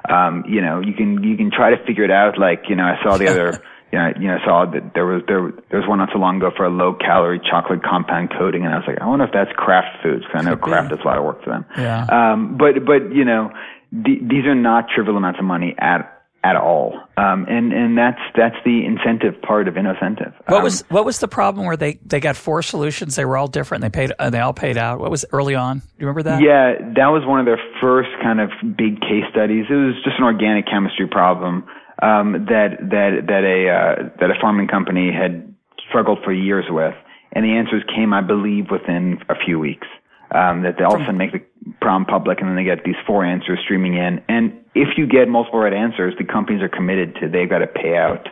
Um, 0.09 0.45
you 0.49 0.61
know, 0.61 0.81
you 0.81 0.95
can 0.95 1.23
you 1.23 1.37
can 1.37 1.51
try 1.51 1.71
to 1.71 1.85
figure 1.87 2.05
it 2.05 2.11
out. 2.11 2.39
Like 2.39 2.65
you 2.69 2.77
know, 2.77 2.85
I 2.85 3.03
saw 3.03 3.17
the 3.17 3.29
other. 3.31 3.63
Know, 3.93 4.13
you 4.21 4.29
know, 4.29 4.37
I 4.37 4.45
saw 4.45 4.67
that 4.71 4.93
there 4.95 5.07
was 5.07 5.23
there 5.27 5.51
there 5.71 5.81
was 5.81 5.89
one 5.89 5.99
not 5.99 6.11
so 6.13 6.19
long 6.19 6.37
ago 6.37 6.51
for 6.55 6.67
a 6.67 6.71
low 6.71 6.95
calorie 6.95 7.41
chocolate 7.41 7.83
compound 7.83 8.31
coating, 8.37 8.65
and 8.65 8.75
I 8.75 8.79
was 8.79 8.87
like, 8.87 9.01
I 9.01 9.07
wonder 9.07 9.25
if 9.25 9.33
that's 9.33 9.51
Kraft 9.57 10.03
Foods 10.03 10.25
because 10.25 10.45
I 10.45 10.51
know 10.51 10.57
Kraft 10.57 10.91
does 10.91 11.01
a 11.03 11.07
lot 11.07 11.17
of 11.17 11.25
work 11.25 11.43
for 11.43 11.51
them. 11.51 11.65
Yeah. 11.77 12.05
Um, 12.05 12.59
but 12.59 12.85
but 12.85 13.15
you 13.15 13.25
know, 13.25 13.51
the, 13.93 14.19
these 14.21 14.45
are 14.45 14.55
not 14.55 14.89
trivial 14.95 15.17
amounts 15.17 15.39
of 15.39 15.47
money 15.47 15.75
at 15.79 16.19
at 16.45 16.57
all. 16.57 16.95
Um, 17.17 17.47
and 17.49 17.73
and 17.73 17.99
that's 17.99 18.21
that's 18.37 18.57
the 18.65 18.85
incentive 18.85 19.41
part 19.43 19.69
of 19.69 19.75
innocentive. 19.75 20.33
What 20.47 20.59
um, 20.59 20.63
was 20.63 20.85
what 20.89 21.05
was 21.05 21.19
the 21.19 21.29
problem 21.29 21.67
where 21.67 21.77
they, 21.77 21.99
they 22.05 22.21
got 22.21 22.37
four 22.37 22.63
solutions? 22.63 23.17
They 23.17 23.25
were 23.25 23.37
all 23.37 23.49
different. 23.49 23.85
And 23.85 23.93
they 23.93 23.97
paid 23.97 24.13
uh, 24.19 24.31
they 24.31 24.41
all 24.41 24.55
paid 24.55 24.77
out. 24.77 25.01
What 25.01 25.11
was 25.11 25.25
early 25.33 25.55
on? 25.55 25.79
Do 25.79 25.85
you 25.99 26.07
remember 26.07 26.23
that? 26.25 26.43
Yeah, 26.43 26.75
that 26.95 27.09
was 27.09 27.27
one 27.27 27.41
of 27.41 27.47
their 27.47 27.61
first 27.81 28.11
kind 28.23 28.41
of 28.41 28.51
big 28.77 29.01
case 29.01 29.25
studies. 29.31 29.67
It 29.69 29.75
was 29.75 29.95
just 30.05 30.19
an 30.19 30.25
organic 30.25 30.67
chemistry 30.67 31.09
problem 31.09 31.67
um, 32.03 32.47
that 32.49 32.79
that 32.81 33.27
that 33.27 33.45
a 33.45 33.69
uh, 33.69 34.09
that 34.21 34.31
a 34.31 34.41
farming 34.41 34.69
company 34.69 35.13
had 35.13 35.55
struggled 35.89 36.19
for 36.25 36.33
years 36.33 36.67
with, 36.69 36.95
and 37.33 37.45
the 37.45 37.53
answers 37.53 37.83
came, 37.95 38.13
I 38.13 38.21
believe, 38.21 38.71
within 38.71 39.19
a 39.29 39.35
few 39.35 39.59
weeks 39.59 39.87
um, 40.31 40.63
that 40.63 40.77
they 40.79 40.85
all 40.85 40.95
of 40.95 41.01
a 41.01 41.05
sudden 41.05 41.19
make 41.19 41.33
the 41.33 41.43
problem 41.81 42.05
public 42.05 42.41
and 42.41 42.49
then 42.49 42.57
they 42.57 42.65
get 42.65 42.85
these 42.85 42.97
four 43.07 43.25
answers 43.25 43.59
streaming 43.63 43.95
in. 43.95 44.23
And 44.29 44.53
if 44.75 44.97
you 44.97 45.07
get 45.07 45.29
multiple 45.29 45.61
right 45.61 45.73
answers, 45.73 46.15
the 46.19 46.25
companies 46.25 46.63
are 46.63 46.69
committed 46.69 47.17
to 47.17 47.29
they've 47.29 47.49
got 47.49 47.59
to 47.59 47.67
pay 47.67 47.97
out 47.97 48.29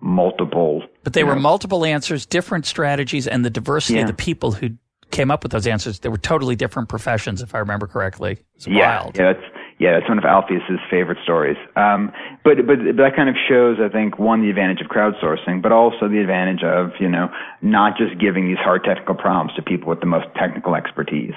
multiple. 0.00 0.82
But 1.02 1.12
they 1.12 1.24
were 1.24 1.34
know. 1.34 1.40
multiple 1.40 1.84
answers, 1.84 2.26
different 2.26 2.66
strategies, 2.66 3.26
and 3.26 3.44
the 3.44 3.50
diversity 3.50 3.94
yeah. 3.94 4.02
of 4.02 4.08
the 4.08 4.14
people 4.14 4.52
who 4.52 4.70
came 5.10 5.30
up 5.30 5.42
with 5.42 5.52
those 5.52 5.66
answers. 5.66 6.00
They 6.00 6.08
were 6.08 6.18
totally 6.18 6.56
different 6.56 6.88
professions, 6.88 7.42
if 7.42 7.54
I 7.54 7.58
remember 7.58 7.86
correctly. 7.86 8.38
It's 8.56 8.66
yeah, 8.66 9.02
wild. 9.02 9.16
Yeah, 9.16 9.32
that's 9.34 9.46
yeah, 9.78 9.98
that's 9.98 10.08
one 10.08 10.18
of 10.18 10.24
Alpheus's 10.24 10.78
favorite 10.90 11.18
stories. 11.24 11.56
Um, 11.74 12.12
but, 12.44 12.66
but 12.66 12.78
but 12.96 13.02
that 13.02 13.16
kind 13.16 13.28
of 13.28 13.34
shows, 13.48 13.78
I 13.82 13.88
think, 13.88 14.18
one 14.18 14.42
the 14.42 14.50
advantage 14.50 14.80
of 14.80 14.86
crowdsourcing, 14.86 15.62
but 15.62 15.72
also 15.72 16.08
the 16.08 16.20
advantage 16.20 16.62
of 16.62 16.92
you 17.00 17.08
know 17.08 17.28
not 17.62 17.96
just 17.96 18.18
giving 18.20 18.46
these 18.46 18.58
hard 18.58 18.84
technical 18.84 19.14
problems 19.14 19.54
to 19.56 19.62
people 19.62 19.88
with 19.88 20.00
the 20.00 20.06
most 20.06 20.26
technical 20.36 20.74
expertise. 20.74 21.34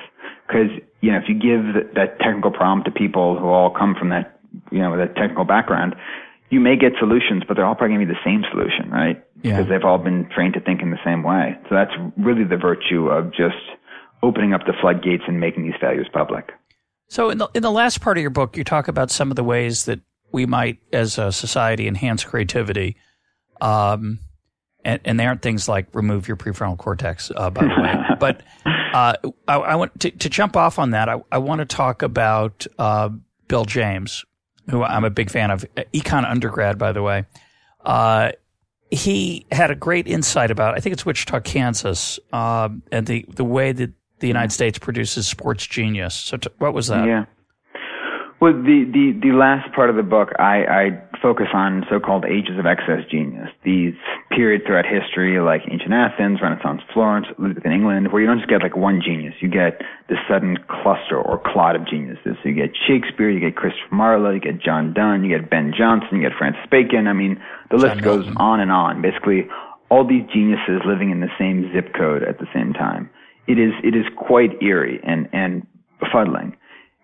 Because 0.48 0.70
you 1.02 1.12
know 1.12 1.18
if 1.18 1.28
you 1.28 1.36
give 1.36 1.94
that 1.96 2.20
technical 2.20 2.52
problem 2.52 2.84
to 2.86 2.92
people 2.92 3.38
who 3.38 3.48
all 3.48 3.72
come 3.72 3.96
from 3.98 4.10
that 4.10 4.40
you 4.72 4.80
know 4.80 4.96
that 4.98 5.16
technical 5.16 5.44
background, 5.44 5.96
you 6.50 6.60
may 6.60 6.76
get 6.76 6.94
solutions, 7.00 7.44
but 7.48 7.58
they're 7.58 7.66
all 7.66 7.76
probably 7.76 7.98
going 7.98 8.08
to 8.08 8.14
be 8.14 8.20
the 8.20 8.26
same 8.26 8.46
solution, 8.52 8.90
right? 8.92 9.24
Yeah. 9.42 9.58
Because 9.58 9.70
they've 9.70 9.84
all 9.84 9.98
been 9.98 10.30
trained 10.30 10.54
to 10.54 10.60
think 10.60 10.82
in 10.82 10.92
the 10.92 11.02
same 11.04 11.24
way. 11.24 11.58
So 11.70 11.76
that's 11.76 11.92
really 12.18 12.44
the 12.44 12.58
virtue 12.58 13.10
of 13.10 13.32
just 13.32 13.60
opening 14.24 14.54
up 14.54 14.66
the 14.66 14.74
floodgates 14.80 15.24
and 15.28 15.40
making 15.40 15.64
these 15.64 15.80
values 15.82 16.08
public. 16.12 16.52
So 17.08 17.30
in 17.30 17.38
the 17.38 17.48
in 17.54 17.64
the 17.64 17.72
last 17.72 18.02
part 18.02 18.18
of 18.18 18.22
your 18.22 18.30
book, 18.30 18.58
you 18.58 18.64
talk 18.64 18.88
about 18.88 19.12
some 19.12 19.32
of 19.32 19.36
the 19.36 19.44
ways 19.44 19.86
that 19.86 20.02
we 20.32 20.46
might, 20.46 20.80
as 20.92 21.18
a 21.18 21.32
society, 21.32 21.88
enhance 21.88 22.24
creativity. 22.24 22.98
Um, 23.62 24.20
and, 24.84 25.02
and 25.04 25.20
they 25.20 25.26
aren't 25.26 25.42
things 25.42 25.68
like 25.68 25.88
remove 25.94 26.28
your 26.28 26.38
prefrontal 26.38 26.78
cortex, 26.78 27.32
uh, 27.36 27.50
by 27.50 27.64
the 27.64 27.82
way. 27.82 27.96
but 28.20 28.42
uh, 28.94 29.14
I, 29.48 29.56
I, 29.56 29.76
want 29.76 30.00
to, 30.02 30.12
to, 30.12 30.30
jump 30.30 30.56
off 30.56 30.80
on 30.80 30.92
that. 30.92 31.10
I, 31.10 31.22
I 31.32 31.40
want 31.40 31.60
to 31.60 31.66
talk 31.66 32.02
about 32.02 32.66
uh, 32.78 33.10
Bill 33.48 33.66
James, 33.66 34.24
who 34.70 34.84
I'm 34.84 35.04
a 35.04 35.10
big 35.10 35.30
fan 35.30 35.52
of, 35.52 35.66
econ 35.94 36.30
undergrad, 36.30 36.78
by 36.78 36.92
the 36.92 37.02
way. 37.02 37.26
Uh, 37.84 38.32
he 38.90 39.46
had 39.52 39.72
a 39.72 39.76
great 39.76 40.08
insight 40.08 40.52
about, 40.52 40.76
I 40.76 40.80
think 40.80 40.94
it's 40.94 41.06
Wichita, 41.06 41.42
Kansas, 41.42 42.20
um, 42.32 42.82
and 42.92 43.06
the, 43.06 43.26
the 43.28 43.44
way 43.44 43.74
that 43.74 43.92
the 44.20 44.28
United 44.28 44.52
States 44.52 44.80
produces 44.80 45.28
sports 45.28 45.66
genius. 45.66 46.16
So, 46.16 46.38
t- 46.38 46.50
what 46.58 46.74
was 46.74 46.88
that? 46.88 47.06
Yeah. 47.06 47.26
Well, 48.40 48.54
the, 48.54 48.86
the, 48.94 49.18
the 49.18 49.34
last 49.34 49.74
part 49.74 49.90
of 49.90 49.96
the 49.96 50.06
book, 50.06 50.30
I, 50.38 50.62
I 50.70 50.84
focus 51.24 51.48
on 51.56 51.84
so-called 51.90 52.24
ages 52.24 52.60
of 52.60 52.68
excess 52.68 53.02
genius. 53.10 53.50
These 53.66 53.96
periods 54.30 54.64
throughout 54.68 54.86
history, 54.86 55.42
like 55.42 55.62
ancient 55.66 55.92
Athens, 55.92 56.38
Renaissance 56.40 56.82
Florence, 56.94 57.26
Elizabethan 57.40 57.72
England, 57.72 58.14
where 58.14 58.22
you 58.22 58.28
don't 58.28 58.38
just 58.38 58.50
get 58.50 58.62
like 58.62 58.78
one 58.78 59.02
genius. 59.04 59.34
You 59.42 59.50
get 59.50 59.82
this 60.08 60.20
sudden 60.30 60.58
cluster 60.70 61.18
or 61.18 61.42
clot 61.50 61.76
of 61.76 61.88
geniuses. 61.90 62.38
So 62.44 62.50
you 62.50 62.54
get 62.54 62.78
Shakespeare, 62.78 63.32
you 63.32 63.40
get 63.40 63.56
Christopher 63.56 63.96
Marlowe, 63.96 64.30
you 64.30 64.40
get 64.40 64.62
John 64.62 64.94
Donne, 64.94 65.24
you 65.24 65.36
get 65.36 65.50
Ben 65.50 65.74
Jonson, 65.74 66.22
you 66.22 66.22
get 66.22 66.38
Francis 66.38 66.62
Bacon. 66.70 67.08
I 67.08 67.14
mean, 67.14 67.42
the 67.72 67.78
list 67.78 68.02
goes 68.04 68.30
on 68.38 68.60
and 68.60 68.72
on. 68.72 69.02
Basically, 69.02 69.50
all 69.90 70.06
these 70.06 70.30
geniuses 70.32 70.86
living 70.86 71.10
in 71.10 71.22
the 71.22 71.34
same 71.40 71.74
zip 71.74 71.90
code 71.98 72.22
at 72.22 72.38
the 72.38 72.48
same 72.54 72.74
time 72.74 73.10
it 73.48 73.60
is 73.60 73.74
it 73.84 73.96
is 73.96 74.06
quite 74.16 74.62
eerie 74.62 75.00
and 75.04 75.28
and 75.34 75.66
befuddling. 76.02 76.56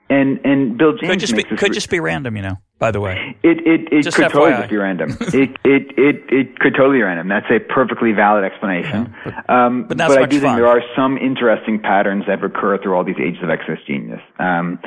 And 0.10 0.40
and 0.44 0.78
Bill 0.78 0.94
James 0.98 1.12
could 1.12 1.20
just 1.20 1.36
be 1.36 1.44
could 1.44 1.62
re- 1.62 1.70
just 1.70 1.90
be 1.90 2.00
random, 2.00 2.36
you 2.36 2.44
know. 2.44 2.58
By 2.78 2.92
the 2.92 3.00
way, 3.00 3.38
it 3.44 3.66
it, 3.66 3.82
it 3.92 4.14
could 4.14 4.26
FYI. 4.26 4.32
totally 4.32 4.52
just 4.52 4.70
be 4.70 4.78
random. 4.78 5.18
it, 5.22 5.50
it 5.64 5.98
it 5.98 6.16
it 6.30 6.60
could 6.60 6.76
totally 6.76 6.98
be 6.98 7.02
random. 7.02 7.30
That's 7.30 7.50
a 7.50 7.60
perfectly 7.60 8.12
valid 8.12 8.44
explanation. 8.44 9.16
Yeah, 9.26 9.42
but, 9.48 9.50
um, 9.50 9.86
but, 9.88 9.98
but 9.98 10.12
I 10.12 10.26
do 10.26 10.40
fun. 10.40 10.42
think 10.42 10.56
there 10.58 10.68
are 10.68 10.82
some 10.96 11.18
interesting 11.18 11.80
patterns 11.80 12.26
that 12.28 12.42
recur 12.42 12.78
through 12.78 12.96
all 12.96 13.06
these 13.06 13.20
ages 13.20 13.42
of 13.42 13.50
excess 13.50 13.78
genius. 13.88 14.20
Um, 14.40 14.80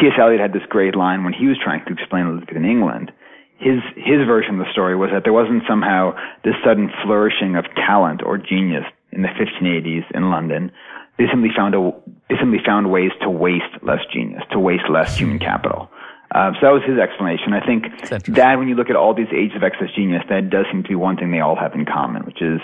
T.S. 0.00 0.14
Eliot 0.18 0.40
had 0.40 0.54
this 0.54 0.64
great 0.70 0.96
line 0.96 1.22
when 1.22 1.34
he 1.34 1.46
was 1.46 1.58
trying 1.62 1.84
to 1.84 1.92
explain 1.92 2.26
Elizabethan 2.26 2.64
England. 2.64 3.12
His 3.58 3.78
his 3.94 4.26
version 4.26 4.58
of 4.58 4.66
the 4.66 4.72
story 4.72 4.96
was 4.96 5.10
that 5.12 5.22
there 5.22 5.34
wasn't 5.34 5.62
somehow 5.68 6.16
this 6.42 6.54
sudden 6.64 6.90
flourishing 7.04 7.54
of 7.56 7.66
talent 7.76 8.22
or 8.24 8.38
genius 8.38 8.84
in 9.12 9.22
the 9.22 9.28
1580s 9.28 10.10
in 10.14 10.30
London, 10.30 10.72
they 11.18 11.24
simply 11.30 11.50
found 11.54 11.74
a, 11.74 11.92
they 12.28 12.36
simply 12.40 12.60
found 12.64 12.90
ways 12.90 13.10
to 13.20 13.30
waste 13.30 13.82
less 13.82 14.00
genius, 14.12 14.42
to 14.50 14.58
waste 14.58 14.88
less 14.88 15.16
human 15.16 15.38
capital. 15.38 15.90
Uh, 16.34 16.52
so 16.54 16.60
that 16.62 16.72
was 16.72 16.82
his 16.86 16.98
explanation. 16.98 17.52
I 17.52 17.64
think 17.64 17.84
that 18.08 18.56
when 18.56 18.68
you 18.68 18.74
look 18.74 18.88
at 18.88 18.96
all 18.96 19.12
these 19.12 19.28
ages 19.36 19.56
of 19.56 19.62
excess 19.62 19.92
genius, 19.94 20.22
that 20.30 20.48
does 20.48 20.64
seem 20.72 20.82
to 20.82 20.88
be 20.88 20.94
one 20.94 21.16
thing 21.16 21.30
they 21.30 21.40
all 21.40 21.56
have 21.56 21.74
in 21.74 21.84
common, 21.84 22.24
which 22.24 22.40
is, 22.40 22.60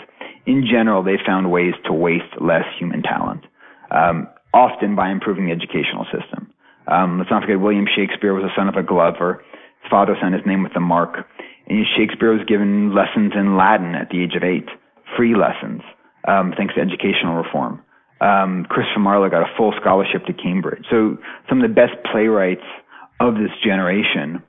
in 0.47 0.65
general, 0.65 1.03
they 1.03 1.19
found 1.25 1.53
ways 1.53 1.75
to 1.85 1.93
waste 1.93 2.33
less 2.41 2.65
human 2.79 3.03
talent, 3.03 3.45
um, 3.91 4.27
often 4.55 4.97
by 4.97 5.11
improving 5.11 5.47
the 5.47 5.53
educational 5.53 6.07
system. 6.09 6.51
Um, 6.87 7.19
let's 7.19 7.31
not 7.31 7.43
forget 7.43 7.61
William 7.61 7.85
Shakespeare 7.85 8.33
was 8.33 8.45
the 8.45 8.57
son 8.57 8.69
of 8.69 8.77
a 8.77 8.83
glover. 8.83 9.45
His 9.83 9.91
father 9.91 10.17
signed 10.19 10.35
his 10.35 10.47
name 10.47 10.63
with 10.63 10.75
a 10.75 10.81
mark. 10.81 11.29
And 11.67 11.85
Shakespeare 11.95 12.33
was 12.33 12.47
given 12.49 12.95
lessons 12.95 13.33
in 13.37 13.59
Latin 13.59 13.95
at 13.95 14.09
the 14.09 14.23
age 14.25 14.33
of 14.35 14.43
eight, 14.43 14.65
free 15.15 15.37
lessons, 15.37 15.83
um, 16.27 16.55
thanks 16.57 16.75
to 16.75 16.81
educational 16.81 17.35
reform 17.37 17.85
um, 18.21 18.67
Christopher 18.69 19.01
Marlowe 19.01 19.31
got 19.31 19.43
a 19.43 19.57
full 19.57 19.73
scholarship 19.81 20.25
to 20.27 20.33
Cambridge. 20.33 20.85
So 20.91 21.19
some 21.49 21.63
of 21.63 21.69
the 21.69 21.75
best 21.75 21.93
playwrights 22.11 22.65
of 23.21 23.35
this 23.35 23.51
generation 23.65 24.43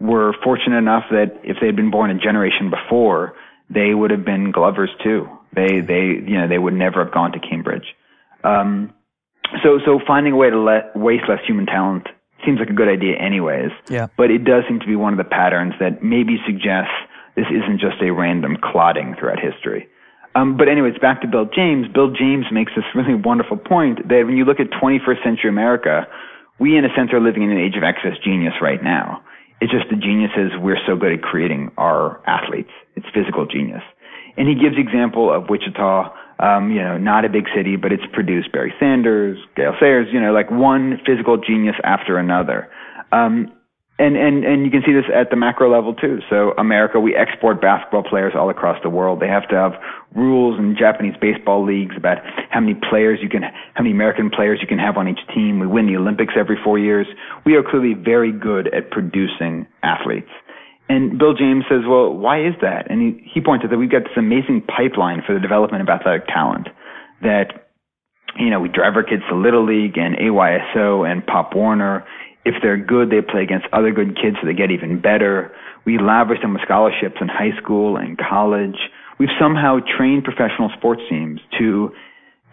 were 0.00 0.34
fortunate 0.44 0.76
enough 0.76 1.04
that 1.10 1.40
if 1.42 1.56
they'd 1.60 1.76
been 1.76 1.90
born 1.90 2.10
a 2.10 2.18
generation 2.18 2.70
before, 2.70 3.34
they 3.70 3.94
would 3.94 4.10
have 4.10 4.24
been 4.24 4.52
Glovers 4.52 4.90
too. 5.02 5.28
They, 5.54 5.80
they, 5.80 6.04
you 6.26 6.38
know, 6.38 6.48
they 6.48 6.58
would 6.58 6.74
never 6.74 7.04
have 7.04 7.12
gone 7.12 7.32
to 7.32 7.38
Cambridge. 7.40 7.94
Um, 8.44 8.92
so, 9.62 9.78
so 9.84 10.00
finding 10.06 10.34
a 10.34 10.36
way 10.36 10.50
to 10.50 10.58
let, 10.58 10.94
waste 10.96 11.24
less 11.28 11.40
human 11.46 11.66
talent 11.66 12.08
seems 12.44 12.58
like 12.58 12.68
a 12.68 12.74
good 12.74 12.88
idea 12.88 13.16
anyways. 13.16 13.70
Yeah. 13.88 14.08
But 14.16 14.30
it 14.30 14.44
does 14.44 14.64
seem 14.68 14.80
to 14.80 14.86
be 14.86 14.96
one 14.96 15.12
of 15.12 15.18
the 15.18 15.24
patterns 15.24 15.74
that 15.80 16.02
maybe 16.02 16.36
suggests 16.46 16.92
this 17.34 17.46
isn't 17.50 17.80
just 17.80 18.00
a 18.02 18.10
random 18.10 18.56
clotting 18.62 19.14
throughout 19.18 19.40
history. 19.40 19.88
Um, 20.36 20.58
but 20.58 20.68
anyways, 20.68 20.98
back 21.00 21.22
to 21.22 21.26
Bill 21.26 21.46
James. 21.48 21.88
Bill 21.88 22.12
James 22.12 22.44
makes 22.52 22.72
this 22.76 22.84
really 22.94 23.14
wonderful 23.14 23.56
point 23.56 24.06
that 24.08 24.26
when 24.26 24.36
you 24.36 24.44
look 24.44 24.60
at 24.60 24.68
21st 24.68 25.24
century 25.24 25.48
America, 25.48 26.06
we 26.60 26.76
in 26.76 26.84
a 26.84 26.92
sense 26.94 27.10
are 27.14 27.20
living 27.20 27.42
in 27.42 27.50
an 27.50 27.58
age 27.58 27.74
of 27.74 27.82
excess 27.82 28.20
genius 28.22 28.52
right 28.60 28.82
now. 28.84 29.24
It's 29.62 29.72
just 29.72 29.88
the 29.88 29.96
geniuses 29.96 30.52
we're 30.60 30.78
so 30.86 30.94
good 30.94 31.12
at 31.12 31.22
creating 31.22 31.72
are 31.78 32.20
athletes. 32.26 32.70
It's 32.96 33.06
physical 33.14 33.46
genius. 33.46 33.80
And 34.36 34.46
he 34.46 34.54
gives 34.54 34.76
example 34.76 35.32
of 35.32 35.48
Wichita, 35.48 36.12
um, 36.38 36.70
you 36.70 36.82
know, 36.82 36.98
not 36.98 37.24
a 37.24 37.30
big 37.30 37.48
city, 37.56 37.76
but 37.76 37.90
it's 37.90 38.04
produced 38.12 38.52
Barry 38.52 38.74
Sanders, 38.78 39.38
Gale 39.56 39.72
Sayers, 39.80 40.08
you 40.12 40.20
know, 40.20 40.34
like 40.34 40.50
one 40.50 41.00
physical 41.06 41.38
genius 41.38 41.76
after 41.82 42.18
another. 42.18 42.68
Um, 43.10 43.55
and 43.98 44.16
and 44.16 44.44
and 44.44 44.64
you 44.64 44.70
can 44.70 44.82
see 44.84 44.92
this 44.92 45.08
at 45.14 45.30
the 45.30 45.36
macro 45.36 45.72
level 45.72 45.94
too. 45.94 46.20
So 46.28 46.52
America, 46.58 47.00
we 47.00 47.16
export 47.16 47.60
basketball 47.62 48.02
players 48.02 48.34
all 48.36 48.50
across 48.50 48.76
the 48.82 48.90
world. 48.90 49.20
They 49.20 49.28
have 49.28 49.48
to 49.48 49.56
have 49.56 49.72
rules 50.14 50.58
in 50.58 50.76
Japanese 50.78 51.14
baseball 51.18 51.64
leagues 51.64 51.96
about 51.96 52.18
how 52.50 52.60
many 52.60 52.74
players 52.74 53.20
you 53.22 53.28
can, 53.28 53.42
how 53.42 53.82
many 53.82 53.92
American 53.92 54.28
players 54.28 54.58
you 54.60 54.66
can 54.66 54.78
have 54.78 54.98
on 54.98 55.08
each 55.08 55.20
team. 55.34 55.60
We 55.60 55.66
win 55.66 55.86
the 55.86 55.96
Olympics 55.96 56.34
every 56.36 56.58
four 56.62 56.78
years. 56.78 57.06
We 57.46 57.54
are 57.54 57.62
clearly 57.62 57.94
very 57.94 58.32
good 58.32 58.68
at 58.74 58.90
producing 58.90 59.66
athletes. 59.82 60.30
And 60.88 61.18
Bill 61.18 61.34
James 61.34 61.64
says, 61.68 61.80
well, 61.88 62.12
why 62.12 62.46
is 62.46 62.54
that? 62.60 62.90
And 62.90 63.00
he, 63.00 63.30
he 63.34 63.40
points 63.40 63.64
out 63.64 63.70
that 63.70 63.78
we've 63.78 63.90
got 63.90 64.04
this 64.04 64.16
amazing 64.16 64.62
pipeline 64.68 65.22
for 65.26 65.34
the 65.34 65.40
development 65.40 65.82
of 65.82 65.88
athletic 65.88 66.28
talent 66.28 66.68
that, 67.22 67.66
you 68.38 68.50
know, 68.50 68.60
we 68.60 68.68
drive 68.68 68.94
our 68.94 69.02
kids 69.02 69.22
to 69.28 69.34
Little 69.34 69.66
League 69.66 69.98
and 69.98 70.16
AYSO 70.16 71.10
and 71.10 71.26
Pop 71.26 71.56
Warner 71.56 72.06
if 72.46 72.54
they're 72.62 72.78
good, 72.78 73.10
they 73.10 73.20
play 73.20 73.42
against 73.42 73.66
other 73.72 73.90
good 73.90 74.14
kids 74.14 74.36
so 74.40 74.46
they 74.46 74.54
get 74.54 74.70
even 74.70 75.00
better. 75.00 75.50
We 75.84 75.98
lavish 75.98 76.40
them 76.40 76.54
with 76.54 76.62
scholarships 76.62 77.16
in 77.20 77.26
high 77.26 77.50
school 77.60 77.96
and 77.96 78.16
college. 78.16 78.78
We've 79.18 79.34
somehow 79.38 79.80
trained 79.98 80.22
professional 80.22 80.70
sports 80.78 81.02
teams 81.10 81.40
to 81.58 81.90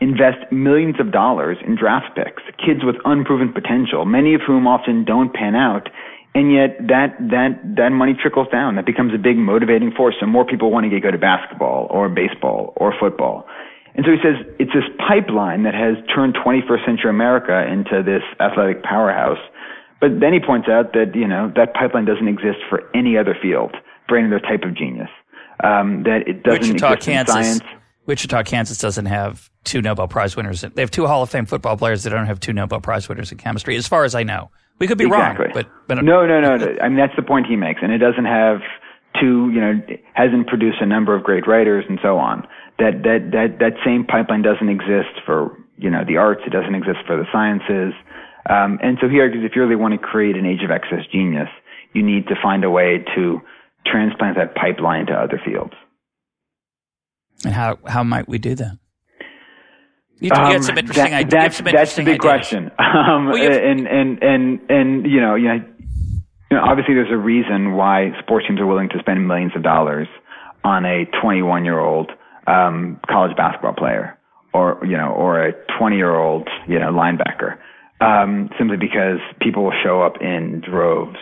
invest 0.01 0.51
millions 0.51 0.99
of 0.99 1.11
dollars 1.11 1.57
in 1.65 1.77
draft 1.77 2.15
picks, 2.15 2.41
kids 2.57 2.81
with 2.83 2.95
unproven 3.05 3.53
potential, 3.53 4.03
many 4.05 4.33
of 4.33 4.41
whom 4.41 4.65
often 4.65 5.05
don't 5.05 5.31
pan 5.31 5.55
out. 5.55 5.87
And 6.33 6.51
yet 6.51 6.77
that, 6.89 7.13
that, 7.29 7.61
that 7.77 7.89
money 7.89 8.17
trickles 8.19 8.47
down. 8.51 8.75
That 8.75 8.87
becomes 8.87 9.13
a 9.13 9.21
big 9.21 9.37
motivating 9.37 9.91
force. 9.91 10.15
So 10.19 10.25
more 10.25 10.45
people 10.45 10.71
want 10.71 10.85
to 10.85 10.89
get 10.89 11.03
good 11.03 11.13
at 11.13 11.21
basketball 11.21 11.85
or 11.91 12.09
baseball 12.09 12.73
or 12.75 12.93
football. 12.99 13.45
And 13.93 14.03
so 14.03 14.11
he 14.11 14.17
says 14.25 14.41
it's 14.57 14.73
this 14.73 14.89
pipeline 14.97 15.63
that 15.63 15.75
has 15.75 16.01
turned 16.09 16.33
21st 16.33 16.85
century 16.85 17.09
America 17.11 17.61
into 17.69 18.01
this 18.01 18.23
athletic 18.41 18.81
powerhouse 18.81 19.37
but 20.03 20.19
then 20.19 20.33
he 20.33 20.39
points 20.41 20.67
out 20.67 20.91
that 20.91 21.15
you 21.15 21.25
know 21.25 21.49
that 21.55 21.73
pipeline 21.73 22.03
doesn't 22.03 22.27
exist 22.27 22.59
for 22.69 22.83
any 22.93 23.17
other 23.17 23.37
field, 23.41 23.73
for 24.09 24.17
any 24.17 24.27
other 24.27 24.41
type 24.41 24.63
of 24.63 24.75
genius. 24.75 25.07
Um, 25.63 26.03
that 26.03 26.27
it 26.27 26.43
doesn't 26.43 26.73
Wichita, 26.73 26.91
exist 26.91 27.05
Kansas, 27.07 27.35
in 27.35 27.43
science. 27.43 27.61
Wichita, 28.05 28.43
Kansas 28.43 28.77
doesn't 28.79 29.05
have 29.05 29.49
two 29.63 29.81
Nobel 29.81 30.09
Prize 30.09 30.35
winners. 30.35 30.59
They 30.59 30.81
have 30.81 30.91
two 30.91 31.07
Hall 31.07 31.23
of 31.23 31.29
Fame 31.29 31.45
football 31.45 31.77
players. 31.77 32.03
They 32.03 32.09
don't 32.09 32.25
have 32.25 32.41
two 32.41 32.51
Nobel 32.51 32.81
Prize 32.81 33.07
winners 33.07 33.31
in 33.31 33.37
chemistry, 33.37 33.77
as 33.77 33.87
far 33.87 34.03
as 34.03 34.13
I 34.13 34.23
know. 34.23 34.51
We 34.77 34.87
could 34.87 34.97
be 34.97 35.05
exactly. 35.05 35.45
wrong, 35.45 35.53
but, 35.53 35.69
but 35.87 36.03
no, 36.03 36.25
no, 36.25 36.41
no, 36.41 36.57
no. 36.57 36.75
I 36.81 36.89
mean 36.89 36.97
that's 36.97 37.15
the 37.15 37.23
point 37.23 37.47
he 37.47 37.55
makes, 37.55 37.79
and 37.81 37.93
it 37.93 37.99
doesn't 37.99 38.25
have 38.25 38.59
two. 39.21 39.51
You 39.51 39.61
know, 39.61 39.81
hasn't 40.15 40.47
produced 40.47 40.81
a 40.81 40.85
number 40.85 41.15
of 41.15 41.23
great 41.23 41.47
writers 41.47 41.85
and 41.87 41.97
so 42.03 42.17
on. 42.17 42.45
That 42.77 43.03
that 43.03 43.29
that 43.31 43.59
that 43.59 43.73
same 43.85 44.03
pipeline 44.03 44.41
doesn't 44.41 44.67
exist 44.67 45.23
for 45.25 45.55
you 45.77 45.89
know 45.89 46.03
the 46.05 46.17
arts. 46.17 46.41
It 46.45 46.49
doesn't 46.49 46.75
exist 46.75 46.99
for 47.07 47.15
the 47.15 47.25
sciences. 47.31 47.93
Um, 48.49 48.79
and 48.81 48.97
so 49.01 49.07
he 49.07 49.19
argues 49.19 49.43
if 49.45 49.55
you 49.55 49.61
really 49.61 49.75
want 49.75 49.93
to 49.93 49.97
create 49.97 50.35
an 50.35 50.45
age 50.45 50.63
of 50.63 50.71
excess 50.71 51.05
genius, 51.11 51.47
you 51.93 52.03
need 52.03 52.27
to 52.27 52.35
find 52.41 52.63
a 52.63 52.69
way 52.69 53.03
to 53.15 53.41
transplant 53.85 54.37
that 54.37 54.55
pipeline 54.55 55.05
to 55.07 55.13
other 55.13 55.39
fields. 55.43 55.73
And 57.45 57.53
how, 57.53 57.77
how 57.87 58.03
might 58.03 58.27
we 58.27 58.37
do 58.37 58.55
that? 58.55 58.77
You, 60.19 60.31
um, 60.31 60.51
you 60.51 60.63
some 60.63 60.77
interesting 60.77 61.11
that, 61.11 61.25
ideas. 61.25 61.31
That's, 61.31 61.57
some 61.57 61.65
that's 61.65 61.95
the 61.95 62.03
big 62.03 62.19
ideas. 62.19 62.21
question. 62.21 62.71
Um, 62.93 63.25
well, 63.29 63.41
and, 63.41 63.87
and, 63.87 64.21
and, 64.21 64.59
and, 64.69 65.05
you 65.07 65.19
know, 65.19 65.33
you 65.33 65.47
know, 65.47 65.65
you 66.51 66.57
know, 66.57 66.63
obviously 66.63 66.93
there's 66.93 67.11
a 67.11 67.17
reason 67.17 67.73
why 67.73 68.11
sports 68.21 68.45
teams 68.47 68.59
are 68.59 68.67
willing 68.67 68.89
to 68.89 68.99
spend 68.99 69.27
millions 69.27 69.53
of 69.55 69.63
dollars 69.63 70.07
on 70.63 70.85
a 70.85 71.05
21 71.21 71.65
year 71.65 71.79
old 71.79 72.11
um, 72.45 72.99
college 73.09 73.35
basketball 73.35 73.73
player 73.73 74.17
or, 74.53 74.79
you 74.85 74.95
know, 74.95 75.09
or 75.09 75.43
a 75.43 75.53
20 75.79 75.95
year 75.95 76.15
old, 76.15 76.47
you 76.67 76.77
know, 76.77 76.91
linebacker 76.91 77.57
um, 78.01 78.49
simply 78.57 78.77
because 78.77 79.19
people 79.41 79.63
will 79.63 79.79
show 79.83 80.01
up 80.01 80.21
in 80.21 80.61
droves 80.61 81.17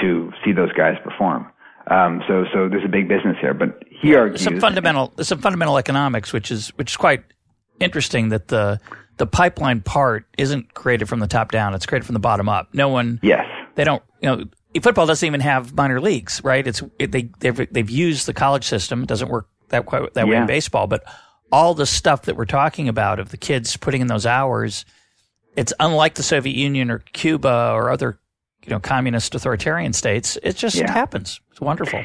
to 0.00 0.32
see 0.44 0.52
those 0.52 0.72
guys 0.72 0.96
perform. 1.02 1.46
Um, 1.90 2.22
so, 2.28 2.44
so 2.52 2.68
there's 2.68 2.84
a 2.84 2.88
big 2.88 3.08
business 3.08 3.36
here, 3.40 3.54
but 3.54 3.82
he 3.88 4.12
yeah, 4.12 4.18
argues 4.18 4.42
some 4.42 4.60
fundamental, 4.60 5.12
some 5.22 5.38
fundamental 5.38 5.78
economics, 5.78 6.32
which 6.32 6.50
is 6.50 6.68
which 6.76 6.92
is 6.92 6.96
quite 6.96 7.24
interesting. 7.80 8.28
That 8.28 8.48
the 8.48 8.78
the 9.16 9.26
pipeline 9.26 9.80
part 9.80 10.26
isn't 10.36 10.74
created 10.74 11.08
from 11.08 11.20
the 11.20 11.26
top 11.26 11.50
down; 11.50 11.72
it's 11.72 11.86
created 11.86 12.04
from 12.04 12.12
the 12.12 12.20
bottom 12.20 12.48
up. 12.48 12.68
No 12.74 12.90
one, 12.90 13.20
yes, 13.22 13.46
they 13.74 13.84
don't. 13.84 14.02
You 14.20 14.28
know, 14.28 14.44
football 14.82 15.06
doesn't 15.06 15.26
even 15.26 15.40
have 15.40 15.74
minor 15.74 15.98
leagues, 15.98 16.42
right? 16.44 16.66
It's 16.66 16.82
it, 16.98 17.10
they 17.10 17.30
they've 17.38 17.72
they've 17.72 17.90
used 17.90 18.26
the 18.26 18.34
college 18.34 18.64
system. 18.64 19.02
It 19.02 19.08
doesn't 19.08 19.30
work 19.30 19.48
that 19.70 19.86
quite 19.86 20.12
that 20.12 20.28
way 20.28 20.36
in 20.36 20.46
baseball, 20.46 20.88
but 20.88 21.04
all 21.50 21.74
the 21.74 21.86
stuff 21.86 22.22
that 22.22 22.36
we're 22.36 22.44
talking 22.44 22.88
about 22.88 23.18
of 23.18 23.30
the 23.30 23.36
kids 23.36 23.76
putting 23.76 24.02
in 24.02 24.06
those 24.06 24.26
hours, 24.26 24.84
it's 25.58 25.72
unlike 25.80 26.14
the 26.14 26.22
Soviet 26.22 26.56
Union 26.56 26.90
or 26.90 26.98
Cuba 27.12 27.72
or 27.74 27.90
other 27.90 28.18
you 28.64 28.70
know 28.70 28.80
communist 28.80 29.34
authoritarian 29.34 29.92
states. 29.92 30.38
It 30.42 30.56
just 30.56 30.76
Yeah. 30.76 30.90
happens. 30.90 31.40
It's 31.50 31.60
wonderful. 31.60 32.02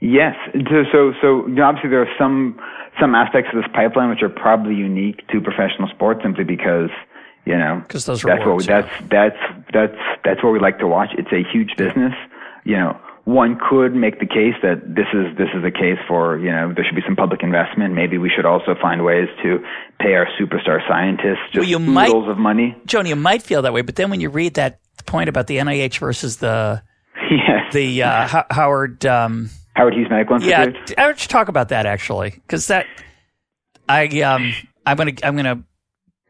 Yes. 0.00 0.34
So, 0.70 0.84
so, 0.92 1.12
so 1.20 1.46
you 1.46 1.54
know, 1.54 1.64
obviously 1.64 1.90
there 1.90 2.02
are 2.02 2.14
some 2.18 2.58
some 3.00 3.14
aspects 3.14 3.50
of 3.54 3.62
this 3.62 3.70
pipeline 3.72 4.10
which 4.10 4.22
are 4.22 4.28
probably 4.28 4.74
unique 4.74 5.26
to 5.28 5.40
professional 5.40 5.88
sports, 5.88 6.20
simply 6.22 6.44
because 6.44 6.90
you 7.46 7.56
know 7.56 7.82
'Cause 7.88 8.04
those 8.06 8.22
that's 8.22 8.44
what 8.44 8.56
we, 8.56 8.64
yeah. 8.64 8.82
that's 8.82 8.92
that's 9.10 9.42
that's 9.72 9.98
that's 10.24 10.42
what 10.42 10.52
we 10.52 10.58
like 10.60 10.78
to 10.80 10.86
watch. 10.86 11.10
It's 11.18 11.32
a 11.32 11.42
huge 11.52 11.76
business. 11.76 12.14
You 12.64 12.76
know, 12.76 12.96
one 13.24 13.56
could 13.70 13.94
make 13.94 14.18
the 14.18 14.26
case 14.26 14.54
that 14.62 14.82
this 14.84 15.06
is 15.14 15.36
this 15.38 15.48
is 15.54 15.64
a 15.64 15.70
case 15.70 15.98
for 16.08 16.38
you 16.38 16.50
know 16.50 16.72
there 16.74 16.84
should 16.84 16.96
be 16.96 17.02
some 17.06 17.14
public 17.16 17.42
investment. 17.42 17.94
Maybe 17.94 18.18
we 18.18 18.30
should 18.34 18.44
also 18.44 18.74
find 18.80 19.04
ways 19.04 19.28
to 19.42 19.58
pay 20.00 20.14
our 20.14 20.26
superstar 20.40 20.80
scientists 20.88 21.38
just 21.52 21.58
Well, 21.58 21.68
you 21.68 21.78
might- 21.78 22.12
of 22.12 22.36
money. 22.38 22.76
Jonah, 22.86 23.08
you 23.08 23.16
might 23.16 23.42
feel 23.42 23.62
that 23.62 23.72
way, 23.72 23.82
but 23.82 23.96
then 23.96 24.10
when 24.10 24.20
you 24.20 24.28
read 24.28 24.54
that 24.54 24.80
point 25.06 25.28
about 25.28 25.46
the 25.46 25.58
NIH 25.58 25.98
versus 25.98 26.38
the 26.38 26.82
yes. 27.30 27.72
the 27.72 28.02
uh, 28.02 28.26
Ho- 28.28 28.44
Howard, 28.50 29.06
um, 29.06 29.50
Howard 29.74 29.94
Hughes 29.94 30.08
Medical 30.10 30.42
yeah, 30.42 30.64
Institute. 30.64 30.98
I 30.98 31.14
should 31.14 31.30
talk 31.30 31.48
about 31.48 31.68
that 31.68 31.86
actually, 31.86 32.30
because 32.30 32.66
that 32.66 32.86
I 33.88 34.06
um 34.22 34.52
I'm 34.84 34.96
gonna 34.96 35.12
I'm 35.22 35.36
gonna 35.36 35.62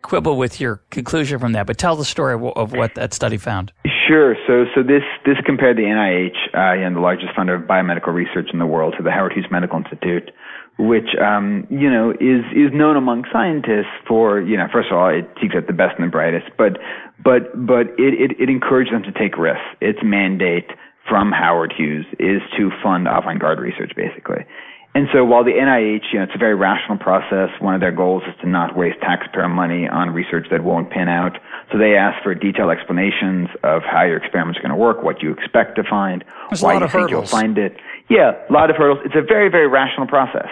quibble 0.02 0.36
with 0.36 0.60
your 0.60 0.76
conclusion 0.90 1.38
from 1.38 1.52
that, 1.52 1.66
but 1.66 1.78
tell 1.78 1.96
the 1.96 2.04
story 2.04 2.34
of 2.34 2.72
what 2.72 2.94
that 2.96 3.14
study 3.14 3.36
found. 3.38 3.72
Sure. 4.08 4.34
So, 4.46 4.64
so 4.74 4.82
this 4.82 5.02
this 5.24 5.36
compared 5.44 5.76
the 5.76 5.82
NIH, 5.82 6.54
uh, 6.54 6.84
and 6.84 6.96
the 6.96 7.00
largest 7.00 7.34
funder 7.36 7.54
of 7.60 7.68
biomedical 7.68 8.12
research 8.12 8.48
in 8.52 8.58
the 8.58 8.66
world, 8.66 8.94
to 8.96 9.02
the 9.02 9.10
Howard 9.10 9.32
Hughes 9.32 9.46
Medical 9.50 9.78
Institute, 9.78 10.30
which 10.78 11.14
um, 11.20 11.66
you 11.70 11.90
know 11.90 12.10
is 12.10 12.44
is 12.52 12.72
known 12.72 12.96
among 12.96 13.24
scientists 13.32 13.92
for 14.08 14.40
you 14.40 14.56
know 14.56 14.66
first 14.72 14.90
of 14.90 14.96
all 14.96 15.08
it 15.08 15.28
seeks 15.40 15.54
out 15.54 15.66
the 15.66 15.72
best 15.72 15.94
and 15.98 16.08
the 16.08 16.10
brightest, 16.10 16.46
but 16.56 16.78
but 17.22 17.52
but 17.54 17.88
it 17.98 18.14
it, 18.18 18.40
it 18.40 18.48
encourages 18.48 18.92
them 18.92 19.02
to 19.02 19.12
take 19.12 19.36
risks. 19.36 19.62
Its 19.80 19.98
mandate 20.02 20.70
from 21.08 21.32
Howard 21.32 21.72
Hughes 21.76 22.06
is 22.18 22.40
to 22.56 22.70
fund 22.82 23.08
avant-garde 23.08 23.58
research, 23.60 23.92
basically. 23.96 24.46
And 24.94 25.08
so 25.10 25.24
while 25.24 25.42
the 25.42 25.52
NIH, 25.52 26.12
you 26.12 26.18
know, 26.18 26.24
it's 26.24 26.34
a 26.34 26.38
very 26.38 26.54
rational 26.54 26.98
process, 26.98 27.48
one 27.60 27.74
of 27.74 27.80
their 27.80 27.92
goals 27.92 28.22
is 28.28 28.34
to 28.42 28.48
not 28.48 28.76
waste 28.76 29.00
taxpayer 29.00 29.48
money 29.48 29.88
on 29.88 30.10
research 30.10 30.48
that 30.50 30.64
won't 30.64 30.90
pan 30.90 31.08
out. 31.08 31.38
So 31.72 31.78
they 31.78 31.96
ask 31.96 32.22
for 32.22 32.34
detailed 32.34 32.70
explanations 32.70 33.48
of 33.62 33.82
how 33.82 34.02
your 34.04 34.18
experiments 34.18 34.58
are 34.58 34.62
going 34.62 34.70
to 34.72 34.76
work, 34.76 35.02
what 35.02 35.22
you 35.22 35.32
expect 35.32 35.76
to 35.76 35.82
find, 35.82 36.22
There's 36.50 36.62
a 36.62 36.66
why 36.66 36.74
lot 36.74 36.78
you 36.80 36.84
of 36.84 36.92
think 36.92 37.10
you'll 37.10 37.20
hurdles. 37.20 37.30
find 37.30 37.56
it. 37.56 37.76
Yeah, 38.10 38.32
a 38.50 38.52
lot 38.52 38.68
of 38.68 38.76
hurdles. 38.76 38.98
It's 39.06 39.16
a 39.16 39.22
very, 39.22 39.48
very 39.48 39.66
rational 39.66 40.06
process. 40.06 40.48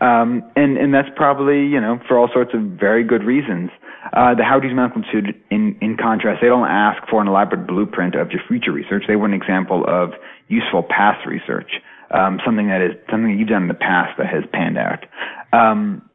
Um, 0.00 0.42
and, 0.56 0.78
and 0.78 0.94
that's 0.94 1.10
probably, 1.14 1.66
you 1.66 1.80
know, 1.80 2.00
for 2.08 2.18
all 2.18 2.28
sorts 2.32 2.54
of 2.54 2.62
very 2.62 3.04
good 3.04 3.22
reasons. 3.22 3.70
Uh, 4.14 4.34
the 4.34 4.42
Hughes 4.42 4.72
Medical 4.74 5.02
Institute, 5.02 5.36
in, 5.50 5.76
in 5.80 5.96
contrast, 5.96 6.40
they 6.40 6.48
don't 6.48 6.66
ask 6.66 7.06
for 7.08 7.20
an 7.20 7.28
elaborate 7.28 7.66
blueprint 7.66 8.14
of 8.14 8.30
your 8.32 8.40
future 8.48 8.72
research. 8.72 9.04
They 9.06 9.16
want 9.16 9.34
an 9.34 9.40
example 9.40 9.84
of 9.86 10.14
useful 10.48 10.82
past 10.82 11.24
research, 11.26 11.70
um, 12.12 12.40
something 12.44 12.68
that 12.68 12.80
is 12.82 12.92
something 13.10 13.32
that 13.32 13.38
you've 13.38 13.48
done 13.48 13.62
in 13.62 13.68
the 13.68 13.74
past 13.74 14.18
that 14.18 14.26
has 14.26 14.44
panned 14.52 14.78
out. 14.78 15.04
Um, 15.52 16.08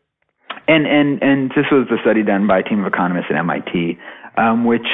and 0.68 0.86
and 0.86 1.22
and 1.22 1.50
this 1.52 1.66
was 1.72 1.88
the 1.90 1.98
study 2.02 2.24
done 2.24 2.48
by 2.48 2.60
a 2.60 2.64
team 2.64 2.82
of 2.82 2.88
economists 2.88 3.28
at 3.30 3.36
MIT, 3.36 3.98
um, 4.38 4.66
which 4.66 4.88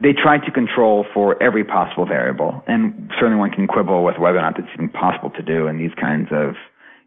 they 0.00 0.12
tried 0.12 0.46
to 0.46 0.52
control 0.52 1.04
for 1.12 1.40
every 1.42 1.64
possible 1.64 2.06
variable. 2.06 2.62
And 2.66 3.10
certainly 3.18 3.38
one 3.38 3.50
can 3.50 3.66
quibble 3.66 4.04
with 4.04 4.16
whether 4.18 4.38
or 4.38 4.42
not 4.42 4.54
that's 4.56 4.68
even 4.74 4.88
possible 4.90 5.30
to 5.30 5.42
do 5.42 5.66
in 5.66 5.78
these 5.78 5.94
kinds 6.00 6.28
of 6.30 6.54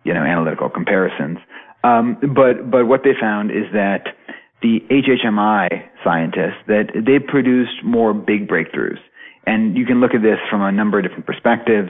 you 0.03 0.13
know 0.13 0.23
analytical 0.23 0.69
comparisons. 0.69 1.39
Um, 1.83 2.17
but 2.35 2.69
but 2.69 2.85
what 2.85 3.01
they 3.03 3.13
found 3.19 3.51
is 3.51 3.65
that 3.73 4.15
the 4.61 4.79
HHMI 4.91 5.89
scientists 6.03 6.61
that 6.67 6.91
they 6.93 7.17
produced 7.17 7.83
more 7.83 8.13
big 8.13 8.47
breakthroughs, 8.47 8.99
and 9.47 9.75
you 9.77 9.85
can 9.85 10.01
look 10.01 10.13
at 10.13 10.21
this 10.21 10.37
from 10.49 10.61
a 10.61 10.71
number 10.71 10.99
of 10.99 11.03
different 11.03 11.25
perspectives. 11.25 11.89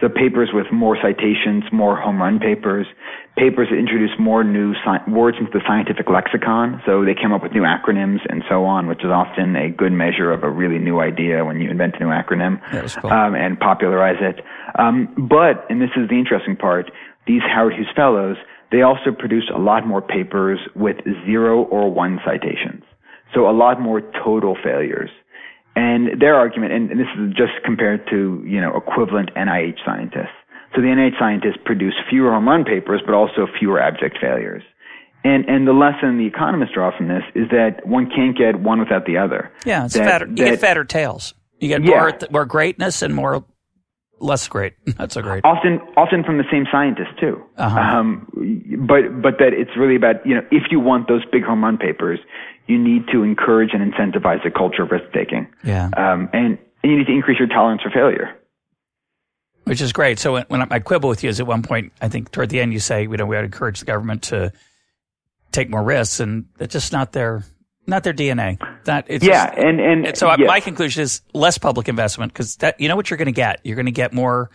So 0.00 0.08
papers 0.08 0.50
with 0.52 0.66
more 0.72 0.96
citations, 1.00 1.64
more 1.72 1.96
home 2.00 2.20
run 2.22 2.38
papers, 2.38 2.86
papers 3.36 3.68
that 3.70 3.76
introduce 3.76 4.10
more 4.18 4.44
new 4.44 4.74
sci- 4.74 5.10
words 5.10 5.36
into 5.40 5.50
the 5.50 5.60
scientific 5.66 6.08
lexicon. 6.08 6.80
So 6.86 7.04
they 7.04 7.14
came 7.14 7.32
up 7.32 7.42
with 7.42 7.52
new 7.52 7.62
acronyms 7.62 8.20
and 8.28 8.44
so 8.48 8.64
on, 8.64 8.86
which 8.86 9.00
is 9.00 9.10
often 9.10 9.56
a 9.56 9.70
good 9.70 9.92
measure 9.92 10.30
of 10.30 10.44
a 10.44 10.50
really 10.50 10.78
new 10.78 11.00
idea 11.00 11.44
when 11.44 11.60
you 11.60 11.70
invent 11.70 11.96
a 11.96 12.04
new 12.04 12.10
acronym 12.10 12.60
cool. 13.00 13.10
um, 13.10 13.34
and 13.34 13.58
popularize 13.58 14.18
it. 14.20 14.44
Um, 14.78 15.14
but, 15.28 15.66
and 15.68 15.82
this 15.82 15.90
is 15.96 16.08
the 16.08 16.16
interesting 16.16 16.56
part, 16.56 16.90
these 17.26 17.42
Howard 17.42 17.74
Hughes 17.74 17.88
Fellows, 17.94 18.36
they 18.70 18.82
also 18.82 19.10
produced 19.16 19.50
a 19.50 19.58
lot 19.58 19.86
more 19.86 20.02
papers 20.02 20.60
with 20.76 20.96
zero 21.26 21.64
or 21.64 21.90
one 21.92 22.20
citations. 22.24 22.84
So 23.34 23.48
a 23.48 23.52
lot 23.52 23.80
more 23.80 24.00
total 24.24 24.56
failures. 24.62 25.10
And 25.78 26.20
their 26.20 26.34
argument, 26.34 26.72
and 26.72 26.90
this 26.90 27.06
is 27.20 27.30
just 27.36 27.52
compared 27.64 28.04
to, 28.10 28.42
you 28.44 28.60
know, 28.60 28.76
equivalent 28.76 29.30
NIH 29.36 29.78
scientists. 29.86 30.34
So 30.74 30.80
the 30.80 30.88
NIH 30.88 31.16
scientists 31.20 31.58
produce 31.64 31.94
fewer 32.10 32.32
home 32.32 32.48
run 32.48 32.64
papers, 32.64 33.00
but 33.06 33.14
also 33.14 33.46
fewer 33.60 33.80
abject 33.80 34.18
failures. 34.20 34.64
And 35.22 35.48
and 35.48 35.68
the 35.68 35.72
lesson 35.72 36.18
the 36.18 36.26
economists 36.26 36.72
draw 36.74 36.96
from 36.96 37.06
this 37.06 37.22
is 37.36 37.48
that 37.50 37.86
one 37.86 38.10
can't 38.10 38.36
get 38.36 38.58
one 38.58 38.80
without 38.80 39.06
the 39.06 39.18
other. 39.18 39.52
Yeah, 39.64 39.84
it's 39.84 39.94
that, 39.94 40.04
fatter. 40.04 40.26
You 40.26 40.34
get 40.34 40.58
fatter 40.58 40.84
tails. 40.84 41.34
You 41.60 41.68
get 41.68 41.84
yeah. 41.84 41.90
more 41.90 42.18
more 42.32 42.44
greatness 42.44 43.02
and 43.02 43.14
more 43.14 43.44
less 44.20 44.48
great. 44.48 44.74
That's 44.86 45.14
so 45.14 45.22
great. 45.22 45.44
Often, 45.44 45.80
often 45.96 46.24
from 46.24 46.38
the 46.38 46.44
same 46.50 46.66
scientist 46.70 47.10
too. 47.20 47.42
Uh-huh. 47.56 47.78
Um, 47.78 48.26
but 48.86 49.22
but 49.22 49.38
that 49.38 49.52
it's 49.52 49.76
really 49.76 49.96
about 49.96 50.26
you 50.26 50.34
know 50.34 50.42
if 50.50 50.64
you 50.70 50.80
want 50.80 51.08
those 51.08 51.24
big 51.32 51.44
home 51.44 51.62
run 51.64 51.78
papers, 51.78 52.18
you 52.66 52.78
need 52.78 53.08
to 53.12 53.22
encourage 53.22 53.70
and 53.72 53.92
incentivize 53.92 54.44
a 54.46 54.50
culture 54.50 54.82
of 54.82 54.90
risk 54.90 55.12
taking. 55.12 55.48
Yeah. 55.64 55.90
Um, 55.96 56.28
and, 56.32 56.58
and 56.82 56.92
you 56.92 56.98
need 56.98 57.06
to 57.06 57.12
increase 57.12 57.38
your 57.38 57.48
tolerance 57.48 57.82
for 57.82 57.90
failure. 57.90 58.34
Which 59.64 59.80
is 59.80 59.92
great. 59.92 60.18
So 60.18 60.34
when, 60.34 60.44
when 60.48 60.62
I 60.72 60.78
quibble 60.78 61.08
with 61.08 61.22
you 61.22 61.30
is 61.30 61.40
at 61.40 61.46
one 61.46 61.62
point, 61.62 61.92
I 62.00 62.08
think 62.08 62.30
toward 62.30 62.48
the 62.48 62.60
end 62.60 62.72
you 62.72 62.78
say, 62.78 63.02
you 63.02 63.16
know, 63.16 63.26
we 63.26 63.36
ought 63.36 63.40
to 63.40 63.46
encourage 63.46 63.80
the 63.80 63.86
government 63.86 64.22
to 64.24 64.52
take 65.52 65.68
more 65.68 65.82
risks, 65.82 66.20
and 66.20 66.46
it's 66.58 66.72
just 66.72 66.92
not 66.92 67.12
their 67.12 67.44
not 67.88 68.04
their 68.04 68.12
DNA. 68.12 68.58
That 68.84 69.06
it's 69.08 69.24
yeah, 69.24 69.46
just, 69.46 69.58
and 69.58 69.80
and, 69.80 70.16
so 70.16 70.34
my 70.36 70.60
conclusion 70.60 71.02
is 71.02 71.22
less 71.32 71.58
public 71.58 71.88
investment 71.88 72.32
because 72.32 72.56
that 72.56 72.80
you 72.80 72.88
know 72.88 72.94
what 72.96 73.10
you're 73.10 73.16
going 73.16 73.26
to 73.26 73.32
get. 73.32 73.60
You're 73.64 73.76
going 73.76 73.86
to 73.86 73.92
get 73.92 74.12
more 74.12 74.50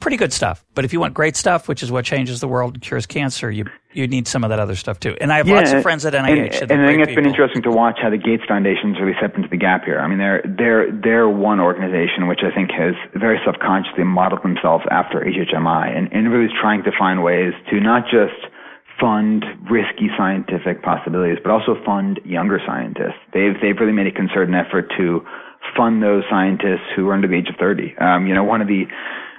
pretty 0.00 0.16
good 0.16 0.32
stuff. 0.32 0.64
But 0.74 0.84
if 0.84 0.92
you 0.92 1.00
want 1.00 1.14
great 1.14 1.36
stuff, 1.36 1.68
which 1.68 1.82
is 1.82 1.90
what 1.90 2.04
changes 2.04 2.40
the 2.40 2.48
world, 2.48 2.74
and 2.74 2.82
cures 2.82 3.06
cancer, 3.06 3.50
you 3.50 3.66
you 3.92 4.06
need 4.06 4.28
some 4.28 4.44
of 4.44 4.50
that 4.50 4.58
other 4.58 4.76
stuff 4.76 5.00
too. 5.00 5.16
And 5.20 5.32
I 5.32 5.36
have 5.38 5.48
yeah, 5.48 5.56
lots 5.56 5.72
of 5.72 5.82
friends 5.82 6.06
at 6.06 6.12
NIH. 6.12 6.62
And, 6.62 6.70
and 6.70 6.82
I 6.82 6.86
think 6.86 7.02
it's 7.02 7.14
been 7.14 7.26
interesting 7.26 7.62
to 7.62 7.70
watch 7.70 7.98
how 8.00 8.10
the 8.10 8.18
Gates 8.18 8.44
Foundation's 8.46 8.98
really 9.00 9.14
stepped 9.18 9.36
into 9.36 9.48
the 9.48 9.56
gap 9.56 9.84
here. 9.84 10.00
I 10.00 10.06
mean, 10.08 10.18
they're 10.18 10.42
they're 10.44 10.92
they're 10.92 11.28
one 11.28 11.60
organization 11.60 12.28
which 12.28 12.40
I 12.42 12.54
think 12.54 12.70
has 12.72 12.94
very 13.14 13.38
subconsciously 13.44 14.04
modeled 14.04 14.42
themselves 14.42 14.84
after 14.90 15.20
HHMI 15.20 15.96
and, 15.96 16.12
and 16.12 16.32
really 16.32 16.46
is 16.46 16.56
trying 16.60 16.82
to 16.84 16.92
find 16.98 17.22
ways 17.22 17.52
to 17.70 17.80
not 17.80 18.04
just 18.04 18.38
fund 19.00 19.44
risky 19.70 20.08
scientific 20.16 20.82
possibilities, 20.82 21.38
but 21.42 21.50
also 21.50 21.76
fund 21.84 22.20
younger 22.24 22.60
scientists. 22.66 23.20
They've 23.32 23.54
they've 23.60 23.78
really 23.78 23.92
made 23.92 24.06
a 24.06 24.12
concerted 24.12 24.54
effort 24.54 24.92
to 24.98 25.22
fund 25.76 26.02
those 26.02 26.24
scientists 26.30 26.86
who 26.96 27.08
are 27.08 27.14
under 27.14 27.28
the 27.28 27.36
age 27.36 27.48
of 27.48 27.56
30. 27.56 27.94
Um, 27.98 28.26
you 28.26 28.34
know, 28.34 28.44
one 28.44 28.60
of 28.60 28.68
the 28.68 28.84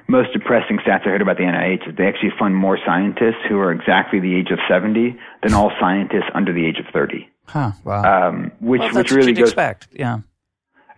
most 0.07 0.33
depressing 0.33 0.77
stats 0.77 1.01
I 1.01 1.09
heard 1.09 1.21
about 1.21 1.37
the 1.37 1.43
NIH 1.43 1.89
is 1.89 1.95
they 1.95 2.07
actually 2.07 2.31
fund 2.37 2.55
more 2.55 2.77
scientists 2.85 3.45
who 3.47 3.59
are 3.59 3.71
exactly 3.71 4.19
the 4.19 4.35
age 4.35 4.49
of 4.51 4.59
70 4.67 5.15
than 5.43 5.53
all 5.53 5.71
scientists 5.79 6.29
under 6.33 6.51
the 6.51 6.65
age 6.65 6.79
of 6.79 6.85
30. 6.91 7.29
Huh, 7.45 7.71
wow. 7.83 8.29
Um, 8.29 8.51
which, 8.59 8.79
well, 8.79 8.95
which 8.95 9.11
really 9.11 9.33
goes. 9.33 9.49
Expect. 9.49 9.87
Yeah. 9.93 10.19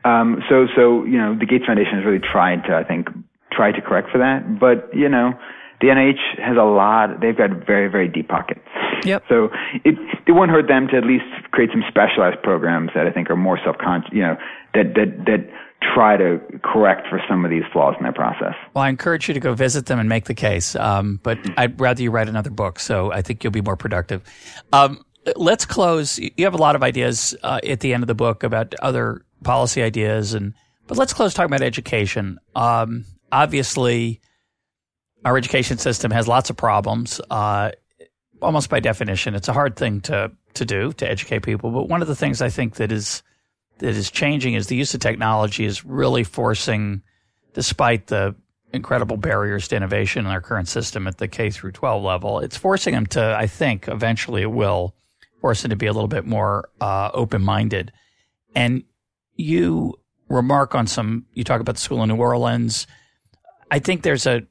Um, 0.03 0.41
so, 0.49 0.67
so, 0.75 1.03
you 1.03 1.17
know, 1.17 1.37
the 1.37 1.45
Gates 1.45 1.65
Foundation 1.65 1.95
has 1.95 2.05
really 2.05 2.19
tried 2.19 2.63
to, 2.65 2.75
I 2.75 2.83
think, 2.83 3.09
try 3.51 3.71
to 3.71 3.81
correct 3.81 4.09
for 4.11 4.17
that. 4.19 4.59
But, 4.59 4.89
you 4.95 5.09
know, 5.09 5.33
the 5.81 5.87
NIH 5.87 6.39
has 6.39 6.57
a 6.57 6.63
lot, 6.63 7.19
they've 7.21 7.37
got 7.37 7.65
very, 7.65 7.89
very 7.89 8.07
deep 8.07 8.29
pockets. 8.29 8.61
Yep. 9.03 9.23
So 9.27 9.49
it, 9.83 9.95
it 10.27 10.31
won't 10.31 10.51
hurt 10.51 10.67
them 10.67 10.87
to 10.89 10.97
at 10.97 11.03
least 11.03 11.25
create 11.51 11.71
some 11.71 11.83
specialized 11.89 12.41
programs 12.43 12.91
that 12.95 13.07
I 13.07 13.11
think 13.11 13.29
are 13.29 13.35
more 13.35 13.59
self-conscious, 13.63 14.11
you 14.13 14.21
know, 14.21 14.37
that, 14.73 14.93
that, 14.95 15.25
that 15.25 15.49
try 15.81 16.15
to 16.15 16.39
correct 16.63 17.07
for 17.09 17.19
some 17.27 17.43
of 17.43 17.51
these 17.51 17.63
flaws 17.73 17.95
in 17.97 18.03
their 18.03 18.13
process. 18.13 18.53
Well, 18.73 18.83
I 18.83 18.89
encourage 18.89 19.27
you 19.27 19.33
to 19.33 19.39
go 19.39 19.53
visit 19.53 19.87
them 19.87 19.99
and 19.99 20.07
make 20.07 20.25
the 20.25 20.35
case. 20.35 20.75
Um, 20.75 21.19
but 21.23 21.39
I'd 21.57 21.79
rather 21.79 22.03
you 22.03 22.11
write 22.11 22.29
another 22.29 22.51
book, 22.51 22.79
so 22.79 23.11
I 23.11 23.21
think 23.21 23.43
you'll 23.43 23.51
be 23.51 23.61
more 23.61 23.75
productive. 23.75 24.21
Um, 24.71 25.03
let's 25.35 25.65
close. 25.65 26.19
You 26.19 26.45
have 26.45 26.53
a 26.53 26.57
lot 26.57 26.75
of 26.75 26.83
ideas 26.83 27.35
uh, 27.43 27.59
at 27.67 27.79
the 27.79 27.93
end 27.93 28.03
of 28.03 28.07
the 28.07 28.15
book 28.15 28.43
about 28.43 28.75
other 28.75 29.25
policy 29.43 29.81
ideas, 29.81 30.33
and 30.33 30.53
but 30.87 30.97
let's 30.97 31.13
close 31.13 31.33
talking 31.33 31.51
about 31.51 31.65
education. 31.65 32.39
Um, 32.55 33.05
obviously, 33.31 34.21
our 35.25 35.37
education 35.37 35.77
system 35.77 36.11
has 36.11 36.27
lots 36.27 36.49
of 36.49 36.57
problems. 36.57 37.21
Uh, 37.29 37.71
almost 38.41 38.69
by 38.69 38.79
definition, 38.79 39.35
it's 39.35 39.47
a 39.47 39.53
hard 39.53 39.75
thing 39.75 40.01
to 40.01 40.31
to 40.53 40.65
do 40.65 40.91
to 40.93 41.09
educate 41.09 41.43
people. 41.43 41.71
But 41.71 41.87
one 41.87 42.01
of 42.01 42.07
the 42.07 42.15
things 42.15 42.41
I 42.41 42.49
think 42.49 42.75
that 42.75 42.91
is 42.91 43.23
that 43.77 43.95
is 43.95 44.11
changing 44.11 44.53
is 44.53 44.67
the 44.67 44.75
use 44.75 44.93
of 44.93 44.99
technology 44.99 45.65
is 45.65 45.85
really 45.85 46.23
forcing, 46.23 47.01
despite 47.53 48.07
the 48.07 48.35
incredible 48.73 49.17
barriers 49.17 49.67
to 49.69 49.75
innovation 49.75 50.25
in 50.25 50.31
our 50.31 50.41
current 50.41 50.67
system 50.67 51.07
at 51.07 51.17
the 51.17 51.27
K 51.27 51.49
through 51.49 51.71
12 51.71 52.03
level, 52.03 52.39
it's 52.39 52.57
forcing 52.57 52.93
them 52.93 53.05
to, 53.07 53.35
I 53.37 53.47
think, 53.47 53.87
eventually 53.87 54.41
it 54.41 54.51
will 54.51 54.95
force 55.41 55.61
them 55.61 55.69
to 55.69 55.75
be 55.75 55.87
a 55.87 55.93
little 55.93 56.07
bit 56.07 56.25
more 56.25 56.69
uh, 56.79 57.09
open 57.13 57.41
minded. 57.41 57.91
And 58.55 58.83
you 59.35 59.99
remark 60.29 60.75
on 60.75 60.87
some, 60.87 61.25
you 61.33 61.43
talk 61.43 61.61
about 61.61 61.75
the 61.75 61.81
school 61.81 62.03
in 62.03 62.09
New 62.09 62.15
Orleans. 62.15 62.87
I 63.69 63.79
think 63.79 64.03
there's 64.03 64.27
a 64.27 64.43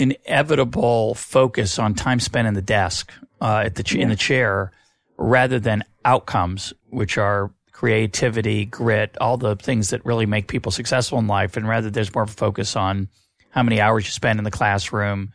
inevitable 0.00 1.14
focus 1.14 1.78
on 1.78 1.94
time 1.94 2.20
spent 2.20 2.48
in 2.48 2.54
the 2.54 2.62
desk, 2.62 3.12
uh, 3.40 3.62
at 3.66 3.74
the 3.74 3.82
ch- 3.82 3.94
yeah. 3.94 4.02
in 4.02 4.08
the 4.08 4.16
chair, 4.16 4.72
rather 5.18 5.60
than 5.60 5.84
outcomes, 6.04 6.72
which 6.88 7.18
are 7.18 7.52
creativity, 7.72 8.64
grit, 8.64 9.16
all 9.20 9.36
the 9.36 9.56
things 9.56 9.90
that 9.90 10.04
really 10.04 10.26
make 10.26 10.48
people 10.48 10.72
successful 10.72 11.18
in 11.18 11.26
life. 11.26 11.56
And 11.56 11.68
rather, 11.68 11.90
there's 11.90 12.14
more 12.14 12.24
of 12.24 12.30
a 12.30 12.32
focus 12.32 12.76
on 12.76 13.08
how 13.50 13.62
many 13.62 13.80
hours 13.80 14.06
you 14.06 14.10
spend 14.10 14.38
in 14.38 14.44
the 14.44 14.50
classroom. 14.50 15.32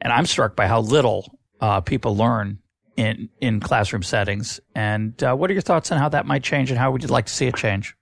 And 0.00 0.12
I'm 0.12 0.26
struck 0.26 0.56
by 0.56 0.66
how 0.66 0.80
little 0.80 1.38
uh, 1.60 1.80
people 1.80 2.16
learn 2.16 2.58
in 2.96 3.30
in 3.40 3.60
classroom 3.60 4.02
settings. 4.02 4.60
And 4.74 5.22
uh, 5.22 5.34
what 5.34 5.48
are 5.50 5.54
your 5.54 5.62
thoughts 5.62 5.90
on 5.92 5.98
how 5.98 6.10
that 6.10 6.26
might 6.26 6.42
change, 6.42 6.70
and 6.70 6.78
how 6.78 6.90
would 6.92 7.02
you 7.02 7.08
like 7.08 7.26
to 7.26 7.32
see 7.32 7.46
it 7.46 7.56
change? 7.56 7.94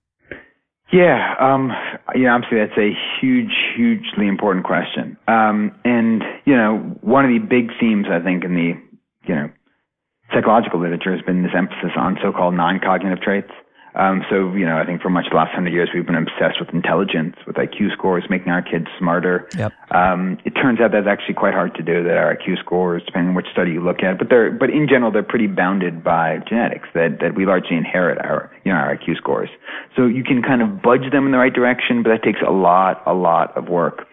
Yeah, 0.93 1.35
um, 1.39 1.71
you 2.15 2.25
know, 2.25 2.35
obviously 2.35 2.59
that's 2.59 2.79
a 2.79 2.93
huge, 3.21 3.53
hugely 3.77 4.29
important 4.29 4.65
question. 4.65 5.17
Um, 5.29 5.75
and 5.85 6.23
you 6.45 6.57
know, 6.57 6.79
one 7.01 7.25
of 7.25 7.31
the 7.31 7.39
big 7.39 7.71
themes 7.79 8.07
I 8.11 8.21
think 8.23 8.45
in 8.45 8.55
the 8.55 8.73
you 9.27 9.35
know 9.35 9.51
psychological 10.33 10.81
literature 10.81 11.13
has 11.13 11.23
been 11.23 11.43
this 11.43 11.53
emphasis 11.57 11.91
on 11.97 12.17
so-called 12.23 12.55
non-cognitive 12.55 13.21
traits. 13.21 13.51
Um, 13.95 14.23
so, 14.31 14.53
you 14.55 14.65
know, 14.65 14.79
I 14.79 14.87
think 14.87 15.03
for 15.03 15.11
much 15.11 15.27
of 15.27 15.31
the 15.33 15.37
last 15.37 15.53
hundred 15.53 15.73
years, 15.73 15.91
we've 15.95 16.07
been 16.07 16.15
obsessed 16.15 16.61
with 16.61 16.71
intelligence, 16.73 17.37
with 17.47 17.57
IQ 17.57 17.93
scores, 17.93 18.25
making 18.31 18.53
our 18.53 18.63
kids 18.63 18.87
smarter. 18.99 19.49
Yep. 19.57 19.73
Um, 19.91 20.39
it 20.45 20.51
turns 20.51 20.81
out 20.81 20.93
that's 20.93 21.09
actually 21.09 21.35
quite 21.35 21.55
hard 21.55 21.75
to 21.75 21.83
do, 21.83 22.05
that 22.05 22.17
our 22.17 22.37
IQ 22.37 22.59
scores, 22.61 23.03
depending 23.05 23.31
on 23.31 23.35
which 23.35 23.47
study 23.53 23.73
you 23.73 23.83
look 23.83 24.03
at, 24.03 24.19
but 24.19 24.29
they're, 24.29 24.51
but 24.51 24.71
in 24.71 24.87
general, 24.89 25.11
they're 25.11 25.23
pretty 25.23 25.49
bounded 25.49 26.05
by 26.05 26.39
genetics, 26.49 26.89
that, 26.95 27.19
that 27.21 27.35
we 27.35 27.47
largely 27.47 27.77
inherit 27.77 28.19
our, 28.19 28.51
you 28.65 28.73
know, 28.73 28.79
our 28.79 28.97
IQ 28.97 29.17
scores. 29.17 29.51
So 29.97 30.07
you 30.07 30.23
can 30.23 30.43
kind 30.43 30.63
of 30.63 30.83
budge 30.83 31.11
them 31.11 31.27
in 31.27 31.33
the 31.33 31.39
right 31.39 31.53
direction, 31.53 32.03
but 32.03 32.11
that 32.11 32.23
takes 32.23 32.41
a 32.47 32.53
lot, 32.53 33.03
a 33.07 33.15
lot 33.15 33.57
of 33.57 33.69
work. 33.69 34.07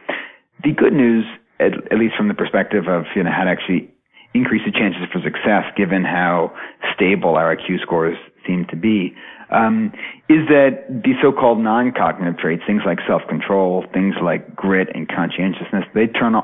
The 0.63 0.73
good 0.73 0.93
news, 0.93 1.25
at, 1.59 1.73
at 1.91 1.99
least 1.99 2.15
from 2.17 2.27
the 2.27 2.33
perspective 2.33 2.87
of, 2.87 3.05
you 3.15 3.23
know, 3.23 3.31
how 3.31 3.43
to 3.43 3.51
actually 3.51 3.93
increase 4.33 4.61
the 4.65 4.71
chances 4.71 5.01
for 5.11 5.21
success, 5.21 5.65
given 5.75 6.03
how 6.03 6.51
stable 6.93 7.35
our 7.35 7.55
IQ 7.55 7.81
scores 7.81 8.17
seem 8.45 8.65
to 8.69 8.75
be, 8.75 9.15
um, 9.49 9.91
is 10.29 10.47
that 10.49 10.85
the 10.89 11.13
so-called 11.21 11.59
non-cognitive 11.59 12.37
traits, 12.37 12.63
things 12.67 12.81
like 12.85 12.99
self-control, 13.07 13.85
things 13.93 14.15
like 14.21 14.55
grit 14.55 14.89
and 14.93 15.07
conscientiousness, 15.07 15.85
they 15.93 16.07
turn 16.07 16.35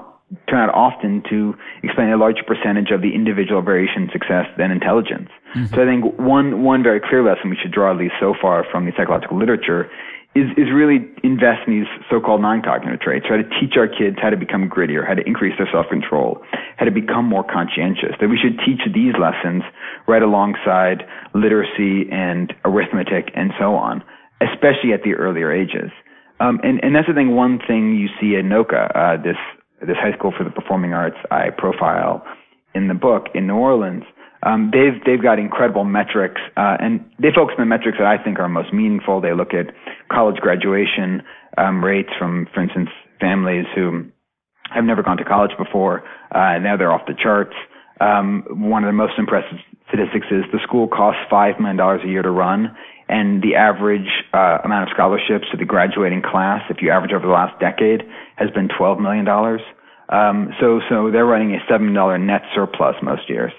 turn 0.49 0.59
out 0.67 0.73
often 0.73 1.21
to 1.29 1.53
explain 1.83 2.09
a 2.09 2.17
larger 2.17 2.43
percentage 2.43 2.89
of 2.91 3.01
the 3.01 3.13
individual 3.13 3.61
variation 3.61 4.03
in 4.03 4.09
success 4.11 4.45
than 4.57 4.71
intelligence. 4.71 5.29
Mm-hmm. 5.55 5.75
So 5.75 5.83
I 5.83 5.85
think 5.85 6.17
one 6.17 6.63
one 6.63 6.81
very 6.81 6.99
clear 6.99 7.23
lesson 7.23 7.49
we 7.49 7.57
should 7.61 7.71
draw 7.71 7.91
at 7.91 7.97
least 7.97 8.15
so 8.19 8.33
far 8.41 8.65
from 8.71 8.85
the 8.85 8.91
psychological 8.97 9.37
literature 9.37 9.91
is, 10.35 10.49
is 10.57 10.73
really 10.73 11.05
invest 11.23 11.67
in 11.67 11.79
these 11.79 11.89
so-called 12.09 12.41
non-cognitive 12.41 12.99
traits, 12.99 13.25
try 13.27 13.37
to 13.37 13.47
teach 13.61 13.77
our 13.77 13.87
kids 13.87 14.17
how 14.21 14.29
to 14.29 14.37
become 14.37 14.69
grittier, 14.69 15.05
how 15.05 15.13
to 15.13 15.21
increase 15.27 15.53
their 15.57 15.69
self-control, 15.71 16.41
how 16.77 16.85
to 16.85 16.91
become 16.91 17.25
more 17.25 17.43
conscientious, 17.43 18.17
that 18.19 18.29
we 18.29 18.37
should 18.37 18.57
teach 18.65 18.81
these 18.93 19.13
lessons 19.19 19.61
right 20.07 20.23
alongside 20.23 21.05
literacy 21.35 22.09
and 22.11 22.53
arithmetic 22.65 23.29
and 23.35 23.51
so 23.59 23.75
on, 23.75 24.03
especially 24.41 24.91
at 24.91 25.03
the 25.03 25.13
earlier 25.13 25.51
ages. 25.51 25.91
Um, 26.39 26.59
and, 26.63 26.83
and 26.83 26.95
that's 26.95 27.07
the 27.07 27.13
thing, 27.13 27.35
one 27.35 27.59
thing 27.59 27.95
you 27.95 28.09
see 28.19 28.35
at 28.35 28.43
NOCCA, 28.43 28.91
uh, 28.95 29.21
this, 29.21 29.37
this 29.85 29.97
high 29.97 30.17
school 30.17 30.33
for 30.35 30.43
the 30.43 30.49
performing 30.49 30.93
arts 30.93 31.17
I 31.29 31.51
profile 31.55 32.25
in 32.73 32.87
the 32.87 32.95
book 32.95 33.27
in 33.35 33.45
New 33.45 33.55
Orleans, 33.55 34.03
um, 34.45 34.71
they've 34.71 34.99
they've 35.05 35.21
got 35.21 35.39
incredible 35.39 35.83
metrics, 35.83 36.41
uh, 36.57 36.77
and 36.79 37.03
they 37.19 37.29
focus 37.33 37.55
on 37.57 37.63
the 37.63 37.69
metrics 37.69 37.97
that 37.97 38.07
I 38.07 38.21
think 38.21 38.39
are 38.39 38.49
most 38.49 38.73
meaningful. 38.73 39.21
They 39.21 39.33
look 39.33 39.53
at 39.53 39.73
college 40.11 40.37
graduation 40.37 41.23
um, 41.57 41.83
rates 41.83 42.09
from, 42.17 42.47
for 42.53 42.61
instance, 42.61 42.89
families 43.19 43.65
who 43.75 44.05
have 44.73 44.83
never 44.83 45.03
gone 45.03 45.17
to 45.17 45.23
college 45.23 45.51
before. 45.57 46.03
Uh, 46.31 46.59
now 46.59 46.75
they're 46.77 46.91
off 46.91 47.05
the 47.07 47.13
charts. 47.13 47.55
Um, 48.01 48.43
one 48.49 48.83
of 48.83 48.87
the 48.87 48.93
most 48.93 49.13
impressive 49.17 49.59
statistics 49.87 50.27
is 50.31 50.43
the 50.51 50.59
school 50.63 50.87
costs 50.87 51.21
five 51.29 51.59
million 51.59 51.77
dollars 51.77 52.01
a 52.03 52.07
year 52.07 52.21
to 52.21 52.31
run, 52.31 52.75
and 53.07 53.41
the 53.41 53.55
average 53.55 54.09
uh, 54.33 54.57
amount 54.65 54.89
of 54.89 54.93
scholarships 54.93 55.45
to 55.51 55.57
the 55.57 55.65
graduating 55.65 56.21
class, 56.21 56.61
if 56.69 56.81
you 56.81 56.89
average 56.89 57.13
over 57.13 57.25
the 57.25 57.31
last 57.31 57.57
decade, 57.59 58.01
has 58.35 58.49
been 58.51 58.67
twelve 58.67 58.99
million 58.99 59.25
dollars. 59.25 59.61
Um, 60.09 60.53
so, 60.59 60.81
so 60.89 61.09
they're 61.11 61.25
running 61.25 61.55
a 61.55 61.59
seven 61.69 61.93
dollar 61.93 62.17
net 62.17 62.41
surplus 62.53 62.95
most 63.01 63.29
years. 63.29 63.53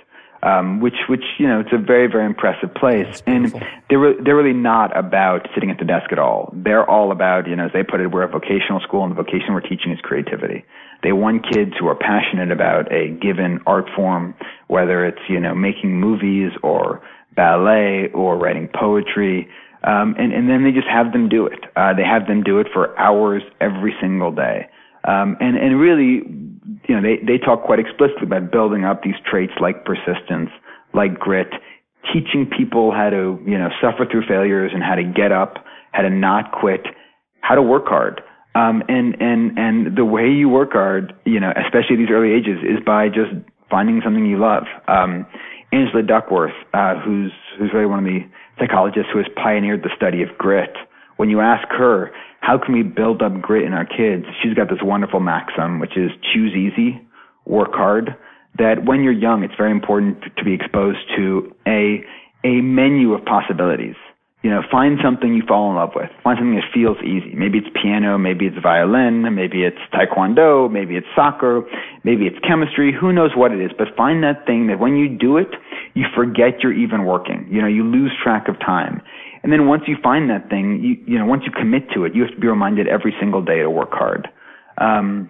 Um, 0.44 0.80
which 0.80 0.94
which 1.08 1.24
you 1.38 1.48
know 1.48 1.60
it's 1.60 1.72
a 1.72 1.78
very 1.78 2.06
very 2.06 2.26
impressive 2.26 2.74
place. 2.74 3.22
And 3.26 3.52
they're 3.88 3.98
re- 3.98 4.16
they're 4.22 4.36
really 4.36 4.52
not 4.52 4.96
about 4.96 5.48
sitting 5.54 5.70
at 5.70 5.78
the 5.78 5.84
desk 5.84 6.12
at 6.12 6.18
all. 6.18 6.52
They're 6.54 6.88
all 6.88 7.10
about 7.10 7.48
you 7.48 7.56
know 7.56 7.66
as 7.66 7.72
they 7.72 7.82
put 7.82 8.00
it, 8.00 8.10
we're 8.10 8.22
a 8.22 8.28
vocational 8.28 8.80
school, 8.80 9.02
and 9.02 9.10
the 9.10 9.16
vocation 9.16 9.54
we're 9.54 9.60
teaching 9.60 9.92
is 9.92 10.00
creativity. 10.02 10.64
They 11.02 11.12
want 11.12 11.50
kids 11.50 11.72
who 11.78 11.88
are 11.88 11.94
passionate 11.96 12.52
about 12.52 12.92
a 12.92 13.08
given 13.08 13.60
art 13.66 13.88
form, 13.96 14.34
whether 14.68 15.04
it's 15.04 15.20
you 15.28 15.40
know 15.40 15.54
making 15.54 15.98
movies 15.98 16.52
or 16.62 17.02
ballet 17.34 18.10
or 18.12 18.36
writing 18.36 18.68
poetry. 18.68 19.48
Um, 19.82 20.14
and, 20.18 20.32
and 20.32 20.48
then 20.48 20.64
they 20.64 20.72
just 20.72 20.88
have 20.88 21.12
them 21.12 21.28
do 21.28 21.44
it. 21.44 21.60
Uh, 21.76 21.92
they 21.92 22.04
have 22.04 22.26
them 22.26 22.42
do 22.42 22.58
it 22.58 22.68
for 22.72 22.98
hours 22.98 23.42
every 23.60 23.94
single 24.00 24.32
day. 24.32 24.66
Um, 25.06 25.36
and, 25.40 25.58
and 25.58 25.78
really, 25.78 26.22
you 26.88 26.94
know, 26.94 27.02
they, 27.02 27.16
they 27.24 27.38
talk 27.38 27.64
quite 27.64 27.78
explicitly 27.78 28.26
about 28.26 28.50
building 28.50 28.84
up 28.84 29.02
these 29.02 29.14
traits 29.28 29.52
like 29.60 29.84
persistence, 29.84 30.50
like 30.92 31.18
grit, 31.18 31.48
teaching 32.12 32.46
people 32.46 32.92
how 32.92 33.10
to, 33.10 33.40
you 33.46 33.58
know, 33.58 33.68
suffer 33.80 34.06
through 34.10 34.26
failures 34.26 34.72
and 34.74 34.82
how 34.82 34.94
to 34.94 35.04
get 35.04 35.32
up, 35.32 35.64
how 35.92 36.02
to 36.02 36.10
not 36.10 36.52
quit, 36.52 36.86
how 37.40 37.54
to 37.54 37.62
work 37.62 37.86
hard. 37.86 38.22
Um, 38.54 38.82
and, 38.88 39.16
and, 39.20 39.58
and 39.58 39.96
the 39.96 40.04
way 40.04 40.28
you 40.28 40.48
work 40.48 40.72
hard, 40.72 41.14
you 41.24 41.40
know, 41.40 41.52
especially 41.56 41.96
at 41.96 41.98
these 41.98 42.10
early 42.10 42.32
ages 42.32 42.58
is 42.62 42.84
by 42.84 43.08
just 43.08 43.32
finding 43.70 44.00
something 44.04 44.24
you 44.26 44.38
love. 44.38 44.64
Um, 44.86 45.26
Angela 45.72 46.02
Duckworth, 46.02 46.54
uh, 46.72 47.00
who's, 47.00 47.32
who's 47.58 47.72
really 47.72 47.86
one 47.86 47.98
of 47.98 48.04
the 48.04 48.20
psychologists 48.58 49.10
who 49.12 49.18
has 49.18 49.26
pioneered 49.34 49.82
the 49.82 49.90
study 49.96 50.22
of 50.22 50.28
grit, 50.38 50.70
when 51.16 51.30
you 51.30 51.40
ask 51.40 51.66
her, 51.70 52.10
how 52.40 52.58
can 52.58 52.74
we 52.74 52.82
build 52.82 53.22
up 53.22 53.40
grit 53.40 53.64
in 53.64 53.72
our 53.72 53.86
kids? 53.86 54.26
She's 54.42 54.54
got 54.54 54.68
this 54.68 54.82
wonderful 54.82 55.20
maxim, 55.20 55.80
which 55.80 55.96
is 55.96 56.10
choose 56.32 56.52
easy, 56.54 57.00
work 57.46 57.72
hard. 57.72 58.16
That 58.58 58.84
when 58.84 59.02
you're 59.02 59.12
young, 59.12 59.42
it's 59.42 59.54
very 59.56 59.72
important 59.72 60.22
to 60.36 60.44
be 60.44 60.52
exposed 60.54 60.98
to 61.16 61.54
a, 61.66 62.04
a 62.44 62.60
menu 62.60 63.14
of 63.14 63.24
possibilities. 63.24 63.96
You 64.44 64.50
know, 64.50 64.60
find 64.70 64.98
something 65.02 65.32
you 65.32 65.42
fall 65.48 65.70
in 65.70 65.76
love 65.76 65.92
with. 65.96 66.10
Find 66.22 66.36
something 66.38 66.56
that 66.56 66.68
feels 66.72 66.98
easy. 67.00 67.34
Maybe 67.34 67.56
it's 67.56 67.68
piano, 67.80 68.18
maybe 68.18 68.44
it's 68.44 68.60
violin, 68.62 69.24
maybe 69.34 69.64
it's 69.64 69.80
taekwondo, 69.90 70.70
maybe 70.70 70.96
it's 70.96 71.06
soccer, 71.16 71.62
maybe 72.04 72.26
it's 72.26 72.36
chemistry. 72.46 72.92
Who 72.92 73.10
knows 73.10 73.30
what 73.34 73.52
it 73.52 73.60
is? 73.64 73.70
But 73.76 73.96
find 73.96 74.22
that 74.22 74.44
thing 74.44 74.66
that 74.66 74.78
when 74.78 74.96
you 74.96 75.08
do 75.08 75.38
it, 75.38 75.48
you 75.94 76.04
forget 76.14 76.60
you're 76.62 76.74
even 76.76 77.06
working. 77.06 77.48
You 77.50 77.62
know, 77.62 77.68
you 77.68 77.84
lose 77.84 78.12
track 78.22 78.46
of 78.46 78.60
time. 78.60 79.00
And 79.44 79.52
then 79.52 79.68
once 79.68 79.82
you 79.86 79.96
find 80.02 80.30
that 80.30 80.48
thing, 80.48 80.80
you, 80.82 80.96
you 81.06 81.18
know, 81.18 81.26
once 81.26 81.42
you 81.44 81.52
commit 81.52 81.90
to 81.92 82.04
it, 82.04 82.14
you 82.14 82.22
have 82.22 82.32
to 82.32 82.40
be 82.40 82.48
reminded 82.48 82.88
every 82.88 83.14
single 83.20 83.44
day 83.44 83.60
to 83.60 83.68
work 83.68 83.92
hard. 83.92 84.26
Um, 84.78 85.28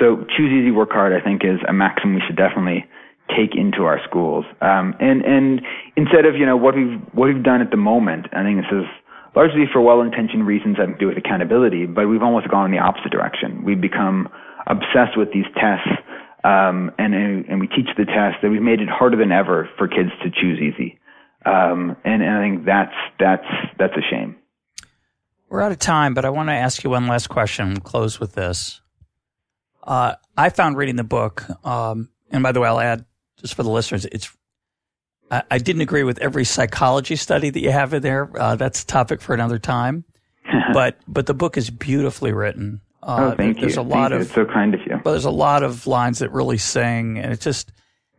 so 0.00 0.24
choose 0.34 0.50
easy, 0.50 0.70
work 0.70 0.90
hard, 0.90 1.12
I 1.12 1.22
think 1.22 1.44
is 1.44 1.60
a 1.68 1.72
maxim 1.72 2.14
we 2.14 2.22
should 2.26 2.36
definitely 2.36 2.86
take 3.28 3.54
into 3.54 3.84
our 3.84 4.00
schools. 4.08 4.46
Um, 4.62 4.94
and, 5.00 5.20
and 5.22 5.60
instead 5.96 6.24
of, 6.24 6.34
you 6.34 6.46
know, 6.46 6.56
what 6.56 6.74
we've, 6.74 6.98
what 7.12 7.26
we've 7.28 7.44
done 7.44 7.60
at 7.60 7.70
the 7.70 7.76
moment, 7.76 8.26
I 8.32 8.42
think 8.42 8.56
this 8.56 8.72
is 8.72 8.88
largely 9.36 9.68
for 9.70 9.82
well-intentioned 9.82 10.46
reasons 10.46 10.78
have 10.78 10.88
to 10.88 10.96
do 10.96 11.06
with 11.06 11.18
accountability, 11.18 11.84
but 11.84 12.08
we've 12.08 12.22
almost 12.22 12.48
gone 12.48 12.64
in 12.64 12.72
the 12.72 12.82
opposite 12.82 13.12
direction. 13.12 13.62
We've 13.64 13.80
become 13.80 14.30
obsessed 14.66 15.12
with 15.14 15.28
these 15.36 15.44
tests, 15.60 15.92
um, 16.42 16.90
and, 16.96 17.12
and 17.12 17.60
we 17.60 17.68
teach 17.68 17.92
the 17.98 18.06
tests 18.06 18.40
that 18.40 18.48
we've 18.48 18.62
made 18.62 18.80
it 18.80 18.88
harder 18.88 19.18
than 19.18 19.30
ever 19.30 19.68
for 19.76 19.86
kids 19.88 20.10
to 20.24 20.30
choose 20.30 20.58
easy. 20.58 20.98
Um, 21.46 21.96
and, 22.04 22.22
and 22.22 22.30
I 22.30 22.40
think 22.42 22.64
that's 22.64 22.94
that's 23.18 23.46
that's 23.78 23.94
a 23.96 24.02
shame. 24.10 24.36
We're 25.48 25.60
out 25.62 25.72
of 25.72 25.78
time, 25.78 26.12
but 26.14 26.24
I 26.24 26.30
want 26.30 26.48
to 26.48 26.54
ask 26.54 26.82
you 26.82 26.90
one 26.90 27.06
last 27.06 27.28
question. 27.28 27.68
and 27.68 27.84
close 27.84 28.18
with 28.18 28.34
this. 28.34 28.80
Uh, 29.82 30.16
I 30.36 30.50
found 30.50 30.76
reading 30.76 30.96
the 30.96 31.04
book, 31.04 31.44
um, 31.64 32.08
and 32.30 32.42
by 32.42 32.50
the 32.50 32.60
way, 32.60 32.68
I'll 32.68 32.80
add 32.80 33.04
just 33.40 33.54
for 33.54 33.62
the 33.62 33.70
listeners, 33.70 34.04
it's 34.06 34.34
I, 35.30 35.42
I, 35.50 35.58
didn't 35.58 35.82
agree 35.82 36.02
with 36.02 36.18
every 36.18 36.44
psychology 36.44 37.16
study 37.16 37.50
that 37.50 37.60
you 37.60 37.70
have 37.70 37.94
in 37.94 38.02
there. 38.02 38.30
Uh, 38.36 38.56
that's 38.56 38.82
a 38.82 38.86
topic 38.86 39.20
for 39.20 39.34
another 39.34 39.58
time. 39.58 40.04
but 40.72 40.98
but 41.06 41.26
the 41.26 41.34
book 41.34 41.56
is 41.56 41.70
beautifully 41.70 42.32
written. 42.32 42.80
Uh, 43.02 43.32
oh, 43.32 43.36
thank 43.36 43.60
there's 43.60 43.76
you. 43.76 43.82
a 43.82 43.84
lot 43.84 44.10
thank 44.10 44.14
of 44.14 44.18
you. 44.18 44.24
It's 44.24 44.34
so 44.34 44.44
kind 44.46 44.74
of 44.74 44.80
you. 44.80 45.00
But 45.02 45.12
there's 45.12 45.24
a 45.24 45.30
lot 45.30 45.62
of 45.62 45.86
lines 45.86 46.18
that 46.20 46.32
really 46.32 46.58
sing, 46.58 47.18
and 47.18 47.32
it's 47.32 47.44
just 47.44 47.70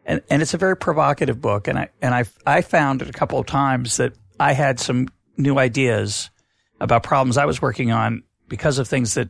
and, 0.08 0.22
and 0.30 0.42
it's 0.42 0.54
a 0.54 0.58
very 0.58 0.76
provocative 0.76 1.40
book. 1.40 1.68
And 1.68 1.78
I, 1.78 1.90
and 2.02 2.16
I, 2.16 2.24
I 2.46 2.62
found 2.62 3.02
it 3.02 3.10
a 3.10 3.14
couple 3.14 3.38
of 3.38 3.46
times 3.46 3.98
that 3.98 4.14
I 4.40 4.54
had 4.54 4.80
some 4.80 5.10
new 5.36 5.60
ideas 5.60 6.32
about 6.80 7.04
problems 7.04 7.38
I 7.38 7.46
was 7.46 7.62
working 7.62 7.92
on 7.92 8.24
because 8.48 8.80
of 8.80 8.88
things 8.88 9.16
that, 9.16 9.30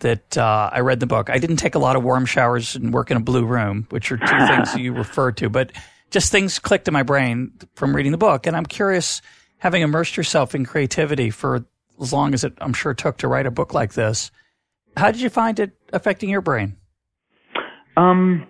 that, 0.00 0.36
uh, 0.38 0.70
I 0.72 0.80
read 0.80 0.94
in 0.94 1.00
the 1.00 1.06
book. 1.06 1.28
I 1.28 1.38
didn't 1.38 1.56
take 1.56 1.74
a 1.74 1.78
lot 1.78 1.94
of 1.94 2.02
warm 2.02 2.24
showers 2.24 2.74
and 2.74 2.92
work 2.92 3.10
in 3.10 3.18
a 3.18 3.20
blue 3.20 3.44
room, 3.44 3.86
which 3.90 4.10
are 4.10 4.16
two 4.16 4.46
things 4.46 4.74
you 4.76 4.94
refer 4.94 5.30
to, 5.32 5.50
but 5.50 5.72
just 6.10 6.32
things 6.32 6.58
clicked 6.58 6.88
in 6.88 6.94
my 6.94 7.02
brain 7.02 7.52
from 7.74 7.94
reading 7.94 8.12
the 8.12 8.18
book. 8.18 8.46
And 8.46 8.56
I'm 8.56 8.66
curious, 8.66 9.20
having 9.58 9.82
immersed 9.82 10.16
yourself 10.16 10.54
in 10.54 10.64
creativity 10.64 11.30
for 11.30 11.64
as 12.00 12.12
long 12.12 12.32
as 12.32 12.44
it, 12.44 12.54
I'm 12.58 12.72
sure, 12.72 12.94
took 12.94 13.18
to 13.18 13.28
write 13.28 13.46
a 13.46 13.50
book 13.50 13.74
like 13.74 13.92
this, 13.92 14.30
how 14.96 15.10
did 15.10 15.20
you 15.20 15.30
find 15.30 15.60
it 15.60 15.72
affecting 15.92 16.30
your 16.30 16.40
brain? 16.40 16.76
Um, 17.96 18.46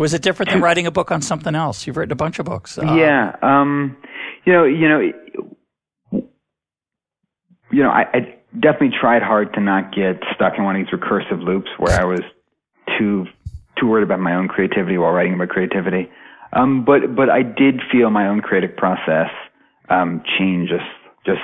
was 0.00 0.14
it 0.14 0.22
different 0.22 0.50
than 0.50 0.62
writing 0.62 0.86
a 0.86 0.90
book 0.90 1.12
on 1.12 1.20
something 1.20 1.54
else? 1.54 1.86
You've 1.86 1.98
written 1.98 2.12
a 2.12 2.16
bunch 2.16 2.38
of 2.38 2.46
books. 2.46 2.78
Uh, 2.78 2.94
yeah. 2.94 3.36
Um, 3.42 3.98
you 4.46 4.52
know, 4.54 4.64
you 4.64 4.88
know, 4.88 5.00
you 7.70 7.82
know, 7.82 7.90
I, 7.90 8.06
I 8.14 8.34
definitely 8.58 8.96
tried 8.98 9.22
hard 9.22 9.52
to 9.54 9.60
not 9.60 9.94
get 9.94 10.22
stuck 10.34 10.54
in 10.56 10.64
one 10.64 10.74
of 10.74 10.86
these 10.86 10.98
recursive 10.98 11.44
loops 11.44 11.68
where 11.76 12.00
I 12.00 12.04
was 12.04 12.20
too 12.98 13.26
too 13.78 13.86
worried 13.86 14.02
about 14.02 14.20
my 14.20 14.34
own 14.34 14.48
creativity 14.48 14.96
while 14.96 15.12
writing 15.12 15.34
about 15.34 15.50
creativity. 15.50 16.10
Um, 16.54 16.82
but 16.84 17.14
but 17.14 17.28
I 17.28 17.42
did 17.42 17.82
feel 17.92 18.08
my 18.08 18.26
own 18.26 18.40
creative 18.40 18.74
process 18.76 19.28
um, 19.90 20.22
change 20.38 20.70
just 20.70 20.82
just 21.26 21.42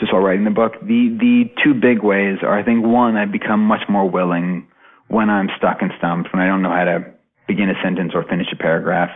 just 0.00 0.12
while 0.12 0.22
writing 0.22 0.44
the 0.44 0.50
book. 0.50 0.72
The 0.82 1.16
the 1.20 1.44
two 1.62 1.72
big 1.72 2.02
ways 2.02 2.38
are 2.42 2.58
I 2.58 2.64
think 2.64 2.84
one 2.84 3.16
I've 3.16 3.30
become 3.30 3.60
much 3.60 3.82
more 3.88 4.10
willing 4.10 4.66
when 5.08 5.30
I'm 5.30 5.48
stuck 5.56 5.78
and 5.80 5.92
stumped, 5.98 6.32
when 6.32 6.42
I 6.42 6.46
don't 6.46 6.62
know 6.62 6.70
how 6.70 6.84
to 6.84 7.04
begin 7.46 7.70
a 7.70 7.82
sentence 7.82 8.12
or 8.14 8.24
finish 8.24 8.48
a 8.52 8.56
paragraph. 8.56 9.10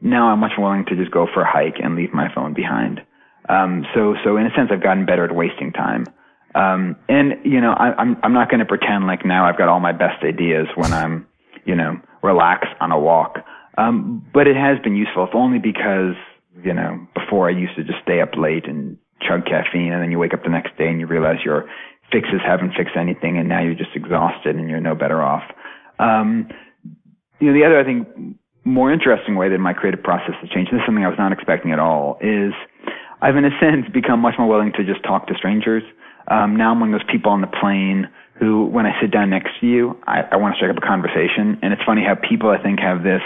Now 0.00 0.28
I'm 0.28 0.38
much 0.38 0.52
more 0.58 0.70
willing 0.70 0.86
to 0.86 0.96
just 0.96 1.10
go 1.10 1.26
for 1.32 1.42
a 1.42 1.50
hike 1.50 1.76
and 1.82 1.96
leave 1.96 2.12
my 2.12 2.32
phone 2.34 2.54
behind. 2.54 3.00
Um, 3.48 3.84
so, 3.94 4.14
so 4.24 4.36
in 4.36 4.46
a 4.46 4.50
sense, 4.54 4.70
I've 4.72 4.82
gotten 4.82 5.06
better 5.06 5.24
at 5.24 5.34
wasting 5.34 5.72
time. 5.72 6.06
Um, 6.54 6.96
and 7.08 7.34
you 7.44 7.60
know, 7.60 7.72
I, 7.72 7.94
I'm 7.96 8.16
I'm 8.22 8.32
not 8.32 8.50
going 8.50 8.58
to 8.58 8.66
pretend 8.66 9.06
like 9.06 9.24
now 9.24 9.46
I've 9.46 9.56
got 9.56 9.68
all 9.68 9.78
my 9.78 9.92
best 9.92 10.24
ideas 10.24 10.66
when 10.74 10.92
I'm, 10.92 11.26
you 11.64 11.76
know, 11.76 12.00
relaxed 12.22 12.74
on 12.80 12.90
a 12.90 12.98
walk. 12.98 13.38
Um, 13.78 14.26
but 14.34 14.48
it 14.48 14.56
has 14.56 14.78
been 14.82 14.96
useful, 14.96 15.24
if 15.24 15.34
only 15.34 15.58
because 15.58 16.16
you 16.62 16.74
know, 16.74 17.06
before 17.14 17.48
I 17.48 17.52
used 17.52 17.76
to 17.76 17.84
just 17.84 18.02
stay 18.02 18.20
up 18.20 18.36
late 18.36 18.66
and 18.66 18.98
chug 19.22 19.44
caffeine, 19.46 19.92
and 19.92 20.02
then 20.02 20.10
you 20.10 20.18
wake 20.18 20.34
up 20.34 20.42
the 20.42 20.50
next 20.50 20.76
day 20.76 20.88
and 20.88 21.00
you 21.00 21.06
realize 21.06 21.36
you're 21.44 21.68
fixes 22.12 22.40
haven't 22.44 22.74
fixed 22.76 22.96
anything, 22.96 23.38
and 23.38 23.48
now 23.48 23.60
you're 23.60 23.74
just 23.74 23.94
exhausted 23.94 24.56
and 24.56 24.68
you're 24.68 24.80
no 24.80 24.94
better 24.94 25.22
off. 25.22 25.44
Um, 25.98 26.48
you 27.38 27.48
know, 27.48 27.54
the 27.54 27.64
other, 27.64 27.78
I 27.78 27.84
think, 27.84 28.08
more 28.64 28.92
interesting 28.92 29.36
way 29.36 29.48
that 29.48 29.58
my 29.58 29.72
creative 29.72 30.02
process 30.02 30.34
has 30.40 30.50
changed, 30.50 30.70
and 30.70 30.78
this 30.78 30.84
is 30.84 30.86
something 30.86 31.04
I 31.04 31.08
was 31.08 31.18
not 31.18 31.32
expecting 31.32 31.72
at 31.72 31.78
all, 31.78 32.18
is 32.20 32.52
I've 33.22 33.36
in 33.36 33.44
a 33.44 33.54
sense 33.60 33.86
become 33.92 34.20
much 34.20 34.34
more 34.38 34.48
willing 34.48 34.72
to 34.72 34.84
just 34.84 35.02
talk 35.02 35.26
to 35.28 35.34
strangers. 35.34 35.82
Um, 36.28 36.56
now 36.56 36.72
I'm 36.72 36.80
one 36.80 36.92
of 36.92 37.00
those 37.00 37.10
people 37.10 37.32
on 37.32 37.40
the 37.40 37.52
plane 37.60 38.08
who, 38.38 38.66
when 38.66 38.86
I 38.86 38.92
sit 39.00 39.10
down 39.10 39.30
next 39.30 39.50
to 39.60 39.66
you, 39.66 39.98
I, 40.06 40.22
I 40.32 40.36
want 40.36 40.54
to 40.54 40.56
strike 40.56 40.70
up 40.70 40.82
a 40.82 40.86
conversation. 40.86 41.58
And 41.62 41.72
it's 41.72 41.82
funny 41.84 42.02
how 42.02 42.14
people, 42.14 42.50
I 42.50 42.62
think, 42.62 42.80
have 42.80 43.02
this 43.02 43.22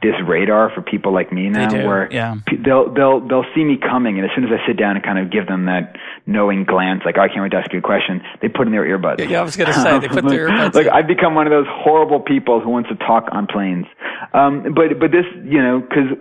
this 0.00 0.14
radar 0.28 0.70
for 0.72 0.80
people 0.80 1.12
like 1.12 1.32
me 1.32 1.48
now, 1.48 1.68
where 1.84 2.08
yeah. 2.12 2.36
they'll 2.64 2.92
they'll 2.94 3.20
they'll 3.26 3.46
see 3.54 3.64
me 3.64 3.76
coming, 3.76 4.16
and 4.16 4.24
as 4.24 4.30
soon 4.34 4.44
as 4.44 4.50
I 4.50 4.64
sit 4.66 4.76
down 4.78 4.94
and 4.94 5.04
kind 5.04 5.18
of 5.18 5.30
give 5.30 5.48
them 5.48 5.66
that 5.66 5.96
knowing 6.28 6.64
glance, 6.64 7.02
like 7.04 7.16
oh, 7.16 7.22
I 7.22 7.28
can't 7.28 7.40
wait 7.40 7.52
to 7.52 7.56
ask 7.56 7.72
you 7.72 7.80
a 7.80 7.82
question, 7.82 8.20
they 8.42 8.48
put 8.48 8.68
in 8.68 8.72
their 8.72 8.84
earbuds. 8.84 9.26
Yeah, 9.28 9.40
I 9.40 9.42
was 9.42 9.56
going 9.56 9.72
to 9.72 9.80
say 9.80 9.98
they 9.98 10.08
put 10.08 10.28
their 10.28 10.48
earbuds. 10.52 10.74
like 10.74 10.86
I've 10.86 11.08
become 11.08 11.34
one 11.34 11.46
of 11.46 11.50
those 11.50 11.66
horrible 11.66 12.20
people 12.20 12.60
who 12.60 12.68
wants 12.68 12.90
to 12.90 12.96
talk 12.96 13.24
on 13.32 13.46
planes. 13.46 13.86
Um, 14.34 14.74
but 14.76 15.00
but 15.00 15.10
this, 15.10 15.24
you 15.42 15.62
know, 15.62 15.80
because 15.80 16.12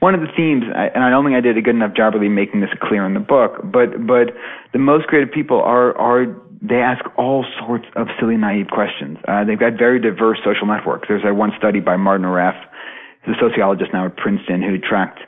one 0.00 0.14
of 0.14 0.20
the 0.20 0.28
themes, 0.36 0.64
and 0.66 1.04
I 1.04 1.08
don't 1.08 1.24
think 1.24 1.36
I 1.36 1.40
did 1.40 1.56
a 1.56 1.62
good 1.62 1.76
enough 1.78 1.94
job 1.94 2.14
really 2.14 2.28
making 2.28 2.60
this 2.60 2.74
clear 2.82 3.06
in 3.06 3.14
the 3.14 3.22
book, 3.22 3.62
but 3.62 3.94
but 4.04 4.34
the 4.72 4.82
most 4.82 5.06
creative 5.06 5.32
people 5.32 5.62
are 5.62 5.96
are 5.96 6.26
they 6.60 6.80
ask 6.80 7.04
all 7.16 7.44
sorts 7.60 7.84
of 7.94 8.08
silly, 8.18 8.36
naive 8.36 8.68
questions. 8.72 9.18
Uh, 9.28 9.44
they've 9.44 9.60
got 9.60 9.76
very 9.78 10.00
diverse 10.00 10.38
social 10.42 10.66
networks. 10.66 11.06
There's 11.08 11.24
a 11.24 11.34
one 11.34 11.52
study 11.58 11.78
by 11.78 11.96
Martin 11.96 12.26
He's 13.22 13.36
a 13.36 13.38
sociologist 13.38 13.92
now 13.92 14.06
at 14.06 14.16
Princeton 14.16 14.62
who 14.62 14.78
tracked 14.78 15.20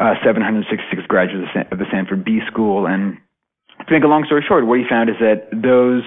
uh, 0.00 0.14
766 0.24 1.06
graduates 1.06 1.52
of 1.70 1.78
the 1.78 1.84
Stanford 1.88 2.24
B 2.24 2.40
School. 2.50 2.86
And 2.86 3.18
to 3.86 3.92
make 3.92 4.04
a 4.04 4.08
long 4.08 4.24
story 4.24 4.44
short, 4.46 4.66
what 4.66 4.78
he 4.78 4.84
found 4.88 5.08
is 5.10 5.16
that 5.20 5.48
those 5.52 6.02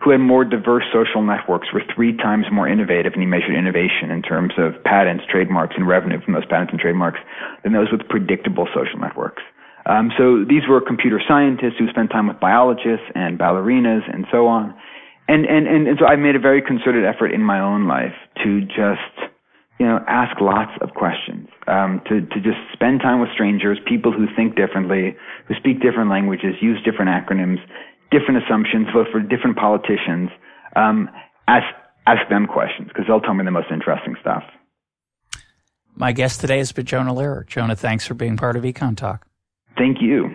who 0.00 0.10
had 0.10 0.20
more 0.20 0.44
diverse 0.44 0.84
social 0.92 1.22
networks 1.22 1.68
were 1.72 1.82
three 1.94 2.16
times 2.16 2.46
more 2.52 2.68
innovative, 2.68 3.12
and 3.14 3.22
he 3.22 3.26
measured 3.26 3.56
innovation 3.56 4.10
in 4.10 4.22
terms 4.22 4.52
of 4.58 4.82
patents, 4.84 5.24
trademarks, 5.30 5.74
and 5.76 5.88
revenue 5.88 6.20
from 6.22 6.34
those 6.34 6.46
patents 6.46 6.72
and 6.72 6.80
trademarks 6.80 7.18
than 7.64 7.72
those 7.72 7.88
with 7.90 8.06
predictable 8.08 8.68
social 8.74 8.98
networks. 9.00 9.42
Um, 9.86 10.10
so 10.18 10.44
these 10.44 10.66
were 10.68 10.80
computer 10.80 11.20
scientists 11.26 11.78
who 11.78 11.88
spent 11.88 12.10
time 12.10 12.26
with 12.26 12.40
biologists 12.40 13.06
and 13.14 13.38
ballerinas 13.38 14.02
and 14.12 14.26
so 14.30 14.46
on. 14.46 14.74
And, 15.28 15.46
and, 15.46 15.66
and, 15.66 15.88
and 15.88 15.98
so 15.98 16.06
I 16.06 16.16
made 16.16 16.36
a 16.36 16.40
very 16.40 16.60
concerted 16.60 17.04
effort 17.04 17.32
in 17.32 17.42
my 17.42 17.60
own 17.60 17.88
life 17.88 18.14
to 18.44 18.60
just 18.62 19.32
you 19.78 19.86
know, 19.86 20.00
ask 20.08 20.40
lots 20.40 20.72
of 20.80 20.94
questions. 20.94 21.48
Um, 21.66 22.00
to 22.08 22.20
to 22.20 22.40
just 22.40 22.58
spend 22.72 23.00
time 23.00 23.20
with 23.20 23.30
strangers, 23.34 23.78
people 23.86 24.12
who 24.12 24.26
think 24.34 24.56
differently, 24.56 25.16
who 25.48 25.54
speak 25.54 25.82
different 25.82 26.10
languages, 26.10 26.54
use 26.60 26.78
different 26.84 27.10
acronyms, 27.10 27.58
different 28.10 28.42
assumptions, 28.42 28.86
vote 28.94 29.08
for 29.12 29.20
different 29.20 29.56
politicians. 29.56 30.30
Um, 30.74 31.10
ask 31.48 31.66
ask 32.06 32.28
them 32.30 32.46
questions 32.46 32.88
because 32.88 33.04
they'll 33.06 33.20
tell 33.20 33.34
me 33.34 33.44
the 33.44 33.50
most 33.50 33.68
interesting 33.70 34.16
stuff. 34.20 34.44
My 35.94 36.12
guest 36.12 36.40
today 36.40 36.58
has 36.58 36.72
been 36.72 36.86
Jonah 36.86 37.14
Lehrer. 37.14 37.46
Jonah, 37.46 37.76
thanks 37.76 38.06
for 38.06 38.14
being 38.14 38.36
part 38.36 38.56
of 38.56 38.62
Econ 38.62 38.96
Talk. 38.96 39.26
Thank 39.76 40.00
you. 40.00 40.34